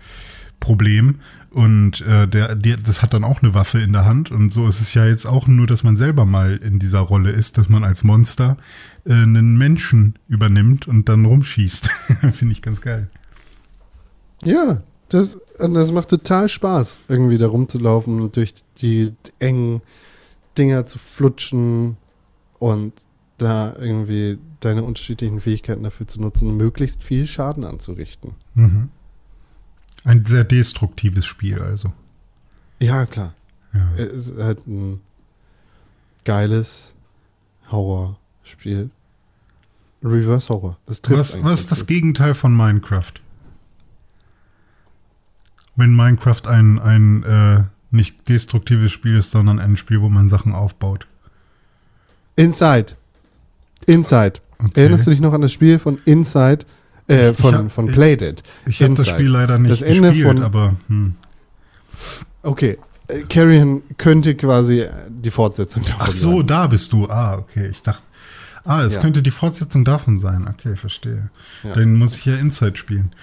Problem 0.59 1.15
und 1.49 2.01
äh, 2.01 2.27
der, 2.27 2.55
der, 2.55 2.77
das 2.77 3.01
hat 3.01 3.13
dann 3.13 3.23
auch 3.23 3.41
eine 3.41 3.53
Waffe 3.53 3.79
in 3.79 3.93
der 3.93 4.05
Hand 4.05 4.31
und 4.31 4.53
so 4.53 4.67
ist 4.67 4.81
es 4.81 4.93
ja 4.93 5.05
jetzt 5.05 5.25
auch 5.25 5.47
nur, 5.47 5.67
dass 5.67 5.83
man 5.83 5.95
selber 5.95 6.25
mal 6.25 6.57
in 6.57 6.79
dieser 6.79 6.99
Rolle 6.99 7.31
ist, 7.31 7.57
dass 7.57 7.69
man 7.69 7.83
als 7.83 8.03
Monster 8.03 8.57
äh, 9.05 9.13
einen 9.13 9.57
Menschen 9.57 10.15
übernimmt 10.27 10.87
und 10.87 11.09
dann 11.09 11.25
rumschießt. 11.25 11.89
Finde 12.33 12.51
ich 12.51 12.61
ganz 12.61 12.81
geil. 12.81 13.07
Ja, 14.43 14.79
das, 15.09 15.39
das 15.57 15.91
macht 15.91 16.09
total 16.09 16.49
Spaß, 16.49 16.97
irgendwie 17.07 17.37
da 17.37 17.47
rumzulaufen 17.47 18.21
und 18.21 18.35
durch 18.35 18.53
die 18.81 19.13
engen 19.39 19.81
Dinger 20.57 20.85
zu 20.85 20.99
flutschen 20.99 21.97
und 22.59 22.93
da 23.37 23.75
irgendwie 23.77 24.39
deine 24.59 24.83
unterschiedlichen 24.83 25.41
Fähigkeiten 25.41 25.83
dafür 25.83 26.07
zu 26.07 26.19
nutzen, 26.19 26.57
möglichst 26.57 27.03
viel 27.03 27.27
Schaden 27.27 27.63
anzurichten. 27.63 28.31
Mhm. 28.55 28.89
Ein 30.03 30.25
sehr 30.25 30.43
destruktives 30.43 31.25
Spiel 31.25 31.61
also. 31.61 31.93
Ja, 32.79 33.05
klar. 33.05 33.33
Ja. 33.73 33.93
Es 33.95 34.29
ist 34.29 34.39
halt 34.39 34.65
ein 34.67 35.01
geiles 36.23 36.93
Horrorspiel. 37.71 38.89
Reverse 40.03 40.49
Horror. 40.49 40.77
Das 40.85 41.01
Was, 41.09 41.43
was 41.43 41.61
ist 41.61 41.71
das. 41.71 41.87
Gegenteil 41.87 42.33
von 42.33 42.55
Minecraft? 42.55 43.13
Wenn 45.75 45.95
Minecraft 45.95 46.47
ein, 46.47 46.79
ein 46.79 47.23
äh, 47.23 47.63
nicht 47.91 48.29
destruktives 48.29 48.91
Spiel 48.91 49.17
ist, 49.17 49.31
sondern 49.31 49.59
ein 49.59 49.77
Spiel, 49.77 50.01
wo 50.01 50.09
man 50.09 50.29
Sachen 50.29 50.53
aufbaut. 50.53 51.07
Inside. 52.35 52.95
Inside. 53.87 54.33
Okay. 54.59 54.81
Erinnerst 54.81 55.07
du 55.07 55.11
dich 55.11 55.19
noch 55.19 55.33
an 55.33 55.41
das 55.41 55.51
Spiel 55.51 55.79
von 55.79 55.97
Inside? 56.05 56.59
Äh, 57.09 57.25
Ich- 57.25 57.31
ich 57.31 57.37
von, 57.37 57.55
hab- 57.55 57.71
von 57.71 57.87
ich- 57.87 57.93
Playdead. 57.93 58.43
Ich 58.67 58.81
habe 58.83 58.93
das. 58.93 59.07
Spiel 59.07 59.27
leider 59.29 59.57
nicht 59.57 59.71
Das 59.71 59.81
Ende 59.81 60.09
gespielt, 60.09 60.27
von- 60.27 60.43
aber 60.43 60.75
hm. 60.87 61.15
Okay. 62.43 62.77
Äh, 63.07 63.21
Carrion 63.29 63.81
könnte 63.97 64.35
quasi 64.35 64.81
äh, 64.81 64.89
die 65.09 65.31
Fortsetzung 65.31 65.83
davon 65.83 66.01
Ach 66.05 66.11
so, 66.11 66.37
sein. 66.39 66.47
da 66.47 66.67
bist 66.67 66.91
du. 66.93 67.07
Ah, 67.09 67.35
okay. 67.37 67.69
Ich 67.71 67.81
dachte, 67.81 68.03
ah, 68.65 68.83
es 68.83 68.95
Ja. 68.95 69.01
könnte 69.01 69.21
die 69.21 69.31
Fortsetzung 69.31 69.85
davon 69.85 70.19
sein. 70.19 70.47
Okay, 70.49 70.75
verstehe. 70.75 71.29
Ja. 71.63 71.73
Dann 71.73 71.95
muss 71.95 72.15
ich 72.17 72.25
ja 72.25 72.35
Inside 72.35 72.75
spielen. 72.77 73.13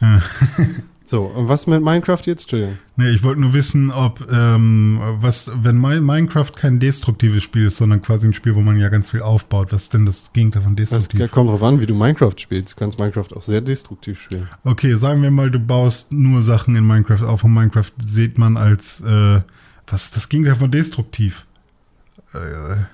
Äh, 1.04 1.08
So, 1.08 1.24
und 1.24 1.48
was 1.48 1.66
mit 1.66 1.82
Minecraft 1.82 2.20
jetzt? 2.24 2.42
Entschuldigung. 2.42 2.78
nee, 2.96 3.10
ich 3.10 3.22
wollte 3.22 3.40
nur 3.40 3.52
wissen, 3.54 3.90
ob, 3.90 4.26
ähm, 4.30 5.00
was, 5.20 5.50
wenn 5.62 5.78
Mi- 5.80 6.00
Minecraft 6.00 6.50
kein 6.54 6.78
destruktives 6.78 7.42
Spiel 7.42 7.66
ist, 7.66 7.76
sondern 7.78 8.00
quasi 8.02 8.26
ein 8.28 8.34
Spiel, 8.34 8.54
wo 8.54 8.60
man 8.60 8.76
ja 8.76 8.88
ganz 8.88 9.10
viel 9.10 9.22
aufbaut, 9.22 9.72
was 9.72 9.84
ist 9.84 9.94
denn 9.94 10.06
das 10.06 10.32
Gegenteil 10.32 10.62
von 10.62 10.76
Das 10.76 10.90
destruktiv? 10.90 11.30
kommt 11.32 11.50
drauf 11.50 11.62
an, 11.62 11.80
wie 11.80 11.86
du 11.86 11.94
Minecraft 11.94 12.34
spielst. 12.38 12.72
Du 12.72 12.76
kannst 12.76 12.98
Minecraft 12.98 13.28
auch 13.36 13.42
sehr 13.42 13.60
destruktiv 13.60 14.20
spielen. 14.22 14.48
Okay, 14.64 14.94
sagen 14.94 15.22
wir 15.22 15.30
mal, 15.30 15.50
du 15.50 15.58
baust 15.58 16.12
nur 16.12 16.42
Sachen 16.42 16.76
in 16.76 16.86
Minecraft 16.86 17.22
auf 17.26 17.44
und 17.44 17.52
Minecraft 17.54 17.90
sieht 18.04 18.38
man 18.38 18.56
als, 18.56 19.00
äh, 19.02 19.40
was 19.86 20.04
ist 20.04 20.16
das 20.16 20.28
Gegenteil 20.28 20.54
von 20.56 20.70
destruktiv? 20.70 21.46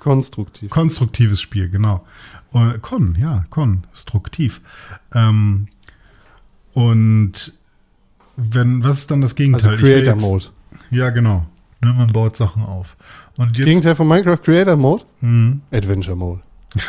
Konstruktiv. 0.00 0.68
Konstruktives 0.70 1.40
Spiel, 1.40 1.68
genau. 1.68 2.04
Kon, 2.82 3.16
ja, 3.20 3.44
konstruktiv. 3.50 4.60
Ähm, 5.14 5.68
und 6.72 7.52
wenn, 8.38 8.82
was 8.84 8.98
ist 9.00 9.10
dann 9.10 9.20
das 9.20 9.30
Also 9.32 9.36
Gegenteil? 9.36 9.72
Will 9.72 9.78
Creator 10.02 10.14
jetzt- 10.14 10.22
Mode. 10.22 10.44
Ja, 10.90 11.10
genau. 11.10 11.44
Ne, 11.80 11.92
man 11.92 12.08
baut 12.12 12.36
Sachen 12.36 12.62
auf. 12.62 12.96
Und 13.38 13.56
jetzt, 13.58 13.66
Gegenteil 13.66 13.94
von 13.94 14.08
Minecraft 14.08 14.38
Creator 14.42 14.76
Mode? 14.76 15.04
Mhm. 15.20 15.60
Adventure 15.72 16.16
Mode. 16.16 16.40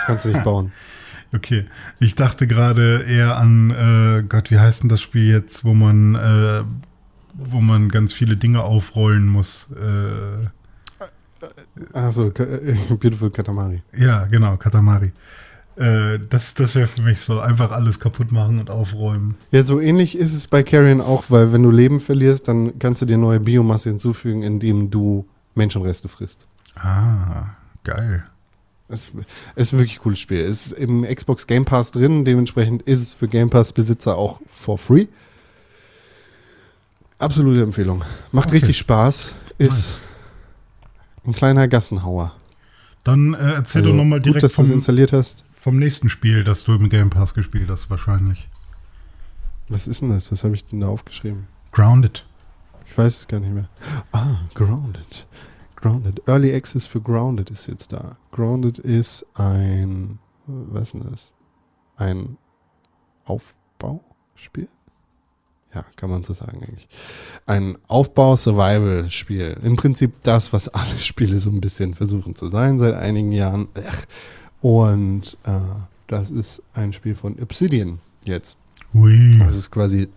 Kannst 0.05 0.25
du 0.25 0.29
nicht 0.29 0.43
bauen. 0.43 0.71
okay. 1.33 1.65
Ich 1.99 2.15
dachte 2.15 2.47
gerade 2.47 3.03
eher 3.07 3.37
an, 3.37 3.69
äh, 3.71 4.23
Gott, 4.27 4.51
wie 4.51 4.59
heißt 4.59 4.83
denn 4.83 4.89
das 4.89 5.01
Spiel 5.01 5.25
jetzt, 5.31 5.63
wo 5.63 5.73
man, 5.73 6.15
äh, 6.15 6.63
wo 7.33 7.61
man 7.61 7.89
ganz 7.89 8.13
viele 8.13 8.35
Dinge 8.37 8.63
aufrollen 8.63 9.27
muss? 9.27 9.69
Äh, 9.75 10.47
Achso, 11.93 12.31
Beautiful 12.99 13.29
Katamari. 13.31 13.81
ja, 13.97 14.25
genau, 14.25 14.57
Katamari. 14.57 15.11
Äh, 15.79 16.19
das 16.29 16.55
das 16.55 16.75
wäre 16.75 16.87
für 16.87 17.01
mich 17.01 17.21
so, 17.21 17.39
einfach 17.39 17.71
alles 17.71 18.01
kaputt 18.01 18.33
machen 18.33 18.59
und 18.59 18.69
aufräumen. 18.69 19.35
Ja, 19.51 19.63
so 19.63 19.79
ähnlich 19.79 20.17
ist 20.17 20.33
es 20.33 20.47
bei 20.47 20.61
Carrion 20.61 20.99
auch, 20.99 21.25
weil 21.29 21.53
wenn 21.53 21.63
du 21.63 21.71
Leben 21.71 22.01
verlierst, 22.01 22.49
dann 22.49 22.77
kannst 22.79 23.01
du 23.01 23.05
dir 23.05 23.17
neue 23.17 23.39
Biomasse 23.39 23.89
hinzufügen, 23.89 24.43
indem 24.43 24.91
du 24.91 25.25
Menschenreste 25.55 26.09
frisst. 26.09 26.45
Ah, 26.75 27.45
geil. 27.85 28.25
Es 28.89 29.11
ist 29.55 29.73
ein 29.73 29.79
wirklich 29.79 29.99
cooles 29.99 30.19
Spiel. 30.19 30.39
Es 30.39 30.65
ist 30.67 30.71
im 30.73 31.03
Xbox 31.03 31.47
Game 31.47 31.63
Pass 31.63 31.91
drin, 31.91 32.25
dementsprechend 32.25 32.81
ist 32.81 33.01
es 33.01 33.13
für 33.13 33.27
Game 33.27 33.49
Pass-Besitzer 33.49 34.17
auch 34.17 34.41
for 34.53 34.77
free. 34.77 35.05
Absolute 37.19 37.61
Empfehlung. 37.61 38.03
Macht 38.31 38.47
Okay. 38.49 38.57
richtig 38.57 38.77
Spaß. 38.79 39.33
Ist 39.57 39.95
ein 41.25 41.33
kleiner 41.33 41.67
Gassenhauer. 41.67 42.33
Dann 43.03 43.33
äh, 43.33 43.53
erzähl 43.53 43.81
Also 43.81 43.91
doch 43.91 43.97
nochmal 43.97 44.19
gut, 44.19 44.27
direkt 44.27 44.43
dass 44.43 44.53
du 44.55 44.61
es 44.63 44.69
installiert 44.69 45.13
hast. 45.13 45.43
Vom 45.59 45.77
nächsten 45.77 46.07
Spiel, 46.07 46.45
das 46.45 46.63
du 46.63 46.73
im 46.73 46.87
Game 46.87 47.09
Pass 47.09 47.33
gespielt 47.33 47.69
hast, 47.69 47.89
wahrscheinlich. 47.89 48.47
Was 49.67 49.89
ist 49.89 50.01
denn 50.01 50.07
das? 50.07 50.31
Was 50.31 50.45
habe 50.45 50.55
ich 50.55 50.65
denn 50.65 50.79
da 50.79 50.87
aufgeschrieben? 50.87 51.47
Grounded. 51.73 52.25
Ich 52.85 52.97
weiß 52.97 53.19
es 53.19 53.27
gar 53.27 53.41
nicht 53.41 53.53
mehr. 53.53 53.67
Ah, 54.13 54.37
Grounded. 54.53 55.27
Grounded. 55.75 56.21
Early 56.27 56.55
Access 56.55 56.87
für 56.87 57.01
Grounded 57.01 57.49
ist 57.49 57.67
jetzt 57.67 57.91
da. 57.91 58.15
Grounded 58.31 58.79
ist 58.79 59.25
ein, 59.33 60.19
was 60.47 60.83
ist 60.83 60.93
denn 60.93 61.11
das? 61.11 61.31
Ein 61.97 62.37
Aufbauspiel? 63.25 64.69
Ja, 65.75 65.83
kann 65.97 66.09
man 66.09 66.23
so 66.23 66.33
sagen 66.33 66.63
eigentlich. 66.63 66.87
Ein 67.45 67.77
Aufbau-Survival-Spiel. 67.89 69.57
Im 69.61 69.75
Prinzip 69.75 70.23
das, 70.23 70.53
was 70.53 70.69
alle 70.69 70.97
Spiele 70.99 71.41
so 71.41 71.49
ein 71.49 71.59
bisschen 71.59 71.95
versuchen 71.95 72.33
zu 72.35 72.47
sein 72.47 72.79
seit 72.79 72.95
einigen 72.95 73.33
Jahren. 73.33 73.67
Ach. 73.75 74.05
Und 74.61 75.37
äh, 75.43 75.51
das 76.07 76.29
ist 76.29 76.61
ein 76.73 76.91
Spiel 76.93 77.15
von 77.15 77.39
Obsidian 77.41 77.99
jetzt. 78.25 78.57
Ui. 78.93 79.37
Das 79.39 79.55
ist 79.55 79.71
quasi 79.71 80.09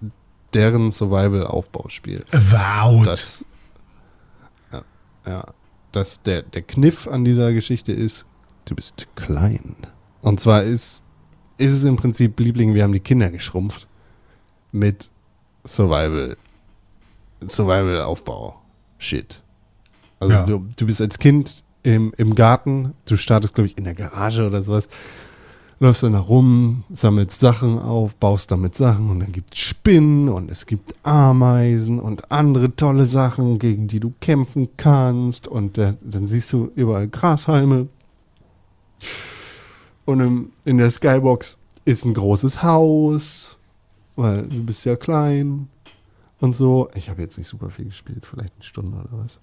deren 0.55 0.90
Survival-Aufbauspiel. 0.93 2.24
Avowed. 2.32 3.06
Das, 3.06 3.44
ja, 4.73 4.82
ja, 5.27 5.44
das 5.93 6.23
der, 6.23 6.43
der 6.43 6.62
Kniff 6.62 7.06
an 7.06 7.24
dieser 7.24 7.52
Geschichte 7.52 7.93
ist, 7.93 8.27
du 8.64 8.74
bist 8.74 9.06
klein. 9.14 9.77
Und 10.23 10.40
zwar 10.40 10.62
ist, 10.62 11.02
ist 11.59 11.73
es 11.73 11.85
im 11.85 11.97
Prinzip 11.97 12.39
Liebling, 12.40 12.74
wir 12.74 12.82
haben 12.82 12.93
die 12.93 13.01
Kinder 13.01 13.31
geschrumpft 13.31 13.86
mit 14.73 15.10
Survival, 15.66 16.36
Survival-Aufbau. 17.47 18.60
Shit. 18.98 19.43
Also 20.20 20.32
Ja. 20.32 20.47
du, 20.47 20.66
du 20.77 20.86
bist 20.86 21.01
als 21.01 21.19
Kind 21.19 21.64
im, 21.82 22.12
im 22.16 22.34
Garten, 22.34 22.94
du 23.06 23.16
startest, 23.16 23.54
glaube 23.54 23.66
ich, 23.68 23.78
in 23.78 23.84
der 23.84 23.94
Garage 23.94 24.46
oder 24.46 24.62
sowas, 24.62 24.88
läufst 25.80 26.02
dann 26.04 26.12
da 26.12 26.20
rum, 26.20 26.84
sammelst 26.94 27.40
Sachen 27.40 27.78
auf, 27.78 28.14
baust 28.14 28.50
damit 28.50 28.74
Sachen 28.74 29.10
und 29.10 29.20
dann 29.20 29.32
gibt 29.32 29.54
es 29.54 29.60
Spinnen 29.60 30.28
und 30.28 30.50
es 30.50 30.66
gibt 30.66 30.94
Ameisen 31.02 31.98
und 31.98 32.30
andere 32.30 32.76
tolle 32.76 33.06
Sachen, 33.06 33.59
gegen 33.59 33.88
die 33.88 33.98
du 33.98 34.12
kämpfen 34.20 34.68
kannst 34.76 35.48
und 35.48 35.78
äh, 35.78 35.94
dann 36.00 36.26
siehst 36.26 36.52
du 36.52 36.70
überall 36.76 37.09
Grashalme 37.09 37.88
und 40.04 40.20
im, 40.20 40.52
in 40.64 40.78
der 40.78 40.90
Skybox 40.90 41.56
ist 41.84 42.04
ein 42.04 42.14
großes 42.14 42.62
Haus 42.62 43.52
weil 44.16 44.42
du 44.42 44.64
bist 44.64 44.84
ja 44.84 44.96
klein 44.96 45.68
und 46.40 46.54
so. 46.54 46.88
Ich 46.94 47.09
habe 47.09 47.22
jetzt 47.22 47.38
nicht 47.38 47.48
super 47.48 47.70
viel 47.70 47.86
gespielt, 47.86 48.26
vielleicht 48.26 48.54
eine 48.54 48.64
Stunde 48.64 48.98
oder 48.98 49.24
was. 49.24 49.38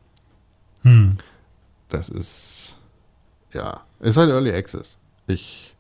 Hm. 0.84 1.18
Das 1.90 2.10
ist, 2.10 2.78
ja, 3.52 3.82
ist 4.00 4.18
halt 4.18 4.30
Early 4.30 4.52
Access. 4.52 4.98
Ich, 5.28 5.76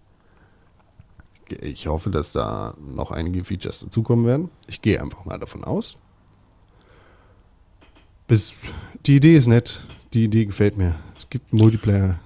ich 1.62 1.88
hoffe, 1.88 2.10
dass 2.10 2.32
da 2.32 2.74
noch 2.80 3.12
einige 3.12 3.44
Features 3.44 3.80
dazukommen 3.80 4.26
werden. 4.26 4.50
Ich 4.68 4.82
gehe 4.82 5.02
einfach 5.02 5.26
mal 5.26 5.38
davon 5.38 5.64
aus. 5.64 5.98
Bis, 8.28 8.54
die 9.06 9.16
Idee 9.16 9.38
ist 9.38 9.48
nett, 9.48 9.82
die 10.14 10.26
Idee 10.26 10.46
gefällt 10.46 10.78
mir. 10.78 10.96
Es 11.18 11.30
gibt 11.30 11.54
Multiplayer. 11.54 12.20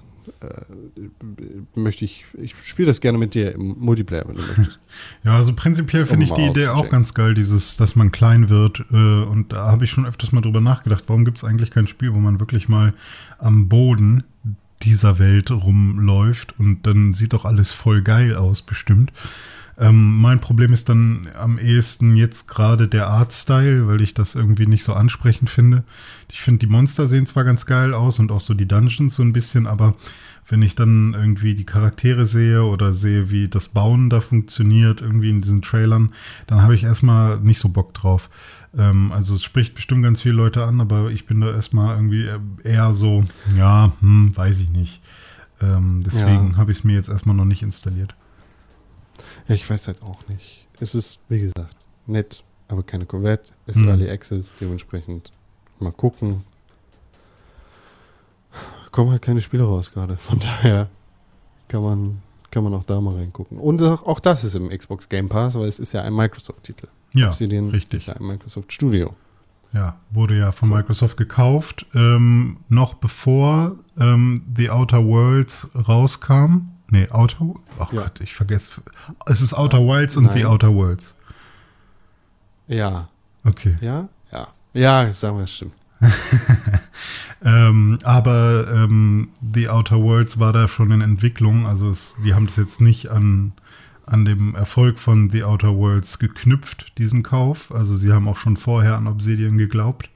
Äh, 0.44 1.78
möchte 1.78 2.04
ich, 2.04 2.24
ich 2.40 2.54
spiele 2.64 2.86
das 2.86 3.00
gerne 3.00 3.18
mit 3.18 3.34
dir 3.34 3.54
im 3.54 3.76
Multiplayer, 3.78 4.24
wenn 4.26 4.36
du 4.36 4.42
möchtest. 4.42 4.78
Ja, 5.24 5.36
also 5.36 5.54
prinzipiell 5.54 6.06
finde 6.06 6.26
ich 6.26 6.32
die 6.32 6.46
Idee 6.46 6.68
auch 6.68 6.88
ganz 6.88 7.14
geil, 7.14 7.34
dieses, 7.34 7.76
dass 7.76 7.96
man 7.96 8.12
klein 8.12 8.48
wird. 8.48 8.84
Äh, 8.92 8.94
und 8.94 9.52
da 9.52 9.70
habe 9.70 9.84
ich 9.84 9.90
schon 9.90 10.06
öfters 10.06 10.32
mal 10.32 10.40
drüber 10.40 10.60
nachgedacht, 10.60 11.04
warum 11.06 11.24
gibt 11.24 11.38
es 11.38 11.44
eigentlich 11.44 11.70
kein 11.70 11.88
Spiel, 11.88 12.14
wo 12.14 12.18
man 12.18 12.40
wirklich 12.40 12.68
mal 12.68 12.94
am 13.38 13.68
Boden 13.68 14.24
dieser 14.82 15.18
Welt 15.18 15.50
rumläuft 15.50 16.58
und 16.58 16.86
dann 16.86 17.14
sieht 17.14 17.32
doch 17.32 17.44
alles 17.44 17.72
voll 17.72 18.02
geil 18.02 18.36
aus, 18.36 18.62
bestimmt. 18.62 19.12
Ähm, 19.76 20.20
mein 20.20 20.40
Problem 20.40 20.72
ist 20.72 20.88
dann 20.88 21.28
am 21.36 21.58
ehesten 21.58 22.16
jetzt 22.16 22.46
gerade 22.46 22.86
der 22.86 23.08
Artstyle, 23.08 23.88
weil 23.88 24.00
ich 24.02 24.14
das 24.14 24.36
irgendwie 24.36 24.66
nicht 24.66 24.84
so 24.84 24.94
ansprechend 24.94 25.50
finde. 25.50 25.82
Ich 26.30 26.42
finde, 26.42 26.60
die 26.60 26.72
Monster 26.72 27.08
sehen 27.08 27.26
zwar 27.26 27.44
ganz 27.44 27.66
geil 27.66 27.92
aus 27.92 28.20
und 28.20 28.30
auch 28.30 28.40
so 28.40 28.54
die 28.54 28.68
Dungeons 28.68 29.16
so 29.16 29.22
ein 29.22 29.32
bisschen, 29.32 29.66
aber 29.66 29.94
wenn 30.46 30.62
ich 30.62 30.74
dann 30.74 31.14
irgendwie 31.14 31.54
die 31.54 31.64
Charaktere 31.64 32.26
sehe 32.26 32.64
oder 32.64 32.92
sehe, 32.92 33.30
wie 33.30 33.48
das 33.48 33.68
Bauen 33.68 34.10
da 34.10 34.20
funktioniert, 34.20 35.00
irgendwie 35.00 35.30
in 35.30 35.40
diesen 35.40 35.62
Trailern, 35.62 36.12
dann 36.46 36.60
habe 36.62 36.74
ich 36.74 36.84
erstmal 36.84 37.40
nicht 37.40 37.58
so 37.58 37.68
Bock 37.70 37.94
drauf. 37.94 38.28
Ähm, 38.76 39.10
also 39.12 39.34
es 39.34 39.42
spricht 39.42 39.74
bestimmt 39.74 40.02
ganz 40.02 40.20
viele 40.22 40.34
Leute 40.34 40.64
an, 40.64 40.80
aber 40.80 41.10
ich 41.10 41.26
bin 41.26 41.40
da 41.40 41.50
erstmal 41.50 41.96
irgendwie 41.96 42.28
eher 42.62 42.92
so, 42.92 43.24
ja, 43.56 43.92
hm, 44.00 44.36
weiß 44.36 44.58
ich 44.58 44.68
nicht. 44.70 45.00
Ähm, 45.62 46.00
deswegen 46.04 46.50
Ja. 46.52 46.56
habe 46.58 46.72
ich 46.72 46.78
es 46.78 46.84
mir 46.84 46.94
jetzt 46.94 47.08
erstmal 47.08 47.36
noch 47.36 47.44
nicht 47.46 47.62
installiert. 47.62 48.14
Ja, 49.48 49.54
ich 49.54 49.68
weiß 49.68 49.86
halt 49.88 50.02
auch 50.02 50.26
nicht. 50.28 50.66
Es 50.80 50.94
ist, 50.94 51.20
wie 51.28 51.40
gesagt, 51.40 51.76
nett, 52.06 52.42
aber 52.68 52.82
keine 52.82 53.06
Corvette. 53.06 53.52
Es 53.66 53.76
ist 53.76 53.82
Hm. 53.82 53.88
Early 53.88 54.10
Access, 54.10 54.54
dementsprechend 54.60 55.30
mal 55.78 55.92
gucken. 55.92 56.42
Kommen 58.94 59.10
halt 59.10 59.22
keine 59.22 59.42
Spiele 59.42 59.64
raus 59.64 59.90
gerade. 59.90 60.16
Von 60.18 60.38
daher 60.38 60.88
kann 61.66 61.82
man, 61.82 62.22
kann 62.52 62.62
man 62.62 62.72
auch 62.74 62.84
da 62.84 63.00
mal 63.00 63.16
reingucken. 63.16 63.58
Und 63.58 63.82
auch, 63.82 64.06
auch 64.06 64.20
das 64.20 64.44
ist 64.44 64.54
im 64.54 64.68
Xbox 64.68 65.08
Game 65.08 65.28
Pass, 65.28 65.56
weil 65.56 65.66
es 65.66 65.80
ist 65.80 65.92
ja 65.94 66.02
ein 66.02 66.14
Microsoft-Titel. 66.14 66.86
Ja, 67.12 67.26
Obsidian 67.30 67.70
richtig. 67.70 67.98
ist 67.98 68.06
ja 68.06 68.14
ein 68.14 68.24
Microsoft 68.24 68.72
Studio. 68.72 69.12
Ja, 69.72 69.96
wurde 70.12 70.38
ja 70.38 70.52
von 70.52 70.68
So. 70.68 70.76
Microsoft 70.76 71.16
gekauft, 71.16 71.86
ähm, 71.92 72.58
noch 72.68 72.94
bevor 72.94 73.74
ähm, 73.98 74.44
The 74.56 74.70
Outer 74.70 75.04
Worlds 75.04 75.70
rauskam. 75.88 76.68
Nee, 76.88 77.08
Outer, 77.10 77.46
ach 77.80 77.92
Ja. 77.92 78.02
Gott, 78.02 78.20
ich 78.20 78.32
vergesse. 78.32 78.80
Es 79.26 79.40
ist 79.40 79.54
Outer 79.54 79.80
Wilds 79.80 80.16
und 80.16 80.32
The 80.32 80.42
Nein. 80.42 80.52
Outer 80.52 80.72
Worlds. 80.72 81.16
Ja. 82.68 83.08
Okay. 83.44 83.76
Ja? 83.80 84.08
Ja. 84.30 84.46
Ja, 84.72 85.12
sagen 85.12 85.36
wir, 85.38 85.44
es 85.44 85.50
stimmt. 85.52 85.72
Ähm, 87.44 87.98
aber 88.04 88.66
ähm, 88.72 89.28
The 89.54 89.68
Outer 89.68 90.00
Worlds 90.00 90.38
war 90.38 90.52
da 90.52 90.66
schon 90.66 90.90
in 90.90 91.02
Entwicklung. 91.02 91.66
Also 91.66 91.90
es, 91.90 92.16
die 92.24 92.34
haben 92.34 92.46
das 92.46 92.56
jetzt 92.56 92.80
nicht 92.80 93.10
an, 93.10 93.52
an 94.06 94.24
dem 94.24 94.54
Erfolg 94.54 94.98
von 94.98 95.30
The 95.30 95.44
Outer 95.44 95.76
Worlds 95.76 96.18
geknüpft, 96.18 96.96
diesen 96.96 97.22
Kauf. 97.22 97.72
Also 97.72 97.94
sie 97.94 98.12
haben 98.12 98.28
auch 98.28 98.38
schon 98.38 98.56
vorher 98.56 98.96
an 98.96 99.06
Obsidian 99.06 99.58
geglaubt. 99.58 100.08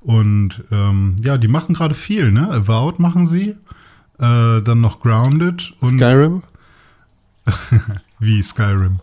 Und 0.00 0.64
ähm, 0.70 1.16
ja, 1.22 1.38
die 1.38 1.48
machen 1.48 1.74
gerade 1.74 1.94
viel, 1.94 2.32
ne? 2.32 2.50
Avowed 2.50 2.98
machen 2.98 3.26
sie. 3.26 3.56
Äh, 4.18 4.60
dann 4.60 4.80
noch 4.80 5.00
Grounded 5.00 5.74
und 5.80 5.98
Skyrim? 5.98 6.42
wie 8.18 8.42
Skyrim. 8.42 8.98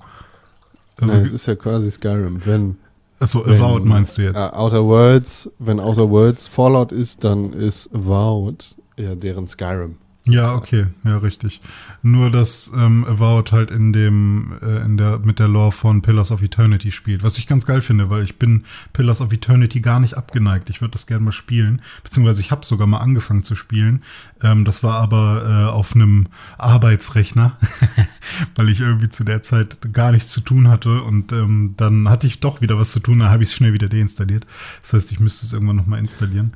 Also, 1.00 1.14
Nein, 1.14 1.26
es 1.26 1.32
ist 1.32 1.46
ja 1.48 1.56
quasi 1.56 1.90
Skyrim. 1.90 2.46
Wenn, 2.46 2.78
achso, 3.22 3.44
Avowed 3.46 3.86
meinst 3.86 4.18
du 4.18 4.24
jetzt? 4.24 4.38
Äh, 4.38 4.56
Outer 4.56 4.86
Worlds, 4.86 5.50
wenn 5.60 5.80
Outer 5.80 6.10
Worlds 6.10 6.48
Fallout 6.48 6.92
ist, 6.92 7.24
dann 7.24 7.54
ist 7.54 7.90
Avowed 7.94 8.76
ja 8.98 9.16
deren 9.16 9.48
Skyrim. 9.48 9.98
Ja, 10.26 10.54
okay, 10.54 10.86
ja, 11.04 11.18
richtig. 11.18 11.62
Nur, 12.04 12.30
dass 12.30 12.72
ähm, 12.76 13.04
Avowed 13.06 13.52
halt 13.52 13.72
in 13.72 13.92
dem, 13.92 14.54
äh, 14.62 14.86
in 14.86 14.96
der, 14.96 15.18
mit 15.18 15.40
der 15.40 15.48
Lore 15.48 15.72
von 15.72 16.04
Pillars 16.04 16.32
of 16.32 16.44
Eternity 16.44 16.92
spielt. 16.92 17.24
Was 17.24 17.40
ich 17.40 17.48
ganz 17.48 17.66
geil 17.66 17.82
finde, 17.82 18.12
weil 18.12 18.24
ich 18.24 18.38
bin 18.38 18.66
Pillars 18.94 19.20
of 19.20 19.34
Eternity 19.34 19.82
gar 19.82 20.00
nicht 20.00 20.18
abgeneigt. 20.18 20.70
Ich 20.70 20.80
würde 20.80 20.92
das 20.92 21.08
gerne 21.08 21.26
mal 21.26 21.32
spielen. 21.32 21.82
Beziehungsweise 22.04 22.42
ich 22.42 22.52
habe 22.52 22.64
sogar 22.64 22.86
mal 22.86 23.00
angefangen 23.00 23.42
zu 23.42 23.56
spielen. 23.56 24.04
Ähm, 24.44 24.64
das 24.64 24.84
war 24.84 25.00
aber 25.00 25.44
äh, 25.44 25.72
auf 25.72 25.96
einem 25.96 26.28
Arbeitsrechner, 26.60 27.58
weil 28.56 28.70
ich 28.70 28.80
irgendwie 28.80 29.10
zu 29.10 29.24
der 29.24 29.42
Zeit 29.42 29.80
gar 29.92 30.12
nichts 30.12 30.32
zu 30.32 30.42
tun 30.42 30.68
hatte. 30.68 31.02
Und 31.02 31.32
ähm, 31.32 31.74
dann 31.78 32.08
hatte 32.08 32.28
ich 32.28 32.42
doch 32.42 32.62
wieder 32.62 32.78
was 32.78 32.92
zu 32.92 33.00
tun, 33.00 33.18
dann 33.20 33.30
habe 33.30 33.42
ich 33.42 33.50
es 33.50 33.56
schnell 33.56 33.74
wieder 33.74 33.90
deinstalliert. 33.90 34.46
Das 34.84 34.94
heißt, 34.94 35.12
ich 35.12 35.20
müsste 35.20 35.48
es 35.48 35.54
irgendwann 35.54 35.78
nochmal 35.78 36.00
installieren. 36.00 36.54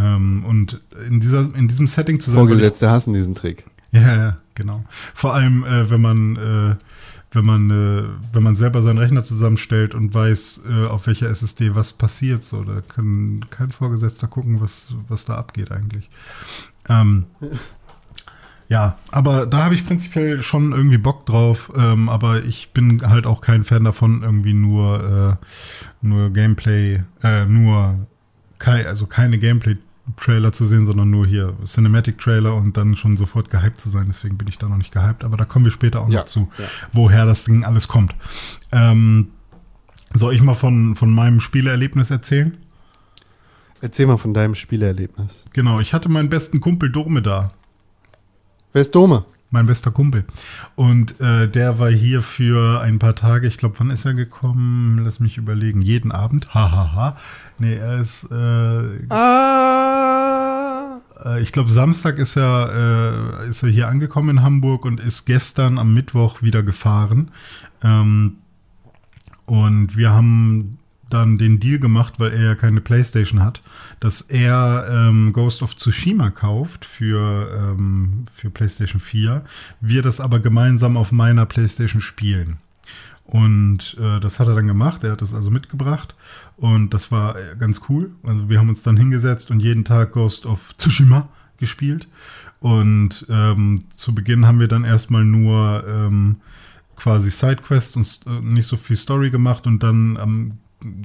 Ähm, 0.00 0.44
und 0.46 0.78
in, 1.06 1.20
dieser, 1.20 1.54
in 1.54 1.68
diesem 1.68 1.86
Setting 1.86 2.18
zu 2.20 2.30
sein, 2.30 2.38
weil 2.40 2.46
ich- 2.46 2.50
Vorgesetzte 2.52 2.90
hassen 2.90 3.12
diesen 3.12 3.34
Trick. 3.34 3.64
ja, 3.92 4.00
ja, 4.16 4.36
genau. 4.54 4.84
Vor 5.14 5.34
allem, 5.34 5.64
äh, 5.64 5.90
wenn 5.90 6.00
man, 6.00 6.36
äh, 6.36 6.76
wenn 7.32 7.44
man, 7.44 7.70
äh, 7.70 8.02
wenn 8.32 8.42
man 8.42 8.56
selber 8.56 8.82
seinen 8.82 8.98
Rechner 8.98 9.22
zusammenstellt 9.22 9.94
und 9.94 10.12
weiß, 10.14 10.62
äh, 10.68 10.86
auf 10.86 11.06
welcher 11.06 11.28
SSD 11.28 11.74
was 11.74 11.92
passiert, 11.92 12.42
so, 12.42 12.64
da 12.64 12.80
kann 12.80 13.44
kein 13.50 13.70
Vorgesetzter 13.70 14.26
gucken, 14.26 14.60
was, 14.60 14.88
was 15.08 15.26
da 15.26 15.34
abgeht 15.36 15.70
eigentlich. 15.70 16.08
Ähm, 16.88 17.26
ja, 18.68 18.96
aber 19.10 19.46
da 19.46 19.64
habe 19.64 19.74
ich 19.74 19.84
prinzipiell 19.86 20.42
schon 20.42 20.72
irgendwie 20.72 20.98
Bock 20.98 21.26
drauf, 21.26 21.72
ähm, 21.76 22.08
aber 22.08 22.44
ich 22.44 22.70
bin 22.72 23.08
halt 23.08 23.26
auch 23.26 23.40
kein 23.40 23.64
Fan 23.64 23.84
davon, 23.84 24.22
irgendwie 24.22 24.52
nur, 24.54 25.38
äh, 25.40 25.46
nur 26.06 26.30
Gameplay, 26.30 27.02
äh, 27.22 27.44
nur 27.46 28.06
kei 28.58 28.86
also 28.86 29.06
keine 29.06 29.38
Gameplay-Trailer 30.16 30.52
zu 30.52 30.66
sehen, 30.66 30.86
sondern 30.86 31.10
nur 31.10 31.26
hier 31.26 31.54
Cinematic-Trailer 31.64 32.54
und 32.54 32.76
dann 32.76 32.96
schon 32.96 33.16
sofort 33.16 33.50
gehypt 33.50 33.80
zu 33.80 33.88
sein. 33.88 34.06
Deswegen 34.08 34.38
bin 34.38 34.48
ich 34.48 34.58
da 34.58 34.68
noch 34.68 34.76
nicht 34.76 34.92
gehypt, 34.92 35.24
aber 35.24 35.36
da 35.36 35.44
kommen 35.44 35.64
wir 35.64 35.72
später 35.72 36.00
auch 36.00 36.08
Ja, 36.08 36.20
noch 36.20 36.26
zu, 36.26 36.48
ja. 36.58 36.64
woher 36.92 37.26
das 37.26 37.44
Ding 37.44 37.64
alles 37.64 37.88
kommt. 37.88 38.14
Ähm, 38.72 39.28
soll 40.14 40.34
ich 40.34 40.42
mal 40.42 40.54
von, 40.54 40.96
von 40.96 41.12
meinem 41.12 41.40
Spielerlebnis 41.40 42.10
erzählen? 42.10 42.56
Erzähl 43.80 44.06
mal 44.06 44.18
von 44.18 44.34
deinem 44.34 44.54
Spielerlebnis. 44.54 45.44
Genau, 45.52 45.80
ich 45.80 45.94
hatte 45.94 46.08
meinen 46.08 46.28
besten 46.28 46.60
Kumpel 46.60 46.90
Dome 46.90 47.22
da. 47.22 47.52
Wer 48.72 48.82
ist 48.82 48.94
Dome? 48.94 49.24
Mein 49.52 49.66
bester 49.66 49.90
Kumpel. 49.90 50.24
Und 50.76 51.20
äh, 51.20 51.48
der 51.48 51.80
war 51.80 51.90
hier 51.90 52.22
für 52.22 52.80
ein 52.82 53.00
paar 53.00 53.16
Tage. 53.16 53.48
Ich 53.48 53.56
glaube, 53.56 53.74
wann 53.80 53.90
ist 53.90 54.04
er 54.04 54.14
gekommen? 54.14 55.00
Lass 55.02 55.18
mich 55.18 55.38
überlegen. 55.38 55.82
Jeden 55.82 56.12
Abend. 56.12 56.54
Hahaha. 56.54 56.94
Ha, 56.94 56.94
ha. 56.94 57.16
Nee, 57.60 57.74
er 57.74 58.00
ist. 58.00 58.24
Äh, 58.30 59.06
Ah! 59.10 61.00
äh, 61.24 61.42
ich 61.42 61.52
glaube, 61.52 61.70
Samstag 61.70 62.18
ist 62.18 62.36
er, 62.36 63.42
äh, 63.44 63.48
ist 63.48 63.62
er 63.62 63.68
hier 63.68 63.88
angekommen 63.88 64.38
in 64.38 64.42
Hamburg 64.42 64.84
und 64.84 64.98
ist 64.98 65.26
gestern 65.26 65.78
am 65.78 65.92
Mittwoch 65.92 66.42
wieder 66.42 66.62
gefahren. 66.62 67.30
Ähm, 67.82 68.38
und 69.44 69.96
wir 69.96 70.10
haben 70.10 70.78
dann 71.10 71.36
den 71.36 71.58
Deal 71.58 71.78
gemacht, 71.80 72.14
weil 72.18 72.32
er 72.32 72.44
ja 72.44 72.54
keine 72.54 72.80
Playstation 72.80 73.42
hat, 73.42 73.62
dass 73.98 74.22
er 74.22 74.86
ähm, 74.88 75.32
Ghost 75.32 75.62
of 75.62 75.76
Tsushima 75.76 76.30
kauft 76.30 76.84
für, 76.84 77.48
ähm, 77.52 78.26
für 78.32 78.48
Playstation 78.48 79.00
4. 79.00 79.44
Wir 79.80 80.02
das 80.02 80.20
aber 80.20 80.38
gemeinsam 80.38 80.96
auf 80.96 81.12
meiner 81.12 81.46
Playstation 81.46 82.00
spielen. 82.00 82.58
Und 83.24 83.96
äh, 84.00 84.18
das 84.18 84.40
hat 84.40 84.48
er 84.48 84.54
dann 84.54 84.66
gemacht. 84.66 85.04
Er 85.04 85.12
hat 85.12 85.22
das 85.22 85.34
also 85.34 85.50
mitgebracht. 85.50 86.16
Und 86.60 86.92
das 86.92 87.10
war 87.10 87.36
äh, 87.36 87.56
ganz 87.58 87.80
cool. 87.88 88.10
Also 88.22 88.50
wir 88.50 88.58
haben 88.58 88.68
uns 88.68 88.82
dann 88.82 88.98
hingesetzt 88.98 89.50
und 89.50 89.60
jeden 89.60 89.84
Tag 89.84 90.12
Ghost 90.12 90.44
of 90.44 90.76
Tsushima 90.76 91.28
gespielt. 91.56 92.08
Und 92.60 93.26
ähm, 93.30 93.78
zu 93.96 94.14
Beginn 94.14 94.46
haben 94.46 94.60
wir 94.60 94.68
dann 94.68 94.84
erstmal 94.84 95.24
nur 95.24 95.82
ähm, 95.88 96.36
quasi 96.96 97.30
Sidequests 97.30 97.96
und 97.96 98.20
äh, 98.30 98.42
nicht 98.42 98.66
so 98.66 98.76
viel 98.76 98.96
Story 98.96 99.30
gemacht. 99.30 99.66
Und 99.66 99.82
dann 99.82 100.18
ähm, 100.22 100.52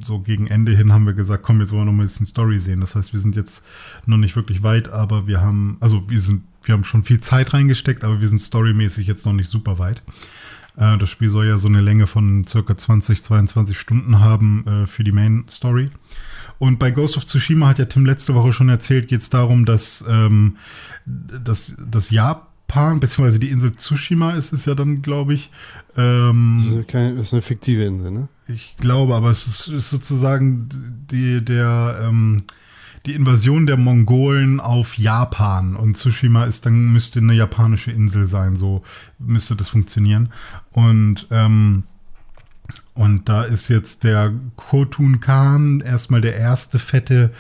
so 0.03 0.19
gegen 0.19 0.48
Ende 0.48 0.76
hin 0.76 0.91
haben 0.91 1.06
wir 1.06 1.14
gesagt, 1.14 1.44
komm, 1.44 1.61
jetzt 1.61 1.72
wollen 1.72 1.84
wir 1.84 1.86
noch 1.86 1.94
mal 1.94 2.03
ein 2.03 2.07
bisschen 2.07 2.26
Story 2.26 2.60
sehen. 2.60 2.82
Das 2.82 2.95
heißt, 2.95 3.14
wir 3.14 3.22
sind 3.22 3.38
jetzt 3.38 3.65
noch 4.06 4.18
nicht 4.18 4.36
wirklich 4.36 4.61
weit, 4.61 4.90
aber 4.90 5.26
wir 5.26 5.40
haben, 5.40 5.77
also 5.80 6.10
wir 6.10 6.19
sind, 6.19 6.44
wir 6.64 6.73
haben 6.73 6.84
schon 6.84 7.03
viel 7.03 7.22
Zeit 7.22 7.53
reingesteckt, 7.53 8.03
aber 8.03 8.19
wir 8.19 8.27
sind 8.27 8.40
storymäßig 8.40 9.07
jetzt 9.07 9.26
noch 9.26 9.34
nicht 9.34 9.49
super 9.49 9.80
weit. 9.80 10.03
Äh, 10.77 10.97
das 10.97 11.10
Spiel 11.10 11.30
soll 11.30 11.47
ja 11.47 11.57
so 11.57 11.68
eine 11.68 11.81
Länge 11.81 12.07
von 12.07 12.45
circa 12.45 12.76
20, 12.76 13.23
22 13.23 13.77
Stunden 13.77 14.19
haben 14.19 14.65
äh, 14.68 14.88
für 14.88 15.03
die 15.03 15.11
Main 15.11 15.45
Story. 15.49 15.89
Und 16.57 16.80
bei 16.80 16.91
Ghost 16.91 17.18
of 17.18 17.26
Tsushima 17.26 17.68
hat 17.68 17.80
ja 17.80 17.85
Tim 17.85 18.06
letzte 18.06 18.34
Woche 18.34 18.53
schon 18.53 18.69
erzählt, 18.69 19.07
geht 19.07 19.22
es 19.22 19.30
darum, 19.30 19.65
dass, 19.65 20.06
ähm, 20.07 20.56
dass, 21.06 21.76
dass 21.89 22.11
Japan, 22.11 22.99
beziehungsweise 22.99 23.39
die 23.39 23.49
Insel 23.49 23.76
Tsushima 23.76 24.31
ist 24.31 24.53
es 24.53 24.65
ja 24.65 24.73
dann, 24.73 25.02
glaube 25.02 25.34
ich, 25.34 25.52
Das 25.95 26.06
ähm, 26.06 26.80
ist, 26.80 26.88
keine, 26.88 27.15
das 27.15 27.27
ist 27.27 27.34
eine 27.34 27.41
fiktive 27.41 27.84
Insel, 27.84 28.11
ne? 28.11 28.27
Ich 28.47 28.76
glaube, 28.77 29.15
aber 29.15 29.30
es 29.31 29.47
ist, 29.47 29.68
ist 29.68 29.89
sozusagen 29.89 30.69
die, 31.11 31.43
der, 31.43 31.99
ähm, 32.03 32.43
die 33.06 33.14
Invasion 33.14 33.65
der 33.65 33.77
Mongolen 33.77 34.60
auf 34.60 34.98
Japan 34.98 35.76
und 35.76 35.95
Tsushima 35.95 36.45
ist 36.45 36.65
dann 36.65 36.91
müsste 36.91 37.19
eine 37.19 37.34
japanische 37.34 37.91
Insel 37.91 38.26
sein, 38.26 38.56
so 38.56 38.84
müsste 39.19 39.56
das 39.56 39.69
funktionieren. 39.69 40.32
Und 40.72 41.27
ähm, 41.32 41.84
und 42.94 43.27
da 43.27 43.44
ist 43.44 43.68
jetzt 43.68 44.06
der 44.06 44.34
Kotun 44.56 45.19
Khan 45.19 45.82
erstmal 45.82 46.22
der 46.22 46.38
erste 46.38 46.80
fette 46.80 47.32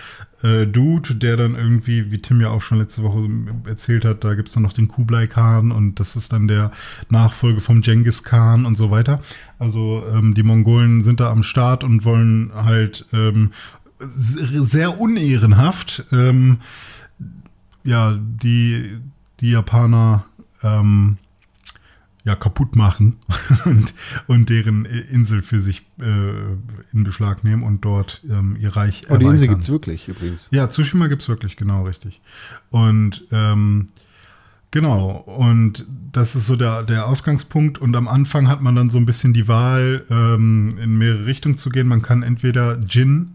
äh, 0.43 0.67
Dude, 0.67 1.15
der 1.15 1.37
dann 1.37 1.55
irgendwie, 1.55 2.11
wie 2.11 2.21
Tim 2.21 2.41
ja 2.41 2.49
auch 2.49 2.61
schon 2.61 2.77
letzte 2.77 3.03
Woche 3.03 3.29
erzählt 3.65 4.03
hat, 4.03 4.23
da 4.23 4.35
gibt 4.35 4.49
es 4.49 4.53
dann 4.53 4.63
noch 4.63 4.73
den 4.73 4.89
Kublai 4.89 5.27
Khan 5.27 5.71
und 5.71 5.99
das 5.99 6.17
ist 6.17 6.33
dann 6.33 6.49
der 6.49 6.71
Nachfolge 7.09 7.61
vom 7.61 7.81
Genghis 7.81 8.23
Khan 8.23 8.65
und 8.65 8.75
so 8.75 8.91
weiter. 8.91 9.21
Also 9.57 10.03
ähm, 10.13 10.33
die 10.33 10.43
Mongolen 10.43 11.01
sind 11.01 11.21
da 11.21 11.31
am 11.31 11.41
Start 11.41 11.85
und 11.85 12.03
wollen 12.03 12.51
halt 12.53 13.05
ähm, 13.13 13.51
sehr 14.15 14.99
unehrenhaft 14.99 16.05
ähm, 16.11 16.59
ja 17.83 18.17
die, 18.19 18.97
die 19.39 19.51
Japaner 19.51 20.25
ähm, 20.63 21.17
ja, 22.25 22.35
kaputt 22.35 22.75
machen 22.75 23.17
und, 23.65 23.93
und 24.25 24.49
deren 24.49 24.85
Insel 24.85 25.43
für 25.43 25.61
sich 25.61 25.85
äh, 25.99 26.03
in 26.91 27.03
Beschlag 27.03 27.43
nehmen 27.43 27.61
und 27.61 27.85
dort 27.85 28.21
ähm, 28.27 28.57
ihr 28.59 28.75
Reich 28.75 29.03
erweitern. 29.03 29.15
Oh, 29.15 29.19
die 29.19 29.25
Insel 29.25 29.47
gibt 29.47 29.61
es 29.61 29.69
wirklich 29.69 30.07
übrigens. 30.07 30.47
Ja, 30.49 30.67
Tsushima 30.67 31.05
gibt 31.07 31.21
es 31.21 31.29
wirklich, 31.29 31.55
genau, 31.55 31.83
richtig. 31.83 32.21
Und 32.71 33.25
ähm, 33.31 33.87
genau, 34.71 35.11
und 35.11 35.85
das 36.11 36.35
ist 36.35 36.47
so 36.47 36.55
der, 36.55 36.81
der 36.81 37.05
Ausgangspunkt. 37.05 37.77
Und 37.77 37.95
am 37.95 38.07
Anfang 38.07 38.47
hat 38.47 38.63
man 38.63 38.75
dann 38.75 38.89
so 38.89 38.97
ein 38.97 39.05
bisschen 39.05 39.33
die 39.33 39.47
Wahl, 39.47 40.03
ähm, 40.09 40.69
in 40.81 40.97
mehrere 40.97 41.27
Richtungen 41.27 41.59
zu 41.59 41.69
gehen. 41.69 41.87
Man 41.87 42.01
kann 42.01 42.23
entweder 42.23 42.79
Jin, 42.79 43.34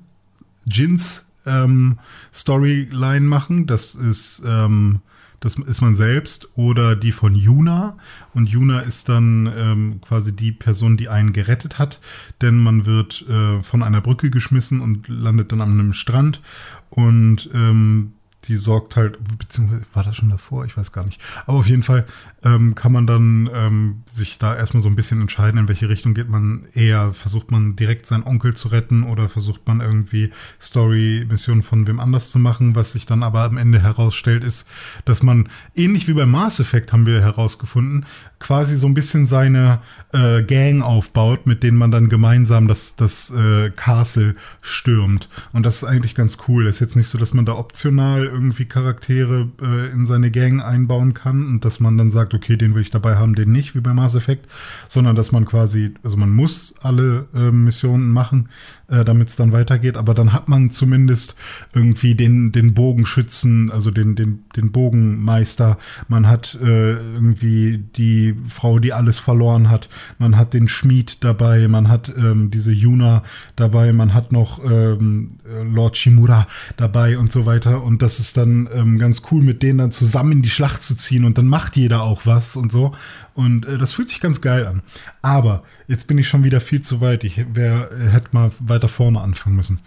Jins 0.71 1.27
ähm, 1.47 1.99
Storyline 2.33 3.27
machen, 3.27 3.67
das 3.67 3.95
ist 3.95 4.43
ähm, 4.45 5.01
das 5.41 5.57
ist 5.57 5.81
man 5.81 5.95
selbst 5.95 6.49
oder 6.55 6.95
die 6.95 7.13
von 7.13 7.35
Yuna. 7.35 7.97
Und 8.35 8.51
Yuna 8.51 8.81
ist 8.81 9.09
dann 9.09 9.51
ähm, 9.57 10.01
quasi 10.03 10.37
die 10.37 10.53
Person, 10.53 10.99
die 10.99 11.09
einen 11.09 11.33
gerettet 11.33 11.79
hat, 11.79 12.01
denn 12.43 12.63
man 12.63 12.85
wird 12.85 13.27
äh, 13.27 13.63
von 13.63 13.83
einer 13.83 14.03
Brücke 14.03 14.31
geschmissen 14.31 14.81
und 14.81 15.09
landet 15.09 15.51
dann 15.51 15.63
an 15.63 15.73
einem 15.73 15.95
Strand. 15.95 16.43
Und 16.91 17.49
ähm, 17.55 18.13
die 18.45 18.57
sorgt 18.57 18.97
halt, 18.97 19.19
beziehungsweise 19.39 19.85
war 19.93 20.03
das 20.03 20.17
schon 20.17 20.31
davor, 20.31 20.65
ich 20.65 20.77
weiß 20.77 20.93
gar 20.93 21.05
nicht. 21.05 21.21
Aber 21.47 21.59
auf 21.59 21.67
jeden 21.67 21.83
Fall 21.83 22.07
ähm, 22.43 22.75
kann 22.75 22.93
man 22.93 23.07
dann 23.07 23.51
ähm, 23.53 24.03
sich 24.07 24.39
da 24.39 24.57
erstmal 24.57 24.83
so 24.83 24.89
ein 24.89 24.95
bisschen 24.95 25.21
entscheiden, 25.21 25.61
in 25.61 25.69
welche 25.69 25.89
Richtung 25.89 26.15
geht 26.15 26.29
man 26.29 26.67
eher. 26.73 27.13
Versucht 27.13 27.51
man 27.51 27.77
direkt 27.77 28.07
seinen 28.07 28.25
Onkel 28.25 28.55
zu 28.55 28.69
retten 28.69 29.03
oder 29.03 29.29
versucht 29.29 29.67
man 29.67 29.81
irgendwie 29.81 30.31
Story-Missionen 30.61 31.63
von 31.63 31.87
wem 31.87 32.01
anders 32.01 32.31
zu 32.31 32.39
machen, 32.39 32.75
was 32.75 32.93
sich 32.93 33.05
dann 33.05 33.23
aber 33.23 33.43
am 33.43 33.59
Ende 33.59 33.83
herausstellt, 33.83 34.43
ist, 34.43 34.69
dass 35.05 35.23
man, 35.23 35.49
ähnlich 35.75 36.09
wie 36.09 36.15
beim 36.15 36.31
Mass 36.31 36.61
Effect 36.61 36.93
haben 36.93 37.07
wir 37.07 37.21
herausgefunden, 37.21 38.07
quasi 38.39 38.77
so 38.77 38.87
ein 38.87 38.95
bisschen 38.95 39.27
seine 39.27 39.81
äh, 40.13 40.43
Gang 40.43 40.83
aufbaut, 40.83 41.47
mit 41.47 41.63
denen 41.63 41.77
man 41.77 41.91
dann 41.91 42.09
gemeinsam 42.09 42.69
das, 42.69 42.97
das 42.97 43.31
äh, 43.31 43.71
Castle 43.71 44.35
stürmt. 44.63 45.29
Und 45.53 45.65
das 45.65 45.77
ist 45.77 45.85
eigentlich 45.85 46.15
ganz 46.15 46.39
cool. 46.49 46.67
Es 46.67 46.77
ist 46.77 46.81
jetzt 46.81 46.97
nicht 46.97 47.09
so, 47.09 47.19
dass 47.19 47.35
man 47.35 47.45
da 47.45 47.55
optional 47.55 48.30
irgendwie 48.31 48.65
Charaktere 48.65 49.49
äh, 49.61 49.91
in 49.93 50.07
seine 50.07 50.31
Gang 50.31 50.63
einbauen 50.63 51.15
kann 51.15 51.49
und 51.49 51.65
dass 51.65 51.81
man 51.81 51.99
dann 51.99 52.11
sagt, 52.11 52.35
okay, 52.35 52.57
den 52.57 52.75
will 52.75 52.83
ich 52.83 52.91
dabei 52.91 53.17
haben, 53.17 53.35
den 53.35 53.53
nicht, 53.53 53.75
wie 53.75 53.81
bei 53.81 53.93
Mass 53.93 54.15
Effect, 54.15 54.47
sondern 54.89 55.17
dass 55.17 55.33
man 55.33 55.45
quasi, 55.45 55.95
also 56.03 56.17
man 56.17 56.31
muss 56.31 56.75
alle 56.81 57.27
äh, 57.35 57.51
Missionen 57.51 58.11
machen, 58.11 58.49
äh, 58.91 59.05
damit 59.05 59.29
es 59.29 59.37
dann 59.37 59.53
weitergeht, 59.53 59.97
aber 59.97 60.15
dann 60.15 60.33
hat 60.33 60.49
man 60.49 60.71
zumindest 60.71 61.37
irgendwie 61.75 62.15
den, 62.15 62.53
den 62.53 62.75
Bogenschützen, 62.75 63.71
also 63.71 63.91
den, 63.91 64.17
den, 64.17 64.45
den 64.57 64.73
Bogenmeister, 64.73 65.79
man 66.09 66.29
hat 66.29 66.59
äh, 66.61 66.93
irgendwie 66.93 67.79
die 67.97 68.35
Frau, 68.45 68.79
die 68.79 68.93
alles 68.93 69.19
verloren 69.19 69.71
hat, 69.71 69.89
man 70.19 70.37
hat 70.37 70.55
den 70.55 70.69
Schmied 70.69 71.23
dabei, 71.25 71.69
man 71.69 71.89
hat 71.89 72.13
ähm, 72.17 72.51
diese 72.51 72.73
Yuna 72.73 73.23
dabei, 73.57 73.93
man 73.93 74.15
hat 74.15 74.33
noch 74.33 74.63
ähm, 74.65 75.29
Lord 75.65 75.97
Shimura 75.97 76.47
dabei 76.77 77.19
und 77.19 77.33
so 77.33 77.47
weiter. 77.47 77.83
Und 77.83 78.03
das 78.03 78.19
ist 78.19 78.37
dann 78.37 78.69
ähm, 78.73 78.99
ganz 78.99 79.23
cool, 79.31 79.43
mit 79.43 79.63
denen 79.63 79.79
dann 79.79 79.93
zusammen 79.93 80.33
in 80.33 80.43
die 80.43 80.51
Schlacht 80.51 80.83
zu 80.83 80.95
ziehen. 80.95 81.25
Und 81.25 81.39
dann 81.39 81.47
macht 81.47 81.77
jeder 81.77 82.03
auch 82.03 82.27
was 82.27 82.57
und 82.57 82.73
so 82.73 82.93
und 83.41 83.65
äh, 83.65 83.79
das 83.79 83.95
fühlt 83.95 84.09
sich 84.09 84.21
ganz 84.21 84.43
geil 84.43 84.67
an. 84.67 84.83
Aber 85.23 85.63
jetzt 85.89 86.07
bin 86.07 86.19
ich 86.19 86.29
schon 86.29 86.45
wieder 86.45 86.61
viel 86.61 86.83
zu 86.83 87.01
weit. 87.01 87.25
Ich 87.25 87.43
wär, 87.55 87.89
hätte 88.11 88.29
mal 88.33 88.53
weiter 88.61 88.89
vorne 88.89 89.21
anfangen 89.21 89.57
müssen. 89.57 89.81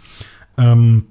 Ähm, 0.58 1.04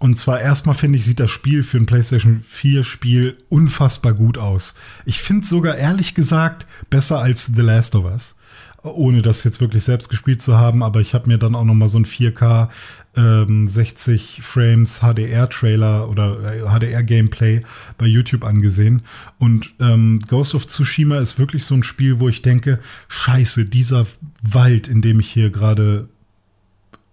und 0.00 0.18
zwar 0.18 0.40
erstmal 0.40 0.74
finde 0.74 0.98
ich, 0.98 1.04
sieht 1.04 1.20
das 1.20 1.30
Spiel 1.30 1.62
für 1.62 1.76
ein 1.76 1.86
PlayStation 1.86 2.40
4 2.40 2.82
Spiel 2.82 3.38
unfassbar 3.50 4.14
gut 4.14 4.36
aus. 4.36 4.74
Ich 5.04 5.20
finde 5.20 5.46
sogar 5.46 5.76
ehrlich 5.76 6.14
gesagt 6.14 6.66
besser 6.90 7.20
als 7.20 7.46
The 7.46 7.62
Last 7.62 7.94
of 7.94 8.04
Us 8.04 8.34
ohne 8.82 9.22
das 9.22 9.44
jetzt 9.44 9.62
wirklich 9.62 9.82
selbst 9.82 10.10
gespielt 10.10 10.42
zu 10.42 10.58
haben, 10.58 10.82
aber 10.82 11.00
ich 11.00 11.14
habe 11.14 11.26
mir 11.26 11.38
dann 11.38 11.54
auch 11.54 11.64
noch 11.64 11.72
mal 11.72 11.88
so 11.88 11.98
ein 11.98 12.04
4K 12.04 12.68
ähm, 13.16 13.66
60 13.66 14.40
Frames 14.42 15.00
HDR-Trailer 15.00 16.08
oder 16.08 16.54
äh, 16.54 16.60
HDR-Gameplay 16.62 17.60
bei 17.98 18.06
YouTube 18.06 18.44
angesehen. 18.44 19.02
Und 19.38 19.72
ähm, 19.80 20.20
Ghost 20.28 20.54
of 20.54 20.66
Tsushima 20.66 21.18
ist 21.18 21.38
wirklich 21.38 21.64
so 21.64 21.74
ein 21.74 21.82
Spiel, 21.82 22.20
wo 22.20 22.28
ich 22.28 22.42
denke, 22.42 22.80
scheiße, 23.08 23.66
dieser 23.66 24.06
Wald, 24.42 24.88
in 24.88 25.02
dem 25.02 25.20
ich 25.20 25.30
hier 25.30 25.50
gerade 25.50 26.08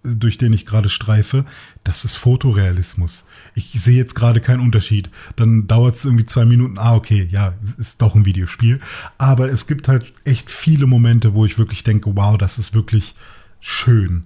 durch 0.04 0.38
den 0.38 0.54
ich 0.54 0.66
gerade 0.66 0.90
streife, 0.90 1.46
das 1.84 2.06
ist 2.06 2.16
Fotorealismus. 2.16 3.26
Ich 3.54 3.72
sehe 3.74 3.98
jetzt 3.98 4.16
gerade 4.16 4.42
keinen 4.42 4.62
Unterschied. 4.62 5.10
Dann 5.36 5.68
dauert 5.68 5.96
es 5.96 6.06
irgendwie 6.06 6.26
zwei 6.26 6.46
Minuten. 6.46 6.78
Ah, 6.78 6.96
okay, 6.96 7.28
ja, 7.32 7.54
ist 7.78 8.02
doch 8.02 8.16
ein 8.16 8.26
Videospiel. 8.26 8.80
Aber 9.18 9.52
es 9.52 9.68
gibt 9.68 9.88
halt 9.88 10.14
echt 10.24 10.50
viele 10.50 10.88
Momente, 10.88 11.34
wo 11.34 11.46
ich 11.46 11.60
wirklich 11.60 11.84
denke, 11.84 12.16
wow, 12.16 12.38
das 12.38 12.58
ist 12.58 12.74
wirklich 12.74 13.16
schön. 13.60 14.24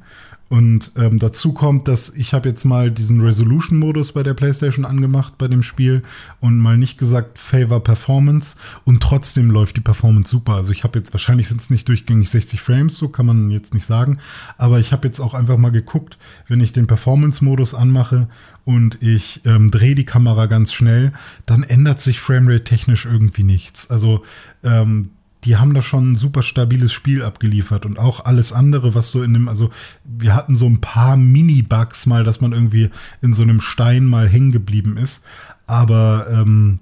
Und 0.55 0.93
ähm, 0.95 1.19
dazu 1.19 1.51
kommt, 1.51 1.89
dass 1.89 2.13
ich 2.15 2.33
habe 2.33 2.47
jetzt 2.47 2.63
mal 2.63 2.89
diesen 2.89 3.19
Resolution-Modus 3.19 4.13
bei 4.13 4.23
der 4.23 4.33
PlayStation 4.35 4.85
angemacht 4.85 5.37
bei 5.37 5.49
dem 5.49 5.61
Spiel 5.61 6.01
und 6.39 6.59
mal 6.59 6.77
nicht 6.77 6.97
gesagt 6.97 7.39
Favor 7.39 7.83
Performance 7.83 8.55
und 8.85 9.03
trotzdem 9.03 9.51
läuft 9.51 9.75
die 9.75 9.81
Performance 9.81 10.31
super. 10.31 10.53
Also 10.53 10.71
ich 10.71 10.85
habe 10.85 10.97
jetzt, 10.97 11.11
wahrscheinlich 11.11 11.49
sind 11.49 11.59
es 11.59 11.69
nicht 11.69 11.89
durchgängig 11.89 12.29
60 12.29 12.61
Frames, 12.61 12.95
so 12.95 13.09
kann 13.09 13.25
man 13.25 13.51
jetzt 13.51 13.73
nicht 13.73 13.85
sagen, 13.85 14.19
aber 14.57 14.79
ich 14.79 14.93
habe 14.93 15.05
jetzt 15.05 15.19
auch 15.19 15.33
einfach 15.33 15.57
mal 15.57 15.73
geguckt, 15.73 16.17
wenn 16.47 16.61
ich 16.61 16.71
den 16.71 16.87
Performance-Modus 16.87 17.73
anmache 17.73 18.29
und 18.63 19.03
ich 19.03 19.41
ähm, 19.43 19.69
drehe 19.69 19.93
die 19.93 20.05
Kamera 20.05 20.45
ganz 20.45 20.71
schnell, 20.71 21.11
dann 21.45 21.63
ändert 21.63 21.99
sich 21.99 22.21
Framerate 22.21 22.63
technisch 22.63 23.05
irgendwie 23.05 23.43
nichts. 23.43 23.91
Also 23.91 24.23
ähm, 24.63 25.09
die 25.45 25.57
haben 25.57 25.73
da 25.73 25.81
schon 25.81 26.11
ein 26.11 26.15
super 26.15 26.43
stabiles 26.43 26.91
Spiel 26.91 27.23
abgeliefert 27.23 27.85
und 27.85 27.99
auch 27.99 28.25
alles 28.25 28.51
andere, 28.51 28.95
was 28.95 29.11
so 29.11 29.23
in 29.23 29.33
dem, 29.33 29.47
also 29.47 29.69
wir 30.03 30.35
hatten 30.35 30.55
so 30.55 30.65
ein 30.65 30.81
paar 30.81 31.15
Mini-Bugs 31.17 32.07
mal, 32.07 32.23
dass 32.23 32.41
man 32.41 32.51
irgendwie 32.51 32.89
in 33.21 33.31
so 33.33 33.43
einem 33.43 33.61
Stein 33.61 34.05
mal 34.05 34.27
hängen 34.27 34.51
geblieben 34.51 34.97
ist, 34.97 35.23
aber 35.67 36.27
ähm, 36.31 36.79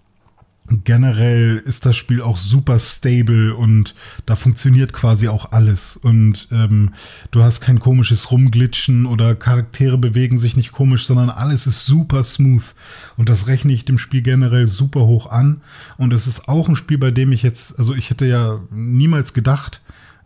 generell 0.83 1.57
ist 1.57 1.85
das 1.85 1.97
Spiel 1.97 2.21
auch 2.21 2.37
super 2.37 2.79
stable 2.79 3.53
und 3.55 3.93
da 4.25 4.35
funktioniert 4.35 4.93
quasi 4.93 5.27
auch 5.27 5.51
alles. 5.51 5.97
Und 5.97 6.47
ähm, 6.51 6.93
du 7.31 7.43
hast 7.43 7.61
kein 7.61 7.79
komisches 7.79 8.31
Rumglitschen 8.31 9.05
oder 9.05 9.35
Charaktere 9.35 9.97
bewegen 9.97 10.37
sich 10.37 10.55
nicht 10.55 10.71
komisch, 10.71 11.05
sondern 11.05 11.29
alles 11.29 11.67
ist 11.67 11.85
super 11.85 12.23
smooth. 12.23 12.75
Und 13.17 13.27
das 13.27 13.47
rechne 13.47 13.73
ich 13.73 13.83
dem 13.83 13.97
Spiel 13.97 14.21
generell 14.21 14.67
super 14.67 15.01
hoch 15.01 15.29
an. 15.29 15.61
Und 15.97 16.13
es 16.13 16.27
ist 16.27 16.47
auch 16.47 16.69
ein 16.69 16.77
Spiel, 16.77 16.97
bei 16.97 17.11
dem 17.11 17.33
ich 17.33 17.43
jetzt, 17.43 17.77
also 17.77 17.93
ich 17.93 18.09
hätte 18.09 18.25
ja 18.25 18.61
niemals 18.71 19.33
gedacht, 19.33 19.81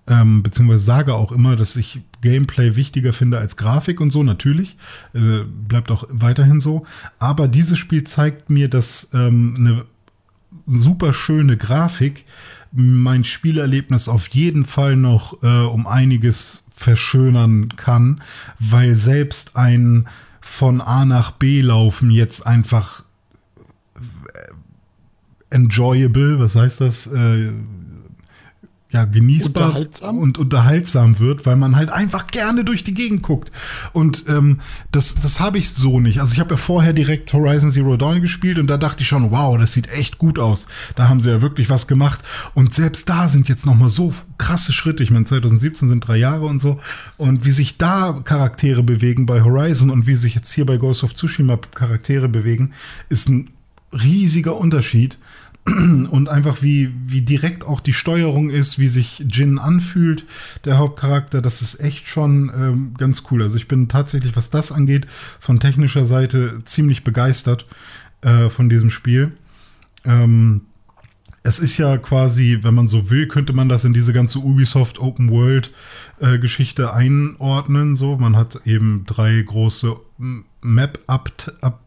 ähm, 0.09 0.41
beziehungsweise 0.43 0.85
sage 0.85 1.15
auch 1.15 1.31
immer, 1.31 1.55
dass 1.55 1.76
ich 1.76 2.01
Gameplay 2.22 2.76
wichtiger 2.76 3.11
finde 3.11 3.39
als 3.39 3.57
Grafik 3.57 3.99
und 3.99 4.11
so, 4.11 4.23
natürlich. 4.23 4.77
Äh, 5.14 5.43
bleibt 5.43 5.91
auch 5.91 6.05
weiterhin 6.09 6.61
so. 6.61 6.85
Aber 7.19 7.47
dieses 7.47 7.77
Spiel 7.77 8.03
zeigt 8.03 8.49
mir, 8.49 8.69
dass 8.69 9.09
ähm, 9.14 9.55
eine 9.57 9.85
super 10.68 11.14
schöne 11.14 11.57
Grafik 11.57 12.26
mein 12.72 13.23
Spielerlebnis 13.23 14.07
auf 14.07 14.27
jeden 14.30 14.65
Fall 14.65 14.95
noch 14.95 15.41
äh, 15.41 15.65
um 15.65 15.88
einiges 15.88 16.64
verschönern 16.69 17.69
kann, 17.76 18.22
weil 18.60 18.94
selbst 18.94 19.56
ein 19.56 20.07
von 20.41 20.81
A 20.81 21.06
nach 21.06 21.31
B 21.31 21.61
laufen 21.61 22.11
jetzt 22.11 22.45
einfach 22.45 23.03
äh, 23.95 25.56
enjoyable, 25.56 26.39
was 26.39 26.56
heißt 26.56 26.81
das? 26.81 27.07
Äh, 27.07 27.52
ja, 28.89 29.03
genießbar 29.03 29.68
Unterhaltsam? 29.68 30.18
und 30.18 30.38
unterhaltsam 30.38 31.19
wird, 31.19 31.45
weil 31.45 31.57
man 31.57 31.76
halt 31.76 31.89
einfach 31.89 32.27
gerne 32.27 32.64
durch 32.64 32.85
die 32.85 32.93
Gegend 32.93 33.22
guckt. 33.22 33.51
Und 33.91 34.26
ähm, 34.30 34.61
das, 34.93 35.15
das 35.15 35.41
habe 35.41 35.57
ich 35.57 35.72
so 35.72 35.99
nicht. 35.99 36.22
Also 36.22 36.34
ich 36.34 36.39
habe 36.39 36.51
ja 36.51 36.57
vorher 36.57 36.93
direkt 36.93 37.34
Horizon 37.34 37.69
Zero 37.69 37.97
Dawn 37.97 38.22
gespielt 38.22 38.59
und 38.59 38.68
da 38.68 38.77
dachte 38.77 39.01
ich 39.01 39.09
schon, 39.09 39.30
wow, 39.31 39.57
das 39.57 39.73
sieht 39.73 39.89
echt 39.91 40.18
gut 40.18 40.39
aus. 40.39 40.68
Da 40.95 41.09
haben 41.09 41.19
sie 41.19 41.30
ja 41.30 41.41
wirklich 41.41 41.69
was 41.69 41.88
gemacht. 41.88 42.22
Und 42.53 42.73
selbst 42.73 43.09
da 43.09 43.27
sind 43.27 43.49
jetzt 43.49 43.65
noch 43.65 43.76
mal 43.76 43.89
so 43.89 44.14
krasse 44.38 44.72
Schritte. 44.72 45.03
Ich 45.03 45.11
meine, 45.11 45.26
2017 45.26 45.89
sind 45.89 46.07
drei 46.07 46.18
Jahre 46.18 46.45
und 46.45 46.59
so. 46.59 46.80
Und 47.18 47.43
wie 47.43 47.51
sich 47.51 47.77
da 47.77 48.22
Charaktere 48.23 48.84
bewegen 48.84 49.26
bei 49.26 49.43
Horizon 49.43 49.89
und 49.89 50.07
wie 50.07 50.15
sich 50.15 50.34
jetzt 50.34 50.53
hier 50.53 50.65
bei 50.65 50.77
Ghost 50.77 51.03
of 51.03 51.14
Tsushima 51.14 51.59
Charaktere 51.73 52.30
bewegen, 52.30 52.72
ist 53.09 53.27
ein 53.27 53.49
riesiger 53.91 54.55
Unterschied 54.55 55.18
und 56.10 56.30
einfach 56.30 56.61
wie, 56.61 56.94
wie 57.06 57.22
direkt 57.22 57.65
auch 57.65 57.81
die 57.81 57.94
Steuerung 57.94 58.49
ist, 58.49 58.80
wie 58.80 58.88
sich 58.88 59.26
Jin 59.30 59.60
anfühlt, 59.60 60.26
der 60.64 60.77
Hauptcharakter, 60.77 61.41
das 61.41 61.61
ist 61.61 61.81
echt 61.81 62.07
schon 62.07 62.52
ähm, 62.56 62.94
ganz 62.98 63.23
cool. 63.30 63.41
Also 63.41 63.57
ich 63.57 63.68
bin 63.68 63.89
tatsächlich, 63.89 64.35
was 64.35 64.49
das 64.49 64.72
angeht, 64.72 65.07
von 65.39 65.60
technischer 65.60 66.06
Seite 66.06 66.61
ziemlich 66.64 67.03
begeistert 67.03 67.65
äh, 68.22 68.49
von 68.49 68.69
diesem 68.69 68.91
Spiel. 68.91 69.34
Ähm, 70.06 70.61
es 71.44 71.60
ist 71.60 71.77
ja 71.77 71.98
quasi, 71.98 72.60
wenn 72.61 72.73
man 72.73 72.88
so 72.88 73.10
will, 73.10 73.27
könnte 73.27 73.53
man 73.53 73.69
das 73.69 73.85
in 73.85 73.94
diese 73.94 74.14
ganze 74.14 74.39
Ubisoft 74.39 74.99
Open 74.99 75.30
World 75.30 75.72
äh, 76.19 76.39
Geschichte 76.39 76.94
einordnen. 76.94 77.95
So, 77.95 78.18
man 78.18 78.35
hat 78.35 78.61
eben 78.65 79.03
drei 79.06 79.41
große 79.41 79.95
Map-Abschnitte, 80.61 81.86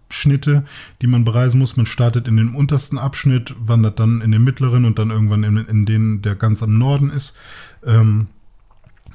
die 1.03 1.07
man 1.07 1.25
bereisen 1.25 1.59
muss. 1.59 1.77
Man 1.77 1.87
startet 1.87 2.29
in 2.29 2.37
dem 2.37 2.55
untersten 2.55 2.99
Abschnitt, 2.99 3.55
wandert 3.59 4.01
dann 4.01 4.21
in 4.21 4.31
den 4.31 4.45
mittleren 4.45 4.85
und 4.85 4.99
dann 4.99 5.11
irgendwann 5.11 5.45
in, 5.45 5.57
in 5.57 5.87
den, 5.87 6.23
der 6.23 6.35
ganz 6.35 6.63
am 6.63 6.79
Norden 6.79 7.11
ist. 7.11 7.37
Ähm, 7.85 8.27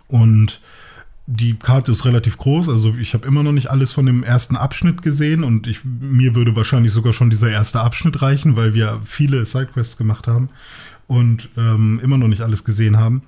und 0.08 0.62
die 1.28 1.56
Karte 1.56 1.92
ist 1.92 2.06
relativ 2.06 2.38
groß, 2.38 2.70
also 2.70 2.94
ich 3.00 3.16
habe 3.16 3.28
immer 3.28 3.42
noch 3.42 3.52
nicht 3.52 3.72
alles 3.72 3.92
von 3.92 4.06
dem 4.06 4.24
ersten 4.24 4.56
Abschnitt 4.56 5.02
gesehen 5.02 5.44
und 5.44 5.66
ich, 5.66 5.80
mir 5.84 6.36
würde 6.36 6.56
wahrscheinlich 6.56 6.92
sogar 6.94 7.14
schon 7.14 7.32
dieser 7.32 7.50
erste 7.50 7.82
Abschnitt 7.82 8.22
reichen, 8.22 8.56
weil 8.56 8.76
wir 8.76 9.00
viele 9.04 9.44
Sidequests 9.46 9.98
gemacht 9.98 10.28
haben 10.28 10.50
und 11.08 11.50
ähm, 11.58 12.00
immer 12.04 12.18
noch 12.18 12.28
nicht 12.28 12.42
alles 12.42 12.64
gesehen 12.64 12.98
haben. 12.98 13.24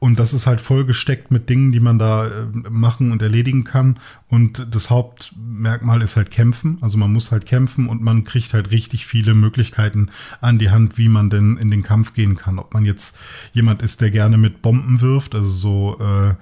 Und 0.00 0.18
das 0.18 0.32
ist 0.32 0.46
halt 0.46 0.62
vollgesteckt 0.62 1.30
mit 1.30 1.50
Dingen, 1.50 1.72
die 1.72 1.78
man 1.78 1.98
da 1.98 2.26
äh, 2.26 2.30
machen 2.70 3.12
und 3.12 3.20
erledigen 3.20 3.64
kann. 3.64 4.00
Und 4.28 4.66
das 4.70 4.88
Hauptmerkmal 4.88 6.00
ist 6.00 6.16
halt 6.16 6.30
kämpfen. 6.30 6.78
Also 6.80 6.96
man 6.96 7.12
muss 7.12 7.30
halt 7.30 7.44
kämpfen 7.44 7.86
und 7.86 8.02
man 8.02 8.24
kriegt 8.24 8.54
halt 8.54 8.70
richtig 8.70 9.06
viele 9.06 9.34
Möglichkeiten 9.34 10.08
an 10.40 10.58
die 10.58 10.70
Hand, 10.70 10.96
wie 10.96 11.10
man 11.10 11.28
denn 11.28 11.58
in 11.58 11.70
den 11.70 11.82
Kampf 11.82 12.14
gehen 12.14 12.34
kann. 12.34 12.58
Ob 12.58 12.72
man 12.72 12.86
jetzt 12.86 13.14
jemand 13.52 13.82
ist, 13.82 14.00
der 14.00 14.10
gerne 14.10 14.38
mit 14.38 14.62
Bomben 14.62 15.02
wirft, 15.02 15.34
also 15.34 15.50
so 15.50 15.98
äh, 16.00 16.34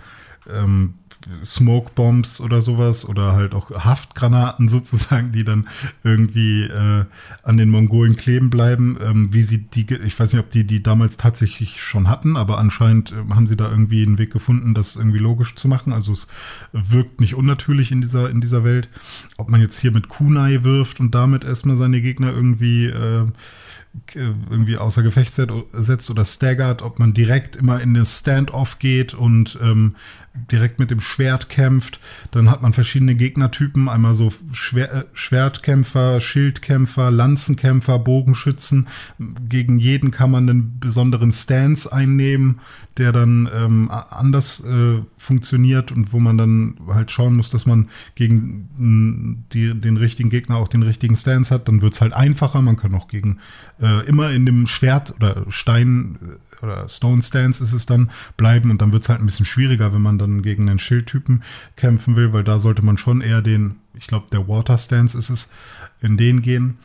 ähm, 0.48 0.94
Smoke 1.44 1.92
Bombs 1.94 2.40
oder 2.40 2.62
sowas 2.62 3.09
oder 3.09 3.32
halt 3.32 3.55
auch 3.55 3.70
Haftgranaten 3.70 4.68
sozusagen, 4.68 5.32
die 5.32 5.44
dann 5.44 5.68
irgendwie 6.02 6.62
äh, 6.62 7.05
an 7.42 7.56
den 7.56 7.70
Mongolen 7.70 8.16
kleben 8.16 8.50
bleiben. 8.50 8.98
Ähm, 9.02 9.32
wie 9.32 9.42
sie 9.42 9.59
die, 9.59 9.86
ich 10.05 10.18
weiß 10.18 10.32
nicht, 10.32 10.42
ob 10.42 10.50
die 10.50 10.64
die 10.64 10.82
damals 10.82 11.16
tatsächlich 11.16 11.80
schon 11.80 12.09
hatten, 12.09 12.36
aber 12.36 12.59
anscheinend 12.59 13.12
äh, 13.12 13.34
haben 13.34 13.46
sie 13.46 13.56
da 13.56 13.70
irgendwie 13.70 14.02
einen 14.02 14.18
Weg 14.18 14.32
gefunden, 14.32 14.74
das 14.74 14.96
irgendwie 14.96 15.18
logisch 15.18 15.55
zu 15.55 15.68
machen. 15.68 15.92
Also 15.92 16.12
es 16.12 16.28
wirkt 16.72 17.20
nicht 17.20 17.34
unnatürlich 17.34 17.92
in 17.92 18.00
dieser 18.00 18.30
in 18.30 18.40
dieser 18.40 18.64
Welt. 18.64 18.88
Ob 19.36 19.48
man 19.48 19.60
jetzt 19.60 19.78
hier 19.78 19.92
mit 19.92 20.09
Kunai 20.09 20.64
wirft 20.64 21.00
und 21.00 21.14
damit 21.14 21.44
erstmal 21.44 21.76
seine 21.76 22.00
Gegner 22.00 22.32
irgendwie 22.32 22.86
äh, 22.86 23.26
irgendwie 24.14 24.76
außer 24.76 25.02
Gefecht 25.02 25.34
setzt 25.34 26.10
oder 26.10 26.24
staggert, 26.24 26.82
ob 26.82 26.98
man 26.98 27.14
direkt 27.14 27.56
immer 27.56 27.80
in 27.80 27.94
den 27.94 28.06
Standoff 28.06 28.78
geht 28.78 29.14
und 29.14 29.59
ähm, 29.62 29.96
direkt 30.51 30.78
mit 30.78 30.90
dem 30.90 31.01
Schwert 31.01 31.48
kämpft. 31.48 32.01
Dann 32.31 32.51
hat 32.51 32.62
man 32.62 32.73
verschiedene 32.73 33.15
Gegnertypen, 33.15 33.89
einmal 33.89 34.15
so 34.15 34.32
Schwer 34.52 34.93
äh, 34.93 35.05
Schwertkämpfer, 35.12 36.20
Schildkämpfer, 36.20 37.10
Lanzenkämpfer, 37.10 37.98
Bogenschützen. 37.98 38.89
Gegen 39.48 39.78
jeden 39.78 40.10
kann 40.10 40.31
man 40.31 40.48
einen 40.48 40.78
besonderen 40.78 41.32
Stance 41.32 41.93
einnehmen, 41.93 42.60
der 42.97 43.12
dann 43.12 43.48
ähm, 43.55 43.90
anders 43.90 44.65
äh, 44.65 45.01
funktioniert 45.16 45.93
und 45.93 46.12
wo 46.12 46.19
man 46.19 46.36
dann 46.36 46.78
halt 46.89 47.10
schauen 47.10 47.36
muss, 47.36 47.51
dass 47.51 47.66
man 47.66 47.89
gegen 48.15 49.44
die, 49.52 49.81
den 49.81 49.97
richtigen 49.97 50.31
Gegner 50.31 50.56
auch 50.56 50.69
den 50.69 50.82
richtigen 50.82 51.16
Stance 51.16 51.55
hat. 51.55 51.69
Dann 51.69 51.82
wird 51.82 51.94
es 51.94 52.01
halt 52.01 52.12
einfacher. 52.12 52.60
Man 52.62 52.77
kann 52.77 52.94
auch 52.94 53.09
gegen 53.09 53.39
äh, 53.81 54.06
immer 54.06 54.31
in 54.31 54.47
dem 54.47 54.66
Schwert 54.66 55.15
oder 55.16 55.44
Stein 55.48 56.19
äh, 56.23 56.47
oder 56.62 56.89
Stone 56.89 57.22
Stance 57.22 57.62
ist 57.62 57.72
es 57.72 57.86
dann 57.86 58.10
bleiben 58.36 58.70
und 58.70 58.82
dann 58.82 58.93
wird 58.93 59.05
es 59.05 59.09
halt 59.09 59.20
ein 59.20 59.26
bisschen 59.26 59.47
schwieriger, 59.47 59.93
wenn 59.93 60.02
man 60.02 60.18
dann 60.18 60.43
gegen 60.43 60.68
einen 60.68 60.78
Schildtypen 60.78 61.43
kämpfen 61.76 62.16
will, 62.16 62.32
weil 62.32 62.44
da 62.44 62.59
sollte 62.59 62.85
man 62.85 62.97
schon 62.97 63.20
eher 63.20 63.43
den, 63.43 63.76
ich 63.94 64.06
glaube, 64.06 64.26
der 64.32 64.48
Water 64.48 64.78
Stance 64.78 65.16
ist 65.16 65.30
es, 65.30 65.48
in 66.01 66.16
den 66.16 66.43
gehen 66.43 66.78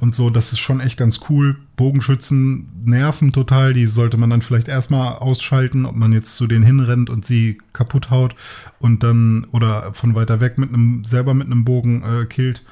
und 0.00 0.14
so, 0.14 0.30
das 0.30 0.52
ist 0.52 0.60
schon 0.60 0.80
echt 0.80 0.96
ganz 0.96 1.20
cool. 1.28 1.56
Bogenschützen 1.76 2.68
nerven 2.84 3.32
total, 3.32 3.74
die 3.74 3.86
sollte 3.86 4.16
man 4.16 4.30
dann 4.30 4.42
vielleicht 4.42 4.68
erstmal 4.68 5.14
ausschalten, 5.14 5.86
ob 5.86 5.96
man 5.96 6.12
jetzt 6.12 6.36
zu 6.36 6.46
denen 6.46 6.64
hinrennt 6.64 7.10
und 7.10 7.24
sie 7.24 7.58
kaputt 7.72 8.10
haut 8.10 8.36
und 8.78 9.02
dann 9.02 9.44
oder 9.50 9.92
von 9.94 10.14
weiter 10.14 10.40
weg 10.40 10.56
mit 10.56 10.68
einem, 10.68 11.02
selber 11.02 11.34
mit 11.34 11.46
einem 11.46 11.64
Bogen 11.64 12.04
äh, 12.04 12.26
killt. 12.26 12.62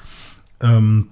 Ähm, 0.61 1.09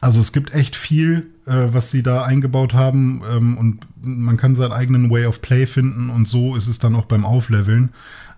also 0.00 0.20
es 0.20 0.32
gibt 0.32 0.54
echt 0.54 0.74
viel, 0.74 1.30
was 1.48 1.90
sie 1.90 2.02
da 2.02 2.22
eingebaut 2.22 2.74
haben 2.74 3.22
ähm, 3.30 3.56
und 3.56 3.80
man 4.02 4.36
kann 4.36 4.54
seinen 4.54 4.72
eigenen 4.72 5.10
Way 5.10 5.26
of 5.26 5.42
Play 5.42 5.66
finden 5.66 6.10
und 6.10 6.28
so 6.28 6.56
ist 6.56 6.68
es 6.68 6.78
dann 6.78 6.94
auch 6.94 7.06
beim 7.06 7.24
Aufleveln. 7.24 7.90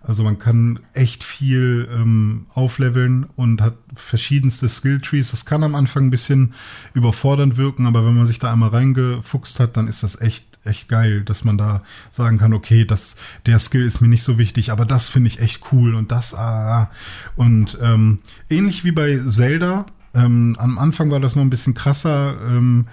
Also 0.03 0.25
man 0.25 0.39
kann 0.39 0.81
echt 0.95 1.25
viel 1.25 1.87
ähm, 1.93 2.47
aufleveln 2.55 3.27
und 3.37 3.61
hat 3.61 3.75
verschiedenste 3.95 4.67
Skilltrees. 4.67 5.31
Das 5.31 5.45
kann 5.45 5.63
am 5.63 5.75
Anfang 5.75 6.07
ein 6.07 6.11
bisschen 6.11 6.55
überfordernd 6.95 7.59
wirken, 7.59 7.87
aber 7.87 8.07
wenn 8.07 8.17
man 8.17 8.27
sich 8.27 8.39
da 8.39 8.51
einmal 8.51 8.71
reingefuchst 8.71 9.61
hat, 9.61 9.77
dann 9.77 9.89
ist 9.89 10.03
das 10.03 10.21
echt 10.21 10.51
echt 10.65 10.89
geil, 10.89 11.23
dass 11.23 11.45
man 11.45 11.57
da 11.57 11.83
sagen 12.11 12.39
kann, 12.39 12.53
okay, 12.53 12.85
das, 12.85 13.17
der 13.47 13.59
Skill 13.59 13.87
ist 13.87 14.01
mir 14.01 14.09
nicht 14.09 14.23
so 14.23 14.39
wichtig, 14.39 14.71
aber 14.71 14.85
das 14.85 15.09
finde 15.09 15.29
ich 15.29 15.41
echt 15.41 15.73
cool 15.73 15.95
und 15.95 16.13
das, 16.13 16.35
ah, 16.35 16.91
und 17.37 17.79
ähm, 17.81 18.19
ähnlich 18.51 18.85
wie 18.85 18.93
bei 18.93 19.19
Zelda, 19.27 19.87
ähm, 20.15 20.57
am 20.59 20.79
Anfang 20.79 21.11
war 21.11 21.21
das 21.21 21.37
noch 21.37 21.43
ein 21.43 21.51
bisschen 21.51 21.75
krasser. 21.75 22.37
Ähm, 22.49 22.87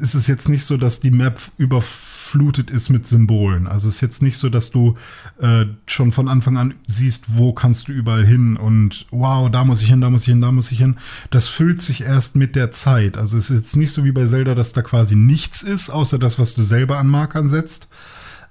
ist 0.00 0.14
es 0.14 0.26
jetzt 0.26 0.48
nicht 0.48 0.64
so, 0.64 0.76
dass 0.76 1.00
die 1.00 1.12
Map 1.12 1.40
überflutet 1.58 2.70
ist 2.70 2.88
mit 2.88 3.06
Symbolen. 3.06 3.66
Also 3.68 3.88
es 3.88 3.96
ist 3.96 4.00
jetzt 4.00 4.20
nicht 4.20 4.36
so, 4.36 4.48
dass 4.48 4.70
du 4.70 4.96
äh, 5.40 5.66
schon 5.86 6.10
von 6.10 6.28
Anfang 6.28 6.56
an 6.56 6.74
siehst, 6.86 7.36
wo 7.36 7.52
kannst 7.52 7.88
du 7.88 7.92
überall 7.92 8.26
hin 8.26 8.56
und 8.56 9.06
wow, 9.10 9.48
da 9.48 9.64
muss 9.64 9.82
ich 9.82 9.88
hin, 9.88 10.00
da 10.00 10.10
muss 10.10 10.22
ich 10.22 10.28
hin, 10.28 10.40
da 10.40 10.50
muss 10.50 10.72
ich 10.72 10.78
hin. 10.78 10.96
Das 11.30 11.46
füllt 11.48 11.82
sich 11.82 12.02
erst 12.02 12.34
mit 12.34 12.56
der 12.56 12.72
Zeit. 12.72 13.16
Also 13.16 13.38
es 13.38 13.50
ist 13.50 13.58
jetzt 13.58 13.76
nicht 13.76 13.92
so 13.92 14.04
wie 14.04 14.12
bei 14.12 14.26
Zelda, 14.26 14.54
dass 14.54 14.72
da 14.72 14.82
quasi 14.82 15.14
nichts 15.14 15.62
ist, 15.62 15.90
außer 15.90 16.18
das, 16.18 16.38
was 16.38 16.54
du 16.54 16.62
selber 16.62 16.98
an 16.98 17.08
Markern 17.08 17.48
setzt 17.48 17.88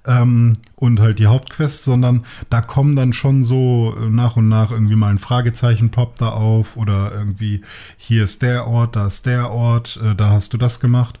ähm, 0.06 0.54
und 0.74 1.00
halt 1.00 1.18
die 1.18 1.26
Hauptquest, 1.26 1.84
sondern 1.84 2.24
da 2.50 2.60
kommen 2.60 2.96
dann 2.96 3.12
schon 3.12 3.42
so 3.42 3.94
äh, 3.98 4.08
nach 4.08 4.36
und 4.36 4.48
nach 4.48 4.70
irgendwie 4.70 4.96
mal 4.96 5.10
ein 5.10 5.18
Fragezeichen 5.18 5.90
poppt 5.90 6.20
da 6.20 6.30
auf 6.30 6.76
oder 6.76 7.12
irgendwie 7.14 7.62
hier 7.96 8.24
ist 8.24 8.42
der 8.42 8.66
Ort, 8.66 8.96
da 8.96 9.06
ist 9.06 9.26
der 9.26 9.50
Ort, 9.50 10.00
äh, 10.02 10.14
da 10.14 10.30
hast 10.30 10.52
du 10.52 10.58
das 10.58 10.80
gemacht. 10.80 11.18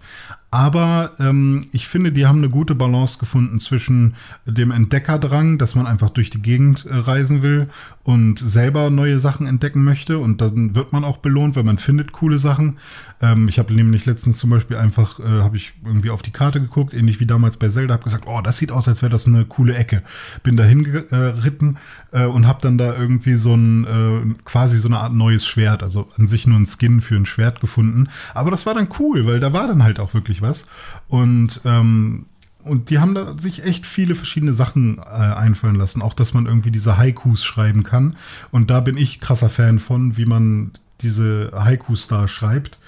Aber 0.50 1.12
ähm, 1.18 1.66
ich 1.72 1.88
finde, 1.88 2.12
die 2.12 2.26
haben 2.26 2.38
eine 2.38 2.48
gute 2.48 2.74
Balance 2.74 3.18
gefunden 3.18 3.58
zwischen 3.58 4.14
dem 4.46 4.70
Entdeckerdrang, 4.70 5.58
dass 5.58 5.74
man 5.74 5.86
einfach 5.86 6.10
durch 6.10 6.30
die 6.30 6.40
Gegend 6.40 6.86
äh, 6.86 6.94
reisen 6.94 7.42
will 7.42 7.68
und 8.06 8.38
selber 8.38 8.88
neue 8.88 9.18
Sachen 9.18 9.48
entdecken 9.48 9.82
möchte. 9.82 10.18
Und 10.18 10.40
dann 10.40 10.76
wird 10.76 10.92
man 10.92 11.02
auch 11.02 11.16
belohnt, 11.16 11.56
weil 11.56 11.64
man 11.64 11.76
findet 11.76 12.12
coole 12.12 12.38
Sachen. 12.38 12.78
Ähm, 13.20 13.48
ich 13.48 13.58
habe 13.58 13.74
nämlich 13.74 14.06
letztens 14.06 14.38
zum 14.38 14.48
Beispiel 14.48 14.76
einfach, 14.76 15.18
äh, 15.18 15.24
habe 15.24 15.56
ich 15.56 15.72
irgendwie 15.84 16.10
auf 16.10 16.22
die 16.22 16.30
Karte 16.30 16.60
geguckt, 16.60 16.94
ähnlich 16.94 17.18
wie 17.18 17.26
damals 17.26 17.56
bei 17.56 17.68
Zelda, 17.68 17.94
habe 17.94 18.04
gesagt, 18.04 18.26
oh, 18.28 18.40
das 18.42 18.58
sieht 18.58 18.70
aus, 18.70 18.86
als 18.86 19.02
wäre 19.02 19.10
das 19.10 19.26
eine 19.26 19.44
coole 19.44 19.74
Ecke. 19.74 20.04
Bin 20.44 20.56
da 20.56 20.62
hingeritten 20.62 21.78
äh, 22.12 22.26
und 22.26 22.46
habe 22.46 22.60
dann 22.62 22.78
da 22.78 22.96
irgendwie 22.96 23.34
so 23.34 23.54
ein, 23.54 23.84
äh, 23.84 24.34
quasi 24.44 24.78
so 24.78 24.86
eine 24.86 25.00
Art 25.00 25.12
neues 25.12 25.44
Schwert, 25.44 25.82
also 25.82 26.08
an 26.16 26.28
sich 26.28 26.46
nur 26.46 26.60
ein 26.60 26.66
Skin 26.66 27.00
für 27.00 27.16
ein 27.16 27.26
Schwert 27.26 27.58
gefunden. 27.58 28.06
Aber 28.34 28.52
das 28.52 28.66
war 28.66 28.74
dann 28.74 28.86
cool, 29.00 29.26
weil 29.26 29.40
da 29.40 29.52
war 29.52 29.66
dann 29.66 29.82
halt 29.82 29.98
auch 29.98 30.14
wirklich 30.14 30.42
was. 30.42 30.66
Und 31.08 31.60
ähm, 31.64 32.26
und 32.66 32.90
die 32.90 32.98
haben 32.98 33.14
da 33.14 33.36
sich 33.38 33.64
echt 33.64 33.86
viele 33.86 34.14
verschiedene 34.14 34.52
Sachen 34.52 34.98
äh, 34.98 35.02
einfallen 35.02 35.76
lassen. 35.76 36.02
Auch, 36.02 36.14
dass 36.14 36.34
man 36.34 36.46
irgendwie 36.46 36.70
diese 36.70 36.98
Haikus 36.98 37.44
schreiben 37.44 37.82
kann. 37.82 38.16
Und 38.50 38.70
da 38.70 38.80
bin 38.80 38.96
ich 38.96 39.20
krasser 39.20 39.48
Fan 39.48 39.78
von, 39.78 40.16
wie 40.16 40.26
man 40.26 40.72
diese 41.00 41.52
Haikus 41.54 42.08
da 42.08 42.28
schreibt. 42.28 42.78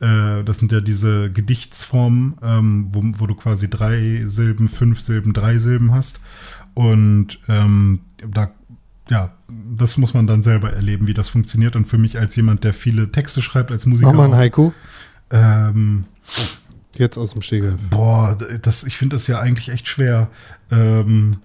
Äh, 0.00 0.44
das 0.44 0.58
sind 0.58 0.72
ja 0.72 0.80
diese 0.80 1.30
Gedichtsformen, 1.30 2.36
ähm, 2.42 2.88
wo, 2.90 3.02
wo, 3.20 3.26
du 3.26 3.34
quasi 3.34 3.68
drei 3.68 4.22
Silben, 4.24 4.68
fünf 4.68 5.00
Silben, 5.00 5.32
drei 5.32 5.58
Silben 5.58 5.92
hast. 5.92 6.20
Und 6.74 7.38
ähm, 7.48 8.00
da 8.28 8.50
ja, 9.08 9.30
das 9.76 9.96
muss 9.98 10.14
man 10.14 10.26
dann 10.26 10.42
selber 10.42 10.72
erleben, 10.72 11.06
wie 11.06 11.14
das 11.14 11.28
funktioniert. 11.28 11.76
Und 11.76 11.86
für 11.86 11.98
mich 11.98 12.18
als 12.18 12.34
jemand, 12.36 12.64
der 12.64 12.74
viele 12.74 13.12
Texte 13.12 13.40
schreibt, 13.40 13.70
als 13.70 13.86
Musiker. 13.86 14.12
Mach 14.12 14.18
mal 14.18 14.24
ein 14.24 14.36
Haiku. 14.36 14.72
Ähm, 15.30 16.04
Jetzt 16.98 17.18
aus 17.18 17.32
dem 17.32 17.42
Stegreif. 17.42 17.76
Boah, 17.90 18.36
das, 18.62 18.84
ich 18.84 18.96
finde 18.96 19.16
das 19.16 19.26
ja 19.26 19.38
eigentlich 19.38 19.68
echt 19.68 19.86
schwer. 19.88 20.28
Ähm, 20.70 21.38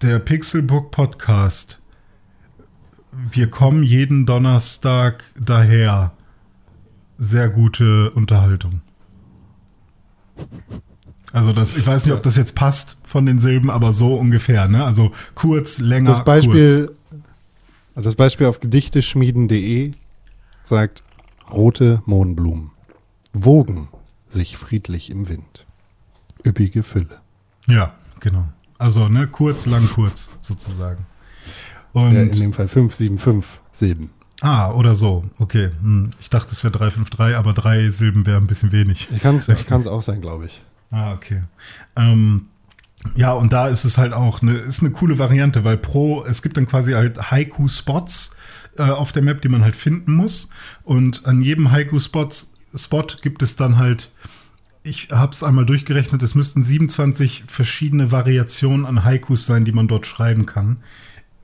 der 0.00 0.18
Pixelbook 0.18 0.90
Podcast. 0.90 1.78
Wir 3.12 3.48
kommen 3.48 3.82
jeden 3.82 4.26
Donnerstag 4.26 5.24
daher. 5.38 6.12
Sehr 7.18 7.50
gute 7.50 8.10
Unterhaltung. 8.12 8.80
Also 11.32 11.52
das, 11.52 11.74
ich 11.74 11.86
weiß 11.86 12.04
nicht, 12.06 12.14
ob 12.14 12.22
das 12.22 12.36
jetzt 12.36 12.54
passt 12.56 12.96
von 13.04 13.26
den 13.26 13.38
Silben, 13.38 13.70
aber 13.70 13.92
so 13.92 14.14
ungefähr, 14.14 14.66
ne? 14.68 14.84
Also 14.84 15.12
kurz, 15.34 15.78
länger, 15.78 16.10
Das 16.10 16.24
Beispiel, 16.24 16.90
das 17.94 18.14
Beispiel 18.16 18.46
auf 18.46 18.60
gedichteschmieden.de 18.60 19.92
sagt 20.64 21.02
rote 21.50 22.02
Mohnblumen. 22.06 22.71
Wogen 23.32 23.88
sich 24.28 24.56
friedlich 24.56 25.10
im 25.10 25.28
Wind. 25.28 25.66
Üppige 26.44 26.82
Fülle. 26.82 27.20
Ja, 27.68 27.94
genau. 28.20 28.48
Also, 28.78 29.08
ne, 29.08 29.26
kurz, 29.28 29.66
lang, 29.66 29.88
kurz, 29.88 30.30
sozusagen. 30.42 31.06
Und, 31.92 32.14
Ja, 32.14 32.22
in 32.22 32.32
dem 32.32 32.52
Fall 32.52 32.68
575 32.68 33.60
Silben. 33.70 34.10
ah, 34.40 34.72
oder 34.72 34.96
so, 34.96 35.24
okay. 35.38 35.70
Hm. 35.82 36.10
Ich 36.20 36.30
dachte, 36.30 36.52
es 36.52 36.64
wäre 36.64 36.72
353, 36.72 37.36
aber 37.36 37.52
drei 37.52 37.88
Silben 37.90 38.26
wäre 38.26 38.38
ein 38.38 38.46
bisschen 38.46 38.72
wenig. 38.72 39.08
Ich 39.14 39.20
kann 39.22 39.36
es 39.36 39.48
auch 39.86 40.02
sein, 40.02 40.20
glaube 40.20 40.46
ich. 40.46 40.62
Ah, 40.90 41.12
okay. 41.12 41.42
Ähm, 41.96 42.46
ja, 43.14 43.32
und 43.32 43.52
da 43.52 43.68
ist 43.68 43.84
es 43.84 43.98
halt 43.98 44.12
auch 44.12 44.42
eine, 44.42 44.56
ist 44.56 44.80
eine 44.80 44.90
coole 44.90 45.18
Variante, 45.18 45.64
weil 45.64 45.76
pro, 45.76 46.24
es 46.24 46.42
gibt 46.42 46.56
dann 46.56 46.66
quasi 46.66 46.92
halt 46.92 47.30
Haiku-Spots 47.30 48.36
äh, 48.78 48.82
auf 48.82 49.12
der 49.12 49.22
Map, 49.22 49.42
die 49.42 49.48
man 49.48 49.62
halt 49.62 49.76
finden 49.76 50.14
muss. 50.14 50.48
Und 50.82 51.26
an 51.26 51.40
jedem 51.40 51.70
Haiku-Spot 51.70 52.28
Spot 52.74 53.06
gibt 53.22 53.42
es 53.42 53.56
dann 53.56 53.78
halt, 53.78 54.10
ich 54.82 55.08
habe 55.10 55.32
es 55.32 55.42
einmal 55.42 55.66
durchgerechnet, 55.66 56.22
es 56.22 56.34
müssten 56.34 56.64
27 56.64 57.44
verschiedene 57.46 58.10
Variationen 58.10 58.86
an 58.86 59.04
Haikus 59.04 59.46
sein, 59.46 59.64
die 59.64 59.72
man 59.72 59.88
dort 59.88 60.06
schreiben 60.06 60.46
kann. 60.46 60.78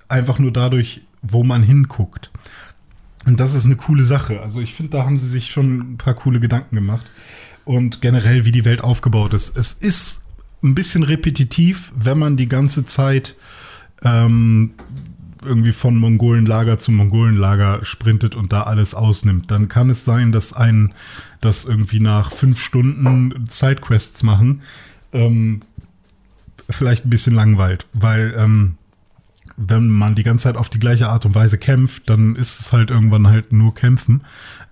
Einfach 0.08 0.38
nur 0.38 0.52
dadurch, 0.52 1.02
wo 1.22 1.44
man 1.44 1.62
hinguckt. 1.62 2.30
Und 3.26 3.40
das 3.40 3.54
ist 3.54 3.66
eine 3.66 3.76
coole 3.76 4.04
Sache. 4.04 4.40
Also 4.40 4.60
ich 4.60 4.74
finde, 4.74 4.92
da 4.92 5.04
haben 5.04 5.18
sie 5.18 5.28
sich 5.28 5.50
schon 5.50 5.94
ein 5.94 5.98
paar 5.98 6.14
coole 6.14 6.40
Gedanken 6.40 6.76
gemacht. 6.76 7.06
Und 7.64 8.00
generell, 8.00 8.46
wie 8.46 8.52
die 8.52 8.64
Welt 8.64 8.82
aufgebaut 8.82 9.34
ist. 9.34 9.54
Es 9.56 9.74
ist 9.74 10.22
ein 10.62 10.74
bisschen 10.74 11.02
repetitiv, 11.02 11.92
wenn 11.94 12.18
man 12.18 12.36
die 12.36 12.48
ganze 12.48 12.86
Zeit 12.86 13.36
ähm, 14.02 14.72
irgendwie 15.44 15.72
von 15.72 15.96
Mongolenlager 15.96 16.78
zu 16.78 16.92
Mongolenlager 16.92 17.84
sprintet 17.84 18.34
und 18.34 18.52
da 18.52 18.62
alles 18.62 18.94
ausnimmt. 18.94 19.50
Dann 19.50 19.68
kann 19.68 19.90
es 19.90 20.04
sein, 20.04 20.32
dass 20.32 20.52
ein 20.52 20.94
das 21.40 21.64
irgendwie 21.64 22.00
nach 22.00 22.32
fünf 22.32 22.60
Stunden 22.60 23.46
Sidequests 23.48 24.22
machen, 24.22 24.62
ähm, 25.12 25.62
vielleicht 26.68 27.06
ein 27.06 27.10
bisschen 27.10 27.34
langweilt, 27.34 27.86
weil 27.92 28.34
ähm, 28.36 28.76
wenn 29.56 29.88
man 29.88 30.14
die 30.14 30.22
ganze 30.22 30.44
Zeit 30.44 30.56
auf 30.56 30.68
die 30.68 30.78
gleiche 30.78 31.08
Art 31.08 31.26
und 31.26 31.34
Weise 31.34 31.58
kämpft, 31.58 32.08
dann 32.08 32.36
ist 32.36 32.60
es 32.60 32.72
halt 32.72 32.90
irgendwann 32.90 33.26
halt 33.26 33.52
nur 33.52 33.74
kämpfen. 33.74 34.22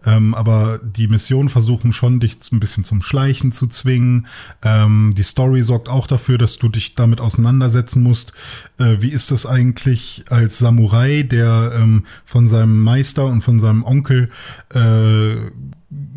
Ähm, 0.06 0.34
aber 0.34 0.78
die 0.78 1.08
Missionen 1.08 1.48
versuchen 1.48 1.92
schon, 1.92 2.20
dich 2.20 2.38
ein 2.52 2.60
bisschen 2.60 2.84
zum 2.84 3.02
Schleichen 3.02 3.52
zu 3.52 3.66
zwingen. 3.66 4.26
Ähm, 4.62 5.14
die 5.16 5.24
Story 5.24 5.62
sorgt 5.62 5.88
auch 5.88 6.06
dafür, 6.06 6.38
dass 6.38 6.58
du 6.58 6.68
dich 6.68 6.94
damit 6.94 7.20
auseinandersetzen 7.20 8.02
musst. 8.02 8.32
Äh, 8.78 8.96
wie 9.00 9.10
ist 9.10 9.30
das 9.32 9.44
eigentlich 9.44 10.24
als 10.30 10.58
Samurai, 10.58 11.22
der 11.24 11.72
ähm, 11.76 12.04
von 12.24 12.46
seinem 12.46 12.82
Meister 12.82 13.26
und 13.26 13.42
von 13.42 13.58
seinem 13.58 13.82
Onkel 13.82 14.30
äh, 14.72 15.36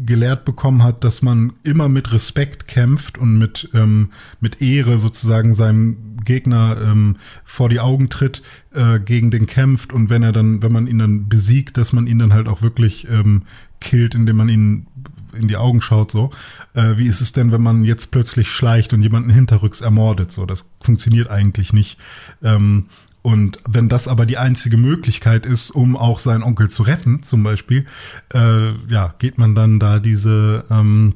gelehrt 0.06 0.46
bekommen 0.46 0.84
hat, 0.84 1.04
dass 1.04 1.22
man 1.22 1.54
immer 1.64 1.90
mit 1.90 2.12
Respekt 2.12 2.68
kämpft 2.68 3.18
und 3.18 3.38
mit, 3.38 3.70
ähm, 3.74 4.12
mit 4.40 4.62
Ehre 4.62 4.98
sozusagen 4.98 5.54
seinem 5.54 6.18
Gegner 6.26 6.78
ähm, 6.82 7.18
vor 7.44 7.70
die 7.70 7.80
Augen 7.80 8.10
tritt, 8.10 8.42
äh, 8.74 9.00
gegen 9.00 9.30
den 9.32 9.46
kämpft 9.46 9.94
und 9.94 10.10
wenn 10.10 10.24
er 10.24 10.32
dann, 10.32 10.64
wenn 10.64 10.72
man 10.72 10.88
ihn 10.88 11.00
dann 11.00 11.30
besiegt, 11.30 11.78
dass 11.78 11.94
man 11.94 12.08
ihn 12.08 12.20
dann 12.20 12.34
halt 12.34 12.48
auch 12.48 12.62
wirklich 12.62 13.08
ähm, 13.10 13.44
killt, 13.80 14.16
indem 14.16 14.38
man 14.38 14.50
ihn 14.50 14.88
in 15.34 15.48
die 15.48 15.58
Augen 15.58 15.82
schaut, 15.82 16.12
so. 16.12 16.32
Äh, 16.74 16.98
wie 16.98 17.08
ist 17.08 17.22
es 17.22 17.32
denn, 17.32 17.52
wenn 17.52 17.62
man 17.62 17.84
jetzt 17.84 18.12
plötzlich 18.12 18.50
schleicht 18.50 18.94
und 18.94 19.02
jemanden 19.02 19.30
hinterrücks 19.30 19.82
ermordet? 19.82 20.32
So, 20.32 20.46
das 20.46 20.70
funktioniert 20.82 21.30
eigentlich 21.30 21.74
nicht. 21.74 22.00
Ähm, 22.42 22.88
und 23.22 23.60
wenn 23.68 23.90
das 23.90 24.08
aber 24.08 24.26
die 24.26 24.38
einzige 24.38 24.78
Möglichkeit 24.78 25.46
ist, 25.46 25.72
um 25.72 25.98
auch 25.98 26.20
seinen 26.20 26.44
Onkel 26.44 26.70
zu 26.70 26.84
retten, 26.84 27.22
zum 27.22 27.44
Beispiel, 27.44 27.86
äh, 28.34 28.72
ja, 28.88 29.14
geht 29.20 29.38
man 29.38 29.56
dann 29.56 29.80
da 29.80 30.00
diese, 30.00 30.66
ähm, 30.70 31.16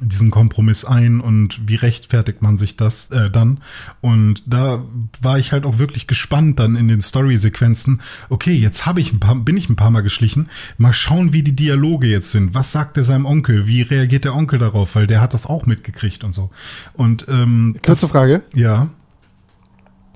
diesen 0.00 0.30
Kompromiss 0.30 0.84
ein 0.84 1.20
und 1.20 1.68
wie 1.68 1.74
rechtfertigt 1.74 2.42
man 2.42 2.56
sich 2.56 2.76
das 2.76 3.10
äh, 3.10 3.30
dann? 3.30 3.60
Und 4.00 4.42
da 4.46 4.84
war 5.20 5.38
ich 5.38 5.52
halt 5.52 5.64
auch 5.64 5.78
wirklich 5.78 6.06
gespannt 6.06 6.58
dann 6.58 6.76
in 6.76 6.88
den 6.88 7.00
Story-Sequenzen. 7.00 8.02
Okay, 8.28 8.54
jetzt 8.54 8.86
habe 8.86 9.00
ich 9.00 9.12
ein 9.12 9.20
paar, 9.20 9.34
bin 9.36 9.56
ich 9.56 9.68
ein 9.68 9.76
paar 9.76 9.90
Mal 9.90 10.02
geschlichen. 10.02 10.48
Mal 10.78 10.92
schauen, 10.92 11.32
wie 11.32 11.42
die 11.42 11.56
Dialoge 11.56 12.06
jetzt 12.06 12.30
sind. 12.30 12.54
Was 12.54 12.72
sagt 12.72 12.96
er 12.96 13.04
seinem 13.04 13.26
Onkel? 13.26 13.66
Wie 13.66 13.82
reagiert 13.82 14.24
der 14.24 14.34
Onkel 14.34 14.58
darauf? 14.58 14.94
Weil 14.94 15.06
der 15.06 15.20
hat 15.20 15.34
das 15.34 15.46
auch 15.46 15.66
mitgekriegt 15.66 16.24
und 16.24 16.34
so. 16.34 16.50
Und 16.94 17.26
ähm, 17.28 17.76
Kurze 17.84 18.02
das, 18.02 18.10
Frage. 18.10 18.42
Ja. 18.54 18.90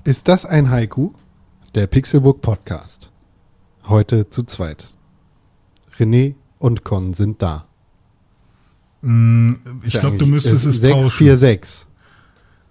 Ist 0.03 0.27
das 0.27 0.45
ein 0.45 0.69
Haiku? 0.69 1.13
Der 1.73 1.87
Pixelbook 1.87 2.41
Podcast. 2.41 3.09
Heute 3.85 4.29
zu 4.29 4.43
zweit. 4.43 4.93
René 5.97 6.35
und 6.59 6.83
Con 6.83 7.13
sind 7.13 7.41
da. 7.41 7.65
Mm, 9.05 9.53
Ich 9.83 9.99
glaube, 9.99 10.17
du 10.17 10.25
müsstest 10.25 10.65
es 10.65 10.81
tauschen. 10.81 11.01
646. 11.27 11.85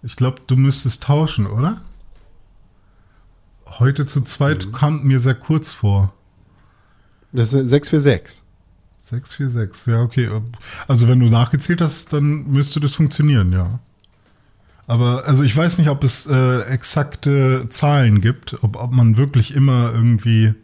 Ich 0.03 0.17
glaube, 0.17 0.43
du 0.47 0.57
müsstest 0.57 1.05
tauschen, 1.05 1.47
oder? 1.47 1.81
Heute 3.67 4.05
zu 4.07 4.21
zweit 4.23 4.73
kam 4.73 5.05
mir 5.05 5.21
sehr 5.21 5.35
kurz 5.35 5.73
vor. 5.73 6.13
Das 7.33 7.53
ist 7.53 7.69
646. 7.69 8.43
646, 9.01 9.87
ja, 9.93 10.03
okay. 10.03 10.31
Also 10.89 11.09
wenn 11.09 11.21
du 11.21 11.27
nachgezählt 11.27 11.81
hast, 11.81 12.13
dann 12.13 12.49
müsste 12.51 12.81
das 12.81 12.95
funktionieren, 12.95 13.53
ja. 13.53 13.81
Aber 14.87 15.27
also 15.27 15.43
ich 15.43 15.57
weiß 15.57 15.79
nicht, 15.79 15.89
ob 15.89 16.05
es 16.05 16.27
äh, 16.27 16.61
exakte 16.63 17.67
Zahlen 17.69 18.21
gibt, 18.21 18.63
ob, 18.63 18.77
ob 18.77 18.93
man 18.93 19.17
wirklich 19.17 19.55
immer 19.55 19.93
irgendwie. 19.93 20.55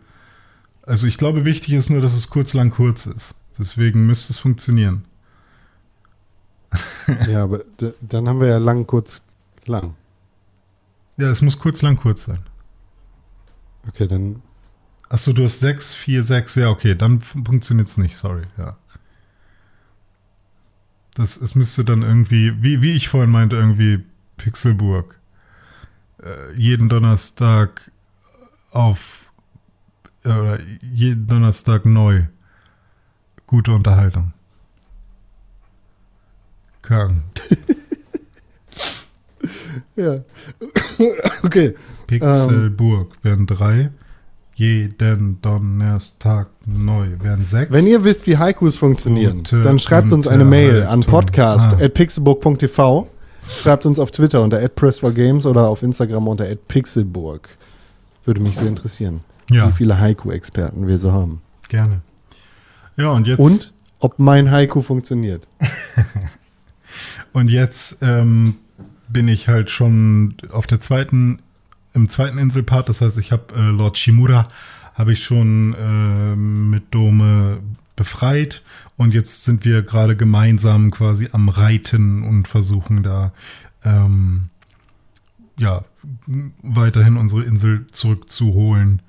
Also 0.82 1.06
ich 1.06 1.16
glaube, 1.16 1.44
wichtig 1.44 1.74
ist 1.74 1.90
nur, 1.90 2.01
dass 2.01 2.14
es 2.14 2.28
kurz 2.28 2.55
lang 2.55 2.70
kurz 2.70 3.06
ist. 3.06 3.34
Deswegen 3.59 4.06
müsste 4.06 4.32
es 4.32 4.38
funktionieren. 4.38 5.05
Ja, 7.28 7.42
aber 7.42 7.64
dann 8.01 8.28
haben 8.28 8.40
wir 8.40 8.48
ja 8.48 8.59
lang, 8.59 8.86
kurz, 8.86 9.22
lang. 9.66 9.94
Ja, 11.16 11.30
es 11.30 11.42
muss 11.42 11.59
kurz 11.59 11.82
lang 11.82 11.97
kurz 11.97 12.24
sein. 12.24 12.40
Okay, 13.88 14.06
dann 14.06 14.42
Achso, 15.10 15.32
du 15.32 15.42
hast 15.44 15.59
6, 15.59 15.92
4, 15.92 16.22
6. 16.22 16.55
Ja, 16.55 16.70
okay, 16.70 16.94
dann 16.94 17.20
funktioniert 17.20 17.88
es 17.88 17.98
nicht, 17.98 18.16
sorry, 18.16 18.44
ja. 18.56 18.76
Das, 21.14 21.36
es 21.36 21.56
müsste 21.56 21.84
dann 21.84 22.02
irgendwie, 22.02 22.62
wie, 22.62 22.80
wie 22.80 22.92
ich 22.92 23.09
vorhin 23.09 23.30
meinte, 23.30 23.56
irgendwie 23.56 24.05
Pixelburg. 24.36 25.18
Äh, 26.22 26.55
jeden 26.56 26.88
Donnerstag 26.88 27.90
auf, 28.70 29.32
äh, 30.22 30.28
oder 30.28 30.60
jeden 30.80 31.26
Donnerstag 31.26 31.84
neu. 31.86 32.26
Gute 33.47 33.72
Unterhaltung. 33.72 34.32
Kang. 36.90 37.22
Ja. 39.96 40.20
okay. 41.42 41.74
Pixelburg 42.06 43.12
wären 43.22 43.46
drei. 43.46 43.90
Jeden 44.54 45.40
Donnerstag 45.40 46.48
neu 46.66 47.08
wären 47.20 47.44
sechs. 47.44 47.70
Wenn 47.72 47.86
ihr 47.86 48.02
wisst, 48.04 48.26
wie 48.26 48.36
Haikus 48.36 48.76
funktionieren, 48.76 49.38
Gute 49.38 49.60
dann 49.62 49.78
schreibt 49.78 50.12
uns 50.12 50.26
eine 50.26 50.44
Mail 50.44 50.82
an 50.84 51.04
Ah. 51.08 51.84
at 51.84 51.94
pixelburg.tv. 51.94 53.08
Schreibt 53.62 53.86
uns 53.86 53.98
auf 53.98 54.10
Twitter 54.10 54.42
unter 54.42 54.58
@press4games 54.58 55.46
oder 55.46 55.68
auf 55.68 55.82
Instagram 55.82 56.28
unter 56.28 56.44
@pixelburg. 56.44 57.48
Würde 58.24 58.40
mich 58.40 58.56
sehr 58.56 58.68
interessieren, 58.68 59.20
Ja. 59.50 59.68
wie 59.68 59.72
viele 59.72 59.98
Haiku-Experten 59.98 60.86
wir 60.86 60.98
so 60.98 61.12
haben. 61.12 61.40
Gerne. 61.68 62.00
Ja, 62.96 63.10
und 63.12 63.26
jetzt. 63.26 63.38
Und 63.38 63.72
ob 64.00 64.18
mein 64.18 64.50
Haiku 64.50 64.82
funktioniert. 64.82 65.46
Und 67.32 67.51
jetzt 67.51 67.98
ähm, 68.02 68.57
bin 69.09 69.28
ich 69.28 69.48
halt 69.48 69.70
schon 69.70 70.35
auf 70.51 70.66
der 70.66 70.81
zweiten, 70.81 71.40
im 71.94 72.09
zweiten 72.09 72.39
Inselpart. 72.39 72.89
Das 72.89 73.01
heißt, 73.01 73.19
ich 73.19 73.32
habe 73.32 73.55
äh, 73.55 73.70
Lord 73.70 73.98
Shimura 73.98 74.48
habe 74.94 75.12
ich 75.12 75.24
schon 75.24 75.74
äh, 75.74 76.36
mit 76.36 76.94
Dome 76.94 77.61
befreit 77.97 78.62
und 78.97 79.15
jetzt 79.15 79.44
sind 79.44 79.65
wir 79.65 79.82
gerade 79.82 80.16
gemeinsam 80.16 80.90
quasi 80.90 81.28
am 81.32 81.48
Reiten 81.48 82.23
und 82.23 82.48
versuchen 82.48 83.02
da 83.02 83.32
ähm, 83.85 84.48
ja 85.59 85.85
weiterhin 86.62 87.16
unsere 87.16 87.44
Insel 87.44 87.86
zurückzuholen 87.89 89.02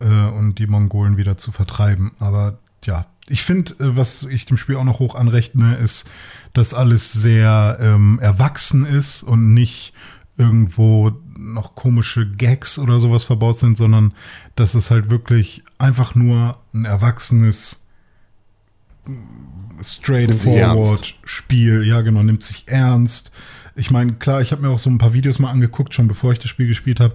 äh, 0.00 0.06
und 0.06 0.58
die 0.58 0.66
Mongolen 0.66 1.16
wieder 1.16 1.36
zu 1.36 1.52
vertreiben. 1.52 2.12
Aber 2.18 2.58
ja, 2.84 3.06
ich 3.28 3.42
finde, 3.42 3.72
äh, 3.74 3.96
was 3.96 4.22
ich 4.24 4.46
dem 4.46 4.56
Spiel 4.56 4.76
auch 4.76 4.84
noch 4.84 4.98
hoch 4.98 5.14
anrechne, 5.14 5.76
ist, 5.76 6.10
dass 6.52 6.74
alles 6.74 7.12
sehr 7.12 7.78
ähm, 7.80 8.18
erwachsen 8.20 8.84
ist 8.84 9.22
und 9.22 9.54
nicht 9.54 9.92
irgendwo 10.36 11.12
noch 11.36 11.74
komische 11.74 12.30
Gags 12.30 12.78
oder 12.78 13.00
sowas 13.00 13.24
verbaut 13.24 13.56
sind, 13.58 13.76
sondern 13.76 14.14
dass 14.56 14.74
es 14.74 14.90
halt 14.90 15.10
wirklich 15.10 15.64
einfach 15.78 16.14
nur 16.14 16.58
ein 16.72 16.84
erwachsenes 16.84 17.86
straightforward 19.82 21.14
Spiel, 21.24 21.84
ja 21.86 22.02
genau, 22.02 22.22
nimmt 22.22 22.42
sich 22.42 22.64
ernst. 22.66 23.30
Ich 23.74 23.90
meine, 23.90 24.14
klar, 24.14 24.40
ich 24.40 24.50
habe 24.50 24.62
mir 24.62 24.70
auch 24.70 24.78
so 24.78 24.90
ein 24.90 24.98
paar 24.98 25.12
Videos 25.12 25.38
mal 25.38 25.50
angeguckt, 25.50 25.94
schon 25.94 26.08
bevor 26.08 26.32
ich 26.32 26.40
das 26.40 26.50
Spiel 26.50 26.66
gespielt 26.66 26.98
habe. 26.98 27.14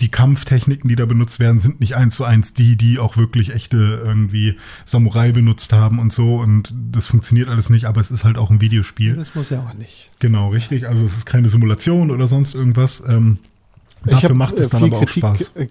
Die 0.00 0.08
Kampftechniken, 0.10 0.88
die 0.88 0.96
da 0.96 1.06
benutzt 1.06 1.38
werden, 1.38 1.60
sind 1.60 1.78
nicht 1.80 1.94
eins 1.94 2.16
zu 2.16 2.24
eins 2.24 2.52
die, 2.52 2.76
die 2.76 2.98
auch 2.98 3.16
wirklich 3.16 3.54
echte 3.54 4.02
irgendwie 4.04 4.56
Samurai 4.84 5.30
benutzt 5.30 5.72
haben 5.72 5.98
und 6.00 6.12
so. 6.12 6.36
Und 6.36 6.74
das 6.90 7.06
funktioniert 7.06 7.48
alles 7.48 7.70
nicht, 7.70 7.84
aber 7.84 8.00
es 8.00 8.10
ist 8.10 8.24
halt 8.24 8.36
auch 8.36 8.50
ein 8.50 8.60
Videospiel. 8.60 9.14
Das 9.14 9.34
muss 9.36 9.50
ja 9.50 9.60
auch 9.60 9.74
nicht. 9.74 10.10
Genau, 10.18 10.48
richtig. 10.50 10.88
Also 10.88 11.04
es 11.04 11.16
ist 11.18 11.26
keine 11.26 11.48
Simulation 11.48 12.10
oder 12.10 12.26
sonst 12.26 12.54
irgendwas. 12.54 13.02
Ähm, 13.06 13.38
dafür 14.04 14.30
hab, 14.30 14.36
macht 14.36 14.58
es 14.58 14.66
äh, 14.66 14.70
dann 14.70 14.82
aber 14.84 14.96
auch 14.98 15.04
Kritik, 15.06 15.22
Spaß. 15.22 15.52
äh, 15.54 15.68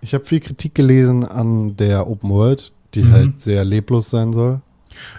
Ich 0.00 0.14
habe 0.14 0.24
viel 0.24 0.40
Kritik 0.40 0.74
gelesen 0.74 1.24
an 1.24 1.76
der 1.76 2.06
Open 2.08 2.30
World, 2.30 2.72
die 2.94 3.02
Mhm. 3.02 3.12
halt 3.12 3.40
sehr 3.40 3.62
leblos 3.64 4.08
sein 4.08 4.32
soll. 4.32 4.62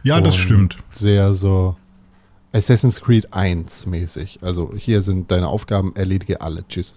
Ja, 0.04 0.20
das 0.20 0.36
stimmt. 0.36 0.78
Sehr 0.92 1.34
so 1.36 1.78
Assassin's 2.52 3.02
Creed 3.02 3.32
1 3.34 3.86
mäßig. 3.86 4.40
Also 4.42 4.74
hier 4.76 5.04
sind 5.04 5.30
deine 5.32 5.48
Aufgaben, 5.48 5.96
erledige 5.96 6.42
alle. 6.42 6.66
Tschüss. 6.68 6.96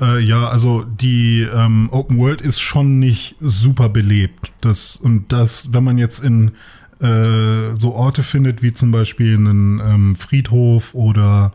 Äh, 0.00 0.20
ja, 0.20 0.48
also 0.48 0.84
die 0.84 1.42
ähm, 1.42 1.88
Open 1.92 2.18
World 2.18 2.40
ist 2.40 2.60
schon 2.60 2.98
nicht 2.98 3.36
super 3.40 3.88
belebt. 3.88 4.52
Das, 4.60 4.96
und 4.96 5.32
das, 5.32 5.72
wenn 5.72 5.84
man 5.84 5.98
jetzt 5.98 6.22
in 6.22 6.52
äh, 7.00 7.74
so 7.78 7.94
Orte 7.94 8.22
findet, 8.22 8.62
wie 8.62 8.72
zum 8.72 8.90
Beispiel 8.90 9.34
einen 9.34 9.80
ähm, 9.80 10.16
Friedhof 10.16 10.94
oder 10.94 11.52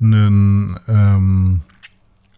einen, 0.00 0.78
ähm, 0.88 1.60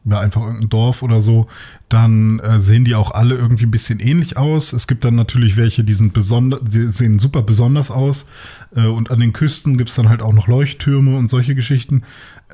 ja, 0.05 0.21
einfach 0.21 0.43
irgendein 0.43 0.69
Dorf 0.69 1.03
oder 1.03 1.21
so, 1.21 1.49
dann 1.89 2.39
äh, 2.39 2.61
sehen 2.61 2.85
die 2.85 2.95
auch 2.95 3.11
alle 3.11 3.35
irgendwie 3.35 3.67
ein 3.67 3.71
bisschen 3.71 3.99
ähnlich 3.99 4.37
aus. 4.37 4.73
Es 4.73 4.87
gibt 4.87 5.05
dann 5.05 5.17
natürlich 5.17 5.57
welche, 5.57 5.85
die 5.85 5.95
sind 5.95 6.13
besonders, 6.13 6.61
sehen 6.71 7.19
super 7.19 7.43
besonders 7.43 7.91
aus. 7.91 8.27
Äh, 8.75 8.87
und 8.87 9.11
an 9.11 9.21
den 9.21 9.33
Küsten 9.33 9.77
gibt's 9.77 9.97
dann 9.97 10.09
halt 10.09 10.23
auch 10.23 10.33
noch 10.33 10.47
Leuchttürme 10.49 11.17
und 11.17 11.29
solche 11.29 11.55
Geschichten. 11.55 12.05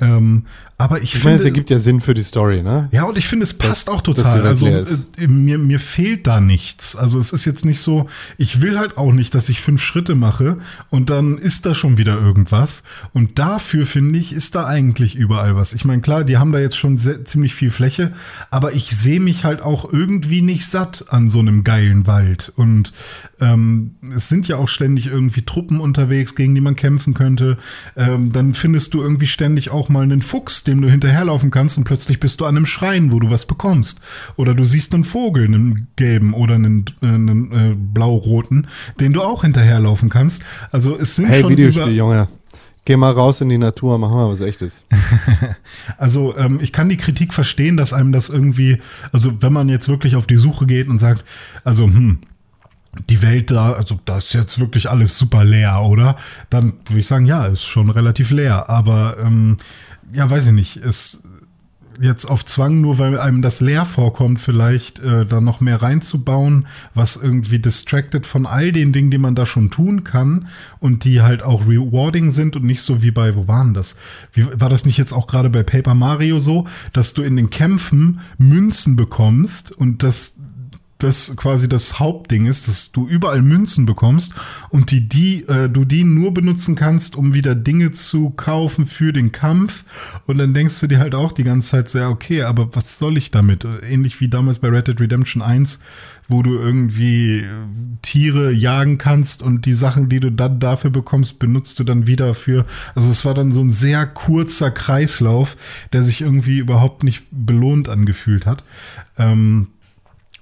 Ähm, 0.01 0.47
aber 0.82 1.00
ich, 1.00 1.14
Ich 1.14 1.22
meine, 1.22 1.36
finde, 1.36 1.38
es 1.38 1.44
ergibt 1.44 1.70
ja 1.70 1.78
Sinn 1.78 2.00
für 2.00 2.12
die 2.12 2.24
Story, 2.24 2.60
ne? 2.60 2.88
ja, 2.90 3.04
und 3.04 3.16
ich 3.16 3.28
finde, 3.28 3.44
es 3.44 3.54
passt 3.54 3.88
auch 3.88 4.00
dass 4.00 4.16
total. 4.16 4.44
Also 4.44 4.66
äh, 4.66 5.28
mir, 5.28 5.56
mir 5.56 5.78
fehlt 5.78 6.26
da 6.26 6.40
nichts. 6.40 6.96
Also 6.96 7.20
es 7.20 7.32
ist 7.32 7.44
jetzt 7.44 7.64
nicht 7.64 7.78
so, 7.78 8.09
ich 8.36 8.62
will 8.62 8.76
halt 8.76 8.98
auch 8.98 9.12
nicht, 9.12 9.32
dass 9.36 9.48
ich 9.48 9.60
fünf 9.60 9.80
Schritte 9.80 10.16
mache 10.16 10.59
und 10.90 11.09
dann 11.09 11.38
ist 11.38 11.66
da 11.66 11.76
schon 11.76 11.98
wieder 11.98 12.20
irgendwas. 12.20 12.82
Und 13.12 13.38
dafür, 13.38 13.86
finde 13.86 14.18
ich, 14.18 14.32
ist 14.32 14.56
da 14.56 14.66
eigentlich 14.66 15.14
überall 15.14 15.54
was. 15.54 15.72
Ich 15.72 15.84
meine, 15.84 16.02
klar, 16.02 16.24
die 16.24 16.36
haben 16.36 16.50
da 16.50 16.59
jetzt 16.59 16.76
schon 16.76 16.98
sehr, 16.98 17.24
ziemlich 17.24 17.54
viel 17.54 17.70
Fläche, 17.70 18.12
aber 18.50 18.72
ich 18.72 18.90
sehe 18.90 19.20
mich 19.20 19.44
halt 19.44 19.62
auch 19.62 19.92
irgendwie 19.92 20.42
nicht 20.42 20.66
satt 20.66 21.04
an 21.10 21.28
so 21.28 21.38
einem 21.38 21.62
geilen 21.62 22.09
Wald. 22.09 22.52
Und 22.56 22.92
ähm, 23.40 23.92
es 24.16 24.28
sind 24.28 24.48
ja 24.48 24.56
auch 24.56 24.68
ständig 24.68 25.06
irgendwie 25.06 25.42
Truppen 25.42 25.78
unterwegs, 25.78 26.34
gegen 26.34 26.56
die 26.56 26.60
man 26.60 26.74
kämpfen 26.74 27.14
könnte. 27.14 27.56
Ähm, 27.96 28.32
dann 28.32 28.54
findest 28.54 28.94
du 28.94 29.02
irgendwie 29.02 29.28
ständig 29.28 29.70
auch 29.70 29.88
mal 29.88 30.02
einen 30.02 30.22
Fuchs, 30.22 30.64
dem 30.73 30.81
du 30.81 30.90
hinterherlaufen 30.90 31.51
kannst 31.51 31.78
und 31.78 31.85
plötzlich 31.85 32.19
bist 32.19 32.40
du 32.40 32.47
an 32.47 32.57
einem 32.57 32.66
Schrein, 32.66 33.12
wo 33.12 33.20
du 33.20 33.31
was 33.31 33.47
bekommst. 33.47 34.01
Oder 34.36 34.55
du 34.55 34.65
siehst 34.65 34.94
einen 34.94 35.05
Vogel, 35.05 35.44
einen 35.44 35.89
gelben 35.97 36.35
oder 36.35 36.55
einen, 36.55 36.86
äh, 37.03 37.07
einen 37.07 37.53
äh, 37.53 37.74
blau-roten, 37.77 38.66
den 39.01 39.12
du 39.12 39.23
auch 39.23 39.43
hinterherlaufen 39.43 40.09
kannst. 40.09 40.43
Also 40.70 40.99
es 40.99 41.16
sind 41.16 41.28
Hey, 41.28 41.43
schon 41.43 41.53
Videospiel, 41.53 41.85
über, 41.85 41.93
Junge. 41.93 42.28
Geh 42.85 42.97
mal 42.97 43.12
raus 43.12 43.40
in 43.40 43.49
die 43.49 43.59
Natur, 43.59 43.97
mach 43.99 44.11
mal 44.11 44.28
was 44.28 44.40
Echtes. 44.40 44.73
Also 45.99 46.36
ähm, 46.36 46.59
ich 46.61 46.73
kann 46.73 46.89
die 46.89 46.97
Kritik 46.97 47.32
verstehen, 47.32 47.77
dass 47.77 47.93
einem 47.93 48.12
das 48.12 48.28
irgendwie, 48.28 48.78
also 49.12 49.43
wenn 49.43 49.53
man 49.53 49.69
jetzt 49.69 49.89
wirklich 49.89 50.16
auf 50.16 50.27
die 50.27 50.36
Suche 50.36 50.66
geht 50.66 50.89
und 50.89 50.99
sagt, 50.99 51.24
also 51.65 51.85
hm, 51.85 52.19
die 53.09 53.23
Welt 53.23 53.51
da, 53.51 53.73
also 53.73 53.99
da 54.05 54.19
ist 54.19 54.35
jetzt 54.35 54.59
wirklich 54.59 54.90
alles 54.90 55.16
super 55.16 55.44
leer, 55.44 55.82
oder? 55.82 56.16
Dann 56.51 56.74
würde 56.86 57.01
ich 57.01 57.07
sagen, 57.07 57.27
ja, 57.27 57.47
ist 57.47 57.65
schon 57.65 57.89
relativ 57.89 58.31
leer. 58.31 58.69
Aber 58.69 59.16
ähm, 59.24 59.57
ja, 60.12 60.30
weiß 60.30 60.48
ich 60.48 60.52
nicht, 60.52 60.76
ist 60.76 61.22
jetzt 62.01 62.24
auf 62.24 62.44
Zwang, 62.44 62.80
nur 62.80 62.98
weil 62.98 63.18
einem 63.18 63.43
das 63.43 63.60
leer 63.60 63.84
vorkommt, 63.84 64.40
vielleicht 64.40 64.98
äh, 65.01 65.26
da 65.26 65.40
noch 65.40 65.60
mehr 65.60 65.82
reinzubauen, 65.82 66.66
was 66.94 67.16
irgendwie 67.16 67.59
distracted 67.59 68.26
von 68.26 68.47
all 68.47 68.72
den 68.72 68.93
Dingen, 68.93 69.10
die 69.10 69.18
man 69.18 69.34
da 69.34 69.47
schon 69.47 69.70
tun 69.70 70.05
kann 70.05 70.48
und 70.80 71.05
die 71.05 71.22
halt 71.22 71.43
auch 71.43 71.66
rewarding 71.66 72.30
sind 72.30 72.56
und 72.56 72.64
nicht 72.64 72.82
so 72.82 73.02
wie 73.02 73.10
bei, 73.10 73.36
wo 73.36 73.48
waren 73.48 73.74
das? 73.74 73.97
Wie, 74.32 74.47
war 74.59 74.68
das 74.68 74.86
nicht 74.86 74.98
jetzt 74.98 75.12
auch 75.12 75.26
gerade 75.26 75.51
bei 75.51 75.62
Paper 75.62 75.94
Mario 75.94 76.40
so, 76.40 76.66
dass 76.93 77.14
du 77.14 77.22
in 77.22 77.36
den 77.36 77.51
Kämpfen 77.51 78.20
Münzen 78.39 78.97
bekommst 78.97 79.72
und 79.72 80.02
das 80.02 80.34
das 81.03 81.37
quasi 81.37 81.69
das 81.69 81.99
Hauptding 81.99 82.47
ist, 82.47 82.69
dass 82.69 82.93
du 82.93 83.09
überall 83.09 83.43
Münzen 83.43 83.87
bekommst 83.87 84.33
und 84.70 84.91
die, 84.91 85.09
die 85.09 85.43
äh, 85.49 85.69
du 85.69 85.85
die 85.85 86.05
nur 86.05 86.33
benutzen 86.33 86.74
kannst, 86.74 87.16
um 87.16 87.35
wieder 87.35 87.55
Dinge 87.55 87.93
zu 87.93 88.31
kaufen 88.31 88.87
für 88.87 89.12
den 89.12 89.33
Kampf. 89.33 89.85
Und 90.27 90.39
dann 90.39 90.55
denkst 90.55 90.81
du 90.81 90.87
dir 90.87 90.99
halt 90.99 91.15
auch 91.15 91.33
die 91.33 91.45
ganze 91.45 91.70
Zeit 91.70 91.89
so, 91.89 91.99
ja, 91.99 92.09
okay, 92.09 92.43
aber 92.43 92.74
was 92.74 92.99
soll 92.99 93.16
ich 93.16 93.31
damit? 93.31 93.66
Ähnlich 93.89 94.20
wie 94.20 94.29
damals 94.29 94.59
bei 94.59 94.69
Red 94.69 94.89
Dead 94.89 95.01
Redemption 95.01 95.43
1, 95.43 95.81
wo 96.29 96.43
du 96.43 96.59
irgendwie 96.59 97.41
äh, 97.41 97.47
Tiere 98.03 98.53
jagen 98.53 98.99
kannst 98.99 99.43
und 99.43 99.66
die 99.66 99.73
Sachen, 99.73 100.09
die 100.09 100.20
du 100.20 100.31
dann 100.31 100.61
dafür 100.61 100.91
bekommst, 100.91 101.39
benutzt 101.39 101.79
du 101.79 101.85
dann 101.85 102.07
wieder 102.07 102.35
für. 102.35 102.65
Also 102.95 103.11
es 103.11 103.24
war 103.24 103.35
dann 103.35 103.53
so 103.53 103.61
ein 103.61 103.70
sehr 103.70 104.07
kurzer 104.07 104.70
Kreislauf, 104.70 105.57
der 105.93 106.03
sich 106.03 106.20
irgendwie 106.20 106.59
überhaupt 106.59 107.05
nicht 107.05 107.24
belohnt 107.31 107.89
angefühlt 107.89 108.47
hat. 108.47 108.65
Ähm, 109.19 109.69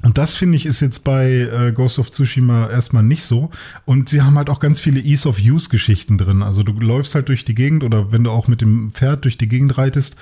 und 0.02 0.16
das 0.16 0.34
finde 0.34 0.56
ich 0.56 0.64
ist 0.64 0.80
jetzt 0.80 1.04
bei 1.04 1.30
äh, 1.30 1.72
Ghost 1.72 1.98
of 1.98 2.10
Tsushima 2.10 2.70
erstmal 2.70 3.02
nicht 3.02 3.24
so. 3.24 3.50
Und 3.84 4.08
sie 4.08 4.22
haben 4.22 4.38
halt 4.38 4.48
auch 4.48 4.58
ganz 4.58 4.80
viele 4.80 5.00
Ease 5.00 5.28
of 5.28 5.38
Use 5.38 5.68
Geschichten 5.68 6.16
drin. 6.16 6.42
Also 6.42 6.62
du 6.62 6.72
läufst 6.72 7.14
halt 7.14 7.28
durch 7.28 7.44
die 7.44 7.54
Gegend 7.54 7.84
oder 7.84 8.10
wenn 8.10 8.24
du 8.24 8.30
auch 8.30 8.48
mit 8.48 8.62
dem 8.62 8.92
Pferd 8.92 9.24
durch 9.24 9.36
die 9.36 9.48
Gegend 9.48 9.76
reitest. 9.76 10.16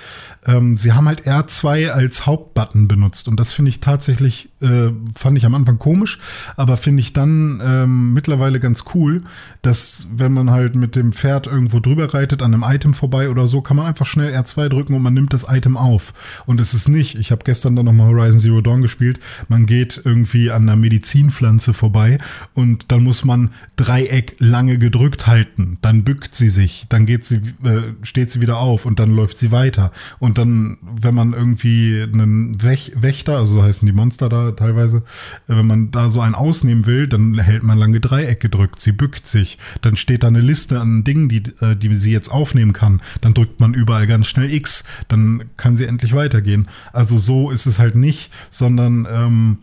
Ähm, 0.45 0.75
sie 0.75 0.91
haben 0.91 1.07
halt 1.07 1.25
R2 1.25 1.91
als 1.91 2.25
Hauptbutton 2.25 2.89
benutzt. 2.89 3.29
Und 3.29 3.39
das 3.39 3.53
finde 3.53 3.69
ich 3.69 3.79
tatsächlich, 3.79 4.49
äh, 4.61 4.89
fand 5.15 5.37
ich 5.37 5.45
am 5.45 5.55
Anfang 5.55 5.77
komisch, 5.77 6.19
aber 6.57 6.75
finde 6.75 6.99
ich 6.99 7.13
dann 7.13 7.61
ähm, 7.63 8.13
mittlerweile 8.13 8.59
ganz 8.59 8.83
cool, 8.93 9.23
dass 9.61 10.07
wenn 10.13 10.33
man 10.33 10.51
halt 10.51 10.75
mit 10.75 10.97
dem 10.97 11.13
Pferd 11.13 11.47
irgendwo 11.47 11.79
drüber 11.79 12.13
reitet, 12.13 12.41
an 12.41 12.53
einem 12.53 12.63
Item 12.63 12.93
vorbei 12.93 13.29
oder 13.29 13.47
so, 13.47 13.61
kann 13.61 13.77
man 13.77 13.85
einfach 13.85 14.05
schnell 14.05 14.35
R2 14.35 14.67
drücken 14.67 14.93
und 14.93 15.01
man 15.01 15.13
nimmt 15.13 15.31
das 15.31 15.45
Item 15.47 15.77
auf. 15.77 16.13
Und 16.45 16.59
es 16.59 16.73
ist 16.73 16.89
nicht, 16.89 17.15
ich 17.15 17.31
habe 17.31 17.45
gestern 17.45 17.77
dann 17.77 17.85
nochmal 17.85 18.07
Horizon 18.07 18.41
Zero 18.41 18.59
Dawn 18.59 18.81
gespielt, 18.81 19.21
man 19.47 19.68
geht 19.69 20.01
irgendwie 20.03 20.49
an 20.49 20.63
einer 20.63 20.75
Medizinpflanze 20.75 21.75
vorbei 21.75 22.17
und 22.55 22.85
dann 22.87 23.03
muss 23.03 23.23
man 23.23 23.51
Dreieck 23.75 24.35
lange 24.39 24.79
gedrückt 24.79 25.27
halten. 25.27 25.77
Dann 25.83 26.03
bückt 26.03 26.33
sie 26.33 26.49
sich, 26.49 26.87
dann 26.89 27.05
geht 27.05 27.23
sie, 27.23 27.35
äh, 27.35 27.93
steht 28.01 28.31
sie 28.31 28.41
wieder 28.41 28.57
auf 28.57 28.87
und 28.87 28.97
dann 28.99 29.15
läuft 29.15 29.37
sie 29.37 29.51
weiter. 29.51 29.91
Und 30.17 30.39
dann, 30.39 30.79
wenn 30.81 31.13
man 31.13 31.33
irgendwie 31.33 32.01
einen 32.01 32.61
Wäch 32.63 32.93
Wächter, 32.95 33.37
also 33.37 33.53
so 33.53 33.63
heißen 33.63 33.85
die 33.85 33.91
Monster 33.91 34.27
da 34.27 34.53
teilweise, 34.53 35.03
äh, 35.47 35.55
wenn 35.55 35.67
man 35.67 35.91
da 35.91 36.09
so 36.09 36.19
einen 36.19 36.33
ausnehmen 36.33 36.87
will, 36.87 37.07
dann 37.07 37.37
hält 37.37 37.61
man 37.61 37.77
lange 37.77 37.99
Dreieck 37.99 38.39
gedrückt, 38.39 38.79
sie 38.79 38.91
bückt 38.91 39.27
sich. 39.27 39.59
Dann 39.81 39.97
steht 39.97 40.23
da 40.23 40.29
eine 40.29 40.41
Liste 40.41 40.81
an 40.81 41.03
Dingen, 41.03 41.29
die, 41.29 41.43
äh, 41.61 41.75
die 41.75 41.93
sie 41.93 42.11
jetzt 42.11 42.31
aufnehmen 42.31 42.73
kann. 42.73 43.01
Dann 43.21 43.35
drückt 43.35 43.59
man 43.59 43.75
überall 43.75 44.07
ganz 44.07 44.25
schnell 44.25 44.51
X, 44.51 44.83
dann 45.09 45.43
kann 45.57 45.75
sie 45.75 45.85
endlich 45.85 46.15
weitergehen. 46.15 46.67
Also 46.91 47.19
so 47.19 47.51
ist 47.51 47.67
es 47.67 47.77
halt 47.77 47.93
nicht, 47.93 48.31
sondern 48.49 49.07
ähm, 49.11 49.58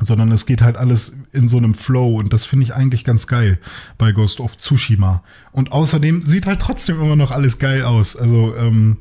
sondern 0.00 0.30
es 0.32 0.46
geht 0.46 0.62
halt 0.62 0.76
alles 0.76 1.16
in 1.32 1.48
so 1.48 1.56
einem 1.56 1.74
Flow 1.74 2.16
und 2.18 2.32
das 2.32 2.44
finde 2.44 2.64
ich 2.64 2.74
eigentlich 2.74 3.04
ganz 3.04 3.26
geil 3.26 3.58
bei 3.98 4.12
Ghost 4.12 4.40
of 4.40 4.56
Tsushima. 4.56 5.22
Und 5.52 5.72
außerdem 5.72 6.22
sieht 6.22 6.46
halt 6.46 6.60
trotzdem 6.60 7.00
immer 7.00 7.16
noch 7.16 7.30
alles 7.30 7.58
geil 7.58 7.84
aus. 7.84 8.16
Also 8.16 8.54
ähm, 8.56 8.98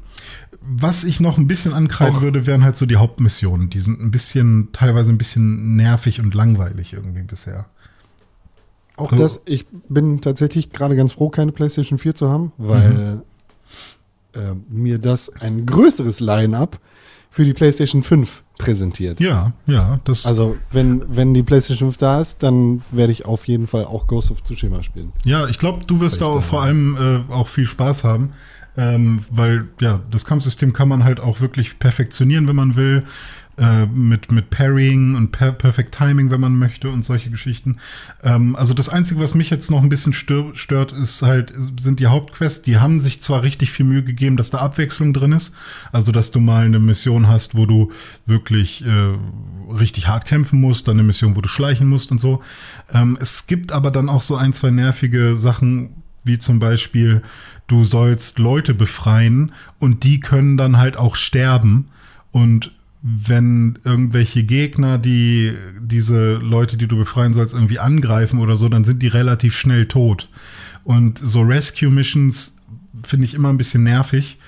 was 0.61 1.03
ich 1.03 1.19
noch 1.19 1.38
ein 1.38 1.48
bisschen 1.48 1.74
ankreiden 1.74 2.22
würde, 2.22 2.45
wären 2.45 2.64
halt 2.64 2.76
so 2.78 2.86
die 2.86 2.98
Hauptmissionen. 2.98 3.69
Die 3.69 3.80
sind 3.80 4.02
ein 4.02 4.11
bisschen, 4.11 4.69
teilweise 4.74 5.11
ein 5.11 5.18
bisschen 5.18 5.76
nervig 5.76 6.19
und 6.19 6.34
langweilig 6.34 6.94
irgendwie 6.94 7.24
bisher. 7.24 7.68
Auch 8.98 9.11
Also- 9.11 9.24
das, 9.24 9.41
ich 9.45 9.65
bin 9.88 10.22
tatsächlich 10.22 10.72
gerade 10.72 10.95
ganz 10.95 11.14
froh, 11.14 11.30
keine 11.30 11.52
PlayStation 11.52 11.99
4 11.99 12.15
zu 12.15 12.30
haben, 12.30 12.52
weil 12.57 13.22
äh, 14.34 14.40
mir 14.69 14.98
das 14.99 15.30
ein 15.30 15.65
größeres 15.65 16.19
Line-up 16.19 16.80
für 17.30 17.45
die 17.45 17.53
PlayStation 17.53 18.02
5 18.03 18.44
präsentiert. 18.58 19.20
Ja, 19.20 19.54
ja, 19.66 20.00
das. 20.04 20.26
Also, 20.26 20.58
wenn, 20.72 21.04
wenn 21.16 21.34
die 21.34 21.44
PlayStation 21.44 21.90
5 21.90 21.98
da 21.98 22.22
ist, 22.22 22.44
dann 22.44 22.82
werde 22.92 23.12
ich 23.12 23.26
auf 23.26 23.48
jeden 23.48 23.68
Fall 23.68 23.86
auch 23.86 24.08
Ghost 24.08 24.32
of 24.32 24.44
Tsushima 24.44 24.84
spielen. 24.84 25.12
Ja, 25.26 25.48
ich 25.48 25.60
glaube, 25.60 25.86
du 25.86 26.00
wirst 26.00 26.22
da 26.22 26.26
auch 26.26 26.42
vor 26.42 26.62
allem 26.62 27.26
äh, 27.30 27.34
auch 27.34 27.48
viel 27.48 27.66
Spaß 27.66 28.04
haben, 28.04 28.32
ähm, 28.76 29.20
weil 29.30 29.70
ja, 29.80 30.02
das 30.12 30.26
Kampfsystem 30.26 30.74
kann 30.74 30.88
man 30.88 31.04
halt 31.04 31.20
auch 31.20 31.42
wirklich 31.42 31.80
perfektionieren, 31.80 32.48
wenn 32.48 32.56
man 32.56 32.76
will. 32.76 33.04
Äh, 33.58 33.88
mit, 33.88 34.32
mit 34.32 34.52
Parrying 34.52 35.16
und 35.16 35.32
per 35.32 35.52
Perfect 35.52 35.96
Timing, 35.96 36.30
wenn 36.30 36.40
man 36.40 36.60
möchte 36.60 36.90
und 36.90 37.04
solche 37.04 37.32
Geschichten. 37.32 37.78
Ähm, 38.24 38.56
also 38.56 38.76
das 38.76 38.88
Einzige, 38.88 39.20
was 39.20 39.34
mich 39.34 39.50
jetzt 39.50 39.72
noch 39.72 39.82
ein 39.82 39.90
bisschen 39.90 40.14
stör 40.14 40.56
stört, 40.56 40.92
ist 40.92 41.24
halt, 41.24 41.54
sind 41.80 42.00
die 42.00 42.06
Hauptquests. 42.06 42.62
Die 42.62 42.78
haben 42.78 43.00
sich 43.00 43.22
zwar 43.22 43.42
richtig 43.42 43.72
viel 43.72 43.86
Mühe 43.86 44.04
gegeben, 44.04 44.38
dass 44.38 44.52
da 44.52 44.60
Abwechslung 44.60 45.12
drin 45.12 45.32
ist. 45.32 45.54
Also, 45.92 46.12
dass 46.12 46.32
du 46.32 46.40
mal 46.40 46.66
eine 46.66 46.80
Mission 46.80 47.28
hast, 47.28 47.56
wo 47.56 47.66
du 47.66 47.92
wirklich 48.28 48.86
äh, 48.86 49.16
richtig 49.74 50.08
hart 50.08 50.26
kämpfen 50.26 50.62
musst, 50.62 50.88
dann 50.88 50.98
eine 50.98 51.08
Mission, 51.08 51.36
wo 51.36 51.42
du 51.42 51.50
schleichen 51.50 51.88
musst 51.88 52.12
und 52.12 52.20
so. 52.20 52.44
Ähm, 52.94 53.18
es 53.20 53.48
gibt 53.48 53.72
aber 53.72 53.90
dann 53.90 54.08
auch 54.08 54.22
so 54.22 54.36
ein, 54.36 54.54
zwei 54.54 54.70
nervige 54.70 55.36
Sachen, 55.36 56.04
wie 56.24 56.38
zum 56.38 56.60
Beispiel, 56.60 57.24
du 57.66 57.84
sollst 57.84 58.38
Leute 58.38 58.74
befreien 58.74 59.52
und 59.80 60.04
die 60.04 60.20
können 60.20 60.58
dann 60.58 60.78
halt 60.78 60.98
auch 60.98 61.16
sterben. 61.16 61.88
Und 62.32 62.77
wenn 63.02 63.80
irgendwelche 63.84 64.44
Gegner, 64.44 64.98
die 64.98 65.53
diese 65.80 66.36
Leute, 66.36 66.78
die 66.78 66.88
du 66.88 66.98
befreien 66.98 67.34
sollst, 67.34 67.53
irgendwie 67.53 67.80
angreifen 67.80 68.40
oder 68.40 68.57
so, 68.57 68.69
dann 68.69 68.84
sind 68.84 69.02
die 69.02 69.07
relativ 69.07 69.56
schnell 69.56 69.88
tot. 69.88 70.30
Und 70.84 71.19
so 71.24 71.41
Rescue 71.41 71.91
Missions 71.91 72.56
finde 73.03 73.26
ich 73.26 73.34
immer 73.34 73.49
ein 73.49 73.57
bisschen 73.57 73.84
nervig. 73.84 74.40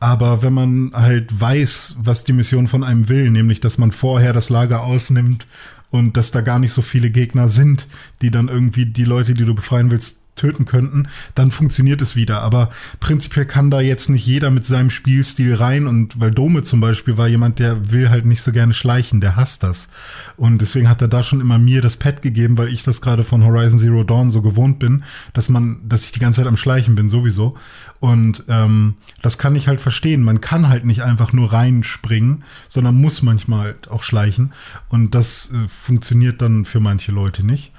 Aber 0.00 0.42
wenn 0.42 0.52
man 0.52 0.90
halt 0.92 1.40
weiß, 1.40 1.96
was 1.98 2.24
die 2.24 2.34
Mission 2.34 2.66
von 2.66 2.84
einem 2.84 3.08
will, 3.08 3.30
nämlich 3.30 3.60
dass 3.60 3.78
man 3.78 3.90
vorher 3.90 4.32
das 4.34 4.50
Lager 4.50 4.82
ausnimmt 4.82 5.46
und 5.90 6.16
dass 6.16 6.30
da 6.30 6.42
gar 6.42 6.58
nicht 6.58 6.72
so 6.72 6.82
viele 6.82 7.10
Gegner 7.10 7.48
sind, 7.48 7.88
die 8.20 8.30
dann 8.30 8.48
irgendwie 8.48 8.84
die 8.84 9.04
Leute, 9.04 9.32
die 9.32 9.44
du 9.44 9.54
befreien 9.54 9.90
willst, 9.90 10.23
töten 10.36 10.64
könnten, 10.64 11.08
dann 11.34 11.50
funktioniert 11.50 12.02
es 12.02 12.16
wieder. 12.16 12.42
Aber 12.42 12.70
prinzipiell 13.00 13.46
kann 13.46 13.70
da 13.70 13.80
jetzt 13.80 14.08
nicht 14.10 14.26
jeder 14.26 14.50
mit 14.50 14.64
seinem 14.64 14.90
Spielstil 14.90 15.54
rein 15.54 15.86
und 15.86 16.20
weil 16.20 16.30
Dome 16.30 16.62
zum 16.62 16.80
Beispiel 16.80 17.16
war 17.16 17.28
jemand, 17.28 17.58
der 17.58 17.90
will 17.92 18.10
halt 18.10 18.24
nicht 18.24 18.42
so 18.42 18.52
gerne 18.52 18.74
schleichen, 18.74 19.20
der 19.20 19.36
hasst 19.36 19.62
das. 19.62 19.88
Und 20.36 20.60
deswegen 20.60 20.88
hat 20.88 21.02
er 21.02 21.08
da 21.08 21.22
schon 21.22 21.40
immer 21.40 21.58
mir 21.58 21.82
das 21.82 21.96
Pad 21.96 22.22
gegeben, 22.22 22.58
weil 22.58 22.68
ich 22.68 22.82
das 22.82 23.00
gerade 23.00 23.22
von 23.22 23.44
Horizon 23.44 23.78
Zero 23.78 24.04
Dawn 24.04 24.30
so 24.30 24.42
gewohnt 24.42 24.78
bin, 24.78 25.04
dass 25.32 25.48
man, 25.48 25.80
dass 25.88 26.04
ich 26.04 26.12
die 26.12 26.20
ganze 26.20 26.40
Zeit 26.40 26.48
am 26.48 26.56
Schleichen 26.56 26.94
bin, 26.94 27.08
sowieso. 27.08 27.56
Und 28.00 28.44
ähm, 28.48 28.96
das 29.22 29.38
kann 29.38 29.56
ich 29.56 29.68
halt 29.68 29.80
verstehen. 29.80 30.22
Man 30.22 30.40
kann 30.40 30.68
halt 30.68 30.84
nicht 30.84 31.02
einfach 31.02 31.32
nur 31.32 31.52
reinspringen, 31.52 32.44
sondern 32.68 33.00
muss 33.00 33.22
manchmal 33.22 33.60
halt 33.60 33.88
auch 33.88 34.02
schleichen. 34.02 34.52
Und 34.88 35.14
das 35.14 35.50
äh, 35.52 35.68
funktioniert 35.68 36.42
dann 36.42 36.64
für 36.64 36.80
manche 36.80 37.12
Leute 37.12 37.46
nicht. 37.46 37.72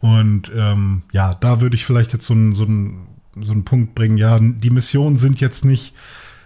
Und 0.00 0.50
ähm, 0.54 1.02
ja, 1.12 1.34
da 1.34 1.60
würde 1.60 1.76
ich 1.76 1.84
vielleicht 1.84 2.12
jetzt 2.12 2.26
so 2.26 2.34
einen 2.34 2.54
so 2.54 2.64
einen 2.64 3.06
so 3.40 3.52
einen 3.52 3.64
Punkt 3.64 3.94
bringen. 3.94 4.16
Ja, 4.16 4.38
die 4.40 4.70
Missionen 4.70 5.16
sind 5.16 5.40
jetzt 5.40 5.64
nicht 5.64 5.94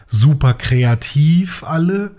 super 0.07 0.55
kreativ 0.55 1.65
alle 1.65 2.13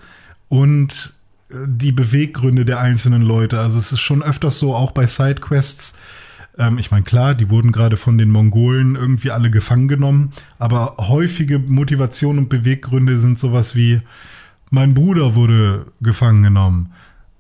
und 0.49 1.13
äh, 1.49 1.55
die 1.67 1.91
Beweggründe 1.91 2.65
der 2.65 2.79
einzelnen 2.79 3.21
Leute. 3.21 3.59
Also 3.59 3.77
es 3.77 3.91
ist 3.91 3.99
schon 3.99 4.23
öfters 4.23 4.59
so, 4.59 4.73
auch 4.75 4.91
bei 4.91 5.05
Sidequests. 5.05 5.95
Ähm, 6.57 6.77
ich 6.77 6.91
meine, 6.91 7.03
klar, 7.03 7.35
die 7.35 7.49
wurden 7.49 7.71
gerade 7.71 7.97
von 7.97 8.17
den 8.17 8.29
Mongolen 8.29 8.95
irgendwie 8.95 9.31
alle 9.31 9.51
gefangen 9.51 9.87
genommen, 9.87 10.33
aber 10.57 10.95
häufige 10.99 11.59
Motivation 11.59 12.37
und 12.37 12.49
Beweggründe 12.49 13.19
sind 13.19 13.39
sowas 13.39 13.75
wie, 13.75 14.01
mein 14.71 14.93
Bruder 14.93 15.35
wurde 15.35 15.87
gefangen 16.01 16.43
genommen 16.43 16.91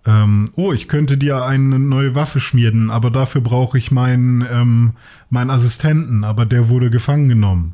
ähm, 0.05 0.45
oh, 0.55 0.71
ich 0.71 0.87
könnte 0.87 1.17
dir 1.17 1.43
eine 1.45 1.79
neue 1.79 2.13
Waffe 2.15 2.39
schmieden, 2.39 2.91
aber 2.91 3.09
dafür 3.09 3.41
brauche 3.41 3.77
ich 3.77 3.91
meinen, 3.91 4.45
ähm, 4.51 4.93
meinen 5.29 5.49
Assistenten, 5.49 6.23
aber 6.23 6.45
der 6.45 6.69
wurde 6.69 6.89
gefangen 6.89 7.27
genommen. 7.27 7.73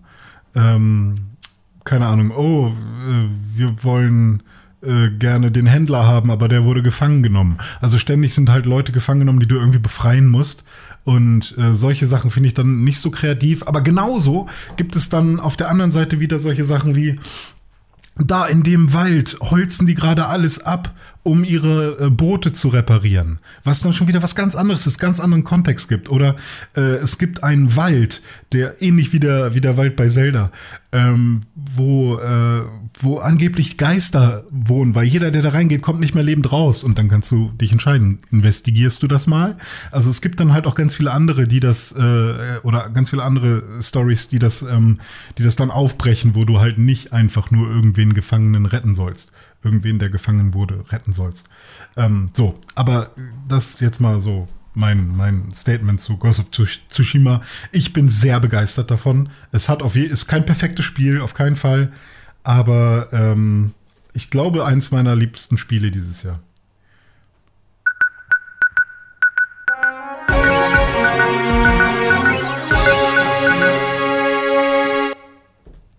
Ähm, 0.55 1.15
keine 1.83 2.07
Ahnung, 2.07 2.31
oh, 2.31 2.67
äh, 2.67 3.57
wir 3.57 3.83
wollen 3.83 4.43
äh, 4.81 5.09
gerne 5.09 5.51
den 5.51 5.65
Händler 5.65 6.07
haben, 6.07 6.31
aber 6.31 6.47
der 6.47 6.63
wurde 6.63 6.81
gefangen 6.81 7.21
genommen. 7.21 7.57
Also 7.81 7.97
ständig 7.97 8.33
sind 8.33 8.49
halt 8.49 8.65
Leute 8.65 8.91
gefangen 8.91 9.19
genommen, 9.21 9.39
die 9.39 9.47
du 9.47 9.55
irgendwie 9.55 9.79
befreien 9.79 10.27
musst. 10.27 10.63
Und 11.03 11.57
äh, 11.57 11.73
solche 11.73 12.05
Sachen 12.05 12.31
finde 12.31 12.47
ich 12.47 12.53
dann 12.53 12.83
nicht 12.83 12.99
so 12.99 13.11
kreativ. 13.11 13.63
Aber 13.67 13.81
genauso 13.81 14.47
gibt 14.77 14.95
es 14.95 15.09
dann 15.09 15.39
auf 15.39 15.57
der 15.57 15.69
anderen 15.69 15.91
Seite 15.91 16.19
wieder 16.19 16.39
solche 16.39 16.63
Sachen 16.63 16.95
wie, 16.95 17.19
da 18.17 18.45
in 18.45 18.63
dem 18.63 18.93
Wald 18.93 19.37
holzen 19.41 19.87
die 19.87 19.95
gerade 19.95 20.27
alles 20.27 20.63
ab 20.63 20.93
um 21.23 21.43
ihre 21.43 21.97
äh, 21.99 22.09
Boote 22.09 22.51
zu 22.51 22.69
reparieren. 22.69 23.39
Was 23.63 23.81
dann 23.81 23.93
schon 23.93 24.07
wieder 24.07 24.23
was 24.23 24.35
ganz 24.35 24.55
anderes 24.55 24.87
ist, 24.87 24.97
ganz 24.97 25.19
anderen 25.19 25.43
Kontext 25.43 25.87
gibt. 25.87 26.09
Oder 26.09 26.35
äh, 26.75 26.95
es 26.95 27.17
gibt 27.17 27.43
einen 27.43 27.75
Wald, 27.75 28.21
der 28.53 28.81
ähnlich 28.81 29.13
wie 29.13 29.19
der, 29.19 29.53
wie 29.53 29.61
der 29.61 29.77
Wald 29.77 29.95
bei 29.95 30.07
Zelda, 30.07 30.51
ähm, 30.91 31.43
wo, 31.55 32.17
äh, 32.17 32.63
wo 32.99 33.19
angeblich 33.19 33.77
Geister 33.77 34.45
wohnen, 34.49 34.95
weil 34.95 35.05
jeder, 35.05 35.29
der 35.29 35.43
da 35.43 35.49
reingeht, 35.49 35.83
kommt 35.83 35.99
nicht 35.99 36.15
mehr 36.15 36.23
lebend 36.23 36.51
raus. 36.51 36.83
Und 36.83 36.97
dann 36.97 37.07
kannst 37.07 37.29
du 37.31 37.51
dich 37.51 37.71
entscheiden, 37.71 38.19
investigierst 38.31 39.03
du 39.03 39.07
das 39.07 39.27
mal? 39.27 39.57
Also 39.91 40.09
es 40.09 40.21
gibt 40.21 40.39
dann 40.39 40.53
halt 40.53 40.65
auch 40.65 40.75
ganz 40.75 40.95
viele 40.95 41.11
andere, 41.11 41.47
die 41.47 41.59
das, 41.59 41.91
äh, 41.91 42.57
oder 42.63 42.89
ganz 42.89 43.11
viele 43.11 43.23
andere 43.23 43.63
Stories, 43.81 44.27
die 44.27 44.39
das, 44.39 44.63
ähm, 44.63 44.97
die 45.37 45.43
das 45.43 45.55
dann 45.55 45.69
aufbrechen, 45.69 46.33
wo 46.33 46.45
du 46.45 46.59
halt 46.59 46.79
nicht 46.79 47.13
einfach 47.13 47.51
nur 47.51 47.69
irgendwen 47.69 48.15
Gefangenen 48.15 48.65
retten 48.65 48.95
sollst 48.95 49.31
irgendwen, 49.63 49.99
der 49.99 50.09
gefangen 50.09 50.53
wurde, 50.53 50.85
retten 50.89 51.13
sollst. 51.13 51.47
Ähm, 51.95 52.27
so, 52.33 52.59
aber 52.75 53.11
das 53.47 53.69
ist 53.69 53.81
jetzt 53.81 53.99
mal 53.99 54.21
so 54.21 54.47
mein, 54.73 55.15
mein 55.15 55.53
Statement 55.53 55.99
zu 55.99 56.17
Ghost 56.17 56.39
of 56.39 56.49
Tsushima. 56.51 57.41
Ich 57.71 57.93
bin 57.93 58.09
sehr 58.09 58.39
begeistert 58.39 58.89
davon. 58.89 59.29
Es 59.51 59.69
hat 59.69 59.83
auf 59.83 59.95
je, 59.95 60.03
ist 60.03 60.27
kein 60.27 60.45
perfektes 60.45 60.85
Spiel, 60.85 61.21
auf 61.21 61.33
keinen 61.33 61.55
Fall. 61.55 61.91
Aber 62.43 63.09
ähm, 63.11 63.73
ich 64.13 64.29
glaube, 64.29 64.65
eins 64.65 64.91
meiner 64.91 65.15
liebsten 65.15 65.57
Spiele 65.57 65.91
dieses 65.91 66.23
Jahr. 66.23 66.39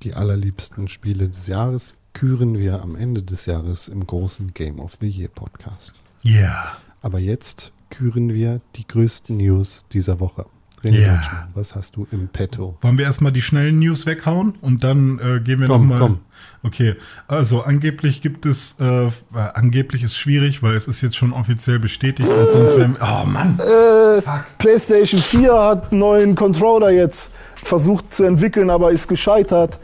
Die 0.02 0.14
allerliebsten 0.14 0.88
Spiele 0.88 1.28
des 1.28 1.46
Jahres 1.46 1.94
küren 2.12 2.58
wir 2.58 2.82
am 2.82 2.96
Ende 2.96 3.22
des 3.22 3.46
Jahres 3.46 3.88
im 3.88 4.06
großen 4.06 4.52
Game 4.54 4.78
of 4.80 4.98
the 5.00 5.08
Year 5.08 5.28
Podcast. 5.28 5.92
Ja. 6.22 6.40
Yeah. 6.40 6.76
Aber 7.00 7.18
jetzt 7.18 7.72
küren 7.90 8.32
wir 8.32 8.60
die 8.76 8.86
größten 8.86 9.36
News 9.36 9.84
dieser 9.92 10.20
Woche. 10.20 10.46
René 10.84 11.00
Ja. 11.00 11.14
Deutschmann, 11.16 11.48
was 11.54 11.74
hast 11.76 11.96
du 11.96 12.06
im 12.10 12.28
Petto? 12.28 12.76
Wollen 12.80 12.98
wir 12.98 13.04
erstmal 13.04 13.30
die 13.32 13.42
schnellen 13.42 13.78
News 13.78 14.04
weghauen 14.06 14.54
und 14.60 14.82
dann 14.82 15.18
äh, 15.20 15.40
gehen 15.40 15.60
wir 15.60 15.68
nochmal. 15.68 15.98
komm. 15.98 16.18
Okay, 16.64 16.96
also 17.28 17.62
angeblich 17.62 18.20
gibt 18.20 18.46
es, 18.46 18.76
äh, 18.80 19.06
äh, 19.06 19.10
angeblich 19.54 20.02
ist 20.02 20.16
schwierig, 20.16 20.62
weil 20.62 20.74
es 20.74 20.88
ist 20.88 21.00
jetzt 21.00 21.16
schon 21.16 21.32
offiziell 21.32 21.78
bestätigt 21.78 22.28
und 22.28 22.50
sonst 22.50 22.76
wären. 22.76 22.96
Oh 23.00 23.26
Mann! 23.26 23.58
Äh, 23.60 24.22
PlayStation 24.58 25.20
4 25.20 25.54
hat 25.54 25.90
einen 25.92 26.00
neuen 26.00 26.34
Controller 26.34 26.90
jetzt 26.90 27.30
versucht 27.62 28.12
zu 28.12 28.24
entwickeln, 28.24 28.68
aber 28.70 28.90
ist 28.90 29.06
gescheitert. 29.08 29.78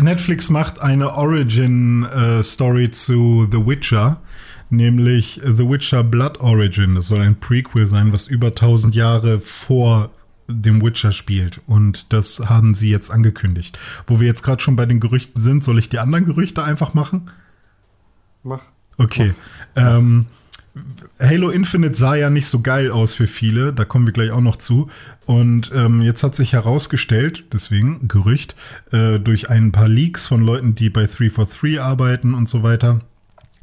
Netflix 0.00 0.50
macht 0.50 0.80
eine 0.80 1.12
Origin-Story 1.12 2.90
zu 2.90 3.48
The 3.50 3.66
Witcher, 3.66 4.20
nämlich 4.70 5.40
The 5.44 5.68
Witcher 5.68 6.02
Blood 6.02 6.40
Origin. 6.40 6.94
Das 6.94 7.08
soll 7.08 7.22
ein 7.22 7.38
Prequel 7.38 7.86
sein, 7.86 8.12
was 8.12 8.26
über 8.26 8.48
1000 8.48 8.94
Jahre 8.94 9.38
vor 9.38 10.10
dem 10.48 10.82
Witcher 10.82 11.12
spielt. 11.12 11.60
Und 11.66 12.12
das 12.12 12.40
haben 12.40 12.74
sie 12.74 12.90
jetzt 12.90 13.10
angekündigt. 13.10 13.78
Wo 14.06 14.20
wir 14.20 14.26
jetzt 14.26 14.42
gerade 14.42 14.62
schon 14.62 14.76
bei 14.76 14.86
den 14.86 15.00
Gerüchten 15.00 15.40
sind, 15.40 15.64
soll 15.64 15.78
ich 15.78 15.88
die 15.88 15.98
anderen 15.98 16.26
Gerüchte 16.26 16.62
einfach 16.62 16.94
machen? 16.94 17.30
Mach. 18.42 18.60
Okay. 18.98 19.34
Ähm, 19.74 20.26
Halo 21.24 21.50
Infinite 21.50 21.94
sah 21.94 22.14
ja 22.14 22.28
nicht 22.28 22.46
so 22.46 22.60
geil 22.60 22.90
aus 22.90 23.14
für 23.14 23.26
viele, 23.26 23.72
da 23.72 23.84
kommen 23.84 24.06
wir 24.06 24.12
gleich 24.12 24.30
auch 24.30 24.40
noch 24.40 24.56
zu. 24.56 24.88
Und 25.26 25.72
ähm, 25.74 26.02
jetzt 26.02 26.22
hat 26.22 26.34
sich 26.34 26.52
herausgestellt, 26.52 27.44
deswegen 27.52 28.08
Gerücht, 28.08 28.56
äh, 28.92 29.18
durch 29.18 29.48
ein 29.48 29.72
paar 29.72 29.88
Leaks 29.88 30.26
von 30.26 30.42
Leuten, 30.42 30.74
die 30.74 30.90
bei 30.90 31.06
343 31.06 31.80
arbeiten 31.80 32.34
und 32.34 32.48
so 32.48 32.62
weiter, 32.62 33.00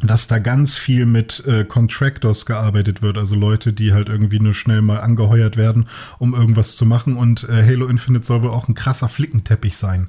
dass 0.03 0.27
da 0.27 0.39
ganz 0.39 0.75
viel 0.77 1.05
mit 1.05 1.43
äh, 1.45 1.63
Contractors 1.63 2.45
gearbeitet 2.45 3.01
wird, 3.01 3.17
also 3.17 3.35
Leute, 3.35 3.73
die 3.73 3.93
halt 3.93 4.09
irgendwie 4.09 4.39
nur 4.39 4.53
schnell 4.53 4.81
mal 4.81 4.99
angeheuert 4.99 5.57
werden, 5.57 5.87
um 6.17 6.33
irgendwas 6.33 6.75
zu 6.75 6.85
machen. 6.85 7.15
Und 7.15 7.47
äh, 7.49 7.63
Halo 7.65 7.87
Infinite 7.87 8.25
soll 8.25 8.41
wohl 8.41 8.49
auch 8.49 8.67
ein 8.67 8.73
krasser 8.73 9.09
Flickenteppich 9.09 9.77
sein, 9.77 10.07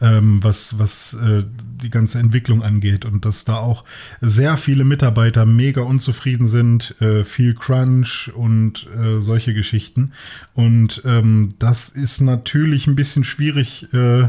ähm, 0.00 0.42
was, 0.42 0.78
was 0.78 1.14
äh, 1.14 1.44
die 1.82 1.90
ganze 1.90 2.18
Entwicklung 2.18 2.62
angeht. 2.62 3.04
Und 3.04 3.24
dass 3.24 3.44
da 3.44 3.56
auch 3.56 3.84
sehr 4.20 4.56
viele 4.56 4.84
Mitarbeiter 4.84 5.46
mega 5.46 5.82
unzufrieden 5.82 6.46
sind, 6.46 7.00
äh, 7.00 7.24
viel 7.24 7.54
Crunch 7.54 8.30
und 8.34 8.88
äh, 8.96 9.20
solche 9.20 9.54
Geschichten. 9.54 10.12
Und 10.54 11.02
ähm, 11.04 11.50
das 11.58 11.88
ist 11.88 12.20
natürlich 12.20 12.86
ein 12.86 12.96
bisschen 12.96 13.24
schwierig. 13.24 13.88
Äh, 13.94 14.28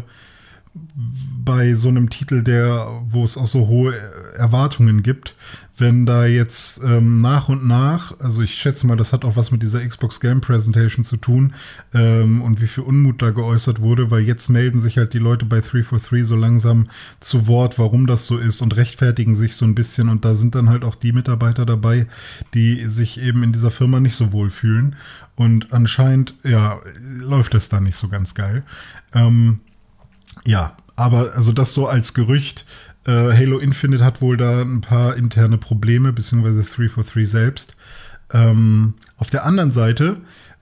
bei 1.44 1.74
so 1.74 1.90
einem 1.90 2.10
Titel, 2.10 2.44
der, 2.44 2.88
wo 3.04 3.24
es 3.24 3.38
auch 3.38 3.48
so 3.48 3.68
hohe 3.68 3.96
Erwartungen 4.38 5.04
gibt, 5.04 5.36
wenn 5.78 6.06
da 6.06 6.26
jetzt 6.26 6.84
ähm, 6.84 7.18
nach 7.18 7.50
und 7.50 7.66
nach, 7.66 8.20
also 8.20 8.42
ich 8.42 8.56
schätze 8.56 8.86
mal, 8.86 8.98
das 8.98 9.14
hat 9.14 9.26
auch 9.26 9.36
was 9.36 9.52
mit 9.52 9.64
dieser 9.64 9.86
Xbox 9.86 10.20
Game 10.20 10.42
Presentation 10.42 11.04
zu 11.04 11.18
tun 11.18 11.54
ähm, 11.94 12.42
und 12.42 12.62
wie 12.62 12.68
viel 12.68 12.84
Unmut 12.84 13.22
da 13.22 13.32
geäußert 13.32 13.82
wurde, 13.82 14.12
weil 14.12 14.22
jetzt 14.22 14.50
melden 14.50 14.80
sich 14.80 14.98
halt 14.98 15.14
die 15.14 15.20
Leute 15.20 15.46
bei 15.46 15.62
343 15.62 16.26
so 16.26 16.36
langsam 16.36 16.90
zu 17.20 17.48
Wort, 17.48 17.80
warum 17.80 18.06
das 18.06 18.28
so 18.28 18.38
ist 18.38 18.62
und 18.62 18.76
rechtfertigen 18.76 19.34
sich 19.34 19.56
so 19.56 19.66
ein 19.66 19.74
bisschen 19.74 20.10
und 20.10 20.24
da 20.24 20.36
sind 20.36 20.54
dann 20.54 20.70
halt 20.70 20.84
auch 20.84 20.96
die 20.96 21.14
Mitarbeiter 21.14 21.66
dabei, 21.66 22.06
die 22.54 22.86
sich 22.88 23.20
eben 23.20 23.42
in 23.42 23.52
dieser 23.52 23.72
Firma 23.72 24.00
nicht 24.00 24.16
so 24.16 24.34
wohl 24.34 24.52
fühlen 24.52 24.96
und 25.36 25.74
anscheinend, 25.74 26.36
ja, 26.44 26.80
läuft 27.20 27.56
es 27.56 27.70
da 27.70 27.80
nicht 27.80 27.96
so 27.96 28.08
ganz 28.08 28.36
geil. 28.36 28.64
Ähm, 29.14 29.62
ja, 30.46 30.76
aber 31.02 31.34
also 31.36 31.52
das 31.52 31.74
so 31.74 31.88
als 31.88 32.14
Gerücht. 32.14 32.66
Äh, 33.06 33.12
Halo 33.12 33.58
Infinite 33.58 34.06
hat 34.06 34.22
wohl 34.22 34.38
da 34.38 34.62
ein 34.62 34.82
paar 34.82 35.16
interne 35.16 35.58
Probleme, 35.58 36.14
beziehungsweise 36.14 36.62
343 36.62 37.28
selbst. 37.28 37.76
Ähm, 38.32 38.94
auf 39.18 39.32
der 39.32 39.44
anderen 39.44 39.72
Seite 39.72 40.18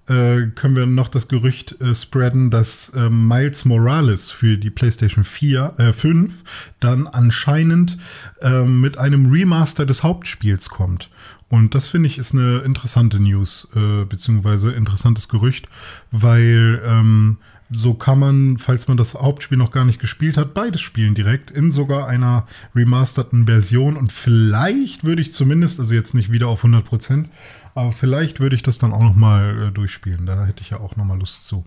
äh, 0.08 0.48
können 0.56 0.78
wir 0.78 0.86
noch 0.86 1.10
das 1.10 1.28
Gerücht 1.28 1.80
äh, 1.82 1.94
spreaden, 1.94 2.52
dass 2.52 2.90
äh, 2.90 3.10
Miles 3.10 3.66
Morales 3.66 4.32
für 4.32 4.58
die 4.58 4.70
PlayStation 4.70 5.26
4, 5.26 5.74
äh, 5.78 5.92
5 5.92 6.44
dann 6.80 7.06
anscheinend 7.08 7.98
äh, 8.42 8.64
mit 8.64 8.98
einem 8.98 9.30
Remaster 9.30 9.86
des 9.86 10.04
Hauptspiels 10.04 10.70
kommt. 10.70 11.10
Und 11.50 11.76
das 11.76 11.88
finde 11.88 12.08
ich 12.08 12.18
ist 12.18 12.34
eine 12.34 12.60
interessante 12.60 13.20
News, 13.20 13.68
äh, 13.76 14.06
beziehungsweise 14.06 14.72
interessantes 14.72 15.28
Gerücht, 15.28 15.68
weil 16.12 16.82
ähm, 16.86 17.38
so 17.72 17.94
kann 17.94 18.20
man, 18.20 18.58
falls 18.58 18.88
man 18.88 18.98
das 18.98 19.14
Hauptspiel 19.14 19.58
noch 19.58 19.72
gar 19.72 19.86
nicht 19.86 20.00
gespielt 20.00 20.38
hat, 20.38 20.54
beides 20.54 20.82
spielen 20.82 21.14
direkt 21.14 21.52
in 21.52 21.70
sogar 21.70 22.08
einer 22.08 22.48
remasterten 22.76 23.46
Version. 23.46 23.96
Und 23.96 24.12
vielleicht 24.12 25.04
würde 25.04 25.22
ich 25.22 25.34
zumindest, 25.34 25.80
also 25.80 25.94
jetzt 25.94 26.16
nicht 26.16 26.32
wieder 26.32 26.48
auf 26.48 26.60
100 26.60 26.84
Prozent, 26.84 27.30
aber 27.76 27.92
vielleicht 27.92 28.40
würde 28.40 28.56
ich 28.56 28.64
das 28.64 28.80
dann 28.80 28.92
auch 28.92 29.04
noch 29.04 29.16
mal 29.16 29.68
äh, 29.68 29.72
durchspielen. 29.72 30.26
Da 30.26 30.46
hätte 30.46 30.62
ich 30.62 30.72
ja 30.72 30.80
auch 30.80 30.96
noch 30.96 31.06
mal 31.06 31.20
Lust 31.20 31.46
zu. 31.46 31.64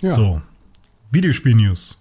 Ja. 0.00 0.14
So, 0.14 0.40
Videospiel-News. 1.10 2.00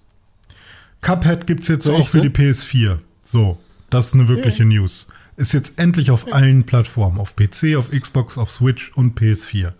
Cuphead 1.01 1.47
gibt 1.47 1.61
es 1.61 1.67
jetzt 1.69 1.85
So, 1.85 1.95
auch 1.95 2.07
für 2.07 2.17
ne? 2.17 2.29
die 2.29 2.43
PS4. 2.43 2.99
So, 3.21 3.57
das 3.89 4.07
ist 4.07 4.13
eine 4.13 4.27
wirkliche 4.27 4.65
News. 4.65 5.07
Ist 5.37 5.53
jetzt 5.53 5.79
endlich 5.79 6.11
auf 6.11 6.33
allen 6.33 6.65
Plattformen. 6.65 7.19
Auf 7.19 7.35
PC, 7.35 7.75
auf 7.77 7.91
Xbox, 7.91 8.37
auf 8.37 8.51
Switch 8.51 8.91
und 8.95 9.19
PS4. 9.19 9.73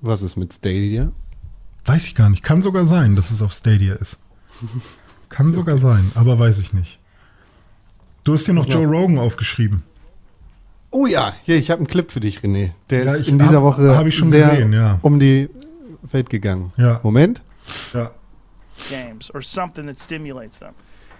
Was 0.00 0.22
ist 0.22 0.36
mit 0.36 0.52
Stadia? 0.54 1.12
Weiß 1.84 2.06
ich 2.06 2.14
gar 2.14 2.30
nicht. 2.30 2.42
Kann 2.42 2.62
sogar 2.62 2.84
sein, 2.86 3.16
dass 3.16 3.30
es 3.30 3.42
auf 3.42 3.52
Stadia 3.52 3.94
ist. 3.94 4.18
Kann 5.28 5.52
sogar 5.52 5.76
sein, 5.78 6.10
aber 6.14 6.38
weiß 6.38 6.58
ich 6.58 6.72
nicht. 6.72 6.98
Du 8.24 8.32
hast 8.32 8.46
dir 8.46 8.52
noch 8.52 8.66
Joe 8.66 8.86
Rogan 8.86 9.18
aufgeschrieben. 9.18 9.82
Oh 10.90 11.06
ja, 11.06 11.34
hier, 11.44 11.56
ich 11.56 11.70
habe 11.70 11.78
einen 11.78 11.86
Clip 11.86 12.10
für 12.10 12.20
dich, 12.20 12.40
René. 12.40 12.72
Der 12.90 13.04
Ja, 13.04 13.12
ist 13.14 13.20
ich 13.22 13.28
in 13.28 13.38
dieser 13.38 13.56
hab- 13.56 13.62
Woche 13.62 13.96
hab 13.96 14.06
ich 14.06 14.16
schon 14.16 14.30
sehr 14.30 14.48
gesehen, 14.50 14.72
ja. 14.72 14.98
um 15.02 15.20
die 15.20 15.48
Welt 16.10 16.28
gegangen. 16.30 16.72
Ja. 16.76 17.00
Moment. 17.02 17.42
Ja. 17.94 18.10
games 18.88 19.30
or 19.34 19.42
something 19.42 19.86
that 19.86 19.98
stimulates 20.00 20.58
them. 20.58 20.70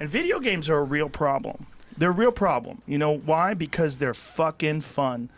And 0.00 0.10
video 0.12 0.40
games 0.40 0.68
are 0.70 0.78
a 0.80 0.84
real 0.84 1.08
problem. 1.10 1.66
They're 1.98 2.10
a 2.10 2.16
real 2.18 2.32
problem. 2.32 2.78
You 2.86 2.96
know 2.98 3.20
why? 3.26 3.54
Because 3.54 3.98
they're 3.98 4.14
fucking 4.14 4.80
fun. 4.82 5.28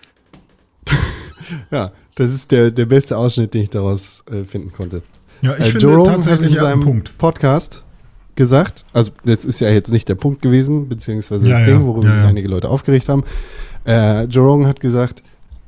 Ja, 1.70 1.92
das 2.14 2.32
ist 2.32 2.50
der, 2.50 2.70
der 2.70 2.86
beste 2.86 3.16
Ausschnitt, 3.16 3.54
den 3.54 3.62
ich 3.62 3.70
daraus 3.70 4.22
äh, 4.30 4.44
finden 4.44 4.72
konnte. 4.72 5.02
Ja, 5.40 5.54
ich 5.54 5.60
Äh, 5.60 5.64
finde 5.66 5.78
Joe 5.86 5.96
Rogan 5.96 6.14
tatsächlich 6.14 6.50
hat 6.50 6.56
in 6.56 6.62
seinem 6.62 6.80
Punkt. 6.80 7.16
Podcast 7.18 7.82
gesagt, 8.34 8.84
also 8.92 9.12
das 9.24 9.44
ist 9.44 9.60
ja 9.60 9.68
jetzt 9.70 9.90
nicht 9.92 10.08
der 10.08 10.14
Punkt 10.14 10.40
gewesen, 10.42 10.88
beziehungsweise 10.88 11.48
Ja, 11.48 11.58
das 11.58 11.68
ja, 11.68 11.74
Ding, 11.74 11.86
worüber 11.86 12.08
ja, 12.08 12.14
sich 12.14 12.22
einige 12.24 12.48
Leute 12.48 12.68
aufgeregt 12.68 13.08
haben. 13.08 13.24
Äh, 13.86 14.24
Joe 14.24 14.44
Rogan 14.46 14.66
hat 14.66 14.80
gesagt, 14.80 15.22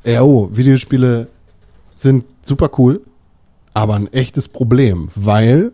ja, 0.04 0.22
oh, 0.22 0.48
Videospiele 0.52 1.28
sind 1.94 2.24
super 2.44 2.70
cool, 2.78 3.00
aber 3.74 3.94
ein 3.96 4.12
echtes 4.12 4.48
Problem, 4.48 5.08
weil 5.14 5.72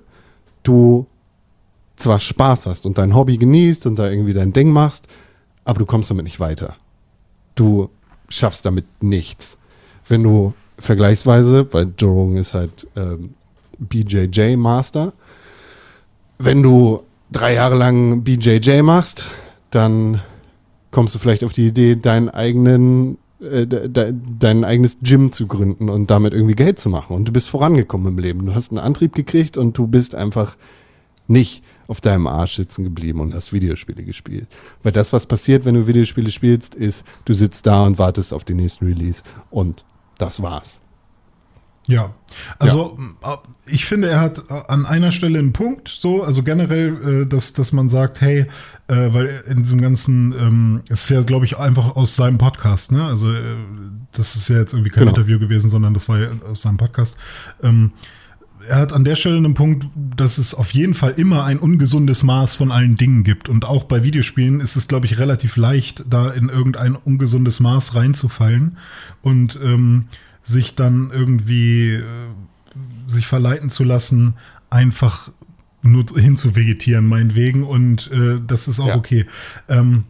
du 0.63 1.07
zwar 1.97 2.19
Spaß 2.21 2.67
hast 2.67 2.87
und 2.87 2.97
dein 2.99 3.15
Hobby 3.15 3.37
genießt 3.37 3.87
und 3.87 3.99
da 3.99 4.09
irgendwie 4.09 4.33
dein 4.33 4.53
Ding 4.53 4.71
machst, 4.73 5.07
aber 5.65 5.79
du 5.81 5.87
kommst 5.87 6.11
damit 6.11 6.25
nicht 6.25 6.41
weiter. 6.41 6.77
Du 7.55 7.91
schaffst 8.29 8.65
damit 8.65 8.87
nichts. 9.03 9.59
Wenn 10.11 10.25
du 10.25 10.53
vergleichsweise, 10.77 11.73
weil 11.73 11.93
Joe 11.97 12.13
Rogan 12.13 12.37
ist 12.37 12.53
halt 12.53 12.87
ähm, 12.97 13.35
BJJ 13.79 14.57
Master, 14.57 15.13
wenn 16.39 16.63
du 16.63 17.05
drei 17.31 17.55
Jahre 17.55 17.77
lang 17.77 18.23
BJJ 18.23 18.83
machst, 18.83 19.23
dann 19.71 20.21
kommst 20.91 21.15
du 21.15 21.19
vielleicht 21.19 21.45
auf 21.45 21.53
die 21.53 21.69
Idee, 21.69 21.95
deinen 21.95 22.29
eigenen, 22.29 23.19
äh, 23.41 23.67
de, 23.67 23.89
de, 23.89 24.13
dein 24.39 24.65
eigenes 24.65 24.99
Gym 25.03 25.31
zu 25.31 25.47
gründen 25.47 25.89
und 25.89 26.11
damit 26.11 26.33
irgendwie 26.33 26.57
Geld 26.57 26.81
zu 26.81 26.89
machen. 26.89 27.15
Und 27.15 27.27
du 27.27 27.33
bist 27.33 27.49
vorangekommen 27.49 28.15
im 28.15 28.19
Leben. 28.19 28.47
Du 28.47 28.55
hast 28.55 28.71
einen 28.71 28.79
Antrieb 28.79 29.15
gekriegt 29.15 29.57
und 29.57 29.79
du 29.79 29.87
bist 29.87 30.15
einfach 30.15 30.57
nicht 31.29 31.63
auf 31.87 32.01
deinem 32.01 32.27
Arsch 32.27 32.57
sitzen 32.57 32.85
geblieben 32.85 33.21
und 33.21 33.35
hast 33.35 33.53
Videospiele 33.53 34.03
gespielt. 34.03 34.49
Weil 34.83 34.93
das, 34.93 35.13
was 35.13 35.27
passiert, 35.27 35.65
wenn 35.65 35.75
du 35.75 35.87
Videospiele 35.87 36.31
spielst, 36.31 36.75
ist, 36.75 37.05
du 37.25 37.35
sitzt 37.35 37.67
da 37.67 37.85
und 37.85 37.99
wartest 37.99 38.33
auf 38.33 38.45
den 38.45 38.57
nächsten 38.57 38.87
Release. 38.87 39.23
Und 39.51 39.85
das 40.21 40.43
war's. 40.43 40.79
Ja, 41.87 42.15
also 42.59 42.97
äh, 43.23 43.37
ich 43.67 43.85
finde, 43.85 44.09
er 44.11 44.21
hat 44.21 44.45
äh, 44.49 44.63
an 44.69 44.87
einer 44.87 45.11
Stelle 45.11 45.39
einen 45.39 45.53
Punkt, 45.53 45.89
so, 45.89 46.23
also 46.23 46.43
generell, 46.43 47.23
äh, 47.23 47.27
dass, 47.27 47.53
dass 47.53 47.73
man 47.73 47.89
sagt, 47.89 48.21
hey, 48.21 48.47
äh, 48.87 49.13
weil 49.13 49.43
in 49.49 49.63
diesem 49.63 49.81
ganzen, 49.81 50.33
ähm, 50.33 50.83
es 50.89 51.05
ist 51.05 51.11
ja, 51.11 51.23
glaube 51.23 51.47
ich, 51.47 51.59
einfach 51.59 51.97
aus 51.97 52.15
seinem 52.15 52.39
Podcast, 52.39 52.93
ne? 52.93 53.05
Also 53.05 53.33
das 54.13 54.37
ist 54.37 54.49
ja 54.49 54.59
jetzt 54.59 54.73
irgendwie 54.73 54.91
kein 54.91 55.05
Genau. 55.07 55.17
Interview 55.17 55.39
gewesen, 55.41 55.71
sondern 55.71 55.95
das 55.95 56.09
war 56.09 56.19
ja 56.21 56.29
aus 56.49 56.63
seinem 56.63 56.77
Podcast. 56.77 57.17
Ähm, 57.63 57.93
er 58.69 58.77
hat 58.77 58.93
an 58.93 59.05
der 59.05 59.17
Stelle 59.17 59.37
einen 59.37 59.55
Punkt, 59.55 59.87
dass 60.17 60.39
es 60.39 60.55
auf 60.55 60.73
jeden 60.73 60.95
Fall 60.95 61.15
immer 61.17 61.45
ein 61.45 61.59
ungesundes 61.59 62.23
Maß 62.23 62.55
von 62.55 62.71
allen 62.71 62.97
Dingen 62.97 63.25
gibt. 63.25 63.49
Und 63.49 63.65
auch 63.65 63.85
bei 63.85 64.05
Videospielen 64.05 64.61
ist 64.61 64.77
es, 64.77 64.89
glaube 64.89 65.07
ich, 65.07 65.19
relativ 65.19 65.57
leicht, 65.57 66.05
da 66.09 66.31
in 66.31 66.49
irgendein 66.49 66.97
ungesundes 66.97 67.61
Maß 67.61 67.95
reinzufallen 67.95 68.77
und 69.23 69.59
ähm, 69.63 70.07
sich 70.43 70.75
dann 70.75 71.11
irgendwie 71.13 71.95
äh, 71.95 72.03
sich 73.07 73.27
verleiten 73.27 73.71
zu 73.71 73.85
lassen, 73.85 74.35
einfach 74.69 75.31
nur 75.83 76.05
hinzuvegetieren, 76.15 77.07
meinetwegen. 77.07 77.65
Und 77.65 78.11
äh, 78.11 78.41
das 78.47 78.69
ist 78.69 78.81
auch 78.81 78.89
Ja. 78.89 78.97
okay. 78.97 79.27
Ähm, 79.69 80.05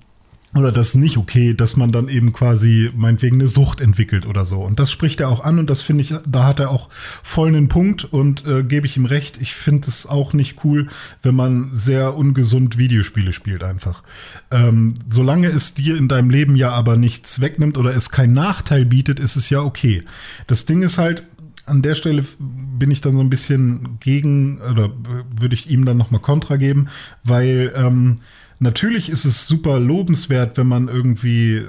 oder 0.54 0.72
das 0.72 0.88
ist 0.88 0.94
nicht 0.96 1.16
okay, 1.16 1.54
dass 1.54 1.76
man 1.76 1.92
dann 1.92 2.08
eben 2.08 2.32
quasi 2.32 2.90
meinetwegen 2.96 3.36
eine 3.36 3.46
Sucht 3.46 3.80
entwickelt 3.80 4.26
oder 4.26 4.44
so. 4.44 4.60
Und 4.60 4.80
das 4.80 4.90
spricht 4.90 5.20
er 5.20 5.28
auch 5.28 5.44
an 5.44 5.60
und 5.60 5.70
das 5.70 5.80
finde 5.80 6.02
ich, 6.02 6.12
da 6.26 6.44
hat 6.44 6.58
er 6.58 6.70
auch 6.70 6.88
voll 6.90 7.48
einen 7.48 7.68
Punkt 7.68 8.04
und 8.04 8.44
äh, 8.46 8.64
gebe 8.64 8.86
ich 8.86 8.96
ihm 8.96 9.04
recht. 9.04 9.38
Ich 9.40 9.54
finde 9.54 9.86
es 9.88 10.06
auch 10.06 10.32
nicht 10.32 10.64
cool, 10.64 10.88
wenn 11.22 11.36
man 11.36 11.68
sehr 11.72 12.16
ungesund 12.16 12.78
Videospiele 12.78 13.32
spielt 13.32 13.62
einfach. 13.62 14.02
Ähm, 14.50 14.94
solange 15.08 15.46
es 15.46 15.74
dir 15.74 15.96
in 15.96 16.08
deinem 16.08 16.30
Leben 16.30 16.56
ja 16.56 16.72
aber 16.72 16.96
nichts 16.96 17.40
wegnimmt 17.40 17.78
oder 17.78 17.94
es 17.94 18.10
keinen 18.10 18.34
Nachteil 18.34 18.84
bietet, 18.84 19.20
ist 19.20 19.36
es 19.36 19.50
ja 19.50 19.60
okay. 19.62 20.02
Das 20.48 20.66
Ding 20.66 20.82
ist 20.82 20.98
halt, 20.98 21.22
an 21.64 21.82
der 21.82 21.94
Stelle 21.94 22.24
bin 22.40 22.90
ich 22.90 23.00
dann 23.00 23.14
so 23.14 23.20
ein 23.20 23.30
bisschen 23.30 23.98
gegen, 24.00 24.58
oder 24.58 24.90
würde 25.38 25.54
ich 25.54 25.70
ihm 25.70 25.84
dann 25.84 25.96
nochmal 25.96 26.20
Kontra 26.20 26.56
geben, 26.56 26.88
weil 27.22 27.72
ähm, 27.76 28.18
natürlich 28.60 29.08
ist 29.08 29.24
es 29.24 29.46
super 29.46 29.80
lobenswert, 29.80 30.56
wenn 30.56 30.68
man 30.68 30.88
irgendwie 30.88 31.56
äh, 31.56 31.64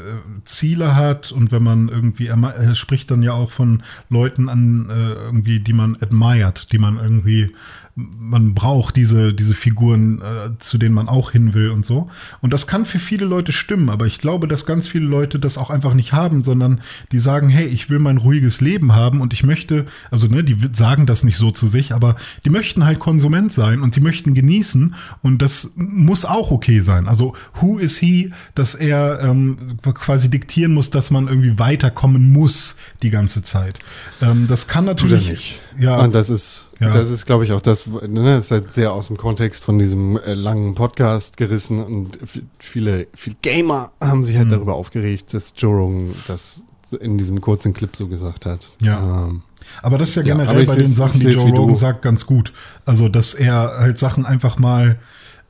Ziele 0.45 0.95
hat 0.95 1.31
und 1.31 1.51
wenn 1.51 1.63
man 1.63 1.89
irgendwie, 1.89 2.27
er, 2.27 2.37
er 2.37 2.75
spricht 2.75 3.09
dann 3.09 3.23
ja 3.23 3.33
auch 3.33 3.49
von 3.49 3.81
Leuten 4.09 4.49
an, 4.49 4.89
äh, 4.89 5.13
irgendwie, 5.13 5.59
die 5.59 5.73
man 5.73 5.97
admired, 5.99 6.71
die 6.71 6.77
man 6.77 6.97
irgendwie, 6.97 7.55
man 7.95 8.53
braucht 8.53 8.95
diese, 8.95 9.33
diese 9.33 9.53
Figuren, 9.53 10.21
äh, 10.21 10.57
zu 10.59 10.77
denen 10.77 10.95
man 10.95 11.09
auch 11.09 11.31
hin 11.31 11.53
will 11.53 11.69
und 11.69 11.85
so. 11.85 12.07
Und 12.41 12.53
das 12.53 12.67
kann 12.67 12.85
für 12.85 12.99
viele 12.99 13.25
Leute 13.25 13.51
stimmen, 13.51 13.89
aber 13.89 14.05
ich 14.05 14.19
glaube, 14.19 14.47
dass 14.47 14.65
ganz 14.65 14.87
viele 14.87 15.05
Leute 15.05 15.39
das 15.39 15.57
auch 15.57 15.69
einfach 15.69 15.93
nicht 15.93 16.13
haben, 16.13 16.41
sondern 16.41 16.81
die 17.11 17.19
sagen, 17.19 17.49
hey, 17.49 17.65
ich 17.65 17.89
will 17.89 17.99
mein 17.99 18.17
ruhiges 18.17 18.61
Leben 18.61 18.95
haben 18.95 19.19
und 19.21 19.33
ich 19.33 19.43
möchte, 19.43 19.85
also 20.09 20.27
ne, 20.27 20.43
die 20.43 20.57
sagen 20.71 21.05
das 21.05 21.23
nicht 21.23 21.37
so 21.37 21.51
zu 21.51 21.67
sich, 21.67 21.93
aber 21.93 22.15
die 22.45 22.49
möchten 22.49 22.85
halt 22.85 22.99
Konsument 22.99 23.51
sein 23.51 23.81
und 23.81 23.95
die 23.95 24.01
möchten 24.01 24.33
genießen 24.33 24.95
und 25.21 25.41
das 25.41 25.73
muss 25.75 26.25
auch 26.25 26.51
okay 26.51 26.79
sein. 26.79 27.07
Also 27.07 27.35
who 27.59 27.77
is 27.77 27.97
he, 27.97 28.31
dass 28.55 28.75
er 28.75 29.19
ähm, 29.21 29.57
quasi 29.81 30.29
diktieren 30.29 30.73
muss, 30.73 30.89
dass 30.89 31.11
man 31.11 31.27
irgendwie 31.27 31.59
weiterkommen 31.59 32.31
muss 32.31 32.77
die 33.03 33.09
ganze 33.09 33.43
Zeit. 33.43 33.79
Ähm, 34.21 34.47
das 34.47 34.67
kann 34.67 34.85
natürlich 34.85 35.29
nicht. 35.29 35.61
Ja 35.81 36.01
Und 36.03 36.13
das 36.15 36.29
ist, 36.29 36.67
Ja. 36.79 36.91
das 36.91 37.09
ist, 37.09 37.25
glaube 37.25 37.43
ich, 37.45 37.51
auch 37.53 37.61
das, 37.61 37.85
ne, 37.87 38.37
ist 38.37 38.51
halt 38.51 38.73
sehr 38.73 38.93
aus 38.93 39.07
dem 39.07 39.17
Kontext 39.17 39.63
von 39.63 39.77
diesem 39.79 40.17
äh, 40.17 40.33
langen 40.33 40.75
Podcast 40.75 41.37
gerissen 41.37 41.83
und 41.83 42.19
viele, 42.59 43.07
viele 43.15 43.35
Gamer 43.41 43.91
haben 43.99 44.23
sich 44.23 44.37
halt 44.37 44.47
Mhm. 44.47 44.51
darüber 44.51 44.75
aufgeregt, 44.75 45.33
dass 45.33 45.53
Joe 45.57 45.75
Rogan 45.75 46.15
das 46.27 46.63
in 46.99 47.17
diesem 47.17 47.39
kurzen 47.41 47.73
Clip 47.73 47.95
so 47.95 48.07
gesagt 48.07 48.45
hat. 48.45 48.67
Ja. 48.81 49.27
Ähm, 49.27 49.41
Aber 49.81 49.97
das 49.97 50.09
ist 50.09 50.15
ja 50.15 50.23
Ja, 50.23 50.35
generell 50.35 50.61
ich 50.61 50.67
bei 50.67 50.75
den 50.75 50.85
Sachen, 50.91 51.19
die 51.19 51.27
Joe. 51.27 51.49
Rogan 51.51 51.75
sagt, 51.75 52.01
ganz 52.01 52.25
gut. 52.25 52.51
Also, 52.85 53.07
dass 53.09 53.33
er 53.33 53.75
halt 53.79 53.97
Sachen 53.97 54.25
einfach 54.25 54.57
mal 54.59 54.99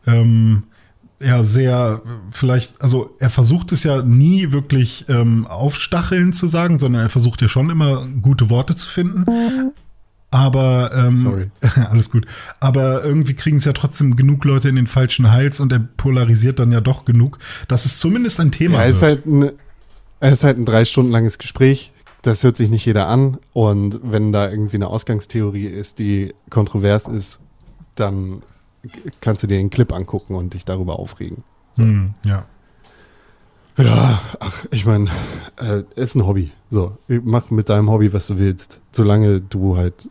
ähm, 0.06 0.64
ja 1.20 1.44
sehr 1.44 2.02
vielleicht, 2.32 2.82
also 2.82 3.16
er 3.20 3.30
versucht 3.30 3.72
es 3.72 3.84
ja 3.84 4.02
nie 4.02 4.52
wirklich 4.52 5.06
ähm, 5.08 5.46
aufstacheln 5.48 6.34
zu 6.34 6.48
sagen, 6.48 6.80
sondern 6.80 7.04
er 7.04 7.10
versucht 7.10 7.42
ja 7.42 7.48
schon 7.48 7.70
immer 7.70 8.08
gute 8.22 8.50
Worte 8.50 8.76
zu 8.76 8.88
finden. 8.88 9.26
Aber 10.34 10.92
ähm, 10.96 11.52
alles 11.90 12.10
gut. 12.10 12.26
Aber 12.62 13.04
irgendwie 13.04 13.34
kriegen 13.34 13.58
es 13.58 13.66
ja 13.66 13.74
trotzdem 13.74 14.16
genug 14.16 14.46
Leute 14.46 14.70
in 14.70 14.78
den 14.78 14.88
falschen 14.88 15.30
Hals 15.32 15.60
und 15.60 15.72
er 15.74 15.80
polarisiert 15.80 16.58
dann 16.60 16.72
ja 16.72 16.80
doch 16.80 17.04
genug, 17.06 17.38
dass 17.68 17.86
es 17.86 17.98
zumindest 17.98 18.40
ein 18.40 18.52
Thema 18.52 18.80
Ja, 18.80 18.86
es 18.86 18.96
ist 18.96 19.02
wird. 19.02 19.12
halt 19.12 19.26
ein, 19.26 19.52
es 20.22 20.34
ist 20.34 20.44
halt 20.46 20.58
ein 20.58 20.66
drei 20.66 20.86
Stunden 20.86 21.12
langes 21.12 21.38
Gespräch. 21.38 21.92
Das 22.22 22.44
hört 22.44 22.56
sich 22.56 22.70
nicht 22.70 22.86
jeder 22.86 23.08
an. 23.08 23.40
Und 23.52 24.00
wenn 24.04 24.32
da 24.32 24.50
irgendwie 24.50 24.78
eine 24.78 24.88
Ausgangstheorie 24.88 25.66
ist, 25.66 26.00
die 26.00 26.34
kontrovers 26.50 27.08
ist, 27.08 27.40
dann 27.96 28.42
kannst 29.20 29.44
du 29.44 29.48
dir 29.48 29.58
den 29.58 29.70
Clip 29.70 29.92
angucken 29.92 30.36
und 30.36 30.54
dich 30.54 30.64
darüber 30.64 30.98
aufregen. 30.98 31.44
hm, 31.76 32.14
ja. 32.26 32.46
Ja, 33.78 34.22
ach, 34.40 34.66
ich 34.72 34.86
meine, 34.86 35.10
äh, 35.58 35.84
ist 35.96 36.16
ein 36.16 36.26
Hobby. 36.28 36.52
So, 36.70 36.98
mach 37.08 37.50
mit 37.52 37.70
deinem 37.70 37.90
Hobby, 37.90 38.12
was 38.14 38.28
du 38.28 38.38
willst, 38.38 38.82
solange 38.92 39.40
du 39.42 39.78
halt 39.78 40.10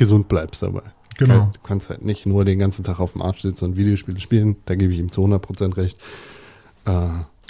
gesund 0.00 0.26
bleibst 0.28 0.62
dabei. 0.62 0.82
Genau. 1.18 1.48
Du 1.52 1.60
kannst 1.62 1.88
halt 1.90 2.02
nicht 2.04 2.26
nur 2.26 2.44
den 2.44 2.58
ganzen 2.58 2.82
Tag 2.82 2.98
auf 2.98 3.12
dem 3.12 3.22
Arsch 3.22 3.42
sitzen 3.42 3.66
und 3.66 3.76
Videospiele 3.76 4.18
spielen. 4.18 4.56
Da 4.64 4.74
gebe 4.74 4.92
ich 4.92 4.98
ihm 4.98 5.12
zu 5.12 5.20
100% 5.22 5.76
recht. 5.76 5.98
Äh, 6.86 6.90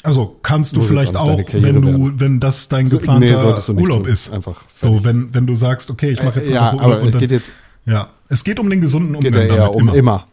Also 0.03 0.37
kannst 0.43 0.75
du 0.77 0.81
vielleicht 0.83 1.17
auch 1.17 1.39
wenn 1.53 1.81
du, 1.81 1.87
werden. 1.89 2.21
wenn 2.21 2.41
das 2.41 2.69
dein 2.69 2.87
so- 2.89 2.99
geplanter 2.99 3.61
du 3.65 3.73
nicht 3.73 3.83
Urlaub 3.83 4.03
tun. 4.05 4.13
ist. 4.13 4.33
Einfach 4.33 4.63
So, 4.75 5.05
wenn, 5.05 5.33
wenn 5.35 5.47
du 5.47 5.55
sagst, 5.55 5.89
okay, 5.91 6.11
ich 6.11 6.23
mache 6.23 6.41
jetzt 6.41 6.49
Äh, 6.51 6.55
ja, 6.55 6.73
Urlaub 6.75 6.83
aber 6.85 7.03
und 7.03 7.13
dann, 7.13 7.21
geht 7.21 7.31
jetzt 7.31 7.53
ja, 7.87 8.09
es 8.29 8.45
geht 8.45 8.59
um 8.61 8.69
den 8.69 8.81
gesunden 8.83 9.15
Umgang 9.15 9.33
ja 9.49 9.57
damit 9.57 9.75
um 9.75 9.89
immer. 9.95 10.27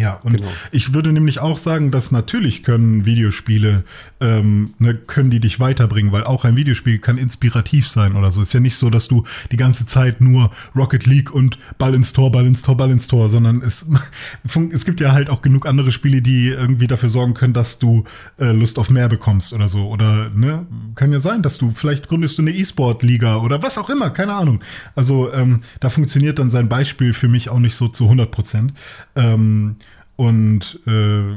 Ja, 0.00 0.14
und 0.22 0.32
Genau. 0.38 0.48
ich 0.72 0.94
würde 0.94 1.12
nämlich 1.12 1.40
auch 1.40 1.58
sagen, 1.58 1.90
dass 1.90 2.10
natürlich 2.10 2.62
können 2.62 3.04
Videospiele, 3.04 3.84
ähm, 4.20 4.70
ne, 4.78 4.94
können 4.94 5.30
die 5.30 5.40
dich 5.40 5.60
weiterbringen, 5.60 6.10
weil 6.12 6.24
auch 6.24 6.44
ein 6.44 6.56
Videospiel 6.56 6.98
kann 6.98 7.18
inspirativ 7.18 7.86
sein 7.88 8.16
oder 8.16 8.30
so. 8.30 8.40
Ist 8.40 8.54
ja 8.54 8.60
nicht 8.60 8.76
so, 8.76 8.88
dass 8.90 9.08
du 9.08 9.24
die 9.52 9.56
ganze 9.56 9.84
Zeit 9.86 10.20
nur 10.20 10.50
Rocket 10.74 11.06
League 11.06 11.30
und 11.34 11.58
Ball 11.78 11.94
ins 11.94 12.12
Tor, 12.12 12.32
Ball 12.32 12.46
ins 12.46 12.62
Tor, 12.62 12.76
Ball 12.76 12.90
ins 12.90 13.08
Tor, 13.08 13.28
sondern 13.28 13.60
es, 13.62 13.86
es 14.72 14.84
gibt 14.84 15.00
ja 15.00 15.12
halt 15.12 15.28
auch 15.28 15.42
genug 15.42 15.66
andere 15.66 15.92
Spiele, 15.92 16.22
die 16.22 16.48
irgendwie 16.48 16.86
dafür 16.86 17.10
sorgen 17.10 17.34
können, 17.34 17.52
dass 17.52 17.78
du 17.78 18.04
äh, 18.38 18.52
Lust 18.52 18.78
auf 18.78 18.88
mehr 18.90 19.08
bekommst 19.08 19.52
oder 19.52 19.68
so. 19.68 19.88
Oder, 19.88 20.30
ne, 20.30 20.66
kann 20.94 21.12
ja 21.12 21.20
sein, 21.20 21.42
dass 21.42 21.58
du, 21.58 21.70
vielleicht 21.70 22.08
gründest 22.08 22.38
du 22.38 22.42
eine 22.42 22.52
E-Sport-Liga 22.52 23.36
oder 23.36 23.62
was 23.62 23.76
auch 23.76 23.90
immer, 23.90 24.10
keine 24.10 24.32
Ahnung. 24.34 24.60
Also, 24.94 25.32
ähm, 25.32 25.60
da 25.80 25.90
funktioniert 25.90 26.38
dann 26.38 26.48
sein 26.50 26.68
Beispiel 26.68 27.12
für 27.12 27.28
mich 27.28 27.50
auch 27.50 27.58
nicht 27.58 27.74
so 27.74 27.88
zu 27.88 28.04
100 28.04 28.30
Prozent. 28.30 28.72
Ähm, 29.16 29.76
und 30.20 30.80
äh, 30.86 31.34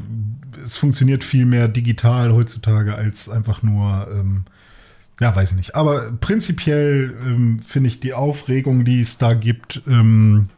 es 0.62 0.76
funktioniert 0.76 1.24
viel 1.24 1.46
mehr 1.46 1.70
digital 1.70 2.34
heutzutage 2.34 2.96
als 2.96 3.30
einfach 3.30 3.64
nur, 3.64 4.10
ähm, 4.12 4.44
ja, 5.22 5.34
weiß 5.34 5.52
ich 5.52 5.56
nicht. 5.56 5.76
Aber 5.76 6.12
prinzipiell 6.20 7.18
ähm, 7.22 7.60
finde 7.60 7.88
ich 7.88 8.02
die 8.02 8.14
Aufregung, 8.14 8.84
die 8.84 9.00
es 9.00 9.18
da 9.18 9.36
gibt, 9.36 9.84
ähm, 9.88 10.50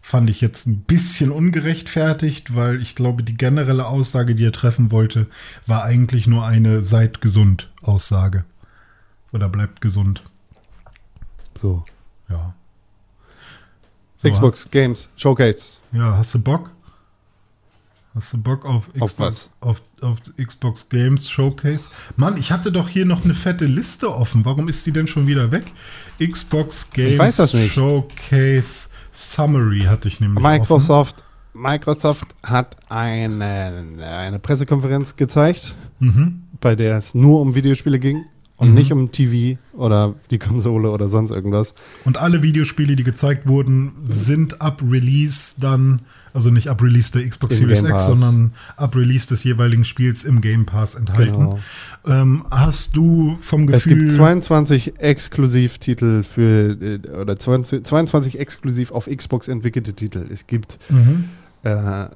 fand 0.00 0.28
ich 0.28 0.40
jetzt 0.40 0.66
ein 0.66 0.80
bisschen 0.80 1.30
ungerechtfertigt, 1.30 2.56
weil 2.56 2.82
ich 2.82 2.96
glaube, 2.96 3.22
die 3.22 3.36
generelle 3.36 3.86
Aussage, 3.86 4.34
die 4.34 4.44
er 4.44 4.50
treffen 4.50 4.90
wollte, 4.90 5.28
war 5.64 5.84
eigentlich 5.84 6.26
nur 6.26 6.44
eine 6.44 6.80
Seid 6.80 7.20
gesund 7.20 7.70
Aussage. 7.80 8.44
Oder 9.32 9.48
bleibt 9.48 9.80
gesund. 9.80 10.24
So. 11.60 11.84
Ja. 12.28 12.54
So, 14.16 14.28
Xbox 14.28 14.68
Games 14.68 15.08
Showcase. 15.14 15.76
Ja, 15.92 16.16
hast 16.16 16.34
du 16.34 16.42
Bock? 16.42 16.72
Hast 18.14 18.32
du 18.34 18.38
Bock 18.42 18.66
auf 18.66 18.90
Auf 18.98 19.12
Xbox, 19.12 19.50
auf, 19.60 19.80
auf 20.02 20.18
Xbox 20.36 20.88
Games 20.90 21.30
Showcase? 21.30 21.88
Mann, 22.16 22.36
ich 22.36 22.52
hatte 22.52 22.70
doch 22.70 22.88
hier 22.88 23.06
noch 23.06 23.24
eine 23.24 23.32
fette 23.34 23.64
Liste 23.64 24.14
offen. 24.14 24.44
Warum 24.44 24.68
ist 24.68 24.84
die 24.86 24.92
denn 24.92 25.06
schon 25.06 25.26
wieder 25.26 25.50
weg? 25.50 25.72
Xbox 26.22 26.90
Games. 26.90 27.50
Showcase 27.72 28.88
Summary 29.12 29.80
hatte 29.80 30.08
ich 30.08 30.20
nämlich 30.20 30.44
offen. 30.44 30.58
Microsoft, 30.60 31.24
Microsoft 31.54 32.26
hat 32.42 32.76
eine, 32.90 33.82
eine 34.00 34.38
Pressekonferenz 34.38 35.16
gezeigt, 35.16 35.74
Mhm. 36.00 36.42
bei 36.60 36.74
der 36.76 36.98
es 36.98 37.14
nur 37.14 37.40
um 37.40 37.54
Videospiele 37.54 37.98
ging 37.98 38.24
und 38.56 38.74
nicht 38.74 38.92
um 38.92 39.10
TV 39.12 39.58
oder 39.72 40.14
die 40.30 40.38
Konsole 40.38 40.90
oder 40.90 41.08
sonst 41.08 41.30
irgendwas. 41.30 41.74
Und 42.04 42.16
alle 42.18 42.42
Videospiele, 42.42 42.94
die 42.96 43.04
gezeigt 43.04 43.46
wurden, 43.46 43.92
sind 44.06 44.60
ab 44.60 44.82
Release 44.86 45.54
dann, 45.60 46.02
also 46.34 46.50
nicht 46.50 46.68
ab 46.68 46.82
Release 46.82 47.12
der 47.12 47.28
Xbox 47.28 47.58
Im 47.58 47.68
Series 47.68 47.82
X, 47.88 48.06
sondern 48.06 48.52
ab 48.76 48.96
Release 48.96 49.26
des 49.28 49.44
jeweiligen 49.44 49.84
Spiels 49.84 50.24
im 50.24 50.40
Game 50.40 50.64
Pass 50.66 50.94
enthalten. 50.94 51.32
Genau. 51.32 51.58
Ähm, 52.06 52.44
hast 52.50 52.96
du 52.96 53.36
vom 53.40 53.68
Es 53.68 53.84
Gefühl. 53.84 53.98
gibt 54.06 54.12
22 54.12 54.98
Exklusivtitel 54.98 56.22
für, 56.22 56.70
äh, 56.80 57.00
oder 57.20 57.38
20, 57.38 57.84
22 57.86 58.38
exklusiv 58.38 58.92
auf 58.92 59.06
Xbox 59.06 59.48
entwickelte 59.48 59.92
Titel. 59.94 60.26
Es 60.32 60.46
gibt, 60.46 60.78
Mhm. 60.90 61.24
äh, 61.64 62.06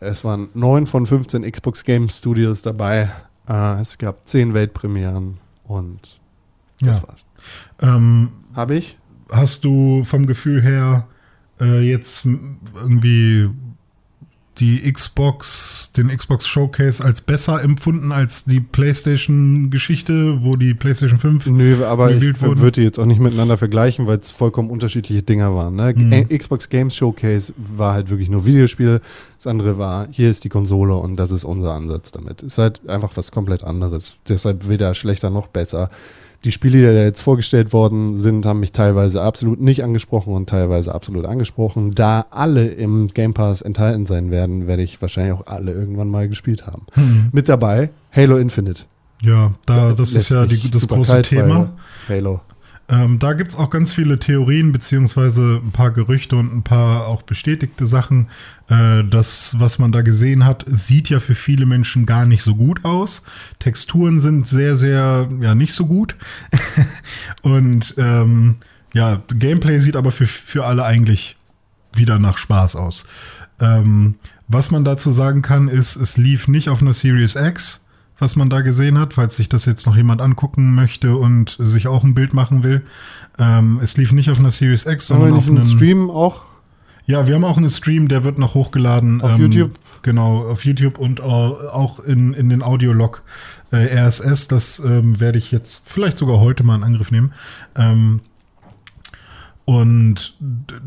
es 0.00 0.24
waren 0.24 0.48
9 0.54 0.86
von 0.86 1.06
15 1.06 1.42
Xbox 1.50 1.84
Game 1.84 2.08
Studios 2.10 2.62
dabei. 2.62 3.10
Äh, 3.48 3.80
es 3.80 3.96
gab 3.98 4.28
10 4.28 4.52
Weltpremieren 4.54 5.38
und 5.64 6.00
das 6.80 6.96
Ja. 6.98 7.02
war's. 7.08 7.24
Ähm, 7.80 8.28
Habe 8.54 8.74
ich? 8.76 8.98
hast 9.30 9.64
du 9.64 10.04
vom 10.04 10.26
Gefühl 10.26 10.62
her 10.62 11.06
äh, 11.60 11.80
jetzt 11.80 12.26
irgendwie 12.74 13.50
die 14.58 14.92
Xbox, 14.92 15.92
den 15.96 16.08
Xbox 16.08 16.46
Showcase 16.46 17.04
als 17.04 17.20
besser 17.20 17.62
empfunden 17.62 18.10
als 18.12 18.44
die 18.44 18.60
PlayStation-Geschichte, 18.60 20.42
wo 20.42 20.56
die 20.56 20.74
PlayStation 20.74 21.18
5 21.18 21.46
Nö, 21.46 21.84
aber 21.84 22.10
ich 22.10 22.40
wurden? 22.40 22.60
würde 22.60 22.80
die 22.80 22.82
jetzt 22.82 22.98
auch 22.98 23.06
nicht 23.06 23.20
miteinander 23.20 23.56
vergleichen, 23.56 24.06
weil 24.06 24.18
es 24.18 24.30
vollkommen 24.30 24.70
unterschiedliche 24.70 25.22
Dinger 25.22 25.54
waren. 25.54 25.76
Ne? 25.76 25.94
Mhm. 25.96 26.12
Äh, 26.12 26.38
Xbox 26.38 26.68
Games 26.68 26.96
Showcase 26.96 27.52
war 27.56 27.94
halt 27.94 28.10
wirklich 28.10 28.28
nur 28.28 28.44
Videospiele. 28.44 29.00
Das 29.36 29.46
andere 29.46 29.78
war, 29.78 30.08
hier 30.10 30.30
ist 30.30 30.42
die 30.44 30.48
Konsole 30.48 30.96
und 30.96 31.16
das 31.16 31.30
ist 31.30 31.44
unser 31.44 31.72
Ansatz 31.74 32.10
damit. 32.10 32.42
Ist 32.42 32.58
halt 32.58 32.88
einfach 32.88 33.16
was 33.16 33.30
komplett 33.30 33.62
anderes. 33.62 34.16
Deshalb 34.28 34.68
weder 34.68 34.94
schlechter 34.94 35.30
noch 35.30 35.46
besser. 35.46 35.90
Die 36.48 36.52
Spiele, 36.52 36.78
die 36.78 36.84
da 36.84 37.02
jetzt 37.02 37.20
vorgestellt 37.20 37.74
worden 37.74 38.18
sind, 38.20 38.46
haben 38.46 38.60
mich 38.60 38.72
teilweise 38.72 39.20
absolut 39.20 39.60
nicht 39.60 39.84
angesprochen 39.84 40.32
und 40.32 40.48
teilweise 40.48 40.94
absolut 40.94 41.26
angesprochen. 41.26 41.90
Da 41.94 42.24
alle 42.30 42.68
im 42.68 43.08
Game 43.08 43.34
Pass 43.34 43.60
enthalten 43.60 44.06
sein 44.06 44.30
werden, 44.30 44.66
werde 44.66 44.82
ich 44.82 45.02
wahrscheinlich 45.02 45.34
auch 45.34 45.46
alle 45.46 45.72
irgendwann 45.72 46.08
mal 46.08 46.26
gespielt 46.26 46.66
haben. 46.66 46.86
Hm. 46.94 47.28
Mit 47.32 47.50
dabei 47.50 47.90
Halo 48.12 48.38
Infinite. 48.38 48.84
Ja, 49.20 49.52
da, 49.66 49.92
das 49.92 50.14
ist 50.14 50.30
ja 50.30 50.46
die, 50.46 50.70
das 50.70 50.88
große 50.88 51.20
Thema. 51.20 51.68
Halo. 52.08 52.40
Ähm, 52.90 53.18
da 53.18 53.34
gibt's 53.34 53.54
auch 53.54 53.68
ganz 53.68 53.92
viele 53.92 54.18
Theorien, 54.18 54.72
beziehungsweise 54.72 55.60
ein 55.62 55.72
paar 55.72 55.90
Gerüchte 55.90 56.36
und 56.36 56.54
ein 56.54 56.62
paar 56.62 57.06
auch 57.06 57.22
bestätigte 57.22 57.84
Sachen. 57.84 58.28
Äh, 58.68 59.04
das, 59.04 59.58
was 59.58 59.78
man 59.78 59.92
da 59.92 60.00
gesehen 60.00 60.46
hat, 60.46 60.64
sieht 60.66 61.10
ja 61.10 61.20
für 61.20 61.34
viele 61.34 61.66
Menschen 61.66 62.06
gar 62.06 62.24
nicht 62.24 62.42
so 62.42 62.56
gut 62.56 62.86
aus. 62.86 63.22
Texturen 63.58 64.20
sind 64.20 64.46
sehr, 64.46 64.76
sehr, 64.76 65.28
ja, 65.40 65.54
nicht 65.54 65.74
so 65.74 65.84
gut. 65.84 66.16
und 67.42 67.94
ähm, 67.98 68.56
ja, 68.94 69.22
Gameplay 69.34 69.78
sieht 69.80 69.96
aber 69.96 70.10
für, 70.10 70.26
für 70.26 70.64
alle 70.64 70.84
eigentlich 70.84 71.36
wieder 71.92 72.18
nach 72.18 72.38
Spaß 72.38 72.74
aus. 72.76 73.04
Ähm, 73.60 74.14
was 74.46 74.70
man 74.70 74.84
dazu 74.84 75.10
sagen 75.10 75.42
kann, 75.42 75.68
ist, 75.68 75.96
es 75.96 76.16
lief 76.16 76.48
nicht 76.48 76.70
auf 76.70 76.80
einer 76.80 76.94
Series 76.94 77.34
X, 77.34 77.84
was 78.18 78.36
man 78.36 78.50
da 78.50 78.62
gesehen 78.62 78.98
hat, 78.98 79.14
falls 79.14 79.36
sich 79.36 79.48
das 79.48 79.64
jetzt 79.64 79.86
noch 79.86 79.96
jemand 79.96 80.20
angucken 80.20 80.74
möchte 80.74 81.16
und 81.16 81.56
sich 81.60 81.86
auch 81.86 82.04
ein 82.04 82.14
Bild 82.14 82.34
machen 82.34 82.62
will. 82.62 82.82
Ähm, 83.38 83.78
es 83.82 83.96
lief 83.96 84.12
nicht 84.12 84.30
auf 84.30 84.38
einer 84.38 84.50
Series 84.50 84.86
X, 84.86 85.06
sondern 85.06 85.34
auf 85.34 85.48
einem 85.48 85.64
Stream 85.64 86.10
auch? 86.10 86.42
Ja, 87.06 87.26
wir 87.26 87.34
haben 87.34 87.44
auch 87.44 87.56
einen 87.56 87.70
Stream, 87.70 88.08
der 88.08 88.24
wird 88.24 88.38
noch 88.38 88.54
hochgeladen. 88.54 89.22
Auf 89.22 89.38
YouTube? 89.38 89.72
Genau, 90.02 90.46
auf 90.48 90.64
YouTube 90.64 90.98
und 90.98 91.20
äh, 91.20 91.22
auch 91.22 92.00
in, 92.00 92.34
in 92.34 92.50
den 92.50 92.62
Audiolog 92.62 93.22
äh, 93.72 93.98
RSS. 93.98 94.48
Das 94.48 94.78
ähm, 94.80 95.18
werde 95.18 95.38
ich 95.38 95.50
jetzt 95.50 95.88
vielleicht 95.88 96.18
sogar 96.18 96.38
heute 96.38 96.64
mal 96.64 96.76
in 96.76 96.84
Angriff 96.84 97.10
nehmen. 97.10 97.32
Ähm, 97.76 98.20
und 99.64 100.34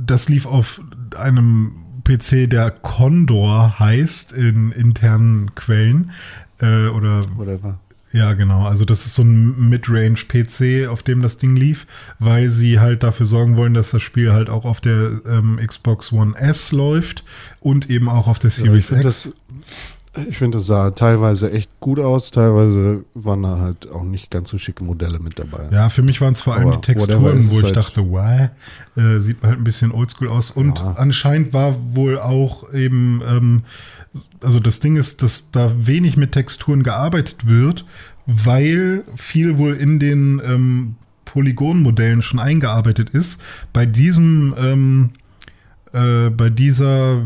das 0.05 0.29
lief 0.29 0.45
auf 0.45 0.81
einem 1.15 1.80
PC, 2.03 2.49
der 2.49 2.71
Condor 2.71 3.79
heißt 3.79 4.31
in 4.33 4.71
internen 4.71 5.53
Quellen. 5.55 6.11
Äh, 6.59 6.87
oder 6.87 7.25
Whatever. 7.37 7.79
ja, 8.13 8.33
genau. 8.33 8.65
Also 8.65 8.85
das 8.85 9.05
ist 9.05 9.15
so 9.15 9.23
ein 9.23 9.69
Mid-Range-PC, 9.69 10.87
auf 10.87 11.01
dem 11.03 11.21
das 11.21 11.37
Ding 11.37 11.55
lief, 11.55 11.87
weil 12.19 12.49
sie 12.49 12.79
halt 12.79 13.03
dafür 13.03 13.25
sorgen 13.25 13.57
wollen, 13.57 13.73
dass 13.73 13.91
das 13.91 14.01
Spiel 14.01 14.31
halt 14.31 14.49
auch 14.49 14.65
auf 14.65 14.81
der 14.81 15.21
ähm, 15.27 15.59
Xbox 15.65 16.11
One 16.11 16.37
S 16.37 16.71
läuft 16.71 17.23
und 17.59 17.89
eben 17.89 18.09
auch 18.09 18.27
auf 18.27 18.37
der 18.39 18.51
Ja, 18.51 18.57
Series 18.57 18.87
find 18.89 19.03
X. 19.05 19.23
das, 19.23 19.33
Ich 20.27 20.37
finde, 20.37 20.57
es 20.57 20.65
sah 20.65 20.91
teilweise 20.91 21.51
echt 21.53 21.69
gut 21.79 21.97
aus, 21.97 22.31
teilweise 22.31 23.05
waren 23.13 23.43
da 23.43 23.59
halt 23.59 23.89
auch 23.89 24.03
nicht 24.03 24.29
ganz 24.29 24.49
so 24.49 24.57
schicke 24.57 24.83
Modelle 24.83 25.19
mit 25.19 25.39
dabei. 25.39 25.69
Ja, 25.71 25.87
für 25.87 26.01
mich 26.01 26.19
waren 26.19 26.33
es 26.33 26.41
vor 26.41 26.53
allem 26.55 26.67
Aber 26.67 26.75
die 26.75 26.81
Texturen, 26.81 27.49
wo 27.49 27.59
ich 27.59 27.63
halt- 27.63 27.77
dachte, 27.77 28.11
wow, 28.11 28.49
äh, 28.97 29.19
sieht 29.19 29.41
halt 29.41 29.59
ein 29.59 29.63
bisschen 29.63 29.93
oldschool 29.93 30.27
aus. 30.27 30.51
Und 30.51 30.79
Ja. 30.79 30.95
anscheinend 30.97 31.53
war 31.53 31.75
wohl 31.95 32.19
auch 32.19 32.73
eben, 32.73 33.21
ähm, 33.25 33.63
also 34.43 34.59
das 34.59 34.81
Ding 34.81 34.97
ist, 34.97 35.23
dass 35.23 35.51
da 35.51 35.71
wenig 35.77 36.17
mit 36.17 36.33
Texturen 36.33 36.83
gearbeitet 36.83 37.47
wird, 37.47 37.85
weil 38.25 39.05
viel 39.15 39.57
wohl 39.57 39.75
in 39.75 39.97
den 39.99 40.41
ähm, 40.45 40.95
Polygonmodellen 41.23 42.21
schon 42.21 42.41
eingearbeitet 42.41 43.11
ist. 43.11 43.39
Bei 43.71 43.85
diesem, 43.85 44.53
ähm, 44.57 45.09
äh, 45.93 46.29
bei 46.29 46.49
dieser 46.49 47.21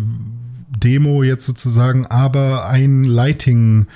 Demo 0.85 1.23
jetzt 1.23 1.45
sozusagen 1.45 2.05
aber 2.05 2.67
ein 2.69 3.03
Lighting 3.03 3.87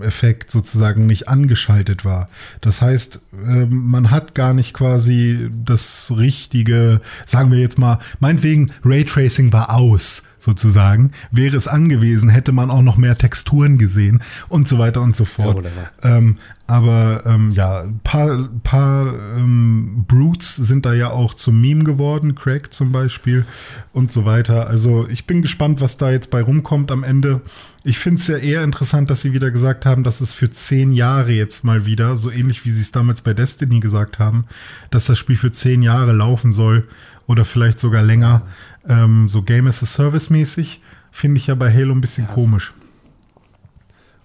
Effekt 0.00 0.50
sozusagen 0.50 1.06
nicht 1.06 1.28
angeschaltet 1.28 2.04
war. 2.04 2.28
Das 2.60 2.82
heißt, 2.82 3.20
ähm, 3.46 3.90
man 3.90 4.10
hat 4.10 4.34
gar 4.34 4.52
nicht 4.52 4.74
quasi 4.74 5.48
das 5.64 6.12
richtige, 6.16 7.00
sagen 7.24 7.52
wir 7.52 7.60
jetzt 7.60 7.78
mal, 7.78 8.00
meinetwegen 8.18 8.72
Raytracing 8.84 9.52
war 9.52 9.72
aus 9.74 10.24
sozusagen. 10.40 11.12
Wäre 11.30 11.56
es 11.56 11.68
angewiesen, 11.68 12.30
hätte 12.30 12.50
man 12.50 12.68
auch 12.68 12.82
noch 12.82 12.96
mehr 12.96 13.16
Texturen 13.16 13.78
gesehen 13.78 14.22
und 14.48 14.66
so 14.66 14.80
weiter 14.80 15.00
und 15.00 15.14
so 15.14 15.24
fort. 15.24 15.54
whatever. 16.02 16.36
Aber 16.72 17.24
ähm, 17.26 17.50
ja, 17.50 17.82
ein 17.82 18.00
paar, 18.02 18.48
paar 18.64 19.14
ähm, 19.36 20.06
Brutes 20.08 20.56
sind 20.56 20.86
da 20.86 20.94
ja 20.94 21.10
auch 21.10 21.34
zum 21.34 21.60
Meme 21.60 21.84
geworden, 21.84 22.34
Craig 22.34 22.72
zum 22.72 22.92
Beispiel 22.92 23.44
und 23.92 24.10
so 24.10 24.24
weiter. 24.24 24.68
Also 24.68 25.06
ich 25.06 25.26
bin 25.26 25.42
gespannt, 25.42 25.82
was 25.82 25.98
da 25.98 26.10
jetzt 26.10 26.30
bei 26.30 26.40
rumkommt 26.40 26.90
am 26.90 27.02
Ende. 27.02 27.42
Ich 27.84 27.98
finde 27.98 28.22
es 28.22 28.26
ja 28.26 28.38
eher 28.38 28.64
interessant, 28.64 29.10
dass 29.10 29.20
sie 29.20 29.34
wieder 29.34 29.50
gesagt 29.50 29.84
haben, 29.84 30.02
dass 30.02 30.22
es 30.22 30.32
für 30.32 30.50
zehn 30.50 30.92
Jahre 30.92 31.32
jetzt 31.32 31.62
mal 31.62 31.84
wieder, 31.84 32.16
so 32.16 32.30
ähnlich 32.30 32.64
wie 32.64 32.70
sie 32.70 32.80
es 32.80 32.90
damals 32.90 33.20
bei 33.20 33.34
Destiny 33.34 33.78
gesagt 33.78 34.18
haben, 34.18 34.46
dass 34.90 35.04
das 35.04 35.18
Spiel 35.18 35.36
für 35.36 35.52
zehn 35.52 35.82
Jahre 35.82 36.12
laufen 36.12 36.52
soll 36.52 36.88
oder 37.26 37.44
vielleicht 37.44 37.80
sogar 37.80 38.02
länger. 38.02 38.46
Ähm, 38.88 39.28
so 39.28 39.42
Game 39.42 39.66
as 39.66 39.82
a 39.82 39.86
Service 39.86 40.30
mäßig 40.30 40.80
finde 41.10 41.36
ich 41.36 41.48
ja 41.48 41.54
bei 41.54 41.70
Halo 41.70 41.92
ein 41.92 42.00
bisschen 42.00 42.26
komisch. 42.28 42.72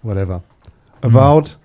Whatever. 0.02 0.42
Avowed. 1.02 1.58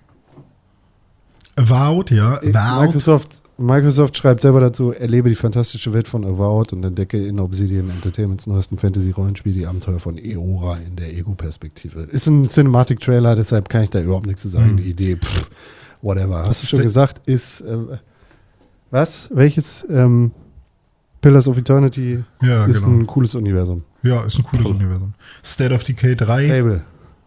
Avowed, 1.56 2.10
ja. 2.10 2.38
Avowed. 2.38 2.86
Microsoft, 2.86 3.42
Microsoft 3.58 4.16
schreibt 4.16 4.42
selber 4.42 4.60
dazu, 4.60 4.92
erlebe 4.92 5.28
die 5.28 5.34
fantastische 5.36 5.92
Welt 5.92 6.08
von 6.08 6.24
Avowed 6.24 6.72
und 6.72 6.84
entdecke 6.84 7.24
in 7.24 7.38
Obsidian 7.38 7.90
Entertainments 7.90 8.46
neuesten 8.46 8.78
Fantasy-Rollenspiel 8.78 9.52
die 9.52 9.66
Abenteuer 9.66 10.00
von 10.00 10.18
Eora 10.18 10.78
in 10.78 10.96
der 10.96 11.12
Ego-Perspektive. 11.14 12.02
Ist 12.02 12.26
ein 12.26 12.48
Cinematic-Trailer, 12.48 13.36
deshalb 13.36 13.68
kann 13.68 13.84
ich 13.84 13.90
da 13.90 14.00
überhaupt 14.00 14.26
nichts 14.26 14.42
zu 14.42 14.48
sagen. 14.48 14.70
Hm. 14.70 14.76
Die 14.78 14.90
Idee, 14.90 15.16
pff, 15.16 15.48
whatever. 16.02 16.44
Hast 16.46 16.62
du 16.64 16.66
schon 16.66 16.82
gesagt, 16.82 17.22
ist, 17.26 17.60
äh, 17.60 17.76
was? 18.90 19.28
Welches, 19.32 19.86
ähm, 19.88 20.32
Pillars 21.20 21.48
of 21.48 21.56
Eternity 21.56 22.22
Ja, 22.42 22.66
ist 22.66 22.82
genau. 22.82 22.98
ein 22.98 23.06
cooles 23.06 23.34
Universum. 23.34 23.82
Ja, 24.02 24.24
ist 24.24 24.38
ein 24.38 24.44
cooles 24.44 24.66
Universum. 24.66 25.14
State 25.42 25.72
of 25.72 25.82
Decay 25.82 26.14
3, 26.16 26.48
Fable. 26.48 26.80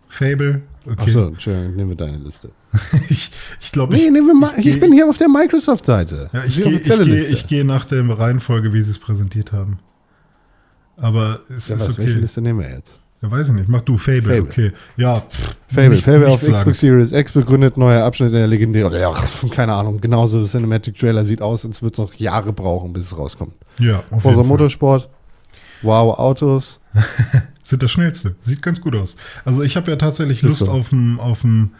Fable. 0.07 0.61
Okay. 0.85 1.01
Achso, 1.01 1.31
nehmen 1.75 1.89
wir 1.89 1.95
deine 1.95 2.17
Liste. 2.17 2.51
Ich, 3.09 3.31
ich 3.61 3.71
glaube, 3.71 3.93
Nee, 3.95 4.07
ich, 4.07 4.13
wir 4.13 4.33
mal, 4.33 4.53
ich, 4.57 4.63
geh- 4.63 4.75
bin 4.77 4.91
hier 4.93 5.07
auf 5.09 5.17
der 5.17 5.29
Microsoft-Seite. 5.29 6.29
ja, 6.33 6.43
ich 6.45 6.55
gehe 6.57 6.65
ich 6.65 6.73
offizielle 6.75 7.05
geh, 7.05 7.15
ich 7.17 7.63
nach 7.65 7.85
der 7.85 8.07
Reihenfolge, 8.07 8.73
wie 8.73 8.81
sie 8.81 8.91
es 8.91 8.99
präsentiert 8.99 9.51
haben. 9.53 9.79
Aber 10.95 11.41
es 11.55 11.67
Ja, 11.69 11.75
ist 11.75 11.89
was, 11.89 11.97
welche 11.97 12.11
okay. 12.13 12.21
Liste 12.21 12.41
nehmen 12.41 12.59
wir 12.59 12.69
jetzt? 12.69 12.91
Ja, 13.21 13.31
weiß 13.31 13.47
ich 13.49 13.53
nicht. 13.55 13.67
Mach 13.69 13.81
du 13.81 13.97
Fable, 13.97 14.21
Fable. 14.21 14.41
okay. 14.41 14.71
Ja, 14.95 15.21
pff, 15.21 15.55
Fable, 15.69 15.89
nicht- 15.89 16.05
Fable 16.05 16.27
auf 16.27 16.41
sagen. 16.41 16.55
Xbox 16.57 16.79
Series 16.79 17.11
X 17.11 17.31
begründet, 17.31 17.77
neuer 17.77 18.03
Abschnitt 18.03 18.33
der 18.33 18.47
legendären, 18.47 18.93
ja, 18.93 19.13
keine 19.51 19.73
Ahnung, 19.73 19.99
genauso 20.01 20.45
Cinematic 20.45 20.97
Trailer 20.97 21.25
sieht 21.25 21.41
aus, 21.41 21.65
als 21.65 21.81
würde 21.81 21.93
es 21.93 21.97
noch 21.99 22.13
Jahre 22.15 22.53
brauchen, 22.53 22.93
bis 22.93 23.05
es 23.07 23.17
rauskommt. 23.17 23.53
Ja, 23.79 24.03
auf 24.11 24.21
Forza. 24.23 24.43
Motorsport, 24.43 25.09
Wow 25.81 26.17
Autos, 26.17 26.79
Sind 27.63 27.83
das 27.83 27.91
schnellste. 27.91 28.35
Sieht 28.39 28.61
ganz 28.61 28.79
gut 28.79 28.95
aus. 28.95 29.17
Also 29.43 29.61
ich 29.61 29.75
habe 29.75 29.91
ja 29.91 29.97
tatsächlich 29.97 30.41
Lust 30.41 30.59
so. 30.59 30.69
auf 30.69 30.91
ein 30.93 31.19
auf 31.19 31.43
ein, 31.43 31.71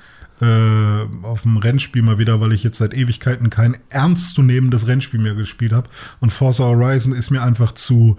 äh, 0.42 1.26
auf 1.26 1.46
ein 1.46 1.58
Rennspiel 1.58 2.02
mal 2.02 2.20
wieder, 2.20 2.40
weil 2.40 2.52
ich 2.54 2.64
jetzt 2.64 2.78
seit 2.78 2.94
Ewigkeiten 2.94 3.50
kein 3.50 3.78
ernstzunehmendes 3.90 4.88
Rennspiel 4.88 5.20
mehr 5.20 5.36
gespielt 5.36 5.74
habe. 5.74 5.90
Und 6.20 6.32
Forza 6.32 6.64
Horizon 6.64 7.14
ist 7.14 7.32
mir 7.32 7.42
einfach 7.42 7.72
zu, 7.72 8.18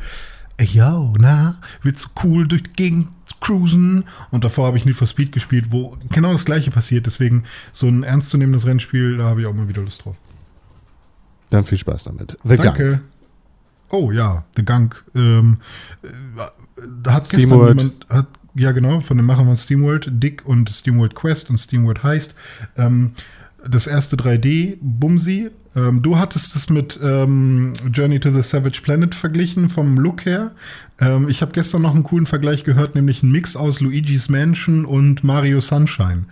ey, 0.56 0.66
yo, 0.66 1.14
na, 1.18 1.56
wird 1.82 1.98
so 1.98 2.08
cool 2.24 2.48
durch 2.48 2.64
die 2.64 2.72
Gegend 2.72 3.08
cruisen. 3.40 4.04
Und 4.30 4.44
davor 4.44 4.66
habe 4.66 4.76
ich 4.76 4.84
Need 4.84 4.96
for 4.96 5.06
Speed 5.06 5.32
gespielt, 5.32 5.66
wo 5.70 5.96
genau 6.10 6.32
das 6.32 6.44
gleiche 6.44 6.70
passiert. 6.70 7.06
Deswegen 7.06 7.44
so 7.72 7.86
ein 7.86 8.02
ernstzunehmendes 8.02 8.66
Rennspiel, 8.66 9.16
da 9.18 9.24
habe 9.24 9.42
ich 9.42 9.46
auch 9.46 9.54
mal 9.54 9.68
wieder 9.68 9.82
Lust 9.82 10.04
drauf. 10.04 10.16
dann 11.50 11.64
viel 11.64 11.78
Spaß 11.78 12.04
damit. 12.04 12.36
The 12.44 12.56
Danke. 12.56 12.90
Gun. 12.90 13.00
Oh 13.90 14.12
ja, 14.12 14.44
The 14.56 14.64
Gunk. 14.64 15.02
Ähm, 15.14 15.58
äh, 16.02 16.08
da 17.02 17.14
hat 17.14 17.30
gestern 17.30 17.48
SteamWorld. 17.48 17.78
jemand, 17.78 18.06
hat, 18.10 18.26
ja 18.58 18.72
genau, 18.72 19.00
von 19.00 19.16
den 19.16 19.26
Machern 19.26 19.46
von 19.46 19.56
SteamWorld, 19.56 20.22
Dick 20.22 20.44
und 20.44 20.70
SteamWorld 20.70 21.14
Quest 21.14 21.50
und 21.50 21.58
SteamWorld 21.58 22.02
Heist, 22.02 22.34
ähm, 22.76 23.12
das 23.66 23.86
erste 23.86 24.16
3D 24.16 24.78
Bumsi. 24.80 25.50
Ähm, 25.74 26.02
du 26.02 26.18
hattest 26.18 26.56
es 26.56 26.70
mit 26.70 26.98
ähm, 27.02 27.72
Journey 27.92 28.20
to 28.20 28.30
the 28.30 28.42
Savage 28.42 28.80
Planet 28.82 29.14
verglichen 29.14 29.68
vom 29.68 29.98
Look 29.98 30.24
her. 30.24 30.52
Ähm, 31.00 31.28
ich 31.28 31.42
habe 31.42 31.52
gestern 31.52 31.82
noch 31.82 31.94
einen 31.94 32.04
coolen 32.04 32.26
Vergleich 32.26 32.64
gehört, 32.64 32.94
nämlich 32.94 33.22
einen 33.22 33.32
Mix 33.32 33.56
aus 33.56 33.80
Luigi's 33.80 34.28
Mansion 34.28 34.84
und 34.84 35.24
Mario 35.24 35.60
Sunshine. 35.60 36.24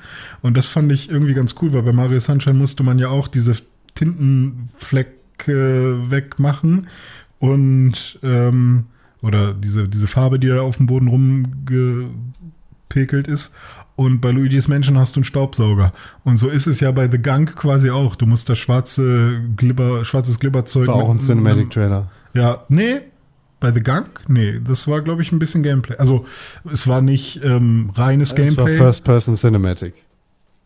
Und 0.42 0.56
das 0.56 0.68
fand 0.68 0.92
ich 0.92 1.10
irgendwie 1.10 1.34
ganz 1.34 1.56
cool, 1.60 1.72
weil 1.72 1.82
bei 1.82 1.92
Mario 1.92 2.20
Sunshine 2.20 2.56
musste 2.56 2.82
man 2.82 2.98
ja 2.98 3.08
auch 3.08 3.28
diese 3.28 3.54
Tintenflecke 3.94 6.10
wegmachen 6.10 6.86
und 7.38 8.18
ähm, 8.22 8.86
oder 9.22 9.54
diese, 9.54 9.88
diese 9.88 10.06
Farbe, 10.06 10.38
die 10.38 10.48
da 10.48 10.60
auf 10.60 10.76
dem 10.76 10.86
Boden 10.86 11.08
rumgepekelt 11.08 13.26
ist. 13.28 13.50
Und 13.96 14.20
bei 14.20 14.30
Luigi's 14.30 14.68
Mansion 14.68 14.98
hast 14.98 15.16
du 15.16 15.20
einen 15.20 15.24
Staubsauger. 15.24 15.92
Und 16.22 16.36
so 16.36 16.48
ist 16.48 16.66
es 16.66 16.80
ja 16.80 16.92
bei 16.92 17.10
The 17.10 17.20
Gunk 17.20 17.56
quasi 17.56 17.90
auch. 17.90 18.14
Du 18.14 18.26
musst 18.26 18.48
das 18.48 18.58
schwarze 18.58 19.42
Glibber, 19.56 20.04
schwarzes 20.04 20.38
Glibberzeug. 20.38 20.88
War 20.88 20.96
auch 20.96 21.10
ein 21.10 21.20
Cinematic 21.20 21.70
Trailer. 21.70 22.10
ja, 22.34 22.64
nee. 22.68 23.00
Bei 23.58 23.72
The 23.72 23.82
Gunk? 23.82 24.20
Nee, 24.28 24.60
das 24.62 24.86
war, 24.86 25.00
glaube 25.00 25.22
ich, 25.22 25.32
ein 25.32 25.38
bisschen 25.38 25.62
Gameplay. 25.62 25.96
Also, 25.96 26.26
es 26.70 26.86
war 26.86 27.00
nicht 27.00 27.42
ähm, 27.42 27.90
reines 27.94 28.32
Es 28.32 28.38
war 28.38 28.44
Gameplay. 28.44 28.76
First 28.76 29.02
Person 29.02 29.34
Cinematic. 29.34 29.94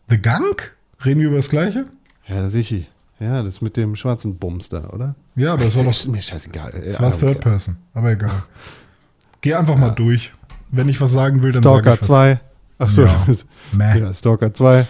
The 0.09 0.21
Gunk? 0.21 0.75
Reden 1.05 1.21
wir 1.21 1.27
über 1.27 1.37
das 1.37 1.49
Gleiche? 1.49 1.85
Ja, 2.27 2.49
sicher. 2.49 2.81
Ja, 3.21 3.43
das 3.43 3.61
mit 3.61 3.77
dem 3.77 3.95
schwarzen 3.95 4.37
Bums 4.37 4.69
da, 4.69 4.89
oder? 4.89 5.15
Ja, 5.35 5.53
aber 5.53 5.65
es 5.65 5.77
war 5.77 5.83
doch. 5.83 6.07
mir 6.07 6.21
scheißegal. 6.23 6.73
Es 6.73 6.99
war 6.99 7.15
Third 7.15 7.39
Person, 7.39 7.77
aber 7.93 8.13
egal. 8.13 8.31
Geh 9.41 9.53
einfach 9.53 9.77
mal 9.77 9.91
durch. 9.91 10.33
Wenn 10.71 10.89
ich 10.89 10.99
was 10.99 11.11
sagen 11.11 11.43
will, 11.43 11.51
dann 11.51 11.61
Stalker 11.61 11.91
sag 11.91 11.95
ich 11.95 12.01
was. 12.01 12.07
2. 12.07 12.39
Achso. 12.79 13.03
Ja. 13.03 13.95
Ja, 13.95 14.13
Stalker 14.13 14.53
2. 14.53 14.87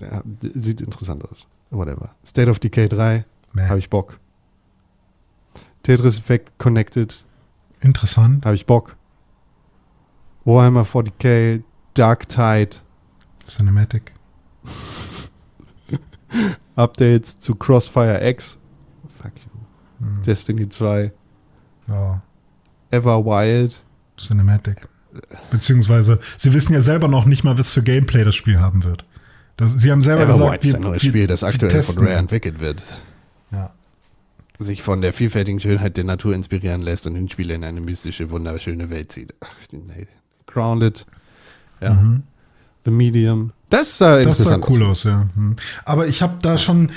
Ja, 0.00 0.22
sieht 0.54 0.82
interessant 0.82 1.24
aus. 1.24 1.46
Whatever. 1.70 2.10
State 2.24 2.50
of 2.50 2.58
Decay 2.58 2.88
3. 2.88 3.24
Mäh. 3.54 3.68
Habe 3.68 3.78
ich 3.78 3.88
Bock. 3.88 4.18
Tetris 5.82 6.18
Effect 6.18 6.58
Connected. 6.58 7.24
Interessant. 7.80 8.44
Habe 8.44 8.56
ich 8.56 8.66
Bock. 8.66 8.96
Warhammer 10.44 10.82
40k. 10.84 11.62
Dark 11.94 12.28
Tide. 12.28 12.76
Cinematic. 13.44 14.12
Updates 16.76 17.38
zu 17.38 17.54
Crossfire 17.54 18.20
X. 18.28 18.58
Fuck 19.22 19.32
you. 19.36 20.06
Hm. 20.06 20.22
Destiny 20.22 20.68
2. 20.68 21.12
Ja, 21.88 22.22
Ever 22.90 23.24
Wild. 23.24 23.78
Cinematic. 24.16 24.88
Beziehungsweise, 25.50 26.18
sie 26.36 26.52
wissen 26.52 26.72
ja 26.72 26.80
selber 26.80 27.08
noch 27.08 27.24
nicht 27.26 27.44
mal, 27.44 27.58
was 27.58 27.70
für 27.72 27.82
Gameplay 27.82 28.24
das 28.24 28.34
Spiel 28.34 28.58
haben 28.60 28.84
wird. 28.84 29.04
Das, 29.56 29.72
sie 29.72 29.90
haben 29.90 30.00
selber 30.02 30.22
Ever 30.22 30.32
gesagt, 30.32 30.52
Wild 30.52 30.64
ist 30.64 30.74
ein 30.74 30.82
neues 30.82 31.02
wir- 31.02 31.10
Spiel, 31.10 31.26
das 31.26 31.42
wir 31.42 31.48
aktuell 31.48 31.82
von 31.82 31.98
Rare 32.04 32.16
entwickelt 32.16 32.60
wird. 32.60 32.82
Ja. 33.50 33.70
Sich 34.58 34.82
von 34.82 35.00
der 35.02 35.12
vielfältigen 35.12 35.60
Schönheit 35.60 35.96
der 35.96 36.04
Natur 36.04 36.34
inspirieren 36.34 36.82
lässt 36.82 37.06
und 37.06 37.14
den 37.14 37.28
Spieler 37.28 37.54
in 37.54 37.64
eine 37.64 37.80
mystische, 37.80 38.30
wunderschöne 38.30 38.90
Welt 38.90 39.12
zieht. 39.12 39.34
Ach. 39.40 39.48
Grounded. 40.46 41.06
Ja. 41.80 41.94
Mhm. 41.94 42.22
The 42.84 42.90
Medium. 42.90 43.52
Das 43.70 43.96
sah 43.96 44.22
Das 44.22 44.38
sah 44.38 44.54
interessant 44.56 44.64
cool 44.68 44.82
aus, 44.82 45.04
ja. 45.04 45.28
Hm. 45.34 45.56
Aber 45.86 46.06
ich 46.06 46.20
habe 46.20 46.34
da 46.42 46.58
schon, 46.58 46.90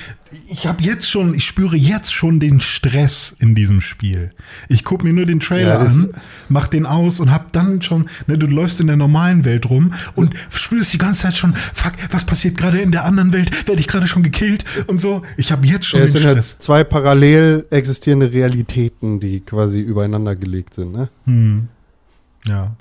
ich 0.49 0.67
habe 0.67 0.83
jetzt 0.83 1.09
schon, 1.09 1.33
ich 1.33 1.45
spüre 1.45 1.77
jetzt 1.77 2.13
schon 2.13 2.41
den 2.41 2.59
Stress 2.59 3.33
in 3.39 3.55
diesem 3.55 3.79
Spiel. 3.79 4.31
Ich 4.67 4.83
gucke 4.83 5.05
mir 5.05 5.13
nur 5.13 5.25
den 5.25 5.39
Trailer 5.39 5.75
Ja, 5.75 5.79
an, 5.79 6.09
mach 6.49 6.67
den 6.67 6.85
aus 6.85 7.21
und 7.21 7.31
hab 7.31 7.53
dann 7.53 7.81
schon, 7.81 8.09
ne, 8.27 8.37
du 8.37 8.45
läufst 8.47 8.81
in 8.81 8.87
der 8.87 8.97
normalen 8.97 9.45
Welt 9.45 9.69
rum 9.69 9.93
und 10.15 10.33
spürst 10.49 10.91
die 10.93 10.97
ganze 10.97 11.21
Zeit 11.21 11.35
schon, 11.37 11.53
fuck, 11.73 11.93
was 12.11 12.25
passiert 12.25 12.57
gerade 12.57 12.79
in 12.81 12.91
der 12.91 13.05
anderen 13.05 13.31
Welt? 13.31 13.67
Werde 13.69 13.79
ich 13.79 13.87
gerade 13.87 14.07
schon 14.07 14.23
gekillt 14.23 14.65
und 14.87 14.99
so? 14.99 15.21
Ich 15.37 15.53
habe 15.53 15.65
jetzt 15.67 15.85
schon 15.85 15.99
Ja, 16.01 16.05
es 16.07 16.11
den 16.11 16.23
sind 16.23 16.27
halt 16.27 16.43
Stress. 16.43 16.59
zwei 16.59 16.83
parallel 16.83 17.67
existierende 17.69 18.33
Realitäten, 18.33 19.21
die 19.21 19.39
quasi 19.39 19.79
übereinander 19.79 20.35
gelegt 20.35 20.73
sind. 20.73 20.91
Ne? 20.91 21.09
Hm. 21.25 21.69
Ja. 22.45 22.75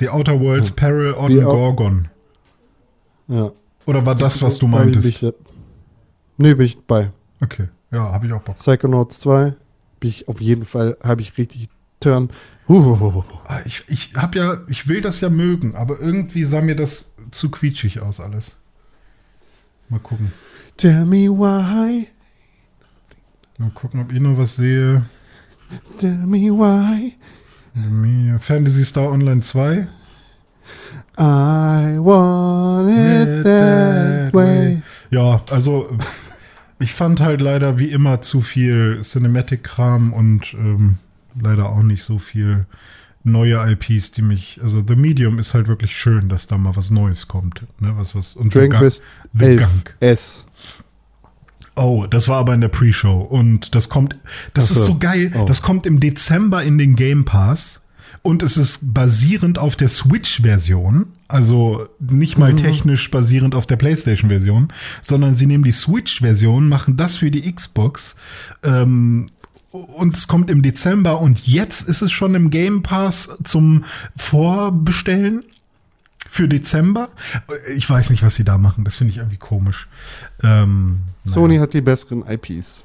The 0.00 0.08
Outer 0.08 0.40
Worlds 0.40 0.70
Peril 0.72 1.14
on 1.14 1.30
Au- 1.44 1.44
Gorgon. 1.52 2.08
Ja. 3.28 3.52
Oder 3.86 4.04
war 4.04 4.14
das, 4.14 4.42
was 4.42 4.58
du 4.58 4.66
Bei 4.68 4.78
bin 4.78 4.86
meintest? 4.86 5.08
ich, 5.08 5.20
ja- 5.20 5.32
nee, 6.36 6.54
bin 6.54 6.66
ich 6.66 6.78
bei. 6.78 7.10
Okay, 7.40 7.68
ja, 7.90 8.10
habe 8.12 8.26
ich 8.26 8.32
auch 8.32 8.42
Bock. 8.42 8.56
Psychonauts 8.56 9.20
2 9.20 9.54
bin 10.00 10.10
ich 10.10 10.28
auf 10.28 10.40
jeden 10.40 10.64
Fall, 10.64 10.96
habe 11.02 11.22
ich 11.22 11.36
richtig 11.38 11.68
Turn. 12.00 12.30
Huhuhuhu. 12.68 13.24
Ah, 13.46 13.60
Ich, 13.66 13.84
ich 13.88 14.14
hab 14.14 14.34
ja, 14.34 14.60
ich 14.68 14.88
will 14.88 15.00
das 15.02 15.20
ja 15.20 15.28
mögen, 15.28 15.74
aber 15.76 16.00
irgendwie 16.00 16.44
sah 16.44 16.60
mir 16.62 16.74
das 16.76 17.14
zu 17.30 17.50
quietschig 17.50 18.00
aus 18.00 18.20
alles. 18.20 18.56
Mal 19.90 20.00
gucken. 20.00 20.32
Tell 20.76 21.04
me 21.04 21.28
why, 21.28 22.06
Mal 23.58 23.70
gucken, 23.70 24.00
ob 24.00 24.12
ich 24.12 24.20
noch 24.20 24.38
was 24.38 24.56
sehe. 24.56 25.02
tell 25.98 26.16
me 26.26 26.50
why 26.50 27.14
Fantasy 28.38 28.84
Star 28.84 29.10
Online 29.10 29.42
2. 29.42 29.86
I 31.18 31.98
want 31.98 32.88
it 32.90 33.44
that 33.44 34.32
way. 34.32 34.82
Ja, 35.10 35.42
also 35.50 35.96
ich 36.78 36.92
fand 36.92 37.20
halt 37.20 37.40
leider 37.40 37.78
wie 37.78 37.90
immer 37.90 38.22
zu 38.22 38.40
viel 38.40 39.00
Cinematic-Kram 39.02 40.12
und 40.12 40.54
ähm, 40.54 40.98
leider 41.40 41.68
auch 41.68 41.82
nicht 41.82 42.02
so 42.02 42.18
viel 42.18 42.66
neue 43.22 43.70
IPs, 43.70 44.12
die 44.12 44.22
mich. 44.22 44.60
Also 44.62 44.82
The 44.86 44.96
Medium 44.96 45.38
ist 45.38 45.52
halt 45.52 45.68
wirklich 45.68 45.94
schön, 45.94 46.28
dass 46.28 46.46
da 46.46 46.56
mal 46.56 46.74
was 46.76 46.90
Neues 46.90 47.28
kommt. 47.28 47.66
Ne? 47.78 47.92
Was, 47.96 48.14
was, 48.14 48.34
und 48.34 48.54
Dragon 48.54 48.78
Quest 48.78 49.02
The 49.34 49.44
11 49.44 49.60
Gunk. 49.60 49.96
S. 50.00 50.44
Oh, 51.76 52.06
das 52.06 52.28
war 52.28 52.38
aber 52.38 52.54
in 52.54 52.60
der 52.60 52.68
Pre-Show. 52.68 53.20
Und 53.20 53.74
das 53.74 53.88
kommt, 53.88 54.16
das 54.54 54.68
so. 54.68 54.74
ist 54.80 54.86
so 54.86 54.98
geil. 54.98 55.32
Oh. 55.34 55.44
Das 55.46 55.62
kommt 55.62 55.86
im 55.86 56.00
Dezember 56.00 56.62
in 56.62 56.78
den 56.78 56.96
Game 56.96 57.24
Pass. 57.24 57.80
Und 58.22 58.42
es 58.42 58.56
ist 58.58 58.92
basierend 58.92 59.58
auf 59.58 59.76
der 59.76 59.88
Switch-Version. 59.88 61.06
Also 61.28 61.88
nicht 62.00 62.36
Mhm. 62.36 62.40
mal 62.40 62.56
technisch 62.56 63.10
basierend 63.10 63.54
auf 63.54 63.66
der 63.66 63.76
PlayStation-Version, 63.76 64.72
sondern 65.00 65.34
sie 65.34 65.46
nehmen 65.46 65.64
die 65.64 65.72
Switch-Version, 65.72 66.68
machen 66.68 66.96
das 66.96 67.16
für 67.16 67.30
die 67.30 67.50
Xbox. 67.50 68.16
Ähm, 68.62 69.26
und 69.70 70.16
es 70.16 70.26
kommt 70.26 70.50
im 70.50 70.60
Dezember 70.62 71.20
und 71.20 71.46
jetzt 71.46 71.88
ist 71.88 72.02
es 72.02 72.10
schon 72.12 72.34
im 72.34 72.50
Game 72.50 72.82
Pass 72.82 73.28
zum 73.44 73.84
Vorbestellen 74.16 75.44
für 76.28 76.48
Dezember. 76.48 77.08
Ich 77.76 77.88
weiß 77.88 78.10
nicht, 78.10 78.22
was 78.22 78.34
sie 78.34 78.44
da 78.44 78.58
machen. 78.58 78.84
Das 78.84 78.96
finde 78.96 79.12
ich 79.12 79.18
irgendwie 79.18 79.36
komisch. 79.38 79.88
Ähm, 80.42 80.98
Sony 81.24 81.58
hat 81.58 81.74
die 81.74 81.80
besseren 81.80 82.24
IPs. 82.26 82.82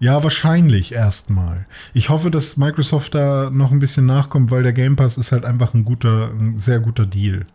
ja, 0.00 0.22
wahrscheinlich 0.24 0.92
erstmal. 0.92 1.66
Ich 1.94 2.08
hoffe, 2.08 2.30
dass 2.30 2.56
Microsoft 2.56 3.14
da 3.14 3.50
noch 3.50 3.70
ein 3.70 3.78
bisschen 3.78 4.06
nachkommt, 4.06 4.50
weil 4.50 4.62
der 4.64 4.72
Game 4.72 4.96
Pass 4.96 5.16
ist 5.18 5.30
halt 5.32 5.44
einfach 5.44 5.74
ein 5.74 5.84
guter, 5.84 6.30
ein 6.30 6.58
sehr 6.58 6.80
guter 6.80 7.06
Deal. 7.06 7.46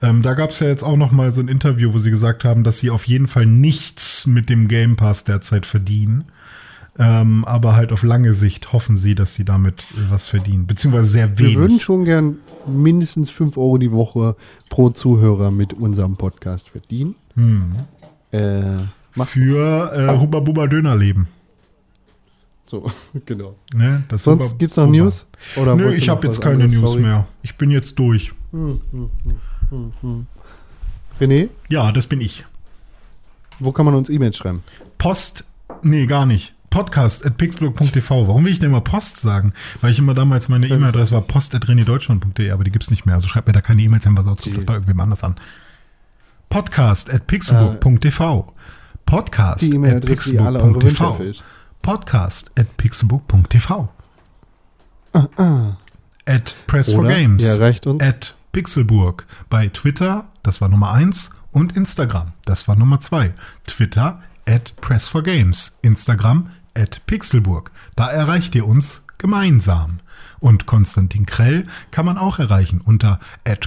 Ähm, 0.00 0.22
da 0.22 0.34
gab 0.34 0.50
es 0.50 0.60
ja 0.60 0.66
jetzt 0.66 0.82
auch 0.82 0.96
noch 0.96 1.12
mal 1.12 1.32
so 1.32 1.40
ein 1.40 1.48
Interview, 1.48 1.92
wo 1.94 1.98
sie 1.98 2.10
gesagt 2.10 2.44
haben, 2.44 2.64
dass 2.64 2.78
sie 2.78 2.90
auf 2.90 3.06
jeden 3.06 3.26
Fall 3.28 3.46
nichts 3.46 4.26
mit 4.26 4.48
dem 4.48 4.66
Game 4.68 4.96
Pass 4.96 5.24
derzeit 5.24 5.64
verdienen. 5.66 6.24
Ähm, 6.98 7.44
aber 7.46 7.74
halt 7.74 7.90
auf 7.92 8.02
lange 8.02 8.34
Sicht 8.34 8.72
hoffen 8.74 8.96
sie, 8.98 9.14
dass 9.14 9.34
sie 9.34 9.44
damit 9.44 9.84
was 10.10 10.28
verdienen. 10.28 10.66
Beziehungsweise 10.66 11.06
sehr 11.06 11.38
Wir 11.38 11.54
würden 11.54 11.68
wenig. 11.70 11.82
schon 11.82 12.04
gern 12.04 12.36
mindestens 12.66 13.30
5 13.30 13.56
Euro 13.56 13.78
die 13.78 13.92
Woche 13.92 14.36
pro 14.68 14.90
Zuhörer 14.90 15.50
mit 15.50 15.72
unserem 15.72 16.16
Podcast 16.16 16.68
verdienen. 16.68 17.14
Hm. 17.34 17.76
Äh, 18.32 18.62
mach 19.14 19.26
Für 19.28 19.92
äh, 19.92 20.18
Hubba 20.18 20.40
Bubba 20.40 20.66
Döner 20.66 20.94
leben. 20.96 21.28
so, 22.66 22.90
genau. 23.26 23.54
Ne? 23.74 24.02
Das 24.08 24.24
Sonst 24.24 24.44
Hubba 24.44 24.54
gibt's 24.58 24.76
noch. 24.76 24.88
News? 24.88 25.26
Oder 25.56 25.76
Nö, 25.76 25.92
ich 25.94 26.08
habe 26.08 26.26
jetzt 26.26 26.40
keine 26.40 26.54
anderes? 26.64 26.72
News 26.72 26.90
Sorry. 26.90 27.02
mehr. 27.02 27.26
Ich 27.42 27.56
bin 27.56 27.70
jetzt 27.70 27.98
durch. 27.98 28.32
René, 31.20 31.48
Ja, 31.68 31.92
das 31.92 32.06
bin 32.06 32.20
ich. 32.20 32.44
wo 33.58 33.72
kann 33.72 33.86
man 33.86 33.94
uns 33.94 34.10
E-Mails 34.10 34.36
schreiben? 34.36 34.62
Post, 34.98 35.44
nee, 35.82 36.06
gar 36.06 36.26
nicht. 36.26 36.54
Podcast 36.70 37.26
at 37.26 37.36
pixelburg.tv. 37.36 38.28
Warum 38.28 38.44
will 38.46 38.52
ich 38.52 38.58
denn 38.58 38.70
immer 38.70 38.80
Post 38.80 39.18
sagen? 39.20 39.52
Weil 39.82 39.92
ich 39.92 39.98
immer 39.98 40.14
damals 40.14 40.48
meine 40.48 40.66
E-Mail-Adresse 40.68 41.12
war 41.12 41.20
post 41.20 41.54
at 41.54 41.68
renedeutschland.de, 41.68 42.50
aber 42.50 42.64
die 42.64 42.70
gibt's 42.70 42.90
nicht 42.90 43.04
mehr. 43.04 43.14
Also 43.14 43.28
schreibt 43.28 43.46
mir 43.46 43.52
da 43.52 43.60
keine 43.60 43.82
E-Mails 43.82 44.04
hin, 44.04 44.16
weil 44.16 44.24
sonst 44.24 44.42
kommt 44.42 44.56
das 44.56 44.64
bei 44.64 44.72
irgendwem 44.74 44.98
anders 45.00 45.22
an. 45.22 45.36
Podcast 46.48 47.12
at 47.12 47.26
pixelburg.tv. 47.26 48.54
Podcast 49.06 49.62
Die 49.62 49.68
at 49.68 49.74
E-Mail-Adresse, 49.74 50.30
die 50.32 50.38
alle 50.38 50.60
eure 50.60 50.74
Wünsche 50.74 50.86
pixelburg.tv. 50.88 51.10
erfüllt. 51.12 51.44
Podcast 51.82 52.50
at 52.58 52.76
pixelburg.tv. 52.76 53.88
At 56.26 56.56
Press 56.66 56.92
for 56.92 57.00
Oder 57.00 57.14
Games. 57.14 57.44
ihr 57.44 57.50
erreicht 57.50 57.86
uns. 57.86 58.02
At 58.02 58.34
Pixelburg. 58.52 59.26
Bei 59.50 59.68
Twitter, 59.68 60.28
das 60.42 60.60
war 60.60 60.68
Nummer 60.68 60.92
1. 60.92 61.30
Und 61.50 61.76
Instagram, 61.76 62.32
das 62.44 62.66
war 62.68 62.76
Nummer 62.76 63.00
2. 63.00 63.34
Twitter 63.66 64.22
at 64.48 64.74
Press 64.80 65.08
for 65.08 65.22
Games. 65.22 65.78
Instagram 65.82 66.48
at 66.74 67.04
Pixelburg. 67.06 67.70
Da 67.96 68.08
erreicht 68.08 68.54
ihr 68.54 68.66
uns 68.66 69.02
gemeinsam. 69.18 69.98
Und 70.42 70.66
Konstantin 70.66 71.24
Krell 71.24 71.66
kann 71.92 72.04
man 72.04 72.18
auch 72.18 72.40
erreichen 72.40 72.80
unter 72.84 73.20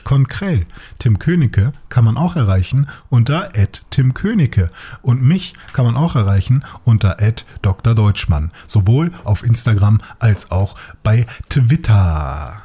@conkrell. 0.04 0.66
Tim 1.00 1.20
Königke 1.20 1.72
kann 1.88 2.04
man 2.04 2.18
auch 2.18 2.36
erreichen 2.36 2.88
unter 3.10 3.50
@timkönigke 3.92 4.70
und 5.02 5.24
mich 5.24 5.54
kann 5.72 5.86
man 5.86 5.96
auch 5.96 6.18
erreichen 6.18 6.66
unter 6.84 7.18
@dr 7.62 7.96
Deutschmann, 7.96 8.52
sowohl 8.68 9.14
auf 9.24 9.44
Instagram 9.44 10.02
als 10.20 10.52
auch 10.52 10.76
bei 11.02 11.26
Twitter. 11.48 12.62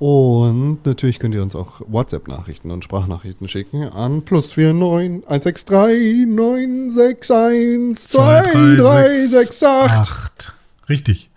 Und 0.00 0.84
natürlich 0.84 1.20
könnt 1.20 1.36
ihr 1.36 1.44
uns 1.44 1.54
auch 1.54 1.80
WhatsApp-Nachrichten 1.86 2.72
und 2.72 2.82
Sprachnachrichten 2.82 3.46
schicken 3.46 3.84
an 3.84 4.22
plus 4.24 4.56
49 4.56 5.22
163 5.28 6.26
961 6.26 8.08
2368 8.08 9.62
acht. 9.64 10.52
Richtig. 10.88 11.30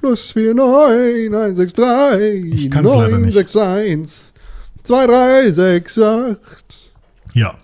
Plus 0.00 0.34
49 0.34 1.32
163 1.32 2.54
Ich 2.54 2.70
kann's 2.70 2.92
leider 2.94 3.18
nicht. 3.18 3.34
961 3.36 4.32
2368 4.82 6.92
Ja. 7.34 7.54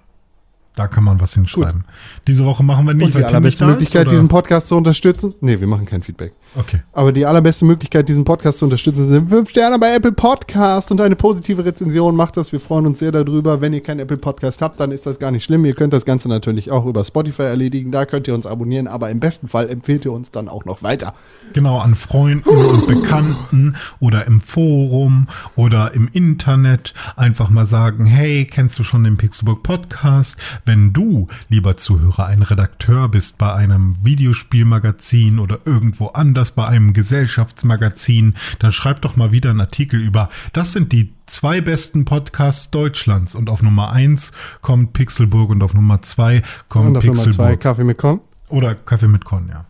Da 0.75 0.87
kann 0.89 1.05
man 1.05 1.19
was 1.21 1.33
hinschreiben. 1.33 1.85
Diese 2.27 2.45
Woche 2.45 2.63
machen 2.63 2.87
wir 2.87 2.93
nicht, 2.93 3.07
Und 3.07 3.15
die 3.15 3.23
weil 3.23 3.31
Tim 3.31 3.43
nicht 3.43 3.59
da 3.61 3.65
ist, 3.65 3.71
Möglichkeit, 3.71 4.07
oder? 4.07 4.11
diesen 4.15 4.29
Podcast 4.29 4.69
zu 4.69 4.77
unterstützen. 4.77 5.35
Nee, 5.41 5.59
wir 5.59 5.67
machen 5.67 5.87
kein 5.87 6.03
Feedback. 6.03 6.35
Okay. 6.59 6.81
Aber 6.93 7.13
die 7.13 7.27
allerbeste 7.27 7.67
Möglichkeit, 7.67 8.09
diesen 8.09 8.25
Podcast 8.25 8.59
zu 8.59 8.65
unterstützen, 8.65 9.07
sind 9.07 9.29
5 9.29 9.51
Sterne 9.51 9.79
bei 9.79 9.95
Apple 9.95 10.13
Podcast 10.13 10.91
und 10.91 11.01
eine 11.01 11.15
positive 11.15 11.65
Rezension. 11.65 12.17
Macht 12.17 12.39
das. 12.39 12.51
Wir 12.51 12.61
freuen 12.61 12.87
uns 12.87 12.99
sehr 12.99 13.13
darüber. 13.13 13.61
Wenn 13.61 13.75
ihr 13.75 13.83
keinen 13.83 14.01
Apple 14.01 14.17
Podcast 14.17 14.63
habt, 14.63 14.81
dann 14.81 14.91
ist 14.91 15.05
das 15.05 15.19
gar 15.19 15.31
nicht 15.31 15.45
schlimm. 15.45 15.67
Ihr 15.67 15.75
könnt 15.75 15.93
das 15.93 16.07
Ganze 16.07 16.29
natürlich 16.29 16.71
auch 16.71 16.87
über 16.87 17.05
Spotify 17.05 17.43
erledigen. 17.43 17.93
Da 17.93 18.07
könnt 18.07 18.27
ihr 18.27 18.35
uns 18.35 18.47
abonnieren. 18.47 18.87
Aber 18.87 19.11
im 19.11 19.21
besten 19.21 19.49
Fall 19.49 19.69
empfehlt 19.69 20.07
ihr 20.07 20.13
uns 20.13 20.31
dann 20.31 20.49
auch 20.49 20.65
noch 20.65 20.83
weiter. 20.83 21.13
Genau, 21.53 21.79
an 21.79 21.95
Freunden 21.95 22.49
und 22.49 22.87
Bekannten 22.87 23.77
oder 24.01 24.27
im 24.27 24.41
Forum 24.41 25.29
oder 25.57 25.93
im 25.93 26.09
Internet 26.13 26.95
einfach 27.17 27.51
mal 27.51 27.67
sagen, 27.67 28.07
hey, 28.07 28.47
kennst 28.47 28.79
du 28.79 28.83
schon 28.83 29.05
den 29.05 29.19
Pixelburg 29.19 29.63
Podcast? 29.63 30.39
Wenn 30.65 30.95
du, 30.95 31.29
lieber 31.51 31.77
Zuhörer, 31.77 32.27
ein 32.27 32.43
Redakteur 32.43 33.09
bist 33.09 33.37
bei 33.37 33.53
einem 33.53 33.97
Videospielmagazin 34.03 35.39
oder 35.39 35.59
irgendwo 35.67 36.07
anders 36.09 36.46
bei 36.51 36.67
einem 36.67 36.93
Gesellschaftsmagazin, 36.93 38.35
dann 38.59 38.73
schreib 38.73 39.01
doch 39.03 39.17
mal 39.17 39.33
wieder 39.33 39.51
einen 39.51 39.61
Artikel 39.61 40.01
über, 40.01 40.31
das 40.53 40.73
sind 40.73 40.93
die 40.93 41.13
zwei 41.27 41.61
besten 41.61 42.05
Podcasts 42.05 42.71
Deutschlands 42.71 43.35
und 43.35 43.51
auf 43.51 43.63
Nummer 43.63 43.93
eins 43.93 44.33
kommt 44.61 44.93
Pixelburg 44.93 45.51
und 45.51 45.63
auf 45.63 45.75
Nummer 45.75 46.03
zwei 46.03 46.43
kommt 46.69 46.89
Und 46.89 46.97
auf 46.97 47.05
Nummer 47.05 47.19
zwei 47.19 47.31
Pixelburg. 47.31 47.61
Kaffee 47.61 47.85
mit 47.85 47.99
Con. 47.99 48.21
Oder 48.49 48.75
Kaffee 48.75 49.09
mit 49.09 49.25
Con, 49.25 49.49
ja. 49.49 49.67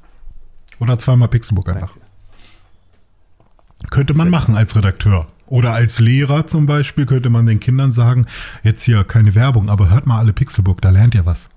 Oder 0.79 0.99
zweimal 0.99 1.29
Pixelburg 1.29 1.69
einfach. 1.69 1.97
Könnte 3.91 4.15
man 4.15 4.31
machen 4.31 4.57
als 4.57 4.77
Redakteur. 4.77 5.27
Oder 5.47 5.73
als 5.73 6.01
Lehrer 6.01 6.47
zum 6.47 6.67
Beispiel 6.67 7.07
könnte 7.07 7.31
man 7.31 7.47
den 7.47 7.61
Kindern 7.61 7.93
sagen, 7.93 8.27
jetzt 8.65 8.85
hier 8.85 9.05
keine 9.05 9.35
Werbung, 9.35 9.71
aber 9.71 9.91
hört 9.91 10.07
mal 10.07 10.19
alle 10.19 10.33
Pixelburg, 10.33 10.81
da 10.81 10.91
lernt 10.91 11.15
ihr 11.15 11.25
was. 11.25 11.51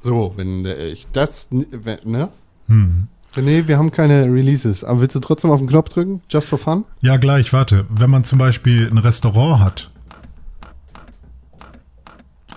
So, 0.00 0.34
wenn 0.36 0.66
ich 0.66 1.06
das, 1.12 1.48
ne? 1.50 2.28
Hm. 2.66 3.08
Nee, 3.36 3.64
wir 3.66 3.78
haben 3.78 3.90
keine 3.90 4.24
Releases. 4.24 4.84
Aber 4.84 5.00
willst 5.00 5.14
du 5.16 5.20
trotzdem 5.20 5.50
auf 5.50 5.60
den 5.60 5.68
Knopf 5.68 5.88
drücken? 5.88 6.22
Just 6.30 6.48
for 6.48 6.58
fun? 6.58 6.84
Ja, 7.00 7.16
gleich, 7.16 7.52
warte. 7.52 7.86
Wenn 7.88 8.10
man 8.10 8.24
zum 8.24 8.38
Beispiel 8.38 8.88
ein 8.90 8.98
Restaurant 8.98 9.62
hat. 9.62 9.90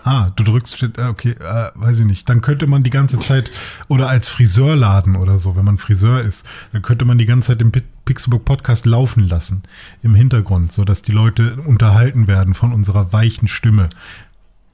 Ah, 0.03 0.31
du 0.37 0.43
drückst, 0.45 0.83
äh, 0.97 1.01
okay, 1.09 1.31
äh, 1.31 1.71
weiß 1.75 1.99
ich 1.99 2.05
nicht. 2.05 2.29
Dann 2.29 2.39
könnte 2.39 2.65
man 2.65 2.81
die 2.81 2.89
ganze 2.91 3.19
Zeit, 3.19 3.51
oder 3.89 4.07
als 4.07 4.29
Friseurladen 4.29 5.17
oder 5.17 5.37
so, 5.37 5.57
wenn 5.57 5.65
man 5.65 5.77
Friseur 5.77 6.21
ist, 6.21 6.45
dann 6.71 6.81
könnte 6.81 7.03
man 7.03 7.17
die 7.17 7.25
ganze 7.25 7.49
Zeit 7.49 7.59
den 7.59 7.73
Pi- 7.73 7.83
Pixelbook 8.05 8.45
Podcast 8.45 8.85
laufen 8.85 9.27
lassen 9.27 9.63
im 10.03 10.15
Hintergrund, 10.15 10.71
sodass 10.71 11.01
die 11.01 11.11
Leute 11.11 11.57
unterhalten 11.65 12.27
werden 12.27 12.53
von 12.53 12.71
unserer 12.71 13.11
weichen 13.11 13.49
Stimme. 13.49 13.89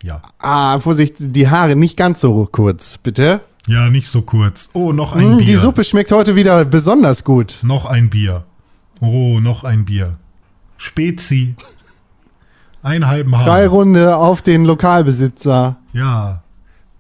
Ja. 0.04 0.22
Ah, 0.38 0.80
Vorsicht, 0.80 1.16
die 1.18 1.50
Haare 1.50 1.76
nicht 1.76 1.98
ganz 1.98 2.22
so 2.22 2.46
kurz, 2.52 3.00
bitte. 3.00 3.42
Ja, 3.68 3.90
nicht 3.90 4.08
so 4.08 4.22
kurz. 4.24 4.70
Oh, 4.74 4.92
noch 4.92 5.16
ein 5.16 5.36
Mm, 5.36 5.38
Bier. 5.38 5.46
die 5.46 5.56
Suppe 5.56 5.84
schmeckt 5.84 6.12
heute 6.12 6.36
wieder 6.36 6.66
besonders 6.66 7.24
gut. 7.24 7.60
Noch 7.64 7.86
ein 7.86 8.10
Bier. 8.10 8.44
Oh, 9.00 9.40
noch 9.40 9.64
ein 9.64 9.86
Bier. 9.86 10.18
Spezi. 10.78 11.56
Einen 12.82 13.08
halben 13.08 13.38
Haar. 13.38 13.46
Drei 13.46 13.68
Runde 13.68 14.18
auf 14.18 14.42
den 14.42 14.66
Lokalbesitzer. 14.66 15.78
Ja. 15.94 16.44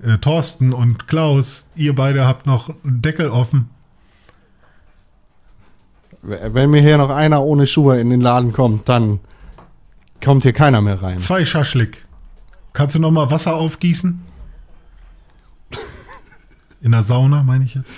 Äh, 0.02 0.18
Thorsten 0.20 0.72
und 0.74 1.08
Klaus, 1.08 1.66
ihr 1.76 1.94
beide 1.96 2.26
habt 2.26 2.46
noch 2.46 2.70
einen 2.84 3.02
Deckel 3.02 3.30
offen. 3.30 3.70
Wenn 6.22 6.70
mir 6.70 6.82
hier 6.82 6.98
noch 6.98 7.10
einer 7.10 7.44
ohne 7.44 7.68
Schuhe 7.68 8.00
in 8.00 8.10
den 8.10 8.22
Laden 8.22 8.54
kommt, 8.54 8.88
dann 8.88 9.20
kommt 10.24 10.44
hier 10.44 10.54
keiner 10.54 10.80
mehr 10.80 11.02
rein. 11.02 11.18
Zwei 11.20 11.44
Schaschlik. 11.44 12.06
Kannst 12.72 12.96
du 12.96 13.00
noch 13.00 13.12
mal 13.12 13.30
Wasser 13.30 13.56
aufgießen? 13.56 14.22
In 16.84 16.92
der 16.92 17.02
Sauna, 17.02 17.42
meine 17.44 17.64
ich 17.64 17.76
jetzt. 17.76 17.90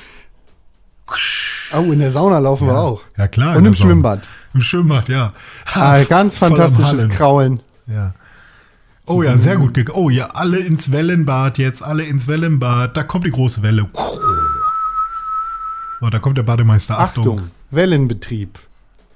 Oh, 1.74 1.92
in 1.92 2.00
der 2.00 2.12
Sauna 2.12 2.40
laufen 2.40 2.68
wir 2.68 2.78
auch. 2.78 3.02
Ja, 3.18 3.28
klar. 3.28 3.58
Und 3.58 3.66
im 3.66 3.74
Sauna. 3.74 3.90
Schwimmbad. 3.90 4.22
Im 4.54 4.62
Schwimmbad, 4.62 5.10
ja. 5.10 5.34
Ah, 5.74 6.04
ganz 6.04 6.38
fantastisches. 6.38 7.10
Kraulen. 7.10 7.62
Ja. 7.88 8.14
Oh 9.08 9.24
ja, 9.24 9.38
sehr 9.38 9.58
gut. 9.58 9.90
Oh 9.92 10.10
ja, 10.10 10.28
alle 10.28 10.60
ins 10.60 10.92
Wellenbad 10.92 11.58
jetzt, 11.58 11.84
alle 11.84 12.04
ins 12.04 12.28
Wellenbad. 12.28 12.96
Da 12.96 13.04
kommt 13.04 13.26
die 13.26 13.32
große 13.32 13.64
Welle. 13.64 13.88
Oh, 16.02 16.10
da 16.10 16.20
kommt 16.20 16.38
der 16.38 16.44
Bademeister. 16.44 17.00
Achtung. 17.00 17.40
Achtung, 17.40 17.52
Wellenbetrieb. 17.72 18.60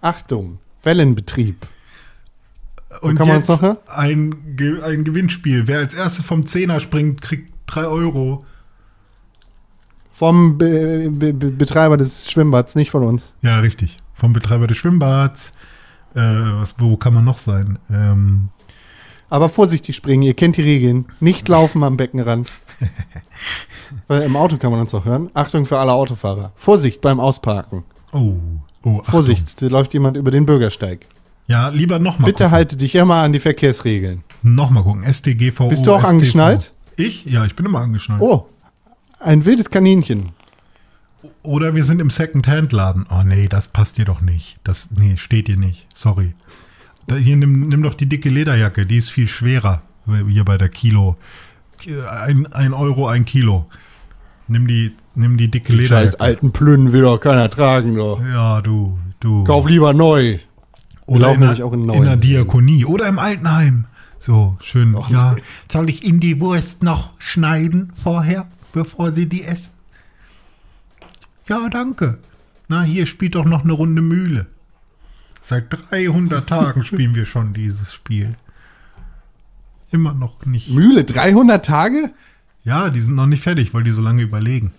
Achtung, 0.01 0.57
Wellenbetrieb. 0.83 1.67
Und 3.01 3.17
kann 3.17 3.27
jetzt 3.27 3.49
noch 3.49 3.77
ein, 3.87 4.35
ein 4.83 5.03
Gewinnspiel. 5.03 5.67
Wer 5.67 5.77
als 5.79 5.93
erstes 5.93 6.25
vom 6.25 6.47
Zehner 6.47 6.79
springt, 6.79 7.21
kriegt 7.21 7.53
3 7.67 7.85
Euro. 7.85 8.45
Vom 10.19 10.57
Be 10.57 11.09
Be 11.09 11.31
Be 11.31 11.49
Betreiber 11.49 11.95
des 11.95 12.29
Schwimmbads, 12.29 12.75
nicht 12.75 12.91
von 12.91 13.05
uns. 13.05 13.31
Ja, 13.41 13.59
richtig. 13.59 13.95
Vom 14.13 14.33
Betreiber 14.33 14.67
des 14.67 14.75
Schwimmbads. 14.75 15.53
Äh, 16.13 16.19
was, 16.19 16.75
wo 16.77 16.97
kann 16.97 17.13
man 17.13 17.23
noch 17.23 17.37
sein? 17.37 17.79
Ähm, 17.89 18.49
Aber 19.29 19.47
vorsichtig 19.47 19.95
springen, 19.95 20.23
ihr 20.23 20.33
kennt 20.33 20.57
die 20.57 20.61
Regeln. 20.61 21.05
Nicht 21.21 21.47
laufen 21.47 21.85
am 21.85 21.95
Beckenrand. 21.95 22.51
Weil 24.09 24.23
im 24.23 24.35
Auto 24.35 24.57
kann 24.57 24.71
man 24.71 24.81
uns 24.81 24.93
auch 24.93 25.05
hören. 25.05 25.29
Achtung 25.33 25.65
für 25.65 25.79
alle 25.79 25.93
Autofahrer. 25.93 26.51
Vorsicht 26.57 26.99
beim 26.99 27.21
Ausparken. 27.21 27.85
oh, 28.11 28.33
oh. 28.83 29.01
Vorsicht, 29.03 29.61
da 29.61 29.67
läuft 29.67 29.93
jemand 29.93 30.17
über 30.17 30.31
den 30.31 30.45
Bürgersteig. 30.45 31.05
Ja, 31.47 31.69
lieber 31.69 31.97
nochmal 31.97 32.25
Bitte 32.25 32.43
gucken. 32.43 32.51
halte 32.51 32.75
dich 32.75 32.93
immer 32.95 33.15
an 33.23 33.31
die 33.31 33.39
Verkehrsregeln. 33.39 34.25
Nochmal 34.43 34.83
gucken. 34.83 35.05
StGVO. 35.11 35.69
Bist 35.69 35.87
du 35.87 35.93
auch 35.93 36.01
StV. 36.01 36.09
angeschnallt? 36.09 36.73
Ich? 36.97 37.23
Ja, 37.23 37.45
ich 37.45 37.55
bin 37.55 37.65
immer 37.65 37.79
angeschnallt. 37.79 38.21
Oh, 38.21 38.47
ein 39.19 39.45
wildes 39.45 39.69
Kaninchen. 39.69 40.31
Oder 41.43 41.75
wir 41.75 41.83
sind 41.83 41.99
im 41.99 42.09
Second-Hand-Laden. 42.09 43.05
Oh 43.09 43.23
nee, 43.25 43.47
das 43.47 43.67
passt 43.67 43.97
dir 43.97 44.05
doch 44.05 44.21
nicht. 44.21 44.57
Das, 44.63 44.91
nee, 44.91 45.17
steht 45.17 45.47
dir 45.47 45.57
nicht. 45.57 45.87
Sorry. 45.93 46.33
Da, 47.07 47.15
hier, 47.15 47.35
nimm, 47.35 47.67
nimm 47.67 47.83
doch 47.83 47.93
die 47.93 48.07
dicke 48.07 48.29
Lederjacke. 48.29 48.85
Die 48.85 48.97
ist 48.97 49.09
viel 49.09 49.27
schwerer. 49.27 49.81
Hier 50.27 50.45
bei 50.45 50.57
der 50.57 50.69
Kilo. 50.69 51.17
Ein, 52.09 52.47
ein 52.53 52.73
Euro, 52.73 53.07
ein 53.07 53.25
Kilo. 53.25 53.67
Nimm 54.47 54.67
die, 54.67 54.95
nimm 55.15 55.37
die 55.37 55.51
dicke 55.51 55.73
Die 55.73 55.79
scheiß 55.87 56.13
Lederjacke. 56.13 56.19
alten 56.23 56.51
Plünnen 56.51 56.91
will 56.93 57.01
doch 57.03 57.19
keiner 57.19 57.49
tragen, 57.49 57.95
doch. 57.95 58.21
Ja, 58.21 58.61
du, 58.61 58.97
du. 59.19 59.43
Kauf 59.43 59.67
lieber 59.67 59.93
neu. 59.93 60.39
Oder 61.05 61.33
in, 61.33 61.39
der, 61.41 61.49
nämlich 61.49 61.63
auch 61.63 61.73
in 61.73 61.89
in 61.89 62.03
der 62.03 62.17
Diakonie. 62.17 62.85
Oder 62.85 63.07
im 63.07 63.19
Altenheim. 63.19 63.85
So, 64.19 64.57
schön. 64.61 64.95
ja. 65.09 65.35
Soll 65.71 65.89
ich 65.89 66.05
in 66.05 66.19
die 66.19 66.39
Wurst 66.41 66.83
noch 66.83 67.11
schneiden 67.19 67.91
vorher, 67.95 68.47
bevor 68.73 69.11
Sie 69.11 69.27
die 69.27 69.43
essen? 69.43 69.71
Ja, 71.47 71.69
danke. 71.69 72.19
Na, 72.67 72.83
hier 72.83 73.05
spielt 73.05 73.35
doch 73.35 73.45
noch 73.45 73.63
eine 73.63 73.73
Runde 73.73 74.01
Mühle. 74.01 74.45
Seit 75.41 75.65
300 75.91 76.47
Tagen 76.47 76.83
spielen 76.83 77.15
wir 77.15 77.25
schon 77.25 77.53
dieses 77.53 77.93
Spiel. 77.93 78.35
Immer 79.91 80.13
noch 80.13 80.45
nicht. 80.45 80.69
Mühle, 80.69 81.03
300 81.03 81.65
Tage? 81.65 82.11
Ja, 82.63 82.89
die 82.89 83.01
sind 83.01 83.15
noch 83.15 83.25
nicht 83.25 83.41
fertig, 83.41 83.73
weil 83.73 83.83
die 83.83 83.91
so 83.91 84.01
lange 84.01 84.21
überlegen. 84.21 84.71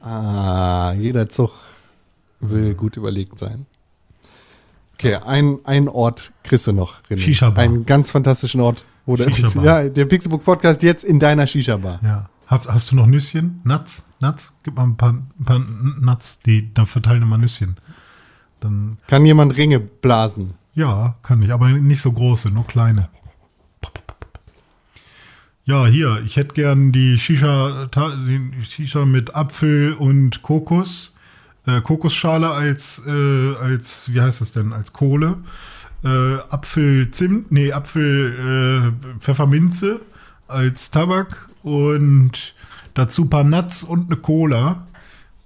Ah, 0.00 0.92
jeder 0.96 1.28
Zug 1.28 1.50
will 2.40 2.74
gut 2.74 2.96
überlegt 2.96 3.38
sein. 3.38 3.66
Okay, 4.94 5.16
ein, 5.16 5.58
ein 5.64 5.88
Ort 5.88 6.32
kriegst 6.44 6.66
du 6.66 6.72
noch, 6.72 7.02
René. 7.10 7.18
Shisha-Bar. 7.18 7.64
Einen 7.64 7.86
ganz 7.86 8.12
fantastischen 8.12 8.60
Ort. 8.60 8.84
Wo 9.06 9.16
der, 9.16 9.28
ja, 9.62 9.88
der 9.88 10.04
Pixelbook 10.06 10.44
Podcast 10.44 10.82
jetzt 10.82 11.04
in 11.04 11.18
deiner 11.18 11.46
Shisha-Bar. 11.46 11.98
Ja. 12.02 12.30
Hast, 12.46 12.68
hast 12.68 12.90
du 12.90 12.96
noch 12.96 13.06
Nüsschen? 13.06 13.60
Nuts? 13.64 14.04
Nuts? 14.20 14.54
Gib 14.62 14.76
mal 14.76 14.84
ein 14.84 14.96
paar, 14.96 15.12
ein 15.12 15.44
paar 15.44 15.58
Nuts. 15.58 16.40
Die, 16.40 16.72
dann 16.74 16.86
verteilen 16.86 17.20
wir 17.20 17.26
mal 17.26 17.38
Nüsschen. 17.38 17.76
Dann 18.60 18.98
Kann 19.06 19.24
jemand 19.24 19.56
Ringe 19.56 19.80
blasen? 19.80 20.54
Ja, 20.74 21.16
kann 21.22 21.42
ich, 21.42 21.52
aber 21.52 21.68
nicht 21.68 22.02
so 22.02 22.12
große, 22.12 22.50
nur 22.50 22.66
kleine. 22.66 23.08
Ja, 25.66 25.86
hier, 25.86 26.20
ich 26.26 26.36
hätte 26.36 26.52
gern 26.52 26.92
die 26.92 27.18
Shisha, 27.18 27.88
die 28.26 28.62
Shisha 28.62 29.06
mit 29.06 29.34
Apfel 29.34 29.94
und 29.94 30.42
Kokos, 30.42 31.16
äh, 31.66 31.80
Kokosschale 31.80 32.50
als, 32.50 33.02
äh, 33.06 33.54
als, 33.54 34.12
wie 34.12 34.20
heißt 34.20 34.42
das 34.42 34.52
denn, 34.52 34.74
als 34.74 34.92
Kohle. 34.92 35.38
Äh, 36.04 36.34
Apfel 36.50 37.10
Zimt, 37.12 37.50
nee, 37.50 37.72
Apfel 37.72 38.92
äh, 39.14 39.18
Pfefferminze 39.20 40.00
als 40.48 40.90
Tabak 40.90 41.48
und 41.64 42.54
dazu 42.94 43.22
ein 43.22 43.30
paar 43.30 43.42
Nuts 43.42 43.82
und 43.82 44.10
eine 44.10 44.20
Cola. 44.20 44.86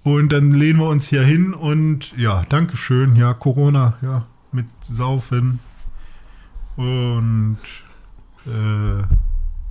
Und 0.03 0.31
dann 0.31 0.51
lehnen 0.51 0.79
wir 0.79 0.87
uns 0.87 1.07
hier 1.09 1.23
hin 1.23 1.53
und 1.53 2.15
ja, 2.17 2.43
Dankeschön. 2.49 3.15
Ja, 3.15 3.33
Corona, 3.33 3.97
ja, 4.01 4.25
mit 4.51 4.67
Saufen. 4.81 5.59
Und 6.77 7.57
äh, 8.45 9.03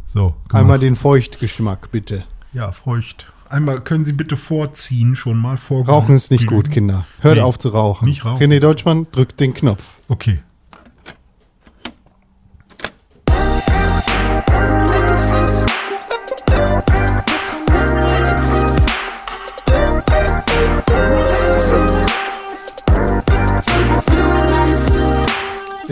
so. 0.05 0.29
gemacht. 0.29 0.55
Einmal 0.55 0.79
den 0.79 0.97
Feuchtgeschmack, 0.97 1.91
bitte. 1.93 2.25
Ja, 2.53 2.73
feucht. 2.73 3.33
Einmal 3.49 3.81
können 3.81 4.05
Sie 4.05 4.13
bitte 4.13 4.37
vorziehen, 4.37 5.17
schon 5.17 5.39
mal 5.39 5.57
vor. 5.57 5.87
Rauchen 5.87 6.15
ist 6.15 6.31
nicht 6.31 6.47
gut, 6.47 6.71
Kinder. 6.71 7.07
Hört 7.21 7.37
Nee, 7.37 7.41
auf 7.41 7.59
zu 7.59 7.71
rauchen. 7.71 8.07
nicht 8.07 8.25
rauchen. 8.27 8.43
René 8.43 8.61
Deutschmann 8.61 9.07
drückt 9.11 9.41
den 9.41 9.55
Knopf. 9.55 9.97
Okay. 10.09 10.41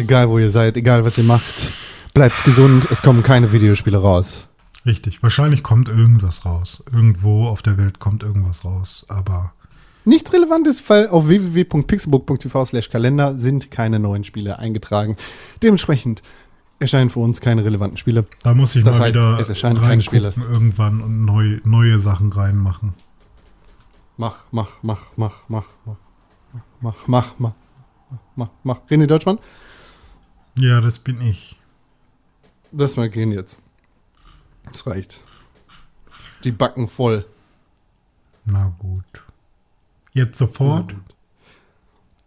Egal 0.07 0.29
wo 0.29 0.39
ihr 0.39 0.53
seid, 0.53 0.77
egal 0.77 1.05
was 1.05 1.19
ihr 1.19 1.25
macht, 1.25 1.43
bleibt 2.15 2.45
gesund. 2.45 2.87
Es 2.93 3.03
kommen 3.03 3.25
keine 3.25 3.51
Videospiele 3.51 3.99
raus. 3.99 4.47
Richtig. 4.87 5.21
Wahrscheinlich 5.21 5.65
kommt 5.65 5.89
irgendwas 5.89 6.45
raus. 6.45 6.85
Irgendwo 6.93 7.49
auf 7.49 7.61
der 7.63 7.77
Welt 7.77 7.99
kommt 7.99 8.23
irgendwas 8.23 8.65
raus. 8.65 9.05
Aber 9.09 9.53
Nichts 10.05 10.33
Relevantes, 10.33 10.85
weil 10.89 11.09
auf 11.09 11.27
www.pixelbook.tv 11.27 12.67
slash 12.67 12.89
Kalender 12.89 13.37
sind 13.37 13.73
keine 13.73 13.99
neuen 13.99 14.23
Spiele 14.23 14.61
eingetragen. 14.61 15.17
Dementsprechend 15.65 16.23
erscheinen 16.79 17.11
für 17.11 17.19
uns 17.19 17.41
keine 17.41 17.65
relevanten 17.65 17.97
Spiele. 17.97 18.27
da 18.45 18.55
muss 18.55 18.77
ich 18.77 18.85
Das 18.85 18.99
mal 18.99 19.07
heißt, 19.07 19.17
wieder 19.17 19.41
es 19.41 19.49
erscheinen 19.49 19.81
keine 19.81 20.03
Spiele. 20.03 20.33
irgendwann 20.37 21.01
und 21.01 21.25
neu, 21.25 21.59
neue 21.65 21.99
Sachen 21.99 22.31
reinmachen. 22.33 22.95
Mach, 24.19 24.37
mach, 24.53 24.69
mach, 24.83 25.01
mach, 25.17 25.33
mach, 25.49 25.65
mach, 25.85 25.97
mach, 26.81 26.95
mach, 27.09 27.35
mach, 27.39 27.53
mach, 28.37 28.49
mach. 28.63 28.77
René 28.89 29.07
Deutschmann, 29.07 29.39
Ja, 30.59 30.81
das 30.81 30.99
bin 30.99 31.21
ich. 31.21 31.57
das 32.73 32.97
mal 32.97 33.09
gehen 33.09 33.33
jetzt. 33.33 33.59
Das 34.73 34.87
reicht. 34.87 35.23
Die 36.45 36.53
Backen 36.53 36.89
voll. 36.89 37.25
Na 38.45 38.75
gut. 38.79 39.23
Jetzt 40.13 40.39
sofort? 40.39 40.95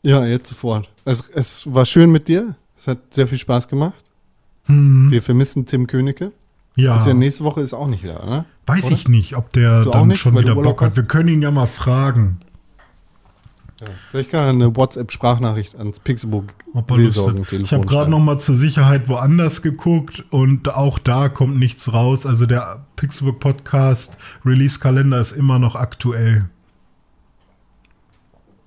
Ja, 0.04 0.26
jetzt 0.26 0.50
sofort. 0.50 0.90
Es, 1.06 1.28
es 1.34 1.74
war 1.74 1.86
schön 1.86 2.12
mit 2.12 2.28
dir. 2.28 2.56
Es 2.78 2.88
hat 2.88 3.14
sehr 3.14 3.28
viel 3.28 3.38
Spaß 3.38 3.68
gemacht. 3.68 4.06
Hm. 4.66 5.10
Wir 5.12 5.22
vermissen 5.22 5.66
Tim 5.66 5.88
Königke. 5.88 6.32
Ja. 6.76 6.96
Ist 6.96 7.08
ja 7.08 7.14
nächste 7.14 7.44
Woche 7.44 7.62
ist 7.62 7.74
auch 7.74 7.88
nicht 7.88 8.06
da, 8.06 8.26
ne? 8.26 8.46
Weiß 8.66 8.86
Oder? 8.86 8.96
ich 8.96 9.08
nicht, 9.08 9.36
ob 9.36 9.52
der 9.52 9.84
Du 9.84 9.92
dann 9.92 10.08
nicht, 10.08 10.20
schon 10.20 10.38
wieder 10.38 10.56
Bock 10.56 10.82
hat. 10.82 10.96
Wir 10.96 11.04
können 11.04 11.30
ihn 11.30 11.42
ja 11.42 11.52
mal 11.52 11.66
fragen. 11.66 12.40
Vielleicht 14.12 14.32
kann 14.32 14.44
er 14.44 14.50
eine 14.50 14.76
WhatsApp-Sprachnachricht 14.76 15.76
ans 15.76 16.00
Pixelbook. 16.00 16.54
Seelsorgentelefon 16.90 17.62
Ich 17.66 17.74
habe 17.74 17.86
gerade 17.86 18.12
noch 18.12 18.20
mal 18.20 18.38
zur 18.40 18.56
Sicherheit 18.56 19.08
woanders 19.08 19.62
geguckt 19.62 20.24
und 20.32 20.74
auch 20.76 21.00
da 21.00 21.30
kommt 21.30 21.58
nichts 21.58 21.94
raus. 21.94 22.26
Also 22.26 22.46
der 22.46 22.86
Pixelbook 22.96 23.40
Podcast 23.40 24.18
Release-Kalender 24.46 25.20
ist 25.20 25.32
immer 25.32 25.60
noch 25.60 25.76
aktuell. 25.76 26.50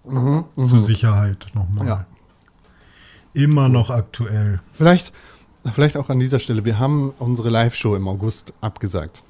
Zur 0.05 0.81
Sicherheit 0.81 1.47
nochmal. 1.55 1.85
Mhm, 1.85 1.89
Ja. 1.89 2.07
Immer 3.35 3.69
noch 3.69 3.89
aktuell. 3.91 4.61
Vielleicht, 4.73 5.13
vielleicht 5.73 5.97
auch 5.97 6.11
an 6.11 6.19
dieser 6.19 6.39
Stelle. 6.39 6.65
Wir 6.65 6.79
haben 6.79 7.11
unsere 7.19 7.49
Live-Show 7.51 7.95
im 7.97 8.09
August 8.09 8.53
abgesagt. 8.61 9.23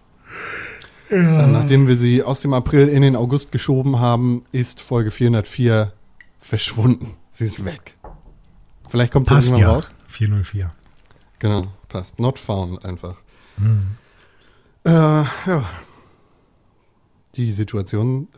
Äh, 1.12 1.46
Nachdem 1.46 1.86
wir 1.88 1.96
sie 1.96 2.22
aus 2.22 2.40
dem 2.40 2.54
April 2.54 2.88
in 2.88 3.02
den 3.02 3.16
August 3.16 3.52
geschoben 3.52 4.00
haben, 4.00 4.44
ist 4.52 4.80
Folge 4.80 5.10
404 5.10 5.92
verschwunden. 6.40 7.14
Sie 7.32 7.44
ist 7.46 7.64
weg. 7.64 7.96
Vielleicht 8.88 9.12
kommt 9.12 9.28
Passt 9.28 9.48
irgendwann 9.48 9.68
ja. 9.70 9.74
raus. 9.74 9.90
404. 10.08 10.70
Genau, 11.38 11.66
passt. 11.88 12.18
Not 12.18 12.38
found 12.38 12.84
einfach. 12.84 13.16
Mhm. 13.58 13.96
Äh, 14.84 14.90
ja. 14.90 15.64
Die 17.34 17.52
Situation 17.52 18.28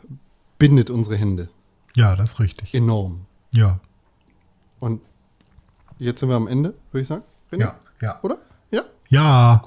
bindet 0.59 0.91
unsere 0.91 1.17
Hände 1.17 1.49
Ja, 1.97 2.15
das 2.17 2.35
ist 2.35 2.41
richtig. 2.41 2.75
enorm. 2.75 3.27
Ja. 3.53 3.81
Und 4.79 5.01
jetzt 5.99 6.21
sind 6.21 6.29
wir 6.29 6.37
am 6.37 6.47
Ende, 6.49 6.75
würde 6.93 7.03
ich 7.03 7.09
sagen. 7.09 7.23
René? 7.53 7.61
Ja. 7.61 7.79
Ja. 8.01 8.21
Oder? 8.23 8.39
Ja. 8.71 8.83
Ja. 9.09 9.63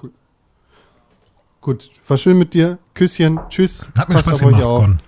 Gut. 1.68 1.90
War 2.08 2.18
schön 2.18 2.38
mit 2.38 2.54
dir. 2.54 2.78
Küsschen. 2.94 3.42
Tschüss. 3.50 3.86
Hat 3.98 4.08
mir 4.08 4.20
Spaß 4.20 4.40
gemacht. 4.40 4.62
Con. 4.64 5.00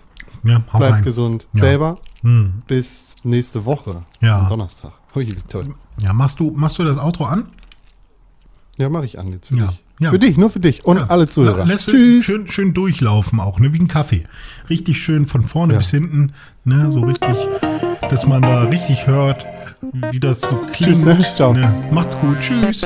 Ja, 0.44 0.62
hau 0.74 0.78
Bleibt 0.80 0.94
rein. 0.96 1.04
gesund. 1.04 1.48
Ja. 1.54 1.60
Selber. 1.62 1.98
Hm. 2.22 2.64
Bis 2.68 3.16
nächste 3.24 3.64
Woche. 3.64 4.04
Ja. 4.20 4.40
Am 4.40 4.50
Donnerstag. 4.50 4.92
Hui, 5.16 5.26
toll. 5.48 5.74
Ja, 6.02 6.12
machst 6.12 6.38
du, 6.42 6.52
machst 6.52 6.78
du 6.78 6.84
das 6.84 6.98
Outro 6.98 7.24
an? 7.24 7.48
Ja, 8.76 8.90
mache 8.90 9.06
ich 9.06 9.18
an 9.18 9.32
jetzt 9.32 9.48
für 9.48 9.56
Ja. 9.56 9.68
dich. 9.68 9.80
Ja. 10.02 10.10
Für 10.10 10.20
dich, 10.20 10.36
nur 10.38 10.50
für 10.50 10.60
dich 10.60 10.84
und 10.84 10.98
Ja. 10.98 11.06
alle 11.06 11.30
Zuhörer. 11.30 11.66
Lässt 11.66 11.90
Tschüss. 11.92 12.26
Schön, 12.26 12.50
schön 12.50 12.74
durchlaufen 12.74 13.40
auch, 13.40 13.62
ne? 13.62 13.72
Wie 13.72 13.80
ein 13.80 13.88
Kaffee. 13.88 14.26
Richtig 14.70 14.98
schön 15.02 15.26
von 15.28 15.44
vorne 15.46 15.74
Ja. 15.76 15.80
bis 15.80 15.92
hinten, 15.92 16.34
ne? 16.66 16.92
So 16.92 17.00
richtig, 17.00 17.38
dass 18.10 18.26
man 18.28 18.42
da 18.42 18.64
richtig 18.64 19.08
hört, 19.08 19.46
wie 20.12 20.20
das 20.20 20.42
so 20.42 20.58
klingt. 20.74 20.74
Tschüss, 20.98 21.06
ne? 21.06 21.20
Ciao. 21.38 21.54
Ne? 21.54 21.88
Macht's 21.94 22.20
gut. 22.20 22.38
Tschüss. 22.42 22.86